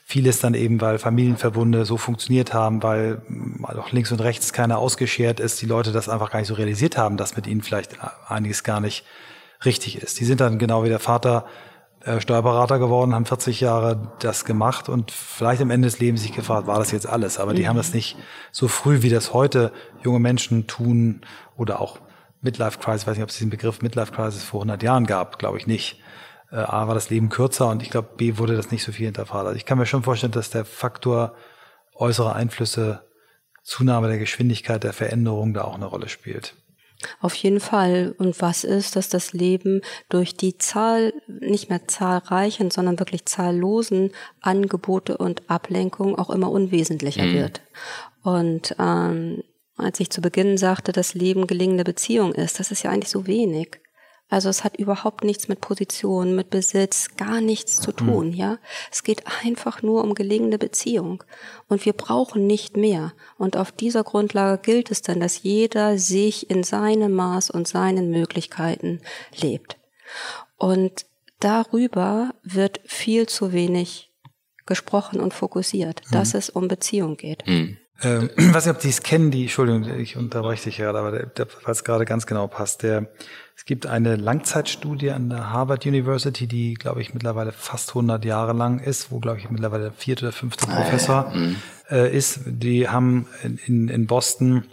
vieles 0.06 0.40
dann 0.40 0.56
eben, 0.56 0.82
weil 0.82 0.98
Familienverbunde 0.98 1.86
so 1.86 1.98
funktioniert 1.98 2.54
haben, 2.54 2.82
weil 2.82 3.22
auch 3.64 3.92
links 3.92 4.12
und 4.12 4.22
rechts 4.22 4.54
keiner 4.54 4.80
ausgeschert 4.80 5.40
ist, 5.40 5.62
die 5.62 5.68
Leute 5.68 5.92
das 5.92 6.10
einfach 6.10 6.32
gar 6.32 6.40
nicht 6.40 6.48
so 6.48 6.56
realisiert 6.56 6.98
haben, 6.98 7.18
dass 7.18 7.36
mit 7.36 7.46
ihnen 7.46 7.62
vielleicht 7.62 7.98
einiges 8.28 8.64
gar 8.64 8.80
nicht 8.80 9.06
richtig 9.64 10.02
ist. 10.02 10.20
Die 10.20 10.26
sind 10.26 10.42
dann 10.42 10.58
genau 10.58 10.84
wie 10.84 10.90
der 10.90 11.00
Vater 11.00 11.46
Steuerberater 12.20 12.80
geworden, 12.80 13.14
haben 13.14 13.26
40 13.26 13.60
Jahre 13.60 14.14
das 14.20 14.46
gemacht 14.46 14.88
und 14.88 15.12
vielleicht 15.12 15.62
am 15.62 15.70
Ende 15.70 15.88
des 15.88 16.00
Lebens 16.00 16.22
sich 16.22 16.34
gefragt, 16.34 16.66
war 16.66 16.80
das 16.80 16.92
jetzt 16.92 17.08
alles? 17.08 17.40
Aber 17.40 17.54
die 17.54 17.68
haben 17.68 17.76
das 17.76 17.94
nicht 17.94 18.16
so 18.52 18.70
früh, 18.70 19.02
wie 19.02 19.10
das 19.10 19.34
heute 19.34 19.74
junge 20.02 20.20
Menschen 20.20 20.66
tun 20.66 21.22
oder 21.58 21.82
auch 21.82 22.00
Midlife 22.42 22.80
Crisis, 22.80 23.02
ich 23.02 23.08
weiß 23.08 23.18
nicht, 23.18 23.24
ob 23.24 23.30
es 23.30 23.38
diesen 23.38 23.50
Begriff 23.50 23.82
Midlife 23.82 24.14
Crisis 24.14 24.44
vor 24.44 24.62
100 24.62 24.82
Jahren 24.82 25.06
gab, 25.06 25.40
glaube 25.40 25.58
ich 25.58 25.68
nicht. 25.68 26.02
Äh, 26.52 26.56
A 26.56 26.88
war 26.88 26.96
das 26.96 27.10
Leben 27.10 27.30
kürzer 27.30 27.68
und 27.68 27.84
ich 27.84 27.90
glaube, 27.90 28.10
B 28.16 28.38
wurde 28.38 28.56
das 28.56 28.72
nicht 28.72 28.84
so 28.84 28.92
viel 28.92 29.06
hinterfragt. 29.08 29.48
Also 29.48 29.58
ich 29.58 29.66
kann 29.66 29.78
mir 29.78 29.86
schon 29.86 30.04
vorstellen, 30.04 30.32
dass 30.32 30.50
der 30.50 30.64
Faktor 30.66 31.36
äußere 31.96 32.34
Einflüsse, 32.34 33.06
Zunahme 33.64 34.08
der 34.08 34.20
Geschwindigkeit 34.20 34.84
der 34.84 34.94
Veränderung 34.94 35.54
da 35.54 35.66
auch 35.66 35.76
eine 35.76 35.86
Rolle 35.86 36.08
spielt. 36.08 36.56
Auf 37.22 37.34
jeden 37.36 37.60
Fall. 37.60 38.14
Und 38.18 38.42
was 38.42 38.64
ist, 38.64 38.96
dass 38.96 39.10
das 39.10 39.34
Leben 39.34 39.82
durch 40.10 40.36
die 40.36 40.58
Zahl, 40.58 41.14
nicht 41.28 41.70
mehr 41.70 41.88
zahlreichen, 41.88 42.72
sondern 42.72 43.00
wirklich 43.00 43.26
zahllosen 43.26 44.12
Angebote 44.42 45.18
und 45.18 45.50
Ablenkungen 45.50 46.16
auch 46.16 46.30
immer 46.30 46.52
unwesentlicher 46.52 47.24
mhm. 47.24 47.34
wird. 47.36 47.62
Und 48.24 48.76
ähm, 48.80 49.44
als 49.78 50.00
ich 50.00 50.10
zu 50.10 50.22
Beginn 50.22 50.58
sagte, 50.58 50.92
dass 50.92 51.14
Leben 51.14 51.48
gelingende 51.48 51.86
Beziehung 51.86 52.34
ist, 52.34 52.60
das 52.60 52.72
ist 52.72 52.84
ja 52.84 52.92
eigentlich 52.92 53.10
so 53.10 53.28
wenig. 53.28 53.80
Also 54.30 54.48
es 54.48 54.64
hat 54.64 54.78
überhaupt 54.78 55.24
nichts 55.24 55.48
mit 55.48 55.60
Position, 55.60 56.36
mit 56.36 56.52
Besitz, 56.52 57.10
gar 57.18 57.42
nichts 57.42 57.82
zu 57.82 57.92
tun, 57.92 58.28
mhm. 58.30 58.34
ja. 58.36 58.58
Es 58.92 59.04
geht 59.04 59.24
einfach 59.44 59.82
nur 59.82 60.04
um 60.04 60.14
gelingende 60.14 60.60
Beziehung. 60.60 61.24
Und 61.68 61.86
wir 61.86 61.94
brauchen 61.94 62.46
nicht 62.46 62.78
mehr. 62.78 63.14
Und 63.38 63.58
auf 63.58 63.72
dieser 63.72 64.04
Grundlage 64.04 64.62
gilt 64.62 64.92
es 64.92 65.02
dann, 65.02 65.20
dass 65.20 65.42
jeder 65.42 65.98
sich 65.98 66.50
in 66.50 66.64
seinem 66.64 67.14
Maß 67.14 67.50
und 67.50 67.68
seinen 67.68 68.12
Möglichkeiten 68.12 69.02
lebt. 69.36 69.78
Und 70.58 71.06
darüber 71.40 72.36
wird 72.44 72.82
viel 72.86 73.28
zu 73.28 73.52
wenig 73.52 74.12
gesprochen 74.68 75.20
und 75.20 75.34
fokussiert, 75.34 76.02
mhm. 76.06 76.12
dass 76.12 76.36
es 76.36 76.50
um 76.50 76.68
Beziehung 76.68 77.18
geht. 77.18 77.46
Mhm. 77.48 77.78
Ähm, 78.02 78.30
ich 78.38 78.54
weiß 78.54 78.66
nicht, 78.66 78.76
ob 78.76 78.82
die 78.82 78.90
es 78.90 79.04
kennen, 79.04 79.32
die, 79.32 79.44
Entschuldigung, 79.44 79.84
ich 80.00 80.16
unterbreche 80.16 80.66
dich 80.66 80.78
gerade, 80.78 81.00
aber 81.00 81.12
der, 81.12 81.26
der, 81.26 81.48
weil 81.64 81.72
es 81.72 81.84
gerade 81.84 82.06
ganz 82.06 82.26
genau 82.26 82.48
passt, 82.48 82.84
der 82.84 83.12
es 83.60 83.66
gibt 83.66 83.88
eine 83.88 84.16
Langzeitstudie 84.16 85.12
an 85.12 85.30
der 85.30 85.52
Harvard 85.52 85.86
University, 85.86 86.48
die, 86.48 86.76
glaube 86.76 87.02
ich, 87.02 87.14
mittlerweile 87.14 87.52
fast 87.52 87.90
100 87.90 88.24
Jahre 88.24 88.54
lang 88.54 88.80
ist, 88.80 89.12
wo, 89.12 89.20
glaube 89.20 89.40
ich, 89.40 89.50
mittlerweile 89.50 89.84
der 89.84 89.92
vierte 89.92 90.28
oder 90.28 90.32
fünfte 90.32 90.66
ah, 90.70 90.76
Professor. 90.76 91.30
Mhm. 91.36 91.58
äh, 91.90 92.10
ist. 92.16 92.40
Die 92.46 92.88
haben 92.88 93.28
in, 93.66 93.90
in 93.90 94.08
Boston 94.08 94.64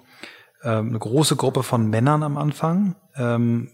äh, 0.62 0.68
eine 0.68 1.00
große 1.00 1.34
Gruppe 1.34 1.64
von 1.64 1.90
Männern 1.90 2.22
am 2.22 2.38
Anfang 2.38 2.94
ähm, 3.16 3.72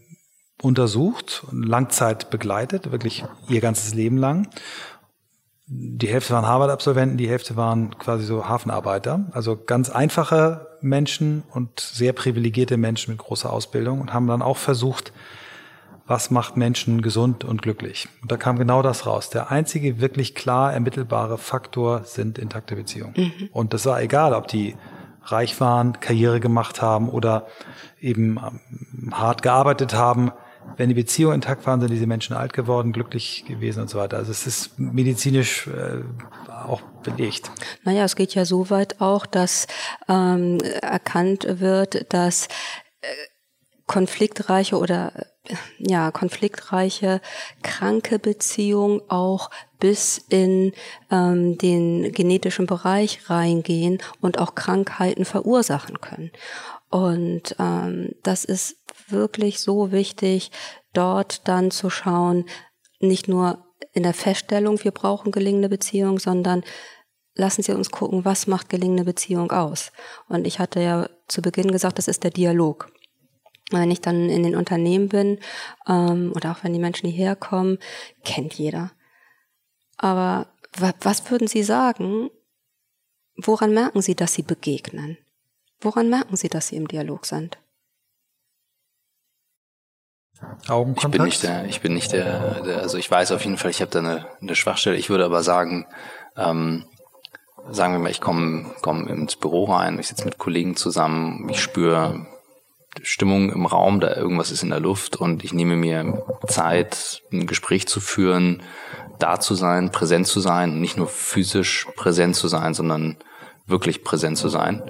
untersucht 0.62 1.44
und 1.50 1.62
Langzeit 1.62 2.30
begleitet, 2.30 2.90
wirklich 2.90 3.22
ihr 3.50 3.60
ganzes 3.60 3.92
Leben 3.92 4.16
lang 4.16 4.48
die 5.74 6.08
Hälfte 6.08 6.34
waren 6.34 6.46
Harvard-Absolventen, 6.46 7.16
die 7.16 7.28
Hälfte 7.28 7.56
waren 7.56 7.96
quasi 7.98 8.24
so 8.24 8.46
Hafenarbeiter. 8.46 9.26
Also 9.32 9.56
ganz 9.56 9.88
einfache 9.88 10.66
Menschen 10.82 11.44
und 11.50 11.80
sehr 11.80 12.12
privilegierte 12.12 12.76
Menschen 12.76 13.12
mit 13.12 13.18
großer 13.18 13.50
Ausbildung 13.50 14.00
und 14.00 14.12
haben 14.12 14.26
dann 14.26 14.42
auch 14.42 14.58
versucht, 14.58 15.12
was 16.06 16.30
macht 16.30 16.58
Menschen 16.58 17.00
gesund 17.00 17.44
und 17.44 17.62
glücklich. 17.62 18.08
Und 18.20 18.30
da 18.30 18.36
kam 18.36 18.58
genau 18.58 18.82
das 18.82 19.06
raus. 19.06 19.30
Der 19.30 19.50
einzige 19.50 20.00
wirklich 20.00 20.34
klar 20.34 20.74
ermittelbare 20.74 21.38
Faktor 21.38 22.02
sind 22.04 22.38
intakte 22.38 22.76
Beziehungen. 22.76 23.14
Mhm. 23.16 23.48
Und 23.52 23.72
das 23.72 23.86
war 23.86 24.02
egal, 24.02 24.34
ob 24.34 24.48
die 24.48 24.76
reich 25.24 25.58
waren, 25.60 26.00
Karriere 26.00 26.40
gemacht 26.40 26.82
haben 26.82 27.08
oder 27.08 27.46
eben 28.00 28.38
ähm, 28.38 29.14
hart 29.14 29.42
gearbeitet 29.42 29.94
haben 29.94 30.32
wenn 30.76 30.88
die 30.88 30.94
Beziehungen 30.94 31.36
intakt 31.36 31.66
waren, 31.66 31.80
sind 31.80 31.90
diese 31.90 32.06
Menschen 32.06 32.34
alt 32.34 32.52
geworden, 32.52 32.92
glücklich 32.92 33.44
gewesen 33.46 33.82
und 33.82 33.90
so 33.90 33.98
weiter. 33.98 34.16
Also 34.16 34.30
es 34.30 34.46
ist 34.46 34.78
medizinisch 34.78 35.66
äh, 35.66 36.02
auch 36.48 36.82
belegt. 37.02 37.50
Naja, 37.84 38.04
es 38.04 38.16
geht 38.16 38.34
ja 38.34 38.44
so 38.44 38.70
weit 38.70 39.00
auch, 39.00 39.26
dass 39.26 39.66
ähm, 40.08 40.58
erkannt 40.80 41.46
wird, 41.48 42.12
dass 42.12 42.46
äh, 43.00 43.06
konfliktreiche 43.86 44.78
oder 44.78 45.12
äh, 45.16 45.54
ja, 45.78 46.10
konfliktreiche, 46.10 47.20
kranke 47.62 48.18
Beziehungen 48.18 49.00
auch 49.08 49.50
bis 49.80 50.18
in 50.28 50.72
ähm, 51.10 51.58
den 51.58 52.12
genetischen 52.12 52.66
Bereich 52.66 53.28
reingehen 53.28 53.98
und 54.20 54.38
auch 54.38 54.54
Krankheiten 54.54 55.24
verursachen 55.24 56.00
können. 56.00 56.30
Und 56.90 57.56
ähm, 57.58 58.14
das 58.22 58.44
ist 58.44 58.76
wirklich 59.12 59.60
so 59.60 59.92
wichtig, 59.92 60.50
dort 60.92 61.46
dann 61.48 61.70
zu 61.70 61.90
schauen, 61.90 62.46
nicht 63.00 63.28
nur 63.28 63.64
in 63.92 64.02
der 64.02 64.14
Feststellung, 64.14 64.82
wir 64.82 64.90
brauchen 64.90 65.32
gelingende 65.32 65.68
Beziehung, 65.68 66.18
sondern 66.18 66.64
lassen 67.34 67.62
Sie 67.62 67.72
uns 67.72 67.90
gucken, 67.90 68.24
was 68.24 68.46
macht 68.46 68.68
gelingende 68.68 69.04
Beziehung 69.04 69.50
aus. 69.52 69.92
Und 70.28 70.46
ich 70.46 70.58
hatte 70.58 70.80
ja 70.80 71.08
zu 71.28 71.42
Beginn 71.42 71.70
gesagt, 71.70 71.98
das 71.98 72.08
ist 72.08 72.24
der 72.24 72.30
Dialog. 72.30 72.90
Wenn 73.70 73.90
ich 73.90 74.00
dann 74.00 74.28
in 74.28 74.42
den 74.42 74.56
Unternehmen 74.56 75.08
bin 75.08 75.38
ähm, 75.88 76.32
oder 76.34 76.52
auch 76.52 76.62
wenn 76.62 76.72
die 76.72 76.78
Menschen 76.78 77.08
hierher 77.08 77.36
kommen, 77.36 77.78
kennt 78.24 78.54
jeder. 78.54 78.92
Aber 79.96 80.48
was 81.00 81.30
würden 81.30 81.48
Sie 81.48 81.62
sagen? 81.62 82.30
Woran 83.36 83.72
merken 83.72 84.02
Sie, 84.02 84.14
dass 84.14 84.34
Sie 84.34 84.42
begegnen? 84.42 85.16
Woran 85.80 86.10
merken 86.10 86.36
Sie, 86.36 86.48
dass 86.48 86.68
Sie 86.68 86.76
im 86.76 86.88
Dialog 86.88 87.24
sind? 87.24 87.58
Augenkontakt? 90.68 91.14
Ich 91.14 91.18
bin 91.18 91.24
nicht 91.24 91.42
der, 91.42 91.64
ich 91.66 91.80
bin 91.80 91.94
nicht 91.94 92.12
der, 92.12 92.62
der 92.62 92.78
also 92.80 92.98
ich 92.98 93.10
weiß 93.10 93.32
auf 93.32 93.44
jeden 93.44 93.58
Fall, 93.58 93.70
ich 93.70 93.80
habe 93.80 93.90
da 93.90 93.98
eine, 93.98 94.26
eine 94.40 94.54
Schwachstelle. 94.54 94.96
Ich 94.96 95.10
würde 95.10 95.24
aber 95.24 95.42
sagen, 95.42 95.86
ähm, 96.36 96.84
sagen 97.70 97.94
wir 97.94 98.00
mal, 98.00 98.10
ich 98.10 98.20
komme 98.20 98.70
komm 98.82 99.06
ins 99.08 99.36
Büro 99.36 99.64
rein, 99.64 99.98
ich 99.98 100.08
sitze 100.08 100.24
mit 100.24 100.38
Kollegen 100.38 100.76
zusammen, 100.76 101.48
ich 101.50 101.60
spüre 101.60 102.26
Stimmung 103.02 103.50
im 103.50 103.66
Raum, 103.66 104.00
da 104.00 104.14
irgendwas 104.14 104.50
ist 104.50 104.62
in 104.62 104.70
der 104.70 104.80
Luft 104.80 105.16
und 105.16 105.44
ich 105.44 105.54
nehme 105.54 105.76
mir 105.76 106.24
Zeit, 106.46 107.22
ein 107.32 107.46
Gespräch 107.46 107.88
zu 107.88 108.00
führen, 108.00 108.62
da 109.18 109.40
zu 109.40 109.54
sein, 109.54 109.90
präsent 109.90 110.26
zu 110.26 110.40
sein, 110.40 110.80
nicht 110.80 110.98
nur 110.98 111.08
physisch 111.08 111.86
präsent 111.96 112.36
zu 112.36 112.48
sein, 112.48 112.74
sondern 112.74 113.16
wirklich 113.66 114.04
präsent 114.04 114.36
zu 114.36 114.48
sein. 114.48 114.82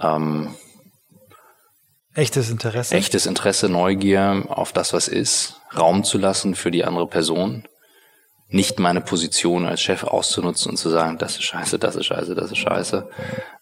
Ähm, 0.00 0.54
echtes 2.14 2.50
Interesse. 2.50 2.94
Echtes 2.94 3.26
Interesse, 3.26 3.68
Neugier 3.68 4.44
auf 4.48 4.72
das, 4.72 4.92
was 4.92 5.08
ist, 5.08 5.60
Raum 5.76 6.04
zu 6.04 6.18
lassen 6.18 6.54
für 6.54 6.70
die 6.70 6.84
andere 6.84 7.06
Person, 7.06 7.66
nicht 8.48 8.78
meine 8.78 9.00
Position 9.00 9.66
als 9.66 9.80
Chef 9.80 10.04
auszunutzen 10.04 10.70
und 10.70 10.76
zu 10.76 10.90
sagen, 10.90 11.18
das 11.18 11.36
ist 11.36 11.44
scheiße, 11.44 11.78
das 11.78 11.96
ist 11.96 12.06
scheiße, 12.06 12.34
das 12.34 12.50
ist 12.50 12.58
scheiße. 12.58 13.08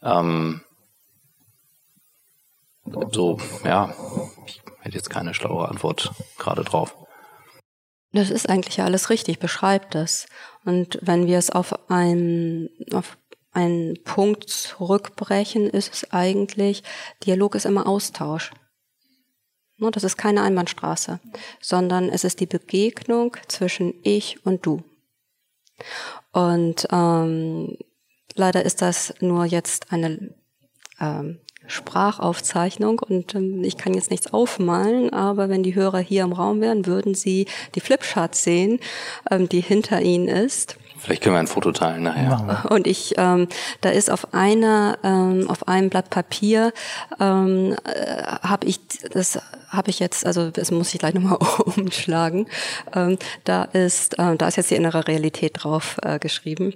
Ähm, 0.03 0.61
so, 3.11 3.38
ja, 3.64 3.94
ich 4.46 4.61
hätte 4.80 4.96
jetzt 4.96 5.11
keine 5.11 5.34
schlaue 5.34 5.68
Antwort 5.68 6.12
gerade 6.38 6.64
drauf. 6.64 6.94
Das 8.12 8.28
ist 8.28 8.48
eigentlich 8.48 8.76
ja 8.76 8.84
alles 8.84 9.09
richtig, 9.09 9.38
beschreibt 9.38 9.94
es. 9.94 10.26
Und 10.64 10.98
wenn 11.00 11.26
wir 11.26 11.38
es 11.38 11.48
auf 11.48 11.90
einen, 11.90 12.68
auf 12.92 13.16
einen 13.53 14.03
Punkt 14.03 14.48
zurückbrechen, 14.48 15.68
ist 15.68 15.92
es 15.92 16.12
eigentlich, 16.12 16.82
Dialog 17.24 17.55
ist 17.55 17.66
immer 17.66 17.86
Austausch. 17.86 18.50
Ne, 19.78 19.90
das 19.90 20.05
ist 20.05 20.16
keine 20.16 20.42
Einbahnstraße, 20.42 21.20
sondern 21.61 22.09
es 22.09 22.24
ist 22.24 22.40
die 22.40 22.46
Begegnung 22.46 23.36
zwischen 23.48 23.94
ich 24.03 24.44
und 24.46 24.64
du. 24.64 24.82
Und 26.32 26.86
ähm, 26.90 27.76
leider 28.34 28.64
ist 28.64 28.80
das 28.80 29.14
nur 29.20 29.44
jetzt 29.44 29.92
eine 29.92 30.34
ähm, 31.00 31.40
Sprachaufzeichnung 31.66 32.98
und 33.00 33.34
ähm, 33.34 33.64
ich 33.64 33.76
kann 33.76 33.94
jetzt 33.94 34.11
nichts 34.11 34.32
aufmalen, 34.32 35.12
aber 35.12 35.48
wenn 35.48 35.62
die 35.62 35.74
Hörer 35.74 35.98
hier 35.98 36.22
im 36.22 36.32
Raum 36.32 36.61
wären, 36.61 36.86
würden 36.86 37.14
sie 37.14 37.46
die 37.74 37.80
Flipchart 37.80 38.34
sehen, 38.34 38.80
ähm, 39.30 39.48
die 39.48 39.61
hinter 39.61 40.00
ihnen 40.03 40.28
ist. 40.28 40.76
Vielleicht 41.03 41.22
können 41.22 41.34
wir 41.34 41.40
ein 41.40 41.48
Foto 41.48 41.72
teilen 41.72 42.05
nachher. 42.05 42.70
Und 42.70 42.86
ich, 42.86 43.14
ähm, 43.18 43.48
da 43.80 43.90
ist 43.90 44.11
auf 44.11 44.32
einer, 44.34 44.98
ähm, 45.03 45.50
auf 45.50 45.66
einem 45.66 45.90
Blatt 45.90 46.11
Papier, 46.11 46.72
ähm, 47.18 47.76
äh, 47.84 48.22
habe 48.22 48.66
ich, 48.66 48.80
das 49.12 49.40
habe 49.68 49.90
ich 49.90 49.98
jetzt, 49.98 50.24
also 50.24 50.50
das 50.50 50.70
muss 50.70 50.94
ich 50.94 51.00
gleich 51.00 51.14
nochmal 51.14 51.38
umschlagen. 51.76 52.46
Ähm, 52.94 53.18
da 53.44 53.64
ist, 53.64 54.18
äh, 54.18 54.36
da 54.36 54.46
ist 54.46 54.57
jetzt 54.57 54.70
die 54.70 54.76
innere 54.76 55.09
Realität 55.09 55.64
drauf 55.64 55.96
äh, 56.03 56.18
geschrieben. 56.20 56.74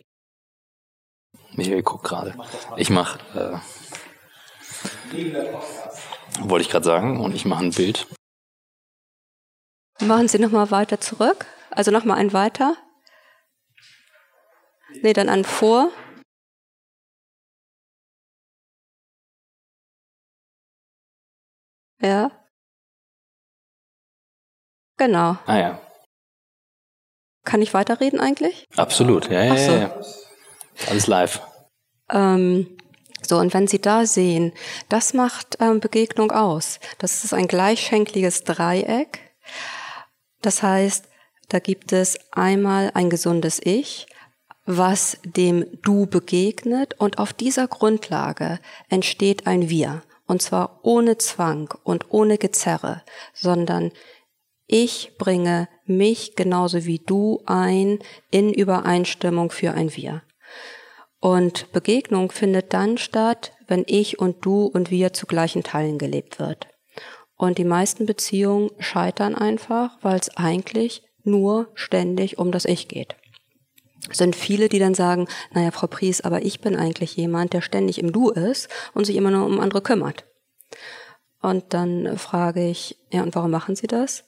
Michael 1.53 1.83
guckt 1.83 2.05
gerade. 2.05 2.35
Ich 2.77 2.91
mache. 2.91 3.21
Äh 3.35 3.59
wollte 6.41 6.63
ich 6.63 6.71
gerade 6.71 6.85
sagen. 6.85 7.21
Und 7.21 7.35
ich 7.35 7.45
mache 7.45 7.65
ein 7.65 7.73
Bild. 7.73 8.07
Machen 10.01 10.29
Sie 10.29 10.39
nochmal 10.39 10.71
weiter 10.71 11.01
zurück. 11.01 11.47
Also 11.71 11.91
nochmal 11.91 12.19
ein 12.19 12.33
weiter. 12.33 12.77
Nee, 15.03 15.13
dann 15.13 15.29
ein 15.29 15.45
vor. 15.45 15.91
Ja. 22.01 22.31
Genau. 24.99 25.37
Ah 25.47 25.59
ja. 25.59 25.81
Kann 27.45 27.63
ich 27.63 27.75
weiterreden 27.75 28.21
eigentlich? 28.21 28.67
Absolut, 28.77 29.31
ja, 29.31 29.45
ja, 29.45 29.57
so. 29.57 29.73
ja. 29.73 30.01
Alles 30.89 31.07
live. 31.07 31.41
Ähm, 32.11 32.77
so, 33.23 33.39
und 33.39 33.55
wenn 33.55 33.67
Sie 33.67 33.81
da 33.81 34.07
sehen, 34.07 34.53
das 34.89 35.15
macht 35.15 35.57
ähm, 35.61 35.81
Begegnung 35.81 36.33
aus. 36.33 36.81
Das 36.99 37.25
ist 37.25 37.33
ein 37.35 37.49
gleichschenkliges 37.49 38.45
Dreieck. 38.45 39.21
Das 40.43 40.63
heißt, 40.63 41.09
da 41.49 41.59
gibt 41.59 41.93
es 41.93 42.19
einmal 42.33 42.91
ein 42.95 43.11
gesundes 43.11 43.61
Ich, 43.63 44.07
was 44.67 45.19
dem 45.25 45.65
Du 45.83 46.07
begegnet 46.07 46.95
und 46.99 47.19
auf 47.19 47.33
dieser 47.33 47.69
Grundlage 47.69 48.59
entsteht 48.89 49.47
ein 49.47 49.71
Wir. 49.71 50.03
Und 50.27 50.43
zwar 50.43 50.81
ohne 50.83 51.19
Zwang 51.19 51.73
und 51.85 52.07
ohne 52.11 52.37
Gezerre, 52.37 53.03
sondern 53.33 53.93
ich 54.67 55.13
bringe 55.19 55.69
mich 55.85 56.35
genauso 56.35 56.85
wie 56.85 56.99
du 56.99 57.41
ein 57.47 58.01
in 58.33 58.53
Übereinstimmung 58.53 59.51
für 59.51 59.73
ein 59.73 59.95
Wir. 59.95 60.23
Und 61.21 61.71
Begegnung 61.73 62.33
findet 62.33 62.73
dann 62.73 62.99
statt, 62.99 63.53
wenn 63.69 63.85
ich 63.87 64.19
und 64.19 64.45
du 64.45 64.67
und 64.67 64.91
wir 64.91 65.13
zu 65.13 65.27
gleichen 65.27 65.63
Teilen 65.63 65.99
gelebt 65.99 66.41
wird. 66.41 66.67
Und 67.37 67.59
die 67.59 67.65
meisten 67.65 68.07
Beziehungen 68.07 68.71
scheitern 68.79 69.35
einfach, 69.35 69.99
weil 70.03 70.19
es 70.19 70.37
eigentlich 70.37 71.03
nur 71.23 71.69
ständig 71.75 72.39
um 72.39 72.51
das 72.51 72.65
Ich 72.65 72.89
geht. 72.89 73.17
Sind 74.11 74.37
viele, 74.37 74.69
die 74.69 74.79
dann 74.79 74.95
sagen, 74.95 75.27
naja, 75.53 75.71
Frau 75.71 75.87
Pries, 75.87 76.21
aber 76.21 76.45
ich 76.45 76.61
bin 76.61 76.77
eigentlich 76.77 77.17
jemand, 77.17 77.53
der 77.53 77.61
ständig 77.61 77.99
im 77.99 78.13
Du 78.13 78.31
ist 78.31 78.69
und 78.95 79.05
sich 79.05 79.17
immer 79.17 79.31
nur 79.31 79.47
um 79.47 79.61
andere 79.61 79.83
kümmert. 79.83 80.25
Und 81.41 81.75
dann 81.75 82.17
frage 82.19 82.69
ich, 82.69 82.99
ja, 83.11 83.23
und 83.23 83.35
warum 83.35 83.51
machen 83.51 83.77
Sie 83.77 83.87
das? 83.87 84.25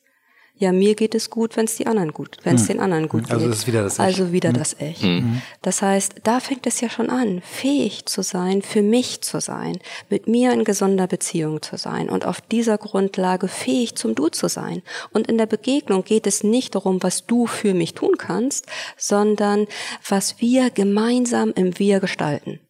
Ja, 0.58 0.72
mir 0.72 0.94
geht 0.94 1.14
es 1.14 1.30
gut, 1.30 1.56
wenn 1.56 1.66
es 1.66 1.76
die 1.76 1.86
anderen 1.86 2.12
gut, 2.12 2.36
wenn 2.42 2.56
es 2.56 2.62
hm. 2.62 2.68
den 2.68 2.80
anderen 2.80 3.08
gut 3.08 3.30
also 3.30 3.36
geht. 3.36 3.46
Also 3.46 3.52
ist 3.52 3.66
wieder 3.66 3.82
das 3.82 3.94
Ich. 3.94 4.00
Also 4.00 4.32
wieder 4.32 4.48
hm. 4.48 4.58
das 4.58 4.76
Ich. 4.78 5.02
Hm. 5.02 5.40
Das 5.62 5.82
heißt, 5.82 6.16
da 6.24 6.40
fängt 6.40 6.66
es 6.66 6.80
ja 6.80 6.90
schon 6.90 7.10
an, 7.10 7.40
fähig 7.42 8.06
zu 8.06 8.22
sein, 8.22 8.62
für 8.62 8.82
mich 8.82 9.20
zu 9.22 9.40
sein, 9.40 9.78
mit 10.10 10.26
mir 10.26 10.52
in 10.52 10.64
gesunder 10.64 11.06
Beziehung 11.06 11.62
zu 11.62 11.76
sein 11.76 12.08
und 12.08 12.26
auf 12.26 12.40
dieser 12.40 12.76
Grundlage 12.76 13.48
fähig 13.48 13.94
zum 13.94 14.14
Du 14.14 14.28
zu 14.28 14.48
sein. 14.48 14.82
Und 15.12 15.28
in 15.28 15.38
der 15.38 15.46
Begegnung 15.46 16.04
geht 16.04 16.26
es 16.26 16.42
nicht 16.42 16.74
darum, 16.74 17.02
was 17.02 17.26
du 17.26 17.46
für 17.46 17.74
mich 17.74 17.94
tun 17.94 18.16
kannst, 18.18 18.66
sondern 18.96 19.66
was 20.08 20.40
wir 20.40 20.70
gemeinsam 20.70 21.52
im 21.54 21.78
Wir 21.78 22.00
gestalten. 22.00 22.60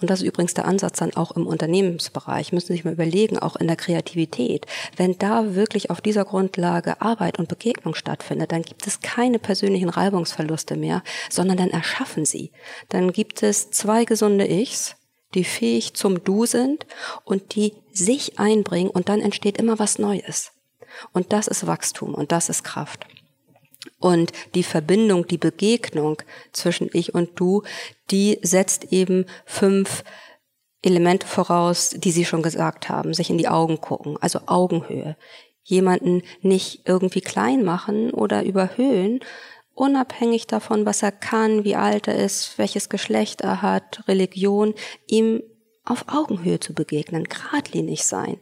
Und 0.00 0.10
das 0.10 0.20
ist 0.20 0.26
übrigens 0.26 0.54
der 0.54 0.66
Ansatz 0.66 0.98
dann 0.98 1.14
auch 1.14 1.32
im 1.32 1.46
Unternehmensbereich. 1.46 2.52
Müssen 2.52 2.68
Sie 2.68 2.72
sich 2.74 2.84
mal 2.84 2.92
überlegen, 2.92 3.38
auch 3.38 3.56
in 3.56 3.66
der 3.66 3.76
Kreativität. 3.76 4.66
Wenn 4.96 5.18
da 5.18 5.54
wirklich 5.54 5.90
auf 5.90 6.00
dieser 6.00 6.24
Grundlage 6.24 7.00
Arbeit 7.00 7.38
und 7.38 7.48
Begegnung 7.48 7.94
stattfindet, 7.94 8.52
dann 8.52 8.62
gibt 8.62 8.86
es 8.86 9.00
keine 9.00 9.38
persönlichen 9.38 9.88
Reibungsverluste 9.88 10.76
mehr, 10.76 11.02
sondern 11.30 11.56
dann 11.56 11.70
erschaffen 11.70 12.24
Sie. 12.24 12.52
Dann 12.88 13.12
gibt 13.12 13.42
es 13.42 13.70
zwei 13.70 14.04
gesunde 14.04 14.46
Ichs, 14.46 14.96
die 15.34 15.44
fähig 15.44 15.94
zum 15.94 16.24
Du 16.24 16.46
sind 16.46 16.86
und 17.24 17.54
die 17.54 17.74
sich 17.92 18.38
einbringen 18.38 18.90
und 18.90 19.08
dann 19.08 19.20
entsteht 19.20 19.58
immer 19.58 19.78
was 19.78 19.98
Neues. 19.98 20.52
Und 21.12 21.32
das 21.32 21.48
ist 21.48 21.66
Wachstum 21.66 22.14
und 22.14 22.32
das 22.32 22.48
ist 22.48 22.64
Kraft. 22.64 23.06
Und 23.98 24.32
die 24.54 24.62
Verbindung, 24.62 25.26
die 25.26 25.38
Begegnung 25.38 26.22
zwischen 26.52 26.88
ich 26.92 27.14
und 27.14 27.30
du, 27.38 27.62
die 28.10 28.38
setzt 28.42 28.92
eben 28.92 29.26
fünf 29.44 30.04
Elemente 30.82 31.26
voraus, 31.26 31.90
die 31.90 32.12
Sie 32.12 32.24
schon 32.24 32.42
gesagt 32.42 32.88
haben, 32.88 33.12
sich 33.12 33.30
in 33.30 33.38
die 33.38 33.48
Augen 33.48 33.80
gucken, 33.80 34.16
also 34.20 34.40
Augenhöhe. 34.46 35.16
Jemanden 35.64 36.22
nicht 36.40 36.82
irgendwie 36.86 37.20
klein 37.20 37.64
machen 37.64 38.12
oder 38.12 38.44
überhöhen, 38.44 39.20
unabhängig 39.74 40.46
davon, 40.46 40.86
was 40.86 41.02
er 41.02 41.12
kann, 41.12 41.64
wie 41.64 41.76
alt 41.76 42.08
er 42.08 42.16
ist, 42.16 42.58
welches 42.58 42.88
Geschlecht 42.88 43.40
er 43.40 43.62
hat, 43.62 44.06
Religion, 44.08 44.74
ihm 45.06 45.42
auf 45.84 46.04
Augenhöhe 46.08 46.60
zu 46.60 46.74
begegnen, 46.74 47.24
geradlinig 47.24 48.04
sein. 48.04 48.38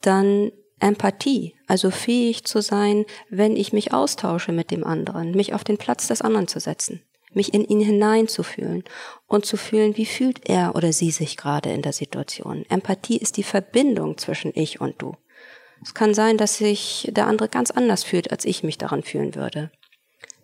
Dann 0.00 0.52
Empathie, 0.80 1.54
also 1.66 1.90
fähig 1.90 2.44
zu 2.44 2.60
sein, 2.60 3.04
wenn 3.30 3.56
ich 3.56 3.72
mich 3.72 3.92
austausche 3.92 4.52
mit 4.52 4.70
dem 4.70 4.84
anderen, 4.84 5.32
mich 5.32 5.54
auf 5.54 5.64
den 5.64 5.78
Platz 5.78 6.08
des 6.08 6.22
anderen 6.22 6.48
zu 6.48 6.60
setzen, 6.60 7.02
mich 7.32 7.54
in 7.54 7.64
ihn 7.64 7.80
hineinzufühlen 7.80 8.84
und 9.26 9.46
zu 9.46 9.56
fühlen, 9.56 9.96
wie 9.96 10.06
fühlt 10.06 10.48
er 10.48 10.74
oder 10.74 10.92
sie 10.92 11.10
sich 11.10 11.36
gerade 11.36 11.72
in 11.72 11.82
der 11.82 11.92
Situation. 11.92 12.64
Empathie 12.68 13.16
ist 13.16 13.36
die 13.36 13.42
Verbindung 13.42 14.18
zwischen 14.18 14.52
ich 14.54 14.80
und 14.80 15.00
du. 15.00 15.16
Es 15.82 15.94
kann 15.94 16.14
sein, 16.14 16.38
dass 16.38 16.58
sich 16.58 17.08
der 17.12 17.26
andere 17.26 17.48
ganz 17.48 17.70
anders 17.70 18.04
fühlt, 18.04 18.30
als 18.30 18.44
ich 18.44 18.62
mich 18.62 18.78
daran 18.78 19.02
fühlen 19.02 19.34
würde. 19.34 19.70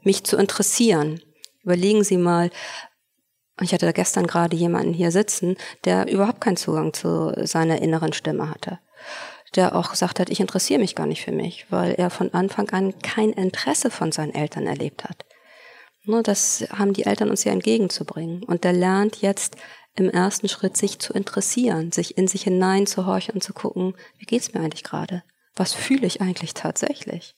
Mich 0.03 0.25
zu 0.25 0.37
interessieren. 0.37 1.21
Überlegen 1.63 2.05
Sie 2.05 2.17
mal, 2.17 2.51
ich 3.61 3.73
hatte 3.73 3.93
gestern 3.93 4.27
gerade 4.27 4.57
jemanden 4.57 4.95
hier 4.95 5.11
sitzen, 5.11 5.57
der 5.85 6.11
überhaupt 6.11 6.41
keinen 6.41 6.57
Zugang 6.57 6.95
zu 6.95 7.33
seiner 7.47 7.81
inneren 7.83 8.15
Stimme 8.15 8.51
hatte 8.51 8.79
der 9.57 9.75
auch 9.75 9.91
gesagt 9.91 10.21
hat, 10.21 10.31
ich 10.31 10.41
interessiere 10.41 10.81
mich 10.81 10.95
gar 10.95 11.07
nicht 11.07 11.25
für 11.25 11.33
mich, 11.33 11.67
weil 11.71 11.93
er 11.95 12.11
von 12.11 12.33
Anfang 12.33 12.71
an 12.71 12.99
kein 13.01 13.31
Interesse 13.31 13.91
von 13.91 14.13
seinen 14.13 14.35
Eltern 14.35 14.67
erlebt 14.67 15.05
hat. 15.05 15.25
Nur 16.05 16.23
das 16.23 16.65
haben 16.71 16.93
die 16.93 17.05
Eltern 17.05 17.31
uns 17.31 17.45
ja 17.45 17.53
entgegenzubringen. 17.53 18.43
Und 18.45 18.65
der 18.65 18.73
lernt 18.73 19.21
jetzt 19.21 19.57
im 19.97 20.09
ersten 20.09 20.49
Schritt, 20.49 20.77
sich 20.77 20.99
zu 20.99 21.13
interessieren, 21.13 21.93
sich 21.93 22.17
in 22.17 22.29
sich 22.29 22.45
hineinzuhorchen 22.45 23.35
und 23.35 23.43
zu 23.43 23.53
gucken, 23.53 23.95
wie 24.19 24.25
geht's 24.25 24.55
mir 24.55 24.61
eigentlich 24.61 24.85
gerade? 24.85 25.23
Was 25.57 25.75
fühle 25.75 26.07
ich 26.07 26.21
eigentlich 26.21 26.55
tatsächlich? 26.55 27.35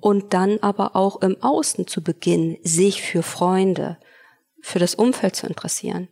Und 0.00 0.34
dann 0.34 0.58
aber 0.60 0.96
auch 0.96 1.22
im 1.22 1.40
Außen 1.40 1.86
zu 1.86 2.02
beginnen, 2.02 2.58
sich 2.62 3.02
für 3.02 3.22
Freunde, 3.22 3.98
für 4.60 4.78
das 4.78 4.94
Umfeld 4.94 5.36
zu 5.36 5.46
interessieren 5.46 6.08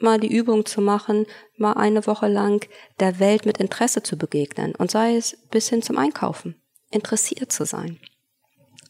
mal 0.00 0.18
die 0.18 0.32
Übung 0.32 0.66
zu 0.66 0.80
machen, 0.80 1.26
mal 1.56 1.74
eine 1.74 2.06
Woche 2.06 2.28
lang 2.28 2.66
der 2.98 3.18
Welt 3.18 3.46
mit 3.46 3.58
Interesse 3.58 4.02
zu 4.02 4.16
begegnen 4.16 4.74
und 4.74 4.90
sei 4.90 5.16
es 5.16 5.36
bis 5.50 5.68
hin 5.68 5.82
zum 5.82 5.98
Einkaufen, 5.98 6.60
interessiert 6.90 7.52
zu 7.52 7.64
sein, 7.64 8.00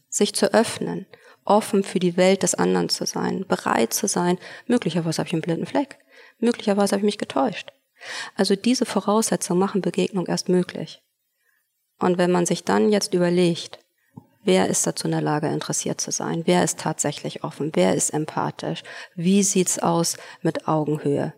sich 0.08 0.34
zu 0.34 0.52
öffnen, 0.54 1.06
offen 1.44 1.82
für 1.82 1.98
die 1.98 2.16
Welt 2.16 2.42
des 2.42 2.54
anderen 2.54 2.88
zu 2.88 3.06
sein, 3.06 3.44
bereit 3.46 3.92
zu 3.92 4.06
sein, 4.08 4.38
möglicherweise 4.66 5.18
habe 5.18 5.28
ich 5.28 5.32
einen 5.34 5.42
blinden 5.42 5.66
Fleck, 5.66 5.98
möglicherweise 6.38 6.92
habe 6.92 7.00
ich 7.00 7.06
mich 7.06 7.18
getäuscht. 7.18 7.72
Also 8.34 8.56
diese 8.56 8.86
Voraussetzungen 8.86 9.60
machen 9.60 9.82
Begegnung 9.82 10.26
erst 10.26 10.48
möglich. 10.48 11.02
Und 11.98 12.16
wenn 12.16 12.30
man 12.30 12.46
sich 12.46 12.64
dann 12.64 12.90
jetzt 12.90 13.12
überlegt, 13.12 13.78
wer 14.42 14.68
ist 14.68 14.86
dazu 14.86 15.06
in 15.06 15.12
der 15.12 15.20
Lage, 15.20 15.48
interessiert 15.48 16.00
zu 16.00 16.10
sein, 16.10 16.42
wer 16.46 16.64
ist 16.64 16.78
tatsächlich 16.78 17.44
offen, 17.44 17.70
wer 17.74 17.94
ist 17.94 18.10
empathisch, 18.10 18.82
wie 19.14 19.42
sieht's 19.42 19.78
aus 19.78 20.16
mit 20.42 20.68
Augenhöhe 20.68 21.34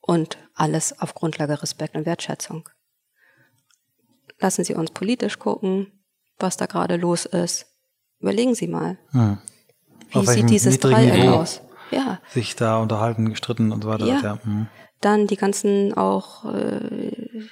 und 0.00 0.38
alles 0.54 0.98
auf 1.00 1.14
Grundlage 1.14 1.62
Respekt 1.62 1.96
und 1.96 2.06
Wertschätzung. 2.06 2.68
Lassen 4.40 4.64
Sie 4.64 4.74
uns 4.74 4.90
politisch 4.90 5.38
gucken, 5.38 6.04
was 6.38 6.56
da 6.56 6.66
gerade 6.66 6.96
los 6.96 7.26
ist. 7.26 7.66
Überlegen 8.18 8.54
Sie 8.54 8.66
mal. 8.66 8.98
Hm. 9.12 9.38
Wie 10.10 10.26
sieht 10.26 10.50
dieses 10.50 10.78
Dreieck 10.80 11.28
aus? 11.28 11.62
Ja. 11.90 12.20
Sich 12.30 12.56
da 12.56 12.78
unterhalten, 12.78 13.30
gestritten 13.30 13.70
und 13.70 13.84
so 13.84 13.88
weiter. 13.88 14.06
Ja. 14.06 14.20
ja. 14.20 14.38
Hm. 14.42 14.66
Dann 15.00 15.26
die 15.26 15.36
ganzen 15.36 15.94
auch 15.94 16.44
äh, 16.52 17.48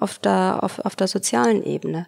auf 0.00 0.18
der, 0.18 0.60
auf, 0.62 0.78
auf 0.80 0.96
der 0.96 1.08
sozialen 1.08 1.62
Ebene. 1.62 2.06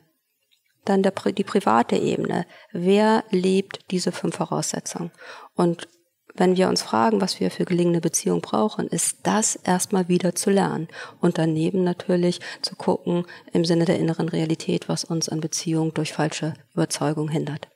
Dann 0.88 1.02
der, 1.02 1.12
die 1.12 1.44
private 1.44 1.96
Ebene. 1.96 2.46
Wer 2.72 3.24
lebt 3.30 3.90
diese 3.90 4.10
fünf 4.10 4.36
Voraussetzungen? 4.36 5.10
Und 5.54 5.86
wenn 6.34 6.56
wir 6.56 6.68
uns 6.68 6.82
fragen, 6.82 7.20
was 7.20 7.40
wir 7.40 7.50
für 7.50 7.64
gelingende 7.64 8.00
Beziehung 8.00 8.40
brauchen, 8.40 8.86
ist 8.86 9.18
das 9.24 9.56
erstmal 9.56 10.08
wieder 10.08 10.34
zu 10.34 10.50
lernen. 10.50 10.88
Und 11.20 11.36
daneben 11.36 11.84
natürlich 11.84 12.40
zu 12.62 12.76
gucken 12.76 13.24
im 13.52 13.64
Sinne 13.64 13.84
der 13.84 13.98
inneren 13.98 14.28
Realität, 14.28 14.88
was 14.88 15.04
uns 15.04 15.28
an 15.28 15.40
Beziehung 15.40 15.92
durch 15.92 16.12
falsche 16.12 16.54
Überzeugung 16.72 17.28
hindert. 17.28 17.68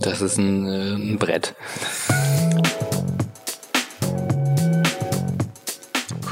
Das 0.00 0.20
ist 0.20 0.38
ein, 0.38 0.66
äh, 0.66 0.94
ein 0.94 1.18
Brett. 1.18 1.54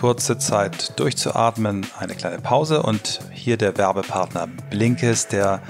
Kurze 0.00 0.38
Zeit 0.38 0.98
durchzuatmen, 0.98 1.86
eine 1.98 2.14
kleine 2.14 2.38
Pause 2.38 2.82
und 2.82 3.20
hier 3.34 3.58
der 3.58 3.76
Werbepartner 3.76 4.48
Blinkist, 4.70 5.32
der 5.32 5.60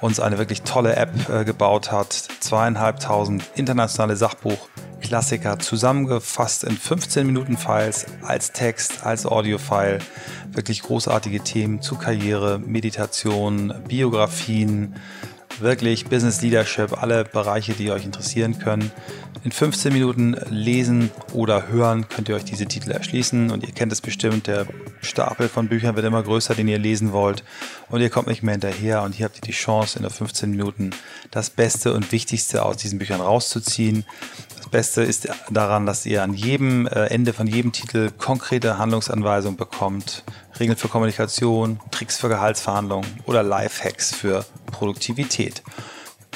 uns 0.00 0.18
eine 0.18 0.38
wirklich 0.38 0.62
tolle 0.62 0.96
App 0.96 1.28
äh, 1.28 1.44
gebaut 1.44 1.92
hat. 1.92 2.12
Zweieinhalbtausend 2.40 3.44
internationale 3.54 4.16
Sachbuchklassiker 4.16 5.60
zusammengefasst 5.60 6.64
in 6.64 6.76
15 6.76 7.28
Minuten 7.28 7.56
Files 7.56 8.06
als 8.22 8.50
Text, 8.50 9.06
als 9.06 9.24
Audiofile. 9.24 10.00
Wirklich 10.50 10.82
großartige 10.82 11.38
Themen 11.38 11.80
zu 11.80 11.94
Karriere, 11.94 12.58
Meditation, 12.58 13.72
Biografien, 13.86 14.96
wirklich 15.60 16.06
Business 16.06 16.40
Leadership, 16.42 17.02
alle 17.02 17.24
Bereiche, 17.24 17.74
die 17.74 17.90
euch 17.90 18.04
interessieren 18.04 18.58
können. 18.58 18.90
In 19.44 19.52
15 19.52 19.92
Minuten 19.92 20.36
lesen 20.50 21.10
oder 21.32 21.68
hören 21.68 22.08
könnt 22.08 22.28
ihr 22.28 22.34
euch 22.34 22.44
diese 22.44 22.66
Titel 22.66 22.90
erschließen 22.90 23.50
und 23.50 23.64
ihr 23.64 23.72
kennt 23.72 23.92
es 23.92 24.00
bestimmt, 24.00 24.48
der 24.48 24.66
Stapel 25.02 25.48
von 25.48 25.68
Büchern 25.68 25.94
wird 25.94 26.04
immer 26.04 26.22
größer, 26.22 26.54
den 26.54 26.66
ihr 26.66 26.78
lesen 26.78 27.12
wollt 27.12 27.44
und 27.88 28.00
ihr 28.00 28.10
kommt 28.10 28.26
nicht 28.26 28.42
mehr 28.42 28.52
hinterher 28.52 29.02
und 29.02 29.14
hier 29.14 29.26
habt 29.26 29.36
ihr 29.36 29.42
die 29.42 29.52
Chance 29.52 29.98
in 29.98 30.02
der 30.02 30.10
15 30.10 30.50
Minuten 30.50 30.90
das 31.30 31.50
Beste 31.50 31.92
und 31.92 32.10
Wichtigste 32.10 32.64
aus 32.64 32.76
diesen 32.76 32.98
Büchern 32.98 33.20
rauszuziehen. 33.20 34.04
Das 34.56 34.68
Beste 34.68 35.02
ist 35.02 35.28
daran, 35.50 35.86
dass 35.86 36.06
ihr 36.06 36.24
an 36.24 36.34
jedem 36.34 36.88
äh, 36.88 37.06
Ende 37.06 37.32
von 37.32 37.46
jedem 37.46 37.70
Titel 37.70 38.10
konkrete 38.18 38.78
Handlungsanweisungen 38.78 39.56
bekommt, 39.56 40.24
Regeln 40.60 40.76
für 40.76 40.88
Kommunikation, 40.88 41.80
Tricks 41.90 42.18
für 42.18 42.28
Gehaltsverhandlungen 42.28 43.06
oder 43.26 43.42
Lifehacks 43.42 44.14
für 44.14 44.44
Produktivität. 44.72 45.62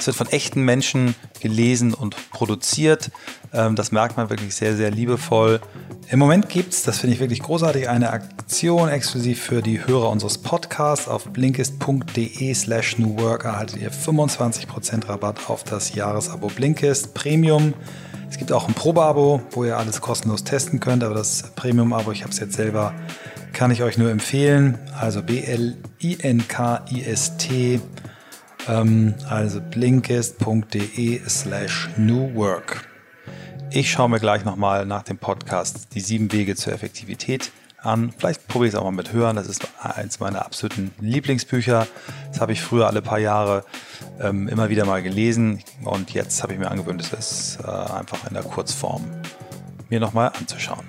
Es 0.00 0.06
wird 0.06 0.16
von 0.16 0.28
echten 0.28 0.62
Menschen 0.62 1.14
gelesen 1.40 1.92
und 1.92 2.16
produziert. 2.30 3.10
Ähm, 3.52 3.76
das 3.76 3.92
merkt 3.92 4.16
man 4.16 4.30
wirklich 4.30 4.54
sehr, 4.54 4.74
sehr 4.74 4.90
liebevoll. 4.90 5.60
Im 6.08 6.18
Moment 6.18 6.48
gibt 6.48 6.72
es, 6.72 6.82
das 6.82 6.98
finde 6.98 7.14
ich 7.14 7.20
wirklich 7.20 7.40
großartig, 7.40 7.88
eine 7.88 8.10
Aktion 8.10 8.88
exklusiv 8.88 9.42
für 9.42 9.60
die 9.60 9.86
Hörer 9.86 10.08
unseres 10.08 10.38
Podcasts. 10.38 11.06
Auf 11.06 11.24
blinkist.de 11.24 12.54
slash 12.54 12.98
newwork 12.98 13.44
erhaltet 13.44 13.76
ihr 13.76 13.92
25% 13.92 15.06
Rabatt 15.06 15.50
auf 15.50 15.64
das 15.64 15.94
Jahresabo 15.94 16.46
Blinkist 16.48 17.12
Premium. 17.12 17.74
Es 18.30 18.38
gibt 18.38 18.52
auch 18.52 18.68
ein 18.68 18.74
Probeabo, 18.74 19.42
wo 19.50 19.64
ihr 19.64 19.76
alles 19.76 20.00
kostenlos 20.00 20.44
testen 20.44 20.80
könnt, 20.80 21.04
aber 21.04 21.14
das 21.14 21.52
Premium-Abo, 21.56 22.12
ich 22.12 22.22
habe 22.22 22.32
es 22.32 22.38
jetzt 22.38 22.54
selber 22.54 22.94
kann 23.53 23.70
ich 23.70 23.82
euch 23.82 23.98
nur 23.98 24.11
empfehlen. 24.11 24.78
Also 24.98 25.22
B-L-I-N-K-I-S-T, 25.22 25.80
ähm, 28.68 29.14
also 29.28 29.61
blinkist.de 29.61 31.20
slash 31.28 31.90
newwork. 31.96 32.88
Ich 33.70 33.90
schaue 33.90 34.09
mir 34.09 34.18
gleich 34.18 34.44
nochmal 34.44 34.84
nach 34.86 35.05
dem 35.05 35.18
Podcast 35.18 35.94
die 35.94 36.01
sieben 36.01 36.32
Wege 36.32 36.57
zur 36.57 36.72
Effektivität 36.72 37.53
an. 37.78 38.12
Vielleicht 38.16 38.48
probiere 38.48 38.68
ich 38.68 38.74
es 38.74 38.78
auch 38.78 38.84
mal 38.84 38.90
mit 38.90 39.12
Hören. 39.12 39.36
Das 39.36 39.46
ist 39.46 39.68
eins 39.80 40.20
meiner 40.20 40.44
absoluten 40.44 40.90
Lieblingsbücher. 41.01 41.86
Das 42.30 42.40
habe 42.40 42.53
ich 42.53 42.62
früher 42.62 42.86
alle 42.86 43.03
paar 43.03 43.18
Jahre 43.18 43.64
ähm, 44.20 44.48
immer 44.48 44.70
wieder 44.70 44.84
mal 44.86 45.03
gelesen 45.03 45.62
und 45.84 46.12
jetzt 46.12 46.42
habe 46.42 46.53
ich 46.53 46.59
mir 46.59 46.70
angewöhnt, 46.70 47.01
es 47.12 47.59
äh, 47.62 47.66
einfach 47.66 48.26
in 48.26 48.34
der 48.34 48.42
Kurzform 48.42 49.05
mir 49.88 50.01
nochmal 50.01 50.32
anzuschauen. 50.38 50.84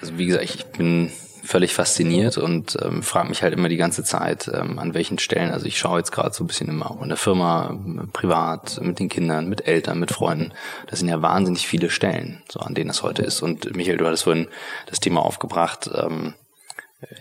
Also 0.00 0.18
wie 0.18 0.26
gesagt, 0.26 0.44
ich 0.44 0.66
bin 0.66 1.10
völlig 1.48 1.74
fasziniert 1.74 2.36
und 2.36 2.76
ähm, 2.82 3.02
frage 3.02 3.30
mich 3.30 3.42
halt 3.42 3.54
immer 3.54 3.68
die 3.68 3.78
ganze 3.78 4.04
Zeit, 4.04 4.50
ähm, 4.52 4.78
an 4.78 4.92
welchen 4.92 5.18
Stellen. 5.18 5.50
Also 5.50 5.66
ich 5.66 5.78
schaue 5.78 5.98
jetzt 5.98 6.12
gerade 6.12 6.34
so 6.34 6.44
ein 6.44 6.46
bisschen 6.46 6.68
immer 6.68 6.90
auch 6.90 7.02
in 7.02 7.08
der 7.08 7.16
Firma, 7.16 7.78
privat, 8.12 8.80
mit 8.82 8.98
den 8.98 9.08
Kindern, 9.08 9.48
mit 9.48 9.66
Eltern, 9.66 9.98
mit 9.98 10.12
Freunden. 10.12 10.52
Das 10.88 10.98
sind 10.98 11.08
ja 11.08 11.22
wahnsinnig 11.22 11.66
viele 11.66 11.88
Stellen, 11.88 12.42
so 12.50 12.60
an 12.60 12.74
denen 12.74 12.90
es 12.90 13.02
heute 13.02 13.22
ist. 13.22 13.40
Und 13.40 13.74
Michael, 13.74 13.96
du 13.96 14.06
hattest 14.06 14.24
vorhin 14.24 14.48
das 14.86 15.00
Thema 15.00 15.24
aufgebracht, 15.24 15.90
ähm, 15.94 16.34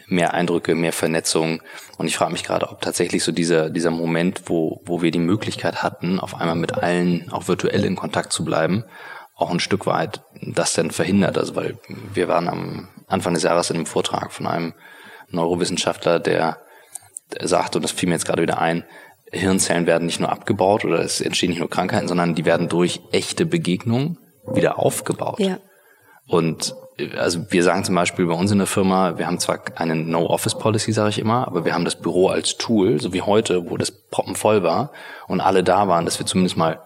mehr 0.08 0.34
Eindrücke, 0.34 0.76
mehr 0.76 0.94
Vernetzung. 0.94 1.62
Und 1.98 2.08
ich 2.08 2.18
frage 2.18 2.34
mich 2.34 2.44
gerade, 2.44 2.70
ob 2.70 2.82
tatsächlich 2.82 3.24
so 3.24 3.32
dieser, 3.32 3.70
dieser 3.70 3.92
Moment, 3.92 4.44
wo, 4.48 4.82
wo 4.86 5.02
wir 5.02 5.12
die 5.12 5.20
Möglichkeit 5.20 5.84
hatten, 5.84 6.20
auf 6.20 6.36
einmal 6.36 6.56
mit 6.56 6.74
allen 6.74 7.32
auch 7.32 7.48
virtuell 7.48 7.86
in 7.86 7.96
Kontakt 7.96 8.34
zu 8.34 8.44
bleiben 8.44 8.84
auch 9.38 9.52
ein 9.52 9.60
Stück 9.60 9.86
weit 9.86 10.22
das 10.42 10.74
denn 10.74 10.92
verhindert. 10.92 11.38
Also 11.38 11.56
weil 11.56 11.78
wir 12.14 12.28
waren 12.28 12.50
am 12.50 12.90
Anfang 13.08 13.36
des 13.36 13.44
Jahres 13.44 13.70
in 13.70 13.78
einem 13.78 13.86
Vortrag 13.86 14.34
von 14.34 14.48
einem 14.48 14.74
Neurowissenschaftler, 15.30 16.20
der, 16.20 16.58
sagt, 17.42 17.76
und 17.76 17.84
das 17.84 17.92
fiel 17.92 18.10
mir 18.10 18.16
jetzt 18.16 18.26
gerade 18.26 18.42
wieder 18.42 18.60
ein, 18.60 18.84
Hirnzellen 19.32 19.86
werden 19.86 20.06
nicht 20.06 20.20
nur 20.20 20.32
abgebaut 20.32 20.86
oder 20.86 21.00
es 21.00 21.22
entstehen 21.22 21.50
nicht 21.50 21.60
nur 21.60 21.70
Krankheiten, 21.70 22.08
sondern 22.08 22.34
die 22.34 22.46
werden 22.46 22.70
durch 22.70 23.02
echte 23.12 23.46
Begegnungen 23.46 24.18
wieder 24.54 24.80
aufgebaut. 24.80 25.40
Ja. 25.40 25.58
Und 26.28 26.76
also 27.18 27.52
wir 27.52 27.64
sagen 27.64 27.84
zum 27.84 27.94
Beispiel 27.94 28.26
bei 28.26 28.34
uns 28.34 28.52
in 28.52 28.58
der 28.58 28.68
Firma, 28.68 29.18
wir 29.18 29.28
haben 29.28 29.40
zwar 29.40 29.60
eine 29.76 29.96
No-Office-Policy, 29.96 30.94
sage 30.94 31.10
ich 31.10 31.20
immer, 31.20 31.46
aber 31.46 31.66
wir 31.66 31.74
haben 31.74 31.86
das 31.86 31.96
Büro 31.96 32.30
als 32.30 32.58
Tool, 32.58 33.00
so 33.02 33.14
wie 33.14 33.22
heute, 33.22 33.70
wo 33.70 33.78
das 33.78 33.92
proppenvoll 33.92 34.64
war 34.64 34.92
und 35.28 35.42
alle 35.42 35.64
da 35.64 35.88
waren, 35.88 36.06
dass 36.06 36.20
wir 36.20 36.26
zumindest 36.26 36.58
mal 36.58 36.80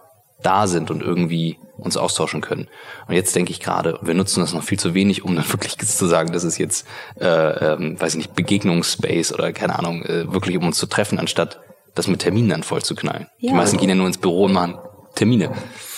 da 0.43 0.67
sind 0.67 0.91
und 0.91 1.01
irgendwie 1.01 1.57
uns 1.77 1.97
austauschen 1.97 2.41
können. 2.41 2.67
Und 3.07 3.15
jetzt 3.15 3.35
denke 3.35 3.51
ich 3.51 3.59
gerade, 3.59 3.97
wir 4.01 4.13
nutzen 4.13 4.39
das 4.39 4.53
noch 4.53 4.63
viel 4.63 4.79
zu 4.79 4.93
wenig, 4.93 5.23
um 5.23 5.35
dann 5.35 5.47
wirklich 5.51 5.77
zu 5.77 6.05
sagen, 6.05 6.31
das 6.31 6.43
ist 6.43 6.57
jetzt, 6.57 6.87
äh, 7.19 7.25
ähm, 7.27 7.99
weiß 7.99 8.13
ich 8.13 8.17
nicht, 8.17 8.35
Begegnungsspace 8.35 9.33
oder 9.33 9.51
keine 9.51 9.77
Ahnung, 9.77 10.03
äh, 10.03 10.31
wirklich 10.31 10.57
um 10.57 10.65
uns 10.65 10.77
zu 10.77 10.85
treffen, 10.85 11.19
anstatt 11.19 11.59
das 11.95 12.07
mit 12.07 12.21
Terminen 12.21 12.49
dann 12.49 12.63
voll 12.63 12.81
zu 12.81 12.95
knallen. 12.95 13.27
Ja. 13.39 13.51
Die 13.51 13.57
meisten 13.57 13.77
gehen 13.77 13.89
ja 13.89 13.95
nur 13.95 14.07
ins 14.07 14.17
Büro 14.17 14.45
und 14.45 14.53
machen 14.53 14.77
Termine. 15.15 15.51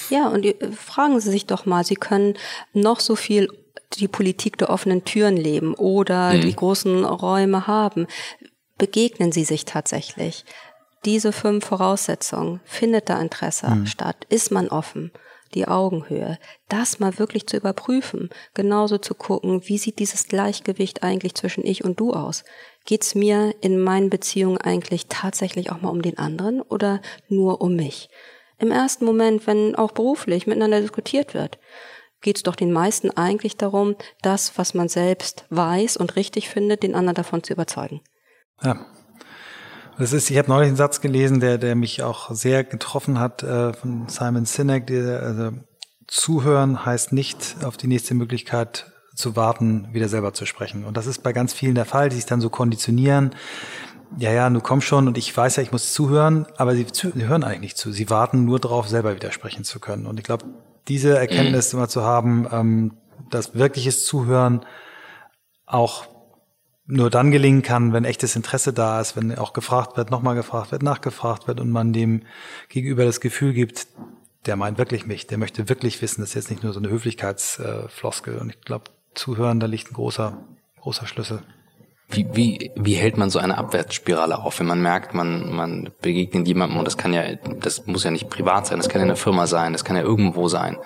Ja, 0.10 0.28
und 0.28 0.46
äh, 0.46 0.56
fragen 0.72 1.20
Sie 1.20 1.30
sich 1.30 1.46
doch 1.46 1.66
mal, 1.66 1.84
Sie 1.84 1.96
können 1.96 2.36
noch 2.74 3.00
so 3.00 3.16
viel 3.16 3.48
die 3.94 4.08
Politik 4.08 4.58
der 4.58 4.70
offenen 4.70 5.06
Türen 5.06 5.38
leben 5.38 5.76
oder 5.76 6.34
mhm. 6.34 6.42
die 6.42 6.56
großen 6.56 7.06
Räume 7.06 7.68
haben. 7.68 8.08
Begegnen 8.78 9.32
Sie 9.32 9.44
sich 9.44 9.66
tatsächlich 9.66 10.46
diese 11.06 11.32
fünf 11.32 11.66
Voraussetzungen, 11.66 12.62
findet 12.64 13.10
da 13.10 13.22
Interesse 13.22 13.70
mhm. 13.70 13.86
statt, 13.86 14.26
ist 14.30 14.52
man 14.52 14.70
offen, 14.70 15.12
die 15.54 15.68
Augenhöhe, 15.68 16.40
das 16.70 17.00
mal 17.00 17.20
wirklich 17.20 17.48
zu 17.48 17.58
überprüfen, 17.58 18.30
genauso 18.54 18.98
zu 18.98 19.14
gucken, 19.14 19.62
wie 19.68 19.78
sieht 19.78 20.00
dieses 20.00 20.28
Gleichgewicht 20.28 21.04
eigentlich 21.04 21.36
zwischen 21.36 21.66
ich 21.66 21.84
und 21.84 22.00
du 22.00 22.14
aus? 22.14 22.44
Geht's 22.86 23.16
mir 23.16 23.54
in 23.62 23.80
meinen 23.80 24.10
Beziehungen 24.10 24.58
eigentlich 24.58 25.08
tatsächlich 25.08 25.72
auch 25.72 25.82
mal 25.82 25.90
um 25.90 26.02
den 26.02 26.18
anderen 26.18 26.62
oder 26.62 27.02
nur 27.28 27.62
um 27.62 27.76
mich? 27.76 28.10
Im 28.58 28.72
ersten 28.72 29.06
Moment, 29.06 29.48
wenn 29.48 29.76
auch 29.76 29.92
beruflich 29.92 30.48
miteinander 30.48 30.82
diskutiert 30.82 31.34
wird, 31.34 31.60
geht's 32.22 32.44
doch 32.44 32.56
den 32.56 32.72
meisten 32.72 33.12
eigentlich 33.12 33.58
darum, 33.58 33.96
das, 34.22 34.58
was 34.58 34.74
man 34.74 34.88
selbst 34.88 35.46
weiß 35.50 35.98
und 35.98 36.16
richtig 36.16 36.50
findet, 36.50 36.84
den 36.84 36.96
anderen 36.96 37.16
davon 37.16 37.44
zu 37.44 37.54
überzeugen. 37.54 38.02
Ja, 38.62 38.86
das 39.98 40.14
ist, 40.14 40.30
ich 40.30 40.38
habe 40.38 40.50
neulich 40.50 40.68
einen 40.68 40.78
Satz 40.78 41.02
gelesen, 41.02 41.40
der, 41.40 41.58
der 41.58 41.76
mich 41.76 42.04
auch 42.04 42.32
sehr 42.32 42.64
getroffen 42.64 43.20
hat, 43.20 43.44
äh, 43.44 43.74
von 43.74 44.08
Simon 44.08 44.46
Sinek, 44.46 44.88
der, 44.88 45.22
also 45.22 45.52
zuhören 46.08 46.86
heißt 46.86 47.12
nicht 47.12 47.58
auf 47.64 47.78
die 47.78 47.88
nächste 47.88 48.14
Möglichkeit 48.14 48.92
zu 49.16 49.36
warten, 49.36 49.88
wieder 49.94 50.10
selber 50.10 50.34
zu 50.34 50.46
sprechen. 50.46 50.86
Und 50.86 50.98
das 50.98 51.06
ist 51.06 51.24
bei 51.24 51.34
ganz 51.34 51.54
vielen 51.54 51.76
der 51.76 51.86
Fall, 51.86 52.10
die 52.10 52.16
sich 52.16 52.26
dann 52.26 52.42
so 52.42 52.50
konditionieren. 52.50 53.36
Ja, 54.18 54.32
ja, 54.32 54.50
du 54.50 54.60
kommst 54.60 54.88
schon 54.88 55.08
und 55.08 55.18
ich 55.18 55.36
weiß 55.36 55.56
ja, 55.56 55.64
ich 55.64 55.72
muss 55.72 55.94
zuhören, 55.94 56.46
aber 56.58 56.76
sie, 56.76 56.86
zu, 56.86 57.12
sie 57.12 57.26
hören 57.26 57.44
eigentlich 57.44 57.62
nicht 57.62 57.78
zu. 57.78 57.92
Sie 57.92 58.10
warten 58.10 58.46
nur 58.46 58.60
darauf, 58.60 58.88
selber 58.88 59.16
widersprechen 59.16 59.64
zu 59.64 59.80
können. 59.80 60.06
Und 60.06 60.20
ich 60.20 60.24
glaube, 60.24 60.46
diese 60.88 61.18
Erkenntnis 61.18 61.74
mhm. 61.74 61.80
immer 61.80 61.90
zu 61.90 62.04
haben, 62.04 62.48
ähm, 62.52 62.98
dass 63.30 63.56
wirkliches 63.56 64.06
Zuhören 64.06 64.66
auch 65.66 66.06
nur 66.86 67.10
dann 67.10 67.32
gelingen 67.32 67.62
kann, 67.62 67.94
wenn 67.94 68.04
echtes 68.04 68.36
Interesse 68.36 68.74
da 68.74 69.00
ist, 69.00 69.16
wenn 69.16 69.38
auch 69.38 69.54
gefragt 69.54 69.96
wird, 69.96 70.12
nochmal 70.12 70.36
gefragt 70.36 70.72
wird, 70.72 70.84
nachgefragt 70.84 71.48
wird 71.48 71.60
und 71.60 71.70
man 71.70 71.94
dem 71.94 72.24
gegenüber 72.70 73.06
das 73.06 73.22
Gefühl 73.22 73.54
gibt, 73.54 73.88
der 74.46 74.58
meint 74.58 74.78
wirklich 74.78 75.06
mich, 75.06 75.26
der 75.28 75.38
möchte 75.38 75.70
wirklich 75.70 76.02
wissen, 76.02 76.22
das 76.22 76.32
ist 76.32 76.36
jetzt 76.36 76.50
nicht 76.50 76.64
nur 76.64 76.74
so 76.74 76.80
eine 76.80 76.90
Höflichkeitsfloskel. 76.90 78.38
Und 78.38 78.50
ich 78.50 78.62
glaube, 78.62 78.86
zuhören, 79.14 79.60
da 79.60 79.68
liegt 79.68 79.92
ein 79.92 79.94
großer, 79.94 80.38
großer 80.82 81.08
Schlüssel. 81.08 81.44
Wie, 82.10 82.28
wie, 82.34 82.72
wie 82.76 82.96
hält 82.96 83.18
man 83.18 83.30
so 83.30 83.40
eine 83.40 83.58
Abwärtsspirale 83.58 84.38
auf, 84.38 84.60
wenn 84.60 84.68
man 84.68 84.82
merkt, 84.82 85.14
man, 85.14 85.52
man 85.54 85.90
begegnet 86.02 86.48
jemandem 86.48 86.78
und 86.78 86.86
das 86.86 86.98
kann 86.98 87.14
ja, 87.14 87.24
das 87.36 87.88
muss 87.88 88.04
ja 88.04 88.12
nicht 88.12 88.30
privat 88.30 88.68
sein, 88.68 88.78
das 88.78 88.90
kann 88.90 89.00
ja 89.00 89.06
eine 89.06 89.16
Firma 89.16 89.48
sein, 89.48 89.72
das 89.72 89.86
kann 89.86 89.96
ja 89.96 90.04
irgendwo 90.04 90.50
sein. 90.50 90.78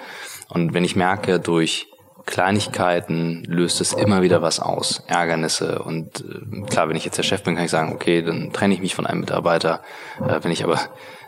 Und 0.48 0.74
wenn 0.74 0.84
ich 0.84 0.96
merke, 0.96 1.40
durch 1.40 1.88
Kleinigkeiten 2.28 3.44
löst 3.46 3.82
es 3.82 3.94
immer 3.94 4.22
wieder 4.22 4.42
was 4.42 4.60
aus, 4.60 5.02
Ärgernisse. 5.08 5.82
Und 5.82 6.24
äh, 6.26 6.62
klar, 6.70 6.90
wenn 6.90 6.98
ich 6.98 7.06
jetzt 7.06 7.18
der 7.18 7.24
Chef 7.24 7.42
bin, 7.42 7.56
kann 7.56 7.66
ich 7.66 7.72
sagen, 7.72 7.94
okay, 7.94 8.22
dann 8.22 8.52
trenne 8.54 8.76
ich 8.76 8.82
mich 8.82 8.94
von 8.94 9.08
einem 9.08 9.22
Mitarbeiter. 9.22 9.82
Äh, 10.20 10.44
wenn 10.44 10.52
ich 10.52 10.64
aber 10.64 10.80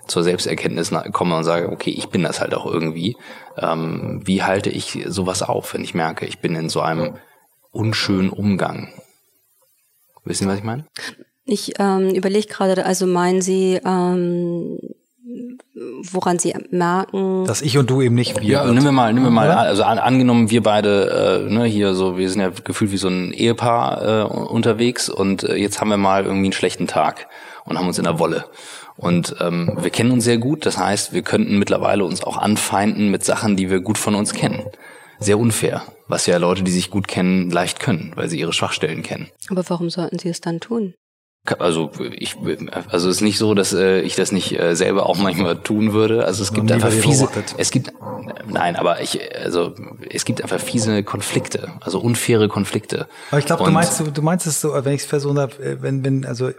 zur 0.08 0.24
Selbsterkenntnis 0.24 0.92
komme 1.14 1.38
und 1.38 1.46
sage, 1.46 1.70
okay, 1.72 1.92
ich 1.92 2.10
bin 2.10 2.24
das 2.24 2.42
halt 2.42 2.54
auch 2.54 2.66
irgendwie. 2.66 3.16
Ähm, 3.58 4.22
wie 4.26 4.44
halte 4.44 4.70
ich 4.70 5.00
sowas 5.08 5.42
auf, 5.42 5.74
wenn 5.74 5.84
ich 5.84 5.94
merke, 5.94 6.26
ich 6.26 6.40
bin 6.40 6.56
in 6.56 6.70
so 6.70 6.82
einem 6.82 7.16
unschönen 7.72 8.30
Umgang? 8.30 8.90
Wissen 10.26 10.44
Sie, 10.44 10.50
was 10.50 10.58
ich 10.58 10.64
meine? 10.64 10.86
Ich 11.46 11.80
ähm, 11.80 12.10
überlege 12.10 12.48
gerade, 12.48 12.86
also 12.86 13.08
meinen 13.08 13.42
Sie, 13.42 13.80
ähm, 13.86 14.80
woran 16.12 16.40
Sie 16.40 16.54
merken. 16.72 17.46
Dass 17.46 17.62
ich 17.62 17.78
und 17.78 17.90
du 17.90 18.02
eben 18.02 18.16
nicht 18.16 18.42
wir. 18.42 18.48
Ja, 18.48 18.66
nehmen 18.66 18.84
wir 18.84 18.92
mal, 18.92 19.14
nehmen 19.14 19.26
wir 19.26 19.32
mal, 19.32 19.52
also 19.52 19.84
an, 19.84 19.98
angenommen 19.98 20.50
wir 20.50 20.64
beide, 20.64 21.46
äh, 21.48 21.52
ne, 21.52 21.66
hier 21.66 21.94
so, 21.94 22.18
wir 22.18 22.30
sind 22.30 22.42
ja 22.42 22.52
gefühlt 22.64 22.92
wie 22.92 22.98
so 22.98 23.08
ein 23.08 23.32
Ehepaar 23.32 24.22
äh, 24.22 24.24
unterwegs 24.24 25.10
und 25.10 25.44
äh, 25.44 25.56
jetzt 25.56 25.82
haben 25.82 25.90
wir 25.90 25.98
mal 25.98 26.24
irgendwie 26.26 26.48
einen 26.48 26.54
schlechten 26.54 26.88
Tag 26.88 27.28
und 27.66 27.78
haben 27.78 27.88
uns 27.88 27.98
in 27.98 28.06
der 28.06 28.20
Wolle. 28.20 28.46
Und 28.98 29.36
ähm, 29.40 29.78
wir 29.80 29.92
kennen 29.92 30.12
uns 30.12 30.26
sehr 30.26 30.38
gut, 30.38 30.66
das 30.66 30.78
heißt, 30.78 31.14
wir 31.14 31.22
könnten 31.22 31.58
mittlerweile 31.58 32.04
uns 32.04 32.22
auch 32.22 32.38
anfeinden 32.38 33.10
mit 33.10 33.24
Sachen, 33.24 33.56
die 33.56 33.70
wir 33.70 33.80
gut 33.80 33.98
von 33.98 34.14
uns 34.14 34.34
kennen. 34.34 34.64
Sehr 35.20 35.40
unfair, 35.40 35.84
was 36.08 36.26
ja 36.26 36.38
Leute, 36.38 36.64
die 36.64 36.72
sich 36.72 36.90
gut 36.90 37.08
kennen, 37.08 37.50
leicht 37.50 37.80
können, 37.80 38.12
weil 38.16 38.30
sie 38.30 38.40
ihre 38.40 38.54
Schwachstellen 38.54 39.04
kennen. 39.04 39.30
Aber 39.50 39.64
warum 39.70 39.90
sollten 39.90 40.20
sie 40.20 40.30
es 40.30 40.42
dann 40.42 40.60
tun? 40.60 40.96
Also 41.60 41.92
ich, 42.14 42.38
also 42.90 43.10
es 43.10 43.18
ist 43.18 43.22
nicht 43.22 43.38
so, 43.38 43.54
dass 43.54 43.74
äh, 43.74 44.02
ich 44.02 44.16
das 44.16 44.32
nicht 44.32 44.60
äh, 44.60 44.76
selber 44.76 45.06
auch 45.08 45.18
manchmal 45.18 45.58
tun 45.58 45.94
würde. 45.94 46.26
Also 46.26 46.44
es 46.44 46.54
gibt 46.54 46.72
einfach 46.72 46.92
fiese, 46.92 47.28
es 47.58 47.72
gibt, 47.72 47.92
nein, 48.48 48.76
aber 48.76 49.02
ich, 49.02 49.20
also 49.44 49.74
es 50.10 50.26
gibt 50.26 50.42
einfach 50.42 50.60
fiese 50.60 51.04
Konflikte, 51.04 51.72
also 51.82 52.00
unfaire 52.00 52.48
Konflikte. 52.48 53.08
Aber 53.32 53.40
ich 53.40 53.46
glaube, 53.46 53.64
du 53.64 53.72
meinst, 53.72 54.02
du 54.14 54.22
meinst 54.22 54.48
es 54.48 54.62
so, 54.62 54.74
wenn 54.74 54.94
ich 54.94 55.02
es 55.02 55.08
versucht 55.08 55.38
habe, 55.38 55.56
äh, 55.64 55.82
wenn, 55.82 56.04
wenn, 56.04 56.26
also 56.26 56.52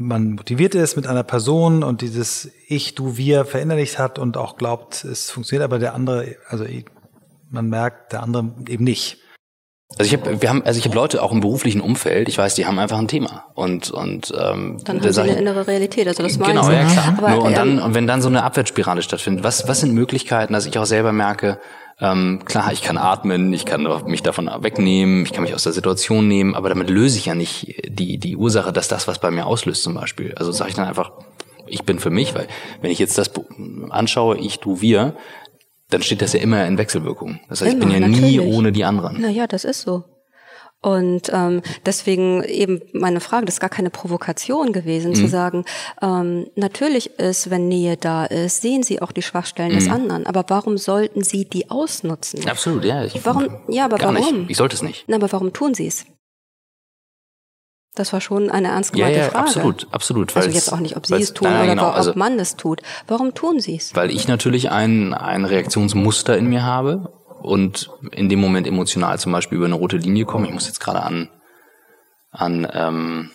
man 0.00 0.32
motiviert 0.32 0.74
ist 0.74 0.96
mit 0.96 1.06
einer 1.06 1.22
Person 1.22 1.82
und 1.82 2.00
dieses 2.00 2.50
Ich, 2.66 2.94
Du, 2.94 3.16
Wir 3.16 3.44
verinnerlicht 3.44 3.98
hat 3.98 4.18
und 4.18 4.36
auch 4.36 4.56
glaubt, 4.56 5.04
es 5.04 5.30
funktioniert, 5.30 5.64
aber 5.64 5.78
der 5.78 5.94
andere, 5.94 6.36
also 6.48 6.64
man 7.50 7.68
merkt, 7.68 8.12
der 8.12 8.22
andere 8.22 8.50
eben 8.68 8.84
nicht. 8.84 9.18
Also 9.98 10.14
ich 10.14 10.20
habe, 10.20 10.40
wir 10.40 10.48
haben, 10.48 10.62
also 10.64 10.78
ich 10.78 10.84
habe 10.84 10.94
Leute 10.94 11.22
auch 11.22 11.32
im 11.32 11.40
beruflichen 11.40 11.80
Umfeld. 11.80 12.28
Ich 12.28 12.38
weiß, 12.38 12.54
die 12.54 12.64
haben 12.64 12.78
einfach 12.78 12.98
ein 12.98 13.08
Thema 13.08 13.46
und 13.54 13.90
und 13.90 14.32
ähm, 14.40 14.78
dann 14.84 15.00
haben 15.00 15.12
sie 15.12 15.20
eine 15.20 15.36
innere 15.36 15.66
Realität. 15.66 16.06
Also 16.06 16.22
das 16.22 16.38
genau, 16.38 16.70
ja 16.70 16.84
klar. 16.84 17.14
Aber, 17.18 17.30
Nur, 17.30 17.44
und 17.44 17.56
dann 17.56 17.78
ähm, 17.78 17.84
und 17.84 17.94
wenn 17.94 18.06
dann 18.06 18.22
so 18.22 18.28
eine 18.28 18.44
Abwärtsspirale 18.44 19.02
stattfindet, 19.02 19.42
was 19.42 19.66
was 19.66 19.80
sind 19.80 19.92
Möglichkeiten, 19.92 20.52
dass 20.52 20.64
ich 20.66 20.78
auch 20.78 20.86
selber 20.86 21.12
merke, 21.12 21.58
ähm, 22.00 22.40
klar, 22.44 22.72
ich 22.72 22.82
kann 22.82 22.98
atmen, 22.98 23.52
ich 23.52 23.66
kann 23.66 23.86
mich 24.06 24.22
davon 24.22 24.48
wegnehmen, 24.60 25.24
ich 25.24 25.32
kann 25.32 25.42
mich 25.42 25.54
aus 25.54 25.64
der 25.64 25.72
Situation 25.72 26.28
nehmen, 26.28 26.54
aber 26.54 26.68
damit 26.68 26.88
löse 26.88 27.18
ich 27.18 27.26
ja 27.26 27.34
nicht 27.34 27.74
die 27.88 28.18
die 28.18 28.36
Ursache, 28.36 28.72
dass 28.72 28.86
das 28.86 29.08
was 29.08 29.18
bei 29.18 29.32
mir 29.32 29.46
auslöst 29.46 29.82
zum 29.82 29.94
Beispiel. 29.94 30.34
Also 30.36 30.52
sage 30.52 30.70
ich 30.70 30.76
dann 30.76 30.86
einfach, 30.86 31.10
ich 31.70 31.84
bin 31.84 31.98
für 31.98 32.10
mich, 32.10 32.34
weil 32.34 32.46
wenn 32.80 32.90
ich 32.90 32.98
jetzt 32.98 33.18
das 33.18 33.30
anschaue, 33.90 34.38
ich, 34.38 34.60
du, 34.60 34.80
wir, 34.80 35.14
dann 35.90 36.02
steht 36.02 36.22
das 36.22 36.32
ja 36.32 36.40
immer 36.40 36.66
in 36.66 36.78
Wechselwirkung. 36.78 37.40
Das 37.48 37.60
heißt, 37.60 37.72
immer, 37.72 37.86
ich 37.86 37.92
bin 37.92 38.02
ja 38.02 38.08
natürlich. 38.08 38.38
nie 38.38 38.40
ohne 38.40 38.72
die 38.72 38.84
anderen. 38.84 39.20
Naja, 39.20 39.46
das 39.46 39.64
ist 39.64 39.82
so. 39.82 40.04
Und 40.82 41.30
ähm, 41.32 41.60
deswegen 41.84 42.42
eben 42.42 42.80
meine 42.94 43.20
Frage, 43.20 43.44
das 43.44 43.56
ist 43.56 43.60
gar 43.60 43.68
keine 43.68 43.90
Provokation 43.90 44.72
gewesen, 44.72 45.10
mhm. 45.10 45.14
zu 45.14 45.28
sagen, 45.28 45.64
ähm, 46.00 46.46
natürlich 46.56 47.18
ist, 47.18 47.50
wenn 47.50 47.68
Nähe 47.68 47.98
da 47.98 48.24
ist, 48.24 48.62
sehen 48.62 48.82
Sie 48.82 49.02
auch 49.02 49.12
die 49.12 49.20
Schwachstellen 49.20 49.72
mhm. 49.72 49.78
des 49.78 49.90
anderen. 49.90 50.26
Aber 50.26 50.44
warum 50.48 50.78
sollten 50.78 51.22
Sie 51.22 51.44
die 51.44 51.70
ausnutzen? 51.70 52.48
Absolut, 52.48 52.84
ja. 52.84 53.04
Ich, 53.04 53.24
warum? 53.26 53.58
Ja, 53.68 53.84
aber 53.84 54.00
warum? 54.00 54.40
Nicht. 54.40 54.50
Ich 54.52 54.56
sollte 54.56 54.74
es 54.74 54.82
nicht. 54.82 55.04
Na, 55.06 55.16
aber 55.16 55.30
warum 55.32 55.52
tun 55.52 55.74
Sie 55.74 55.86
es? 55.86 56.06
Das 57.94 58.12
war 58.12 58.20
schon 58.20 58.50
eine 58.50 58.68
ernst 58.68 58.92
gemeinte 58.92 59.18
ja, 59.18 59.24
ja, 59.24 59.30
Frage. 59.30 59.46
Absolut, 59.46 59.86
absolut. 59.90 60.36
Also 60.36 60.48
jetzt 60.48 60.72
auch 60.72 60.78
nicht, 60.78 60.96
ob 60.96 61.06
Sie 61.06 61.14
es 61.14 61.34
tun 61.34 61.48
nein, 61.48 61.62
oder 61.62 61.74
genau, 61.74 61.88
ob 61.88 61.96
also, 61.96 62.12
man 62.14 62.38
es 62.38 62.56
tut. 62.56 62.82
Warum 63.08 63.34
tun 63.34 63.58
Sie 63.58 63.76
es? 63.76 63.94
Weil 63.96 64.10
ich 64.10 64.28
natürlich 64.28 64.70
ein, 64.70 65.12
ein 65.12 65.44
Reaktionsmuster 65.44 66.38
in 66.38 66.46
mir 66.46 66.62
habe 66.62 67.12
und 67.42 67.90
in 68.12 68.28
dem 68.28 68.40
Moment 68.40 68.66
emotional 68.66 69.18
zum 69.18 69.32
Beispiel 69.32 69.56
über 69.56 69.66
eine 69.66 69.74
rote 69.74 69.96
Linie 69.96 70.24
komme. 70.24 70.46
Ich 70.46 70.52
muss 70.52 70.66
jetzt 70.66 70.80
gerade 70.80 71.02
an, 71.02 71.30
an 72.30 72.68
ähm, 72.72 73.30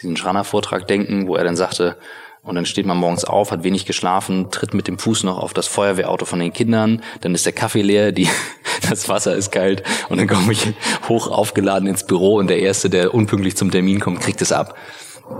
diesen 0.00 0.16
Schraner-Vortrag 0.16 0.86
denken, 0.86 1.26
wo 1.26 1.34
er 1.34 1.42
dann 1.42 1.56
sagte, 1.56 1.96
und 2.42 2.54
dann 2.54 2.66
steht 2.66 2.86
man 2.86 2.96
morgens 2.96 3.24
auf, 3.24 3.50
hat 3.50 3.64
wenig 3.64 3.86
geschlafen, 3.86 4.50
tritt 4.50 4.74
mit 4.74 4.88
dem 4.88 4.98
Fuß 4.98 5.24
noch 5.24 5.38
auf 5.38 5.52
das 5.52 5.66
Feuerwehrauto 5.66 6.24
von 6.24 6.38
den 6.38 6.52
Kindern, 6.52 7.02
dann 7.20 7.34
ist 7.34 7.46
der 7.46 7.52
Kaffee 7.52 7.82
leer, 7.82 8.12
die, 8.12 8.28
das 8.88 9.08
Wasser 9.08 9.34
ist 9.34 9.52
kalt 9.52 9.82
und 10.08 10.18
dann 10.18 10.26
komme 10.26 10.52
ich 10.52 10.72
hoch 11.08 11.28
aufgeladen 11.28 11.88
ins 11.88 12.04
Büro 12.04 12.36
und 12.36 12.48
der 12.48 12.60
Erste, 12.60 12.90
der 12.90 13.14
unpünktlich 13.14 13.56
zum 13.56 13.70
Termin 13.70 14.00
kommt, 14.00 14.20
kriegt 14.20 14.40
es 14.42 14.52
ab. 14.52 14.76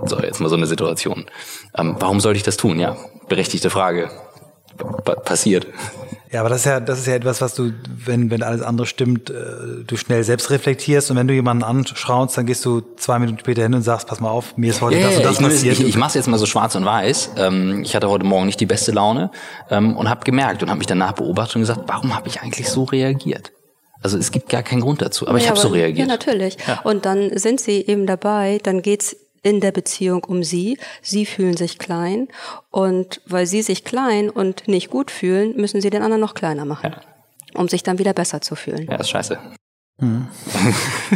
So, 0.04 0.20
jetzt 0.20 0.40
mal 0.40 0.48
so 0.48 0.56
eine 0.56 0.66
Situation. 0.66 1.26
Ähm, 1.76 1.96
warum 1.98 2.20
sollte 2.20 2.36
ich 2.36 2.42
das 2.42 2.58
tun? 2.58 2.78
Ja, 2.78 2.96
berechtigte 3.28 3.70
Frage. 3.70 4.10
Pa 4.78 5.14
passiert. 5.16 5.66
Ja, 6.30 6.40
aber 6.40 6.50
das 6.50 6.60
ist 6.60 6.66
ja, 6.66 6.80
das 6.80 6.98
ist 6.98 7.06
ja 7.06 7.14
etwas, 7.14 7.40
was 7.40 7.54
du, 7.54 7.72
wenn, 8.04 8.30
wenn 8.30 8.42
alles 8.42 8.60
andere 8.60 8.86
stimmt, 8.86 9.30
äh, 9.30 9.34
du 9.86 9.96
schnell 9.96 10.22
selbst 10.24 10.50
reflektierst 10.50 11.10
und 11.10 11.16
wenn 11.16 11.26
du 11.26 11.32
jemanden 11.32 11.64
anschaust, 11.64 12.36
dann 12.36 12.44
gehst 12.44 12.64
du 12.66 12.82
zwei 12.96 13.18
Minuten 13.18 13.38
später 13.38 13.62
hin 13.62 13.74
und 13.74 13.82
sagst, 13.82 14.06
pass 14.06 14.20
mal 14.20 14.28
auf, 14.28 14.56
mir 14.58 14.70
ist 14.70 14.82
heute 14.82 14.96
yeah, 14.96 15.08
das 15.08 15.16
und 15.16 15.24
das 15.24 15.40
ich, 15.40 15.46
passiert. 15.46 15.80
Ich, 15.80 15.88
ich 15.88 15.96
mache 15.96 16.18
jetzt 16.18 16.28
mal 16.28 16.38
so 16.38 16.44
schwarz 16.44 16.74
und 16.74 16.84
weiß. 16.84 17.30
Ähm, 17.38 17.82
ich 17.82 17.96
hatte 17.96 18.10
heute 18.10 18.26
Morgen 18.26 18.44
nicht 18.44 18.60
die 18.60 18.66
beste 18.66 18.92
Laune 18.92 19.30
ähm, 19.70 19.96
und 19.96 20.10
habe 20.10 20.22
gemerkt 20.24 20.62
und 20.62 20.68
habe 20.68 20.78
mich 20.78 20.86
danach 20.86 21.12
beobachtet 21.12 21.56
und 21.56 21.62
gesagt, 21.62 21.80
warum 21.86 22.14
habe 22.14 22.28
ich 22.28 22.42
eigentlich 22.42 22.68
so 22.68 22.84
reagiert? 22.84 23.52
Also 24.02 24.18
es 24.18 24.30
gibt 24.30 24.50
gar 24.50 24.62
keinen 24.62 24.82
Grund 24.82 25.00
dazu, 25.00 25.26
aber 25.26 25.38
ja, 25.38 25.44
ich 25.44 25.50
habe 25.50 25.58
so 25.58 25.68
reagiert. 25.68 26.06
Ja, 26.06 26.14
natürlich. 26.14 26.56
Ja. 26.66 26.80
Und 26.84 27.06
dann 27.06 27.36
sind 27.36 27.60
sie 27.60 27.84
eben 27.86 28.06
dabei, 28.06 28.60
dann 28.62 28.82
geht's 28.82 29.16
in 29.42 29.60
der 29.60 29.72
Beziehung 29.72 30.24
um 30.24 30.42
sie. 30.42 30.78
Sie 31.02 31.26
fühlen 31.26 31.56
sich 31.56 31.78
klein 31.78 32.28
und 32.70 33.20
weil 33.26 33.46
sie 33.46 33.62
sich 33.62 33.84
klein 33.84 34.30
und 34.30 34.68
nicht 34.68 34.90
gut 34.90 35.10
fühlen, 35.10 35.56
müssen 35.56 35.80
sie 35.80 35.90
den 35.90 36.02
anderen 36.02 36.20
noch 36.20 36.34
kleiner 36.34 36.64
machen, 36.64 36.92
ja. 36.92 37.00
um 37.60 37.68
sich 37.68 37.82
dann 37.82 37.98
wieder 37.98 38.12
besser 38.12 38.40
zu 38.40 38.54
fühlen. 38.54 38.86
Ja, 38.90 38.96
ist 38.96 39.10
scheiße. 39.10 39.38
Mhm. 40.00 40.28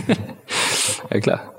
ja, 1.11 1.20
klar. 1.20 1.55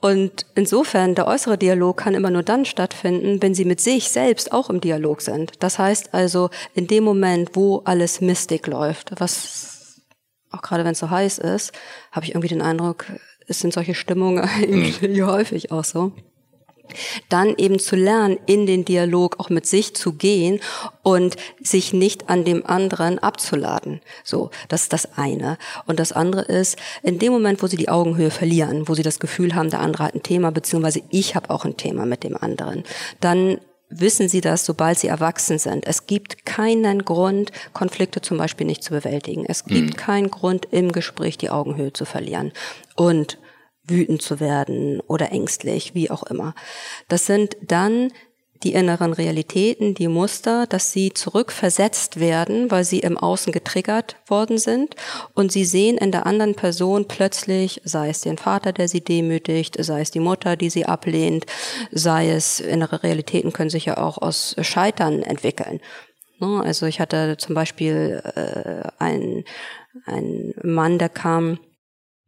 Und 0.00 0.46
insofern, 0.54 1.14
der 1.14 1.26
äußere 1.26 1.58
Dialog 1.58 1.96
kann 1.96 2.14
immer 2.14 2.30
nur 2.30 2.44
dann 2.44 2.64
stattfinden, 2.64 3.42
wenn 3.42 3.54
sie 3.54 3.64
mit 3.64 3.80
sich 3.80 4.10
selbst 4.10 4.52
auch 4.52 4.70
im 4.70 4.80
Dialog 4.80 5.20
sind. 5.22 5.52
Das 5.60 5.78
heißt 5.78 6.14
also, 6.14 6.50
in 6.74 6.86
dem 6.86 7.02
Moment, 7.02 7.50
wo 7.54 7.78
alles 7.84 8.20
mistig 8.20 8.66
läuft, 8.66 9.12
was 9.18 9.78
auch 10.50 10.62
gerade 10.62 10.84
wenn 10.84 10.92
es 10.92 10.98
so 10.98 11.10
heiß 11.10 11.38
ist, 11.38 11.72
habe 12.10 12.24
ich 12.24 12.32
irgendwie 12.32 12.48
den 12.48 12.62
Eindruck, 12.62 13.06
es 13.48 13.60
sind 13.60 13.72
solche 13.72 13.94
Stimmungen 13.94 14.48
mhm. 15.00 15.26
häufig 15.26 15.72
auch 15.72 15.84
so 15.84 16.12
dann 17.28 17.54
eben 17.56 17.78
zu 17.78 17.96
lernen, 17.96 18.38
in 18.46 18.66
den 18.66 18.84
Dialog 18.84 19.38
auch 19.38 19.50
mit 19.50 19.66
sich 19.66 19.94
zu 19.94 20.12
gehen 20.12 20.60
und 21.02 21.36
sich 21.62 21.92
nicht 21.92 22.28
an 22.28 22.44
dem 22.44 22.64
anderen 22.66 23.18
abzuladen. 23.18 24.00
So, 24.24 24.50
das 24.68 24.84
ist 24.84 24.92
das 24.92 25.18
eine. 25.18 25.58
Und 25.86 26.00
das 26.00 26.12
andere 26.12 26.42
ist, 26.42 26.78
in 27.02 27.18
dem 27.18 27.32
Moment, 27.32 27.62
wo 27.62 27.66
sie 27.66 27.76
die 27.76 27.88
Augenhöhe 27.88 28.30
verlieren, 28.30 28.88
wo 28.88 28.94
sie 28.94 29.02
das 29.02 29.20
Gefühl 29.20 29.54
haben, 29.54 29.70
der 29.70 29.80
andere 29.80 30.04
hat 30.04 30.14
ein 30.14 30.22
Thema, 30.22 30.50
beziehungsweise 30.50 31.02
ich 31.10 31.34
habe 31.34 31.50
auch 31.50 31.64
ein 31.64 31.76
Thema 31.76 32.06
mit 32.06 32.24
dem 32.24 32.36
anderen, 32.36 32.84
dann 33.20 33.58
wissen 33.90 34.28
Sie 34.28 34.40
das, 34.40 34.64
sobald 34.64 34.98
Sie 34.98 35.08
erwachsen 35.08 35.58
sind. 35.58 35.86
Es 35.86 36.06
gibt 36.06 36.44
keinen 36.44 37.04
Grund, 37.04 37.52
Konflikte 37.72 38.20
zum 38.20 38.38
Beispiel 38.38 38.66
nicht 38.66 38.84
zu 38.84 38.90
bewältigen. 38.90 39.44
Es 39.46 39.64
gibt 39.64 39.90
mhm. 39.90 39.96
keinen 39.96 40.30
Grund, 40.30 40.68
im 40.70 40.92
Gespräch 40.92 41.38
die 41.38 41.50
Augenhöhe 41.50 41.92
zu 41.92 42.04
verlieren. 42.04 42.52
Und 42.96 43.38
wütend 43.90 44.22
zu 44.22 44.40
werden 44.40 45.00
oder 45.06 45.32
ängstlich, 45.32 45.94
wie 45.94 46.10
auch 46.10 46.22
immer. 46.24 46.54
Das 47.08 47.26
sind 47.26 47.56
dann 47.62 48.12
die 48.62 48.72
inneren 48.72 49.12
Realitäten, 49.12 49.94
die 49.94 50.08
Muster, 50.08 50.66
dass 50.66 50.92
sie 50.92 51.12
zurückversetzt 51.12 52.18
werden, 52.18 52.70
weil 52.70 52.84
sie 52.84 53.00
im 53.00 53.16
Außen 53.16 53.52
getriggert 53.52 54.16
worden 54.26 54.58
sind 54.58 54.94
und 55.34 55.52
sie 55.52 55.64
sehen 55.64 55.98
in 55.98 56.12
der 56.12 56.26
anderen 56.26 56.54
Person 56.54 57.06
plötzlich, 57.06 57.80
sei 57.84 58.10
es 58.10 58.20
den 58.20 58.38
Vater, 58.38 58.72
der 58.72 58.88
sie 58.88 59.02
demütigt, 59.02 59.76
sei 59.78 60.00
es 60.00 60.10
die 60.10 60.20
Mutter, 60.20 60.56
die 60.56 60.70
sie 60.70 60.86
ablehnt, 60.86 61.46
sei 61.92 62.30
es 62.30 62.60
innere 62.60 63.02
Realitäten 63.02 63.52
können 63.52 63.70
sich 63.70 63.84
ja 63.84 63.98
auch 63.98 64.18
aus 64.18 64.56
Scheitern 64.60 65.22
entwickeln. 65.22 65.80
Ne, 66.40 66.62
also 66.64 66.86
ich 66.86 67.00
hatte 67.00 67.36
zum 67.36 67.54
Beispiel 67.54 68.22
äh, 68.34 68.88
einen, 68.98 69.44
einen 70.06 70.54
Mann, 70.62 70.98
der 70.98 71.08
kam 71.08 71.58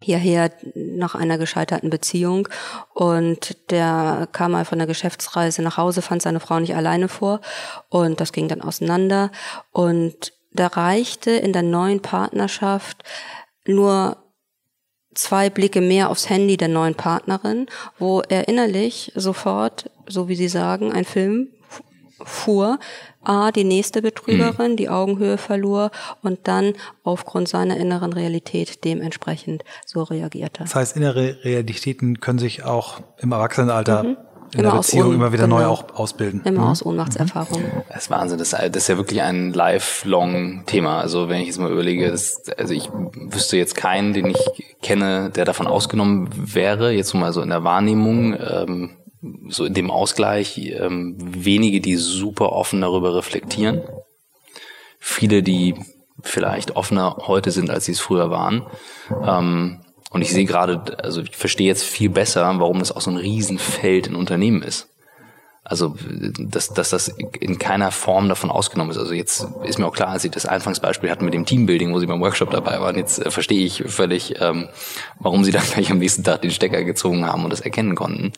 hierher 0.02 0.50
nach 0.74 1.14
einer 1.14 1.38
gescheiterten 1.38 1.90
Beziehung. 1.90 2.48
Und 2.94 3.56
der 3.70 4.28
kam 4.32 4.52
mal 4.52 4.64
von 4.64 4.78
der 4.78 4.86
Geschäftsreise 4.86 5.62
nach 5.62 5.76
Hause, 5.76 6.02
fand 6.02 6.22
seine 6.22 6.40
Frau 6.40 6.58
nicht 6.58 6.74
alleine 6.74 7.08
vor. 7.08 7.40
Und 7.88 8.20
das 8.20 8.32
ging 8.32 8.48
dann 8.48 8.62
auseinander. 8.62 9.30
Und 9.72 10.32
da 10.52 10.66
reichte 10.66 11.30
in 11.30 11.52
der 11.52 11.62
neuen 11.62 12.00
Partnerschaft 12.00 13.04
nur 13.66 14.16
zwei 15.14 15.50
Blicke 15.50 15.80
mehr 15.80 16.10
aufs 16.10 16.28
Handy 16.28 16.56
der 16.56 16.68
neuen 16.68 16.94
Partnerin, 16.94 17.66
wo 17.98 18.20
er 18.22 18.48
innerlich 18.48 19.12
sofort, 19.14 19.90
so 20.06 20.28
wie 20.28 20.36
Sie 20.36 20.48
sagen, 20.48 20.92
ein 20.92 21.04
Film 21.04 21.48
fuhr, 22.24 22.78
A, 23.22 23.50
die 23.50 23.64
nächste 23.64 24.02
Betrügerin, 24.02 24.72
mhm. 24.72 24.76
die 24.76 24.88
Augenhöhe 24.88 25.36
verlor 25.36 25.90
und 26.22 26.40
dann 26.44 26.72
aufgrund 27.04 27.48
seiner 27.48 27.76
inneren 27.76 28.12
Realität 28.12 28.84
dementsprechend 28.84 29.62
so 29.84 30.02
reagierte. 30.02 30.62
Das 30.62 30.74
heißt, 30.74 30.96
innere 30.96 31.36
Realitäten 31.44 32.20
können 32.20 32.38
sich 32.38 32.64
auch 32.64 33.00
im 33.18 33.32
Erwachsenenalter 33.32 34.04
mhm. 34.04 34.16
in 34.52 34.60
immer 34.60 34.70
der 34.70 34.78
Beziehung 34.78 35.12
immer 35.12 35.32
wieder 35.34 35.44
genau. 35.44 35.58
neu 35.58 35.66
auch 35.66 35.94
ausbilden. 35.94 36.40
Immer 36.44 36.62
mhm. 36.62 36.68
aus 36.68 36.84
Ohnmachtserfahrung. 36.84 37.62
Das 37.88 38.04
ist 38.04 38.10
Wahnsinn. 38.10 38.38
Das, 38.38 38.50
das 38.50 38.70
ist 38.74 38.88
ja 38.88 38.96
wirklich 38.96 39.20
ein 39.20 39.52
lifelong 39.52 40.64
Thema. 40.64 41.00
Also 41.00 41.28
wenn 41.28 41.42
ich 41.42 41.48
jetzt 41.48 41.58
mal 41.58 41.70
überlege, 41.70 42.10
das, 42.10 42.42
also 42.56 42.72
ich 42.72 42.88
wüsste 42.90 43.58
jetzt 43.58 43.74
keinen, 43.74 44.14
den 44.14 44.26
ich 44.26 44.38
kenne, 44.80 45.28
der 45.28 45.44
davon 45.44 45.66
ausgenommen 45.66 46.30
wäre, 46.34 46.90
jetzt 46.90 47.12
mal 47.12 47.34
so 47.34 47.42
in 47.42 47.50
der 47.50 47.64
Wahrnehmung. 47.64 48.34
Ähm, 48.34 48.96
so 49.48 49.64
in 49.64 49.74
dem 49.74 49.90
Ausgleich 49.90 50.58
ähm, 50.58 51.16
wenige, 51.18 51.80
die 51.80 51.96
super 51.96 52.52
offen 52.52 52.80
darüber 52.80 53.14
reflektieren. 53.14 53.82
Viele, 54.98 55.42
die 55.42 55.74
vielleicht 56.22 56.76
offener 56.76 57.16
heute 57.26 57.50
sind, 57.50 57.70
als 57.70 57.86
sie 57.86 57.92
es 57.92 58.00
früher 58.00 58.30
waren. 58.30 58.66
Ähm, 59.26 59.80
und 60.10 60.22
ich 60.22 60.32
sehe 60.32 60.44
gerade, 60.44 60.98
also 61.02 61.22
ich 61.22 61.36
verstehe 61.36 61.68
jetzt 61.68 61.84
viel 61.84 62.10
besser, 62.10 62.42
warum 62.58 62.80
das 62.80 62.92
auch 62.92 63.00
so 63.00 63.10
ein 63.10 63.16
Riesenfeld 63.16 64.08
in 64.08 64.16
Unternehmen 64.16 64.62
ist. 64.62 64.88
Also, 65.62 65.94
dass, 66.38 66.70
dass 66.70 66.90
das 66.90 67.08
in 67.38 67.58
keiner 67.58 67.92
Form 67.92 68.28
davon 68.28 68.50
ausgenommen 68.50 68.90
ist. 68.90 68.98
Also 68.98 69.12
jetzt 69.12 69.46
ist 69.64 69.78
mir 69.78 69.86
auch 69.86 69.94
klar, 69.94 70.08
als 70.08 70.22
Sie 70.22 70.30
das 70.30 70.46
Anfangsbeispiel 70.46 71.10
hatten 71.10 71.24
mit 71.24 71.34
dem 71.34 71.44
Teambuilding, 71.44 71.92
wo 71.92 72.00
Sie 72.00 72.06
beim 72.06 72.20
Workshop 72.20 72.50
dabei 72.50 72.80
waren, 72.80 72.96
jetzt 72.96 73.24
äh, 73.24 73.30
verstehe 73.30 73.64
ich 73.64 73.84
völlig, 73.86 74.40
ähm, 74.40 74.68
warum 75.20 75.44
Sie 75.44 75.52
dann 75.52 75.62
gleich 75.62 75.90
am 75.92 75.98
nächsten 75.98 76.24
Tag 76.24 76.42
den 76.42 76.50
Stecker 76.50 76.82
gezogen 76.82 77.24
haben 77.26 77.44
und 77.44 77.50
das 77.50 77.60
erkennen 77.60 77.94
konnten 77.94 78.32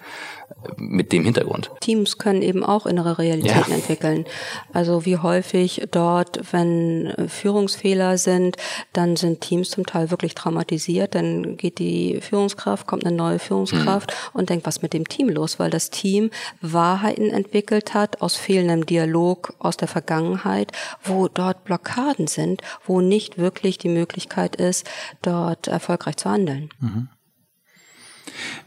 mit 0.77 1.13
dem 1.13 1.25
Hintergrund. 1.25 1.71
Teams 1.81 2.19
können 2.19 2.43
eben 2.43 2.65
auch 2.65 2.87
innere 2.87 3.19
Realitäten 3.19 3.71
ja. 3.71 3.77
entwickeln. 3.77 4.25
Also 4.73 5.05
wie 5.05 5.17
häufig 5.17 5.83
dort, 5.91 6.53
wenn 6.53 7.15
Führungsfehler 7.29 8.19
sind, 8.19 8.57
dann 8.93 9.17
sind 9.17 9.41
Teams 9.41 9.71
zum 9.71 9.87
Teil 9.87 10.11
wirklich 10.11 10.35
traumatisiert. 10.35 11.15
Dann 11.15 11.57
geht 11.57 11.79
die 11.79 12.21
Führungskraft, 12.21 12.87
kommt 12.87 13.07
eine 13.07 13.17
neue 13.17 13.39
Führungskraft 13.39 14.11
mhm. 14.11 14.39
und 14.39 14.51
denkt, 14.51 14.67
was 14.67 14.83
mit 14.83 14.93
dem 14.93 15.09
Team 15.09 15.29
los? 15.29 15.59
Weil 15.59 15.71
das 15.71 15.91
Team 15.91 16.31
Wahrheiten 16.61 17.31
entwickelt 17.31 17.95
hat 17.95 18.21
aus 18.21 18.37
fehlendem 18.37 18.87
Dialog 18.87 19.55
aus 19.59 19.77
der 19.77 19.89
Vergangenheit, 19.89 20.73
wo 21.03 21.29
dort 21.29 21.65
Blockaden 21.65 22.27
sind, 22.27 22.63
wo 22.85 23.01
nicht 23.01 23.39
wirklich 23.39 23.79
die 23.79 23.89
Möglichkeit 23.89 24.57
ist, 24.57 24.89
dort 25.23 25.69
erfolgreich 25.69 26.17
zu 26.17 26.31
handeln. 26.31 26.71
Mhm. 26.81 27.09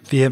Wir 0.10 0.32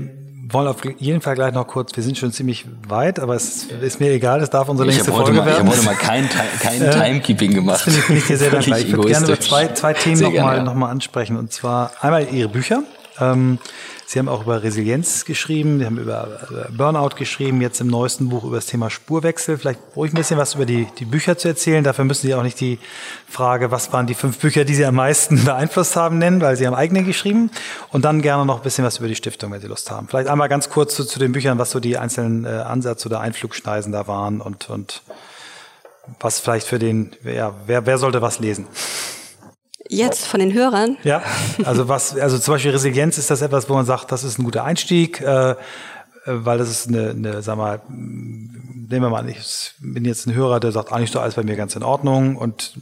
wollen 0.49 0.67
auf 0.67 0.77
jeden 0.99 1.21
Fall 1.21 1.35
gleich 1.35 1.53
noch 1.53 1.67
kurz, 1.67 1.95
wir 1.95 2.03
sind 2.03 2.17
schon 2.17 2.31
ziemlich 2.31 2.65
weit, 2.87 3.19
aber 3.19 3.35
es 3.35 3.63
ist 3.63 3.99
mir 3.99 4.11
egal, 4.11 4.41
es 4.41 4.49
darf 4.49 4.67
unsere 4.67 4.89
längste 4.89 5.11
Folge 5.11 5.31
mal, 5.31 5.45
werden. 5.45 5.67
Ich 5.67 5.73
habe 5.73 5.77
heute 5.77 5.85
mal 5.85 5.95
kein, 5.95 6.29
kein 6.59 6.81
äh, 6.81 6.91
Timekeeping 6.91 7.53
gemacht. 7.53 7.75
Das 7.75 7.83
finde 7.83 7.99
ich, 7.99 8.05
find 8.05 8.19
ich 8.19 8.27
dir 8.27 8.37
sehr 8.37 8.51
dankbar. 8.51 8.79
Ich 8.79 8.91
würde 8.91 9.07
gerne 9.07 9.25
über 9.25 9.39
zwei, 9.39 9.67
zwei 9.69 9.93
Themen 9.93 10.21
nochmal 10.21 10.63
noch 10.63 10.73
mal 10.73 10.89
ansprechen. 10.89 11.37
Und 11.37 11.51
zwar 11.53 11.91
einmal 12.01 12.27
Ihre 12.29 12.49
Bücher. 12.49 12.83
Ähm, 13.19 13.59
Sie 14.05 14.19
haben 14.19 14.29
auch 14.29 14.43
über 14.43 14.61
Resilienz 14.61 15.25
geschrieben, 15.25 15.79
Sie 15.79 15.85
haben 15.85 15.97
über 15.97 16.27
Burnout 16.71 17.15
geschrieben, 17.15 17.61
jetzt 17.61 17.81
im 17.81 17.87
neuesten 17.87 18.29
Buch 18.29 18.43
über 18.43 18.57
das 18.57 18.67
Thema 18.67 18.91
Spurwechsel. 18.91 19.57
Vielleicht 19.57 19.79
ruhig 19.95 20.13
ein 20.13 20.17
bisschen 20.17 20.37
was 20.37 20.53
über 20.53 20.65
die, 20.65 20.87
die 20.99 21.05
Bücher 21.05 21.35
zu 21.37 21.47
erzählen. 21.47 21.83
Dafür 21.83 22.05
müssen 22.05 22.27
Sie 22.27 22.35
auch 22.35 22.43
nicht 22.43 22.59
die 22.59 22.77
Frage, 23.27 23.71
was 23.71 23.91
waren 23.91 24.05
die 24.05 24.13
fünf 24.13 24.37
Bücher, 24.37 24.65
die 24.65 24.75
Sie 24.75 24.85
am 24.85 24.95
meisten 24.95 25.43
beeinflusst 25.45 25.95
haben, 25.95 26.19
nennen, 26.19 26.41
weil 26.41 26.57
Sie 26.57 26.67
haben 26.67 26.75
eigene 26.75 27.03
geschrieben. 27.03 27.49
Und 27.91 28.05
dann 28.05 28.21
gerne 28.21 28.45
noch 28.45 28.57
ein 28.57 28.63
bisschen 28.63 28.85
was 28.85 28.99
über 28.99 29.07
die 29.07 29.15
Stiftung, 29.15 29.51
wenn 29.51 29.61
Sie 29.61 29.67
Lust 29.67 29.89
haben. 29.89 30.07
Vielleicht 30.07 30.27
einmal 30.27 30.49
ganz 30.49 30.69
kurz 30.69 30.95
zu, 30.95 31.05
zu 31.05 31.17
den 31.17 31.31
Büchern, 31.31 31.57
was 31.57 31.71
so 31.71 31.79
die 31.79 31.97
einzelnen 31.97 32.45
äh, 32.45 32.49
Ansatz- 32.49 33.05
oder 33.05 33.19
Einflugschneisen 33.19 33.91
da 33.91 34.07
waren 34.07 34.41
und, 34.41 34.69
und 34.69 35.01
was 36.19 36.39
vielleicht 36.39 36.67
für 36.67 36.77
den, 36.77 37.15
ja, 37.23 37.53
wer, 37.65 37.85
wer 37.85 37.97
sollte 37.97 38.21
was 38.21 38.39
lesen? 38.39 38.67
Jetzt 39.97 40.25
von 40.25 40.39
den 40.39 40.53
Hörern? 40.53 40.97
Ja, 41.03 41.21
also 41.63 41.87
was, 41.87 42.17
also 42.17 42.37
zum 42.37 42.55
Beispiel 42.55 42.71
Resilienz 42.71 43.17
ist 43.17 43.29
das 43.29 43.41
etwas, 43.41 43.69
wo 43.69 43.73
man 43.73 43.85
sagt, 43.85 44.11
das 44.11 44.23
ist 44.23 44.39
ein 44.39 44.43
guter 44.43 44.63
Einstieg, 44.63 45.21
äh, 45.21 45.55
weil 46.25 46.57
das 46.57 46.69
ist 46.69 46.87
eine, 46.87 47.11
eine, 47.11 47.41
sag 47.41 47.57
mal, 47.57 47.81
nehmen 47.89 48.87
wir 48.89 49.09
mal 49.09 49.19
an, 49.19 49.29
ich 49.29 49.73
bin 49.79 50.05
jetzt 50.05 50.25
ein 50.25 50.33
Hörer, 50.33 50.59
der 50.59 50.71
sagt, 50.71 50.91
eigentlich 50.91 51.11
doch 51.11 51.21
alles 51.21 51.35
bei 51.35 51.43
mir 51.43 51.55
ganz 51.55 51.75
in 51.75 51.83
Ordnung 51.83 52.37
und 52.37 52.73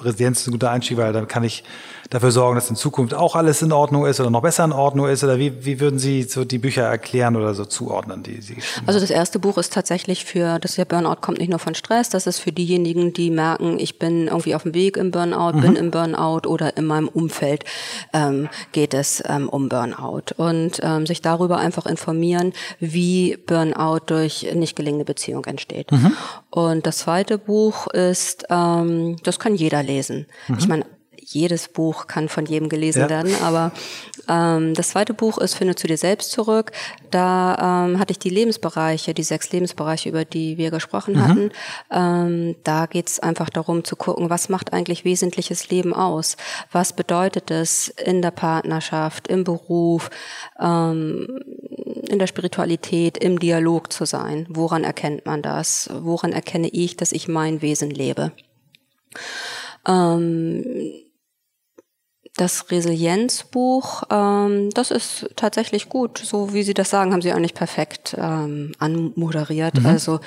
Resilienz 0.00 0.40
ist 0.40 0.48
ein 0.48 0.52
guter 0.52 0.70
Einstieg, 0.70 0.96
weil 0.96 1.12
dann 1.12 1.28
kann 1.28 1.44
ich 1.44 1.64
dafür 2.10 2.30
sorgen, 2.30 2.54
dass 2.54 2.70
in 2.70 2.76
Zukunft 2.76 3.14
auch 3.14 3.36
alles 3.36 3.62
in 3.62 3.72
Ordnung 3.72 4.06
ist 4.06 4.20
oder 4.20 4.30
noch 4.30 4.42
besser 4.42 4.64
in 4.64 4.72
Ordnung 4.72 5.08
ist? 5.08 5.24
Oder 5.24 5.38
wie, 5.38 5.64
wie 5.64 5.80
würden 5.80 5.98
Sie 5.98 6.22
so 6.22 6.44
die 6.44 6.58
Bücher 6.58 6.82
erklären 6.82 7.36
oder 7.36 7.54
so 7.54 7.64
zuordnen, 7.64 8.22
die 8.22 8.40
Sie 8.40 8.56
Also 8.86 9.00
das 9.00 9.10
erste 9.10 9.38
Buch 9.38 9.58
ist 9.58 9.72
tatsächlich 9.72 10.24
für, 10.24 10.58
das 10.58 10.76
ja 10.76 10.84
Burnout 10.84 11.16
kommt 11.20 11.38
nicht 11.38 11.50
nur 11.50 11.58
von 11.58 11.74
Stress, 11.74 12.08
das 12.08 12.26
ist 12.26 12.38
für 12.38 12.52
diejenigen, 12.52 13.12
die 13.12 13.30
merken, 13.30 13.78
ich 13.78 13.98
bin 13.98 14.28
irgendwie 14.28 14.54
auf 14.54 14.62
dem 14.62 14.74
Weg 14.74 14.96
im 14.96 15.10
Burnout, 15.10 15.56
mhm. 15.56 15.60
bin 15.60 15.76
im 15.76 15.90
Burnout 15.90 16.48
oder 16.48 16.76
in 16.76 16.86
meinem 16.86 17.08
Umfeld 17.08 17.64
ähm, 18.12 18.48
geht 18.72 18.94
es 18.94 19.22
ähm, 19.26 19.48
um 19.48 19.68
Burnout. 19.68 20.34
Und 20.36 20.80
ähm, 20.82 21.06
sich 21.06 21.22
darüber 21.22 21.58
einfach 21.58 21.86
informieren, 21.86 22.52
wie 22.80 23.36
Burnout 23.46 24.00
durch 24.06 24.46
nicht 24.54 24.76
gelingende 24.76 25.04
Beziehung 25.04 25.44
entsteht. 25.44 25.92
Mhm. 25.92 26.12
Und 26.50 26.86
das 26.86 26.98
zweite 26.98 27.38
Buch 27.38 27.86
ist, 27.88 28.44
ähm, 28.50 29.16
das 29.22 29.38
kann 29.38 29.54
jeder 29.54 29.82
lesen. 29.82 30.26
Mhm. 30.48 30.56
Ich 30.58 30.68
meine, 30.68 30.84
jedes 31.26 31.68
Buch 31.68 32.06
kann 32.06 32.28
von 32.28 32.46
jedem 32.46 32.68
gelesen 32.68 33.02
ja. 33.02 33.08
werden, 33.08 33.34
aber 33.42 33.72
ähm, 34.28 34.74
das 34.74 34.90
zweite 34.90 35.12
Buch 35.12 35.38
ist 35.38 35.54
Finde 35.54 35.74
zu 35.74 35.88
dir 35.88 35.98
selbst 35.98 36.30
zurück. 36.30 36.70
Da 37.10 37.86
ähm, 37.86 37.98
hatte 37.98 38.12
ich 38.12 38.18
die 38.18 38.30
Lebensbereiche, 38.30 39.12
die 39.12 39.24
sechs 39.24 39.50
Lebensbereiche, 39.50 40.08
über 40.08 40.24
die 40.24 40.56
wir 40.56 40.70
gesprochen 40.70 41.14
mhm. 41.14 41.28
hatten. 41.28 41.50
Ähm, 41.90 42.56
da 42.62 42.86
geht 42.86 43.08
es 43.08 43.18
einfach 43.18 43.50
darum 43.50 43.84
zu 43.84 43.96
gucken, 43.96 44.30
was 44.30 44.48
macht 44.48 44.72
eigentlich 44.72 45.04
wesentliches 45.04 45.68
Leben 45.68 45.92
aus? 45.92 46.36
Was 46.70 46.92
bedeutet 46.92 47.50
es 47.50 47.88
in 47.88 48.22
der 48.22 48.30
Partnerschaft, 48.30 49.26
im 49.28 49.42
Beruf, 49.42 50.10
ähm, 50.60 51.40
in 52.08 52.18
der 52.18 52.28
Spiritualität, 52.28 53.18
im 53.18 53.40
Dialog 53.40 53.92
zu 53.92 54.04
sein? 54.04 54.46
Woran 54.48 54.84
erkennt 54.84 55.26
man 55.26 55.42
das? 55.42 55.90
Woran 55.92 56.32
erkenne 56.32 56.68
ich, 56.68 56.96
dass 56.96 57.10
ich 57.10 57.26
mein 57.26 57.62
Wesen 57.62 57.90
lebe? 57.90 58.32
Ähm, 59.86 60.64
das 62.36 62.70
Resilienzbuch, 62.70 64.02
ähm, 64.10 64.70
das 64.70 64.90
ist 64.90 65.30
tatsächlich 65.36 65.88
gut. 65.88 66.18
So 66.18 66.52
wie 66.52 66.62
Sie 66.62 66.74
das 66.74 66.90
sagen, 66.90 67.12
haben 67.12 67.22
Sie 67.22 67.32
eigentlich 67.32 67.54
perfekt 67.54 68.14
ähm, 68.18 68.72
anmoderiert. 68.78 69.80
Mhm. 69.80 69.86
Also 69.86 70.20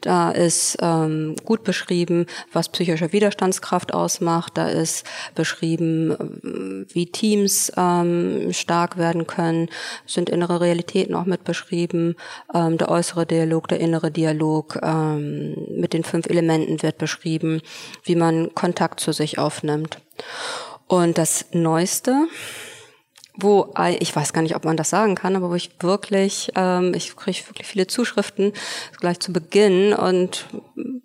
da 0.00 0.30
ist 0.30 0.78
ähm, 0.80 1.34
gut 1.44 1.64
beschrieben, 1.64 2.26
was 2.52 2.68
psychische 2.68 3.12
Widerstandskraft 3.12 3.92
ausmacht. 3.92 4.56
Da 4.56 4.68
ist 4.68 5.04
beschrieben, 5.34 6.12
äh, 6.12 6.94
wie 6.94 7.06
Teams 7.06 7.72
ähm, 7.76 8.52
stark 8.52 8.96
werden 8.96 9.26
können. 9.26 9.68
Sind 10.06 10.30
innere 10.30 10.60
Realitäten 10.60 11.14
auch 11.14 11.26
mit 11.26 11.42
beschrieben. 11.42 12.14
Ähm, 12.54 12.78
der 12.78 12.88
äußere 12.88 13.26
Dialog, 13.26 13.66
der 13.66 13.80
innere 13.80 14.12
Dialog 14.12 14.78
ähm, 14.80 15.56
mit 15.76 15.92
den 15.92 16.04
fünf 16.04 16.26
Elementen 16.26 16.82
wird 16.82 16.98
beschrieben, 16.98 17.62
wie 18.04 18.14
man 18.14 18.54
Kontakt 18.54 19.00
zu 19.00 19.10
sich 19.12 19.38
aufnimmt. 19.38 19.98
Und 20.92 21.16
das 21.16 21.46
Neueste, 21.52 22.26
wo 23.34 23.72
ich 23.98 24.14
weiß 24.14 24.34
gar 24.34 24.42
nicht, 24.42 24.54
ob 24.54 24.66
man 24.66 24.76
das 24.76 24.90
sagen 24.90 25.14
kann, 25.14 25.36
aber 25.36 25.48
wo 25.48 25.54
ich 25.54 25.70
wirklich, 25.80 26.52
ähm, 26.54 26.92
ich 26.94 27.16
kriege 27.16 27.48
wirklich 27.48 27.66
viele 27.66 27.86
Zuschriften 27.86 28.52
gleich 29.00 29.18
zu 29.18 29.32
Beginn 29.32 29.94
und 29.94 30.48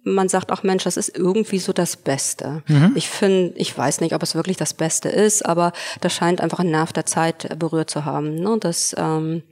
man 0.03 0.27
sagt 0.27 0.51
auch, 0.51 0.61
Mensch, 0.61 0.83
das 0.83 0.97
ist 0.97 1.17
irgendwie 1.17 1.59
so 1.59 1.71
das 1.71 1.95
Beste. 1.95 2.63
Mhm. 2.67 2.91
Ich 2.95 3.07
finde, 3.07 3.53
ich 3.55 3.77
weiß 3.77 4.01
nicht, 4.01 4.13
ob 4.13 4.21
es 4.23 4.35
wirklich 4.35 4.57
das 4.57 4.73
Beste 4.73 5.07
ist, 5.07 5.45
aber 5.45 5.71
das 6.01 6.11
scheint 6.11 6.41
einfach 6.41 6.59
einen 6.59 6.71
Nerv 6.71 6.91
der 6.91 7.05
Zeit 7.05 7.57
berührt 7.57 7.89
zu 7.89 8.03
haben. 8.03 8.35
Ne? 8.35 8.57
Das 8.59 8.93
ähm, 8.97 9.43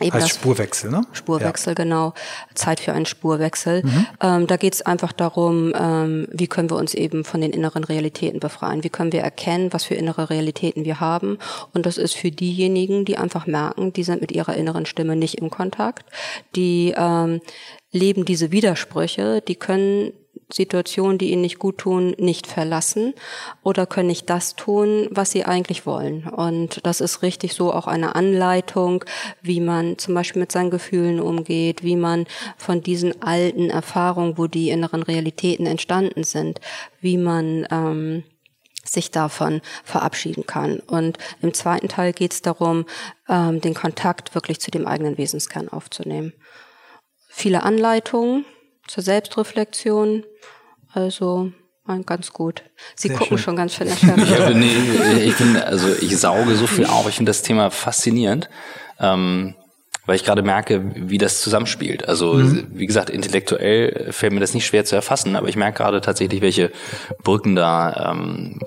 Eben 0.00 0.14
heißt 0.14 0.30
Spurwechsel, 0.30 0.90
ne? 0.90 1.02
Spurwechsel, 1.12 1.72
ja. 1.72 1.74
genau. 1.74 2.14
Zeit 2.54 2.80
für 2.80 2.92
einen 2.92 3.06
Spurwechsel. 3.06 3.82
Mhm. 3.84 4.06
Ähm, 4.20 4.46
da 4.46 4.56
geht 4.56 4.74
es 4.74 4.82
einfach 4.82 5.12
darum, 5.12 5.72
ähm, 5.78 6.26
wie 6.32 6.46
können 6.46 6.70
wir 6.70 6.76
uns 6.76 6.94
eben 6.94 7.24
von 7.24 7.40
den 7.40 7.52
inneren 7.52 7.84
Realitäten 7.84 8.40
befreien? 8.40 8.82
Wie 8.82 8.88
können 8.88 9.12
wir 9.12 9.20
erkennen, 9.20 9.72
was 9.72 9.84
für 9.84 9.94
innere 9.94 10.30
Realitäten 10.30 10.84
wir 10.84 11.00
haben? 11.00 11.38
Und 11.74 11.84
das 11.84 11.98
ist 11.98 12.16
für 12.16 12.30
diejenigen, 12.30 13.04
die 13.04 13.18
einfach 13.18 13.46
merken, 13.46 13.92
die 13.92 14.04
sind 14.04 14.20
mit 14.20 14.32
ihrer 14.32 14.54
inneren 14.54 14.86
Stimme 14.86 15.16
nicht 15.16 15.36
im 15.36 15.50
Kontakt, 15.50 16.06
die 16.56 16.94
ähm, 16.96 17.40
leben 17.92 18.24
diese 18.24 18.52
Widersprüche, 18.52 19.42
die 19.46 19.56
können 19.56 20.12
Situationen, 20.52 21.18
die 21.18 21.30
ihnen 21.30 21.42
nicht 21.42 21.58
gut 21.58 21.78
tun, 21.78 22.14
nicht 22.18 22.46
verlassen 22.46 23.14
oder 23.62 23.86
können 23.86 24.08
nicht 24.08 24.30
das 24.30 24.56
tun, 24.56 25.08
was 25.10 25.30
sie 25.30 25.44
eigentlich 25.44 25.86
wollen. 25.86 26.28
Und 26.28 26.84
das 26.84 27.00
ist 27.00 27.22
richtig 27.22 27.54
so 27.54 27.72
auch 27.72 27.86
eine 27.86 28.14
Anleitung, 28.14 29.04
wie 29.42 29.60
man 29.60 29.98
zum 29.98 30.14
Beispiel 30.14 30.40
mit 30.40 30.52
seinen 30.52 30.70
Gefühlen 30.70 31.20
umgeht, 31.20 31.82
wie 31.82 31.96
man 31.96 32.26
von 32.56 32.82
diesen 32.82 33.22
alten 33.22 33.70
Erfahrungen, 33.70 34.38
wo 34.38 34.46
die 34.46 34.70
inneren 34.70 35.02
Realitäten 35.02 35.66
entstanden 35.66 36.24
sind, 36.24 36.60
wie 37.00 37.16
man 37.16 37.66
ähm, 37.70 38.24
sich 38.84 39.10
davon 39.10 39.60
verabschieden 39.84 40.46
kann. 40.46 40.80
Und 40.80 41.18
im 41.42 41.54
zweiten 41.54 41.88
Teil 41.88 42.12
geht 42.12 42.32
es 42.32 42.42
darum, 42.42 42.86
ähm, 43.28 43.60
den 43.60 43.74
Kontakt 43.74 44.34
wirklich 44.34 44.60
zu 44.60 44.70
dem 44.70 44.86
eigenen 44.86 45.18
Wesenskern 45.18 45.68
aufzunehmen. 45.68 46.32
Viele 47.28 47.62
Anleitungen, 47.62 48.44
zur 48.90 49.02
Selbstreflexion. 49.02 50.24
Also 50.92 51.52
ganz 52.06 52.32
gut. 52.32 52.62
Sie 52.94 53.08
Sehr 53.08 53.16
gucken 53.16 53.38
schön. 53.38 53.44
schon 53.44 53.56
ganz 53.56 53.74
schön 53.76 53.88
erschöpft. 53.88 54.18
Ich, 54.18 54.54
nee, 54.54 55.22
ich 55.24 55.36
bin, 55.36 55.56
also 55.56 55.88
ich 55.88 56.16
sauge 56.18 56.56
so 56.56 56.66
viel 56.66 56.86
auf. 56.86 57.08
Ich 57.08 57.16
finde 57.16 57.30
das 57.30 57.42
Thema 57.42 57.70
faszinierend. 57.70 58.50
Ähm, 58.98 59.54
weil 60.06 60.16
ich 60.16 60.24
gerade 60.24 60.42
merke, 60.42 60.82
wie 60.94 61.18
das 61.18 61.40
zusammenspielt. 61.40 62.08
Also 62.08 62.34
mhm. 62.34 62.66
wie 62.72 62.86
gesagt, 62.86 63.10
intellektuell 63.10 64.12
fällt 64.12 64.32
mir 64.32 64.40
das 64.40 64.54
nicht 64.54 64.66
schwer 64.66 64.84
zu 64.84 64.96
erfassen, 64.96 65.36
aber 65.36 65.48
ich 65.48 65.56
merke 65.56 65.78
gerade 65.78 66.00
tatsächlich, 66.00 66.40
welche 66.40 66.72
Brücken 67.22 67.54
da 67.54 68.10
ähm, 68.10 68.58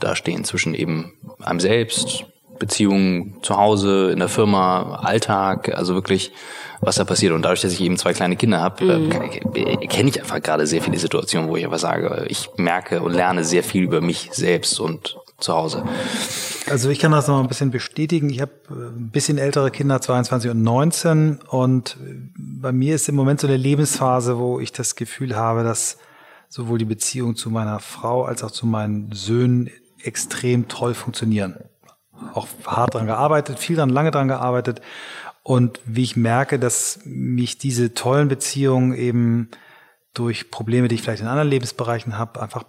da 0.00 0.14
stehen 0.14 0.44
zwischen 0.44 0.74
eben 0.74 1.14
einem 1.40 1.60
selbst, 1.60 2.26
Beziehungen 2.64 3.36
zu 3.42 3.56
Hause, 3.58 4.10
in 4.10 4.20
der 4.20 4.30
Firma, 4.30 5.00
Alltag, 5.02 5.74
also 5.74 5.94
wirklich, 5.94 6.32
was 6.80 6.96
da 6.96 7.04
passiert. 7.04 7.34
Und 7.34 7.42
dadurch, 7.42 7.60
dass 7.60 7.74
ich 7.74 7.80
eben 7.82 7.98
zwei 7.98 8.14
kleine 8.14 8.36
Kinder 8.36 8.60
habe, 8.60 8.98
mhm. 9.00 9.12
äh, 9.54 9.86
kenne 9.86 10.08
ich 10.08 10.18
einfach 10.18 10.40
gerade 10.40 10.66
sehr 10.66 10.80
viele 10.80 10.98
Situationen, 10.98 11.50
wo 11.50 11.56
ich 11.56 11.64
einfach 11.64 11.78
sage, 11.78 12.24
ich 12.28 12.48
merke 12.56 13.02
und 13.02 13.12
lerne 13.12 13.44
sehr 13.44 13.62
viel 13.62 13.82
über 13.82 14.00
mich 14.00 14.30
selbst 14.32 14.80
und 14.80 15.18
zu 15.38 15.52
Hause. 15.52 15.84
Also 16.70 16.88
ich 16.88 17.00
kann 17.00 17.12
das 17.12 17.28
noch 17.28 17.38
ein 17.38 17.48
bisschen 17.48 17.70
bestätigen. 17.70 18.30
Ich 18.30 18.40
habe 18.40 18.52
äh, 18.70 18.72
ein 18.72 19.10
bisschen 19.10 19.36
ältere 19.36 19.70
Kinder, 19.70 20.00
22 20.00 20.50
und 20.50 20.62
19. 20.62 21.40
Und 21.46 21.98
bei 22.34 22.72
mir 22.72 22.94
ist 22.94 23.10
im 23.10 23.14
Moment 23.14 23.40
so 23.40 23.46
eine 23.46 23.58
Lebensphase, 23.58 24.38
wo 24.38 24.58
ich 24.58 24.72
das 24.72 24.96
Gefühl 24.96 25.36
habe, 25.36 25.64
dass 25.64 25.98
sowohl 26.48 26.78
die 26.78 26.86
Beziehung 26.86 27.36
zu 27.36 27.50
meiner 27.50 27.78
Frau 27.78 28.24
als 28.24 28.42
auch 28.42 28.50
zu 28.50 28.66
meinen 28.66 29.12
Söhnen 29.12 29.68
extrem 30.02 30.68
toll 30.68 30.94
funktionieren 30.94 31.56
auch 32.32 32.46
hart 32.66 32.94
dran 32.94 33.06
gearbeitet, 33.06 33.58
viel 33.58 33.76
dran, 33.76 33.90
lange 33.90 34.10
dran 34.10 34.28
gearbeitet. 34.28 34.80
Und 35.42 35.80
wie 35.84 36.02
ich 36.02 36.16
merke, 36.16 36.58
dass 36.58 37.00
mich 37.04 37.58
diese 37.58 37.92
tollen 37.94 38.28
Beziehungen 38.28 38.94
eben 38.94 39.50
durch 40.14 40.50
Probleme, 40.50 40.88
die 40.88 40.94
ich 40.94 41.02
vielleicht 41.02 41.22
in 41.22 41.28
anderen 41.28 41.50
Lebensbereichen 41.50 42.16
habe, 42.16 42.40
einfach 42.40 42.64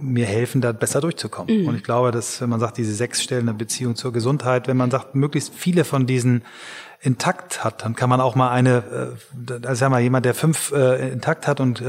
mir 0.00 0.26
helfen, 0.26 0.60
da 0.60 0.72
besser 0.72 1.00
durchzukommen. 1.00 1.62
Mhm. 1.62 1.68
Und 1.68 1.76
ich 1.76 1.82
glaube, 1.82 2.10
dass, 2.10 2.40
wenn 2.40 2.48
man 2.48 2.60
sagt, 2.60 2.78
diese 2.78 2.94
sechs 2.94 3.22
Stellen 3.22 3.46
der 3.46 3.52
Beziehung 3.52 3.96
zur 3.96 4.12
Gesundheit, 4.12 4.68
wenn 4.68 4.76
man 4.76 4.90
sagt, 4.90 5.14
möglichst 5.14 5.54
viele 5.54 5.84
von 5.84 6.06
diesen 6.06 6.42
intakt 7.02 7.64
hat, 7.64 7.82
dann 7.82 7.94
kann 7.94 8.10
man 8.10 8.20
auch 8.20 8.34
mal 8.34 8.50
eine, 8.50 9.16
also 9.48 9.74
sag 9.74 9.90
mal, 9.90 10.00
jemand, 10.00 10.26
der 10.26 10.34
fünf 10.34 10.70
äh, 10.72 11.12
intakt 11.12 11.48
hat 11.48 11.58
und 11.58 11.80
äh, 11.80 11.84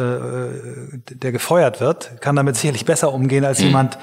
der 1.09 1.33
gefeuert 1.33 1.81
wird, 1.81 2.21
kann 2.21 2.37
damit 2.37 2.55
sicherlich 2.55 2.85
besser 2.85 3.13
umgehen 3.13 3.43
als 3.43 3.59
mhm. 3.59 3.65
jemand, 3.67 3.97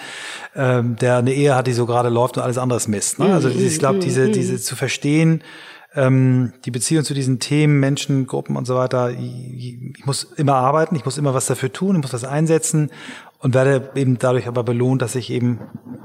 äh, 0.54 0.82
der 0.82 1.16
eine 1.16 1.32
Ehe 1.32 1.54
hat, 1.54 1.66
die 1.66 1.72
so 1.72 1.86
gerade 1.86 2.10
läuft 2.10 2.36
und 2.36 2.42
alles 2.42 2.58
anderes 2.58 2.88
misst. 2.88 3.18
Ne? 3.18 3.32
Also 3.32 3.48
ich 3.48 3.78
glaube, 3.78 4.00
diese, 4.00 4.28
mhm. 4.28 4.32
diese 4.32 4.60
zu 4.60 4.76
verstehen, 4.76 5.42
ähm, 5.94 6.52
die 6.66 6.70
Beziehung 6.70 7.04
zu 7.04 7.14
diesen 7.14 7.38
Themen, 7.38 7.80
Menschen, 7.80 8.26
Gruppen 8.26 8.56
und 8.56 8.66
so 8.66 8.76
weiter, 8.76 9.10
ich, 9.10 9.78
ich 9.96 10.04
muss 10.04 10.24
immer 10.24 10.56
arbeiten, 10.56 10.94
ich 10.94 11.06
muss 11.06 11.16
immer 11.16 11.32
was 11.32 11.46
dafür 11.46 11.72
tun, 11.72 11.96
ich 11.96 12.02
muss 12.02 12.12
was 12.12 12.24
einsetzen 12.24 12.90
und 13.40 13.54
werde 13.54 13.90
eben 13.94 14.18
dadurch 14.18 14.48
aber 14.48 14.64
belohnt, 14.64 15.00
dass 15.00 15.14
ich 15.14 15.30
eben 15.30 15.60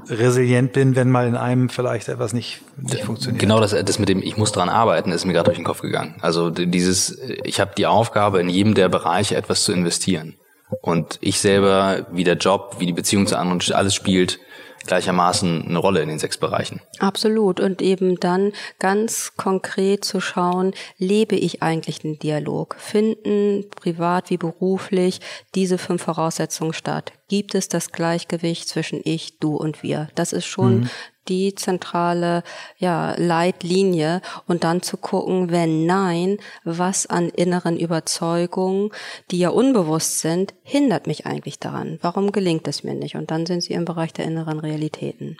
resilient 0.08 0.72
bin, 0.72 0.94
wenn 0.96 1.10
mal 1.10 1.26
in 1.26 1.36
einem 1.36 1.68
vielleicht 1.68 2.08
etwas 2.08 2.32
nicht, 2.32 2.60
nicht 2.76 3.04
funktioniert. 3.04 3.40
Genau 3.40 3.60
das, 3.60 3.70
das 3.72 3.98
mit 3.98 4.08
dem 4.08 4.22
ich 4.22 4.36
muss 4.36 4.52
dran 4.52 4.68
arbeiten, 4.68 5.10
ist 5.10 5.24
mir 5.24 5.32
gerade 5.32 5.46
durch 5.46 5.58
den 5.58 5.64
Kopf 5.64 5.80
gegangen. 5.80 6.16
Also 6.20 6.50
dieses, 6.50 7.18
ich 7.42 7.60
habe 7.60 7.72
die 7.76 7.86
Aufgabe, 7.86 8.40
in 8.40 8.48
jedem 8.48 8.74
der 8.74 8.88
Bereiche 8.88 9.36
etwas 9.36 9.64
zu 9.64 9.72
investieren. 9.72 10.36
Und 10.80 11.18
ich 11.20 11.40
selber, 11.40 12.06
wie 12.12 12.24
der 12.24 12.36
Job, 12.36 12.76
wie 12.78 12.86
die 12.86 12.92
Beziehung 12.92 13.26
zu 13.26 13.38
anderen, 13.38 13.60
alles 13.74 13.94
spielt, 13.94 14.38
gleichermaßen 14.86 15.66
eine 15.68 15.78
Rolle 15.78 16.02
in 16.02 16.08
den 16.08 16.18
sechs 16.18 16.38
Bereichen. 16.38 16.80
Absolut. 16.98 17.60
Und 17.60 17.82
eben 17.82 18.20
dann 18.20 18.52
ganz 18.78 19.32
konkret 19.36 20.04
zu 20.04 20.20
schauen, 20.20 20.72
lebe 20.98 21.36
ich 21.36 21.62
eigentlich 21.62 22.00
den 22.00 22.18
Dialog? 22.18 22.76
Finden 22.78 23.64
privat 23.70 24.30
wie 24.30 24.36
beruflich 24.36 25.20
diese 25.54 25.78
fünf 25.78 26.02
Voraussetzungen 26.02 26.72
statt? 26.72 27.12
Gibt 27.28 27.54
es 27.54 27.68
das 27.68 27.90
Gleichgewicht 27.90 28.68
zwischen 28.68 29.00
ich, 29.04 29.38
du 29.38 29.56
und 29.56 29.82
wir? 29.82 30.08
Das 30.14 30.32
ist 30.32 30.46
schon 30.46 30.80
mhm 30.80 30.90
die 31.28 31.54
zentrale 31.54 32.42
ja, 32.78 33.14
Leitlinie 33.16 34.20
und 34.46 34.64
dann 34.64 34.82
zu 34.82 34.96
gucken, 34.96 35.50
wenn 35.50 35.86
nein, 35.86 36.38
was 36.64 37.06
an 37.06 37.28
inneren 37.28 37.78
Überzeugungen, 37.78 38.90
die 39.30 39.38
ja 39.38 39.50
unbewusst 39.50 40.20
sind, 40.20 40.54
hindert 40.62 41.06
mich 41.06 41.26
eigentlich 41.26 41.58
daran? 41.58 41.98
Warum 42.02 42.32
gelingt 42.32 42.68
es 42.68 42.84
mir 42.84 42.94
nicht? 42.94 43.16
Und 43.16 43.30
dann 43.30 43.46
sind 43.46 43.62
sie 43.62 43.72
im 43.74 43.84
Bereich 43.84 44.12
der 44.12 44.24
inneren 44.24 44.60
Realitäten. 44.60 45.36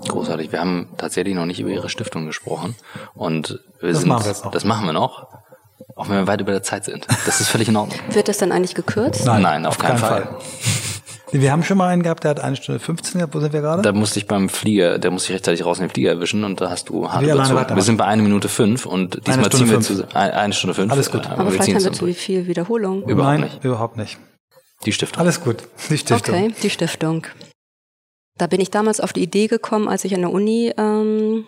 Großartig. 0.00 0.52
Wir 0.52 0.60
haben 0.60 0.90
tatsächlich 0.98 1.34
noch 1.34 1.46
nicht 1.46 1.60
über 1.60 1.70
Ihre 1.70 1.88
Stiftung 1.88 2.26
gesprochen 2.26 2.74
und 3.14 3.60
wir 3.80 3.90
das 3.90 4.00
sind, 4.00 4.08
machen 4.08 4.24
wir 4.24 4.30
jetzt 4.30 4.44
noch. 4.44 4.50
das 4.50 4.64
machen 4.64 4.86
wir 4.86 4.92
noch. 4.92 5.28
Auch 5.94 6.08
wenn 6.08 6.16
wir 6.16 6.26
weit 6.26 6.40
über 6.40 6.52
der 6.52 6.62
Zeit 6.62 6.84
sind. 6.84 7.06
Das 7.24 7.40
ist 7.40 7.48
völlig 7.48 7.68
in 7.68 7.76
Ordnung. 7.76 7.98
Wird 8.10 8.28
das 8.28 8.38
dann 8.38 8.52
eigentlich 8.52 8.74
gekürzt? 8.74 9.24
Nein, 9.24 9.42
Nein 9.42 9.66
auf, 9.66 9.76
auf 9.76 9.78
keinen, 9.78 9.98
keinen 9.98 10.00
Fall. 10.00 10.22
Fall. 10.24 10.85
Wir 11.32 11.50
haben 11.50 11.64
schon 11.64 11.76
mal 11.76 11.88
einen 11.88 12.02
gehabt, 12.02 12.22
der 12.24 12.30
hat 12.30 12.40
eine 12.40 12.56
Stunde 12.56 12.78
15 12.78 13.18
gehabt. 13.18 13.34
Wo 13.34 13.40
sind 13.40 13.52
wir 13.52 13.60
gerade? 13.60 13.82
Da 13.82 13.92
musste 13.92 14.18
ich 14.18 14.26
beim 14.26 14.48
Flieger, 14.48 14.98
der 14.98 15.10
musste 15.10 15.30
ich 15.30 15.34
rechtzeitig 15.34 15.64
raus 15.64 15.78
in 15.78 15.84
den 15.84 15.90
Flieger 15.90 16.10
erwischen 16.10 16.44
und 16.44 16.60
da 16.60 16.70
hast 16.70 16.88
du 16.88 17.10
hart 17.10 17.24
wir, 17.24 17.34
wir 17.34 17.82
sind 17.82 17.96
bei 17.96 18.04
einer 18.04 18.22
Minute 18.22 18.48
fünf 18.48 18.86
und 18.86 19.26
diesmal 19.26 19.50
ziehen 19.50 19.70
wir 19.70 19.80
zu 19.80 20.06
eine 20.14 20.52
Stunde 20.52 20.74
fünf. 20.74 20.92
Alles 20.92 21.10
gut. 21.10 21.26
Aber, 21.26 21.40
aber 21.40 21.50
vielleicht 21.50 21.74
haben 21.74 21.84
wir 21.84 21.92
zu 21.92 22.12
viel 22.14 22.46
Wiederholung. 22.46 23.02
Überhaupt 23.02 23.40
Nein, 23.40 23.40
nicht. 23.40 23.64
überhaupt 23.64 23.96
nicht. 23.96 24.18
Die 24.84 24.92
Stiftung. 24.92 25.20
Alles 25.20 25.42
gut. 25.42 25.64
Die 25.90 25.98
Stiftung. 25.98 26.34
Okay, 26.34 26.54
die 26.62 26.70
Stiftung. 26.70 27.26
Da 28.38 28.46
bin 28.46 28.60
ich 28.60 28.70
damals 28.70 29.00
auf 29.00 29.12
die 29.12 29.22
Idee 29.22 29.48
gekommen, 29.48 29.88
als 29.88 30.04
ich 30.04 30.14
an 30.14 30.20
der 30.20 30.30
Uni 30.30 30.72
ähm, 30.76 31.44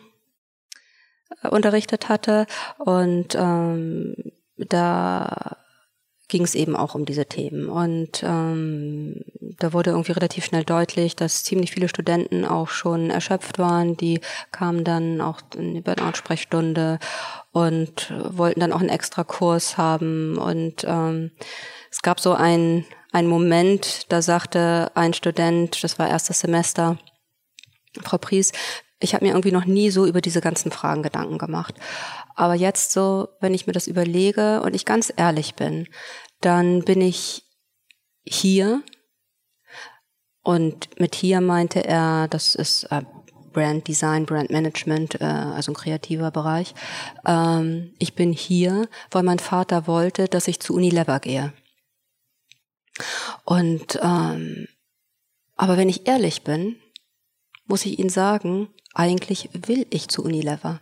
unterrichtet 1.51 2.09
hatte 2.09 2.47
und 2.79 3.37
ähm, 3.39 4.14
da 4.57 5.57
ging 6.29 6.45
es 6.45 6.55
eben 6.55 6.76
auch 6.76 6.95
um 6.95 7.05
diese 7.05 7.26
Themen. 7.26 7.68
Und 7.68 8.22
ähm, 8.22 9.24
da 9.59 9.72
wurde 9.72 9.91
irgendwie 9.91 10.12
relativ 10.12 10.45
schnell 10.45 10.64
deutlich, 10.64 11.17
dass 11.17 11.42
ziemlich 11.42 11.72
viele 11.72 11.88
Studenten 11.88 12.45
auch 12.45 12.68
schon 12.68 13.11
erschöpft 13.11 13.59
waren. 13.59 13.96
Die 13.96 14.21
kamen 14.53 14.84
dann 14.84 15.21
auch 15.21 15.41
in 15.57 15.75
die 15.75 15.80
Burnout-Sprechstunde 15.80 16.99
und 17.53 18.13
wollten 18.30 18.61
dann 18.61 18.72
auch 18.72 18.80
einen 18.80 18.91
extra 18.91 19.25
Kurs 19.25 19.79
haben. 19.79 20.37
Und 20.37 20.84
ähm, 20.87 21.33
es 21.91 22.03
gab 22.03 22.21
so 22.21 22.34
einen, 22.34 22.84
einen 23.11 23.29
Moment, 23.29 24.13
da 24.13 24.21
sagte 24.21 24.92
ein 24.95 25.14
Student, 25.14 25.83
das 25.83 25.99
war 25.99 26.09
erstes 26.09 26.41
Semester, 26.41 26.99
Frau 28.03 28.18
Pries, 28.18 28.53
ich 29.00 29.14
habe 29.14 29.25
mir 29.25 29.30
irgendwie 29.30 29.53
noch 29.53 29.64
nie 29.64 29.91
so 29.91 30.07
über 30.07 30.20
diese 30.20 30.41
ganzen 30.41 30.72
Fragen 30.72 31.03
Gedanken 31.03 31.38
gemacht. 31.38 31.75
Aber 32.34 32.54
jetzt 32.54 32.92
so, 32.92 33.29
wenn 33.41 33.54
ich 33.54 33.66
mir 33.66 33.72
das 33.72 33.87
überlege 33.87 34.61
und 34.62 34.75
ich 34.75 34.84
ganz 34.84 35.12
ehrlich 35.16 35.54
bin, 35.54 35.88
dann 36.41 36.84
bin 36.84 37.00
ich 37.00 37.45
hier. 38.25 38.83
Und 40.42 40.99
mit 40.99 41.14
hier 41.14 41.41
meinte 41.41 41.84
er, 41.84 42.26
das 42.29 42.54
ist 42.54 42.84
äh, 42.84 43.03
Brand 43.53 43.87
Design, 43.87 44.26
Brand 44.26 44.50
Management, 44.50 45.20
äh, 45.20 45.25
also 45.25 45.72
ein 45.72 45.76
kreativer 45.76 46.30
Bereich. 46.30 46.75
Ähm, 47.26 47.95
ich 47.99 48.14
bin 48.14 48.33
hier, 48.33 48.88
weil 49.11 49.22
mein 49.22 49.38
Vater 49.38 49.87
wollte, 49.87 50.26
dass 50.26 50.49
ich 50.49 50.61
zu 50.61 50.75
Unilever 50.75 51.20
gehe. 51.20 51.53
Und 53.45 53.99
ähm, 54.03 54.68
aber 55.57 55.76
wenn 55.76 55.88
ich 55.88 56.07
ehrlich 56.07 56.42
bin, 56.42 56.76
muss 57.66 57.84
ich 57.84 57.99
Ihnen 57.99 58.08
sagen, 58.08 58.68
eigentlich 58.99 59.49
will 59.53 59.87
ich 59.91 60.08
zu 60.08 60.25
Unilever. 60.25 60.80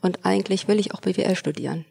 Und 0.00 0.24
eigentlich 0.24 0.68
will 0.68 0.78
ich 0.78 0.94
auch 0.94 1.00
BWL 1.00 1.36
studieren. 1.36 1.84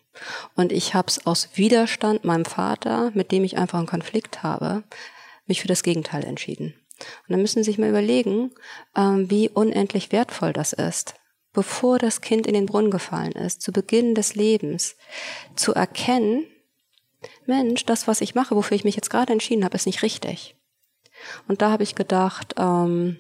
Und 0.56 0.72
ich 0.72 0.94
habe 0.94 1.08
es 1.08 1.26
aus 1.26 1.50
Widerstand 1.54 2.26
meinem 2.26 2.46
Vater, 2.46 3.12
mit 3.14 3.32
dem 3.32 3.44
ich 3.44 3.58
einfach 3.58 3.78
einen 3.78 3.88
Konflikt 3.88 4.44
habe, 4.44 4.84
mich 5.46 5.62
für 5.62 5.68
das 5.68 5.84
Gegenteil 5.84 6.24
entschieden. 6.24 6.74
Und 7.00 7.30
dann 7.30 7.42
müssen 7.42 7.64
Sie 7.64 7.72
sich 7.72 7.78
mal 7.78 7.90
überlegen, 7.90 8.52
ähm, 8.96 9.30
wie 9.30 9.50
unendlich 9.50 10.12
wertvoll 10.12 10.52
das 10.52 10.74
ist, 10.74 11.16
bevor 11.54 12.00
das 12.00 12.22
Kind 12.22 12.48
in 12.48 12.54
den 12.54 12.66
Brunnen 12.66 12.92
gefallen 12.92 13.32
ist, 13.32 13.62
zu 13.62 13.72
Beginn 13.72 14.16
des 14.16 14.36
Lebens, 14.36 14.96
zu 15.56 15.74
erkennen, 15.74 16.46
Mensch, 17.46 17.86
das, 17.86 18.08
was 18.08 18.22
ich 18.22 18.36
mache, 18.36 18.56
wofür 18.56 18.76
ich 18.76 18.84
mich 18.84 18.96
jetzt 18.96 19.10
gerade 19.10 19.34
entschieden 19.34 19.64
habe, 19.64 19.76
ist 19.76 19.86
nicht 19.86 20.04
richtig. 20.04 20.56
Und 21.48 21.62
da 21.62 21.72
habe 21.72 21.84
ich 21.84 21.96
gedacht, 21.96 22.56
ähm, 22.58 23.18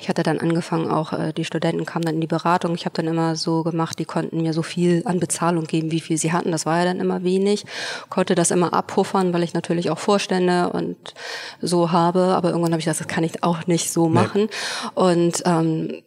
ich 0.00 0.08
hatte 0.08 0.22
dann 0.22 0.38
angefangen, 0.38 0.90
auch 0.90 1.12
äh, 1.12 1.32
die 1.32 1.44
Studenten 1.44 1.86
kamen 1.86 2.04
dann 2.04 2.16
in 2.16 2.20
die 2.20 2.26
Beratung. 2.26 2.74
Ich 2.74 2.84
habe 2.84 2.94
dann 2.94 3.06
immer 3.06 3.36
so 3.36 3.62
gemacht, 3.62 3.98
die 3.98 4.04
konnten 4.04 4.42
mir 4.42 4.52
so 4.52 4.62
viel 4.62 5.02
an 5.04 5.20
Bezahlung 5.20 5.64
geben, 5.64 5.92
wie 5.92 6.00
viel 6.00 6.18
sie 6.18 6.32
hatten. 6.32 6.50
Das 6.50 6.66
war 6.66 6.78
ja 6.78 6.84
dann 6.84 7.00
immer 7.00 7.22
wenig. 7.22 7.64
Konnte 8.08 8.34
das 8.34 8.50
immer 8.50 8.72
abpuffern, 8.72 9.32
weil 9.32 9.42
ich 9.42 9.54
natürlich 9.54 9.90
auch 9.90 9.98
Vorstände 9.98 10.70
und 10.70 11.14
so 11.60 11.92
habe. 11.92 12.34
Aber 12.34 12.50
irgendwann 12.50 12.72
habe 12.72 12.80
ich 12.80 12.86
gesagt, 12.86 13.00
das 13.00 13.14
kann 13.14 13.24
ich 13.24 13.44
auch 13.44 13.66
nicht 13.66 13.92
so 13.92 14.08
machen. 14.08 14.42
Nee. 14.42 14.90
Und 14.94 15.42
ähm, 15.46 16.02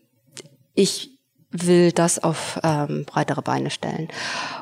ich 0.74 1.15
will 1.64 1.92
das 1.92 2.20
auf 2.20 2.60
ähm, 2.64 3.06
breitere 3.06 3.42
Beine 3.42 3.70
stellen. 3.70 4.10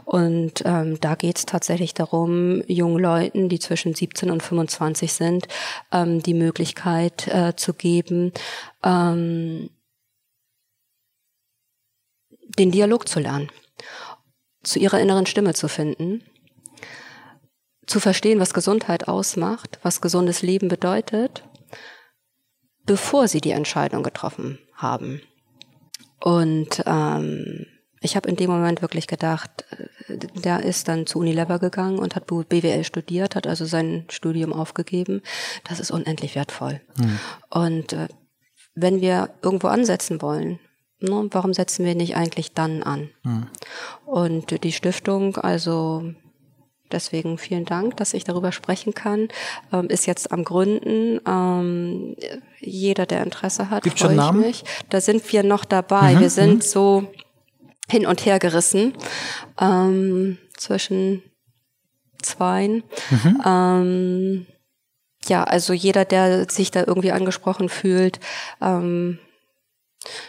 Und 0.05 0.63
ähm, 0.65 0.99
da 0.99 1.15
geht 1.15 1.37
es 1.37 1.45
tatsächlich 1.45 1.93
darum, 1.93 2.63
jungen 2.67 3.01
Leuten, 3.01 3.49
die 3.49 3.59
zwischen 3.59 3.93
17 3.93 4.29
und 4.29 4.43
25 4.43 5.13
sind, 5.13 5.47
ähm, 5.91 6.21
die 6.21 6.33
Möglichkeit 6.33 7.27
äh, 7.27 7.55
zu 7.55 7.73
geben, 7.73 8.31
ähm, 8.83 9.69
den 12.57 12.71
Dialog 12.71 13.07
zu 13.07 13.19
lernen, 13.19 13.49
zu 14.63 14.79
ihrer 14.79 14.99
inneren 14.99 15.25
Stimme 15.25 15.53
zu 15.53 15.67
finden, 15.67 16.23
zu 17.87 17.99
verstehen, 17.99 18.39
was 18.39 18.53
Gesundheit 18.53 19.07
ausmacht, 19.07 19.79
was 19.81 20.01
gesundes 20.01 20.41
Leben 20.41 20.67
bedeutet, 20.67 21.43
bevor 22.85 23.27
sie 23.27 23.41
die 23.41 23.51
Entscheidung 23.51 24.03
getroffen 24.03 24.59
haben. 24.75 25.21
Und 26.23 26.81
ähm, 26.85 27.65
ich 27.99 28.15
habe 28.15 28.29
in 28.29 28.37
dem 28.37 28.49
Moment 28.49 28.81
wirklich 28.81 29.07
gedacht, 29.07 29.65
äh, 30.07 30.17
der 30.17 30.63
ist 30.63 30.87
dann 30.87 31.05
zu 31.05 31.19
Unilever 31.19 31.59
gegangen 31.59 31.99
und 31.99 32.15
hat 32.15 32.27
BWL 32.27 32.85
studiert, 32.85 33.35
hat 33.35 33.45
also 33.45 33.65
sein 33.65 34.05
Studium 34.09 34.53
aufgegeben. 34.53 35.21
Das 35.67 35.81
ist 35.81 35.91
unendlich 35.91 36.35
wertvoll. 36.35 36.79
Mhm. 36.95 37.19
Und 37.49 37.91
äh, 37.91 38.07
wenn 38.73 39.01
wir 39.01 39.31
irgendwo 39.41 39.67
ansetzen 39.67 40.21
wollen, 40.21 40.61
ne, 41.01 41.27
warum 41.31 41.53
setzen 41.53 41.85
wir 41.85 41.93
nicht 41.93 42.15
eigentlich 42.15 42.53
dann 42.53 42.83
an? 42.83 43.09
Mhm. 43.23 43.47
Und 44.05 44.63
die 44.63 44.71
Stiftung, 44.71 45.35
also 45.35 46.13
Deswegen 46.93 47.37
vielen 47.37 47.65
Dank, 47.65 47.97
dass 47.97 48.13
ich 48.13 48.23
darüber 48.23 48.51
sprechen 48.51 48.93
kann. 48.93 49.27
Ähm, 49.73 49.87
ist 49.87 50.05
jetzt 50.05 50.31
am 50.31 50.43
Gründen. 50.43 51.19
Ähm, 51.27 52.15
jeder, 52.59 53.05
der 53.05 53.23
Interesse 53.23 53.69
hat, 53.69 53.83
Gibt 53.83 53.99
schon 53.99 54.15
Namen? 54.15 54.41
Mich. 54.41 54.63
Da 54.89 55.01
sind 55.01 55.33
wir 55.33 55.43
noch 55.43 55.65
dabei. 55.65 56.13
Mhm, 56.13 56.19
wir 56.19 56.29
sind 56.29 56.55
mhm. 56.55 56.61
so 56.61 57.07
hin 57.89 58.05
und 58.05 58.25
her 58.25 58.39
gerissen 58.39 58.93
ähm, 59.59 60.37
zwischen 60.55 61.23
zweien. 62.21 62.83
Mhm. 63.09 63.41
Ähm, 63.45 64.45
ja, 65.27 65.43
also 65.43 65.73
jeder, 65.73 66.05
der 66.05 66.49
sich 66.49 66.71
da 66.71 66.83
irgendwie 66.85 67.11
angesprochen 67.11 67.69
fühlt, 67.69 68.19
ähm, 68.61 69.19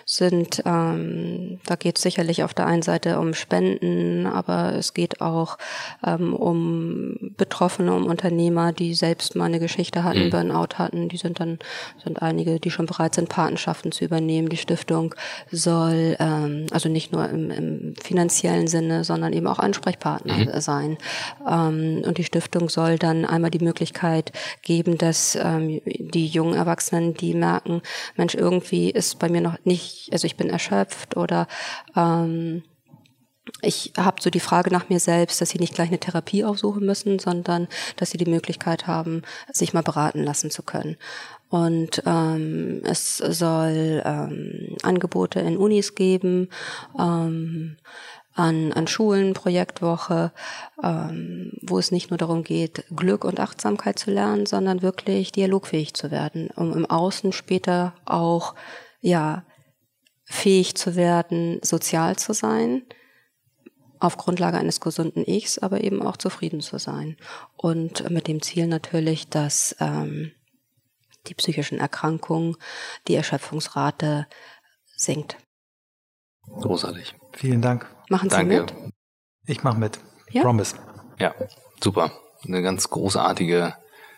sind, 0.04 0.62
ähm, 0.64 1.60
da 1.66 1.76
geht 1.76 1.96
es 1.96 2.02
sicherlich 2.02 2.42
auf 2.42 2.54
der 2.54 2.66
einen 2.66 2.82
Seite 2.82 3.18
um 3.18 3.34
Spenden, 3.34 4.26
aber 4.26 4.74
es 4.74 4.94
geht 4.94 5.20
auch 5.20 5.58
ähm, 6.06 6.34
um 6.34 7.32
Betroffene, 7.36 7.94
um 7.94 8.06
Unternehmer, 8.06 8.72
die 8.72 8.94
selbst 8.94 9.36
mal 9.36 9.46
eine 9.46 9.60
Geschichte 9.60 10.04
hatten, 10.04 10.26
mhm. 10.26 10.30
Burnout 10.30 10.78
hatten. 10.78 11.08
Die 11.08 11.16
sind 11.16 11.40
dann, 11.40 11.58
sind 12.02 12.22
einige, 12.22 12.60
die 12.60 12.70
schon 12.70 12.86
bereit 12.86 13.14
sind, 13.14 13.28
Patenschaften 13.28 13.92
zu 13.92 14.04
übernehmen. 14.04 14.48
Die 14.48 14.56
Stiftung 14.56 15.14
soll, 15.50 16.16
ähm, 16.18 16.66
also 16.70 16.88
nicht 16.88 17.12
nur 17.12 17.28
im, 17.28 17.50
im 17.50 17.94
finanziellen 18.02 18.66
Sinne, 18.66 19.04
sondern 19.04 19.32
eben 19.32 19.46
auch 19.46 19.58
Ansprechpartner 19.58 20.36
mhm. 20.36 20.60
sein. 20.60 20.98
Ähm, 21.48 22.02
und 22.06 22.18
die 22.18 22.24
Stiftung 22.24 22.68
soll 22.68 22.98
dann 22.98 23.24
einmal 23.24 23.50
die 23.50 23.64
Möglichkeit 23.64 24.32
geben, 24.62 24.98
dass 24.98 25.36
ähm, 25.36 25.80
die 25.84 26.26
jungen 26.26 26.54
Erwachsenen, 26.54 27.14
die 27.14 27.34
merken, 27.34 27.82
Mensch, 28.16 28.34
irgendwie 28.34 28.90
ist 28.90 29.18
bei 29.18 29.28
mir 29.28 29.40
noch 29.40 29.56
nicht, 29.66 30.12
also 30.12 30.26
ich 30.26 30.36
bin 30.36 30.50
erschöpft 30.50 31.16
oder 31.16 31.46
ähm, 31.96 32.62
ich 33.60 33.92
habe 33.98 34.22
so 34.22 34.30
die 34.30 34.40
Frage 34.40 34.70
nach 34.70 34.88
mir 34.88 35.00
selbst, 35.00 35.40
dass 35.40 35.50
sie 35.50 35.58
nicht 35.58 35.74
gleich 35.74 35.88
eine 35.88 35.98
Therapie 35.98 36.44
aufsuchen 36.44 36.86
müssen, 36.86 37.18
sondern 37.18 37.68
dass 37.96 38.10
sie 38.10 38.18
die 38.18 38.30
Möglichkeit 38.30 38.86
haben, 38.86 39.22
sich 39.52 39.74
mal 39.74 39.82
beraten 39.82 40.22
lassen 40.22 40.50
zu 40.50 40.62
können. 40.62 40.96
Und 41.50 42.02
ähm, 42.06 42.82
es 42.84 43.18
soll 43.18 44.02
ähm, 44.04 44.76
Angebote 44.82 45.40
in 45.40 45.56
Unis 45.56 45.94
geben, 45.94 46.48
ähm, 46.98 47.76
an, 48.34 48.72
an 48.72 48.86
Schulen, 48.88 49.32
Projektwoche, 49.32 50.32
ähm, 50.82 51.52
wo 51.62 51.78
es 51.78 51.92
nicht 51.92 52.10
nur 52.10 52.18
darum 52.18 52.42
geht, 52.42 52.84
Glück 52.94 53.24
und 53.24 53.38
Achtsamkeit 53.38 53.98
zu 53.98 54.10
lernen, 54.10 54.46
sondern 54.46 54.82
wirklich 54.82 55.30
dialogfähig 55.30 55.94
zu 55.94 56.10
werden, 56.10 56.48
um 56.56 56.72
im 56.72 56.86
Außen 56.86 57.32
später 57.32 57.94
auch 58.04 58.54
ja 59.00 59.44
fähig 60.24 60.76
zu 60.76 60.96
werden, 60.96 61.60
sozial 61.62 62.16
zu 62.16 62.32
sein, 62.32 62.82
auf 64.00 64.16
Grundlage 64.16 64.58
eines 64.58 64.80
gesunden 64.80 65.24
Ichs, 65.26 65.58
aber 65.58 65.82
eben 65.82 66.02
auch 66.02 66.16
zufrieden 66.16 66.60
zu 66.60 66.78
sein. 66.78 67.16
Und 67.56 68.08
mit 68.10 68.28
dem 68.28 68.42
Ziel 68.42 68.66
natürlich, 68.66 69.28
dass 69.28 69.76
ähm, 69.80 70.32
die 71.26 71.34
psychischen 71.34 71.78
Erkrankungen, 71.78 72.56
die 73.08 73.14
Erschöpfungsrate 73.14 74.26
sinkt. 74.96 75.36
Großartig. 76.46 77.14
Vielen 77.32 77.62
Dank. 77.62 77.86
Machen 78.10 78.28
Sie 78.28 78.36
Danke. 78.36 78.60
mit? 78.60 78.74
Ich 79.46 79.62
mache 79.62 79.78
mit. 79.78 79.98
Ja? 80.30 80.42
Promise. 80.42 80.76
Ja, 81.18 81.34
super. 81.82 82.12
Eine 82.44 82.60
ganz 82.62 82.90
großartige 82.90 83.74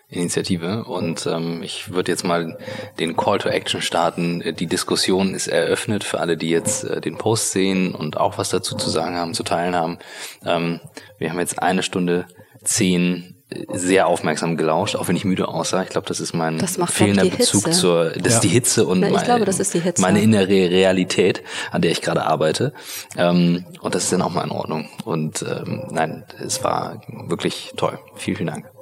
Initiative 0.08 0.84
und 0.84 1.26
ähm, 1.26 1.64
ich 1.64 1.92
würde 1.92 2.12
jetzt 2.12 2.24
mal 2.24 2.56
den 3.00 3.16
Call 3.16 3.38
to 3.38 3.48
Action 3.48 3.82
starten. 3.82 4.40
Die 4.56 4.68
Diskussion 4.68 5.34
ist 5.34 5.48
eröffnet 5.48 6.04
für 6.04 6.20
alle, 6.20 6.36
die 6.36 6.50
jetzt 6.50 6.84
äh, 6.84 7.00
den 7.00 7.18
Post 7.18 7.50
sehen 7.50 7.92
und 7.92 8.16
auch 8.16 8.38
was 8.38 8.50
dazu 8.50 8.76
zu 8.76 8.88
sagen 8.88 9.16
haben, 9.16 9.34
zu 9.34 9.42
teilen 9.42 9.74
haben. 9.74 9.98
Ähm, 10.44 10.80
wir 11.18 11.30
haben 11.30 11.40
jetzt 11.40 11.60
eine 11.60 11.82
Stunde 11.82 12.26
zehn 12.62 13.34
äh, 13.50 13.64
sehr 13.72 14.06
aufmerksam 14.06 14.56
gelauscht, 14.56 14.94
auch 14.94 15.08
wenn 15.08 15.16
ich 15.16 15.24
müde 15.24 15.48
aussah. 15.48 15.82
Ich 15.82 15.88
glaube, 15.88 16.06
das 16.06 16.20
ist 16.20 16.34
mein 16.34 16.58
das 16.58 16.78
fehlender 16.86 17.24
Bezug 17.24 17.64
Hitze. 17.64 17.80
zur, 17.80 18.10
das 18.10 18.32
ja. 18.32 18.36
ist 18.36 18.40
die 18.44 18.48
Hitze 18.48 18.86
und 18.86 19.00
Na, 19.00 19.10
mein, 19.10 19.24
glaube, 19.24 19.44
das 19.44 19.58
ist 19.58 19.74
die 19.74 19.80
Hitze. 19.80 20.00
meine 20.02 20.22
innere 20.22 20.46
Realität, 20.70 21.42
an 21.72 21.82
der 21.82 21.90
ich 21.90 22.00
gerade 22.00 22.24
arbeite. 22.24 22.72
Ähm, 23.16 23.64
und 23.80 23.96
das 23.96 24.04
ist 24.04 24.12
dann 24.12 24.22
auch 24.22 24.30
mal 24.30 24.44
in 24.44 24.52
Ordnung. 24.52 24.88
Und 25.04 25.42
ähm, 25.42 25.82
nein, 25.90 26.24
es 26.38 26.62
war 26.62 27.02
wirklich 27.26 27.72
toll. 27.76 27.98
Vielen, 28.14 28.36
vielen 28.36 28.50
Dank. 28.50 28.75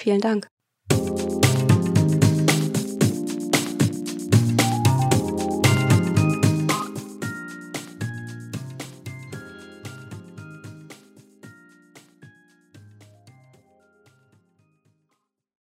Vielen 0.00 0.22
Dank. 0.22 0.48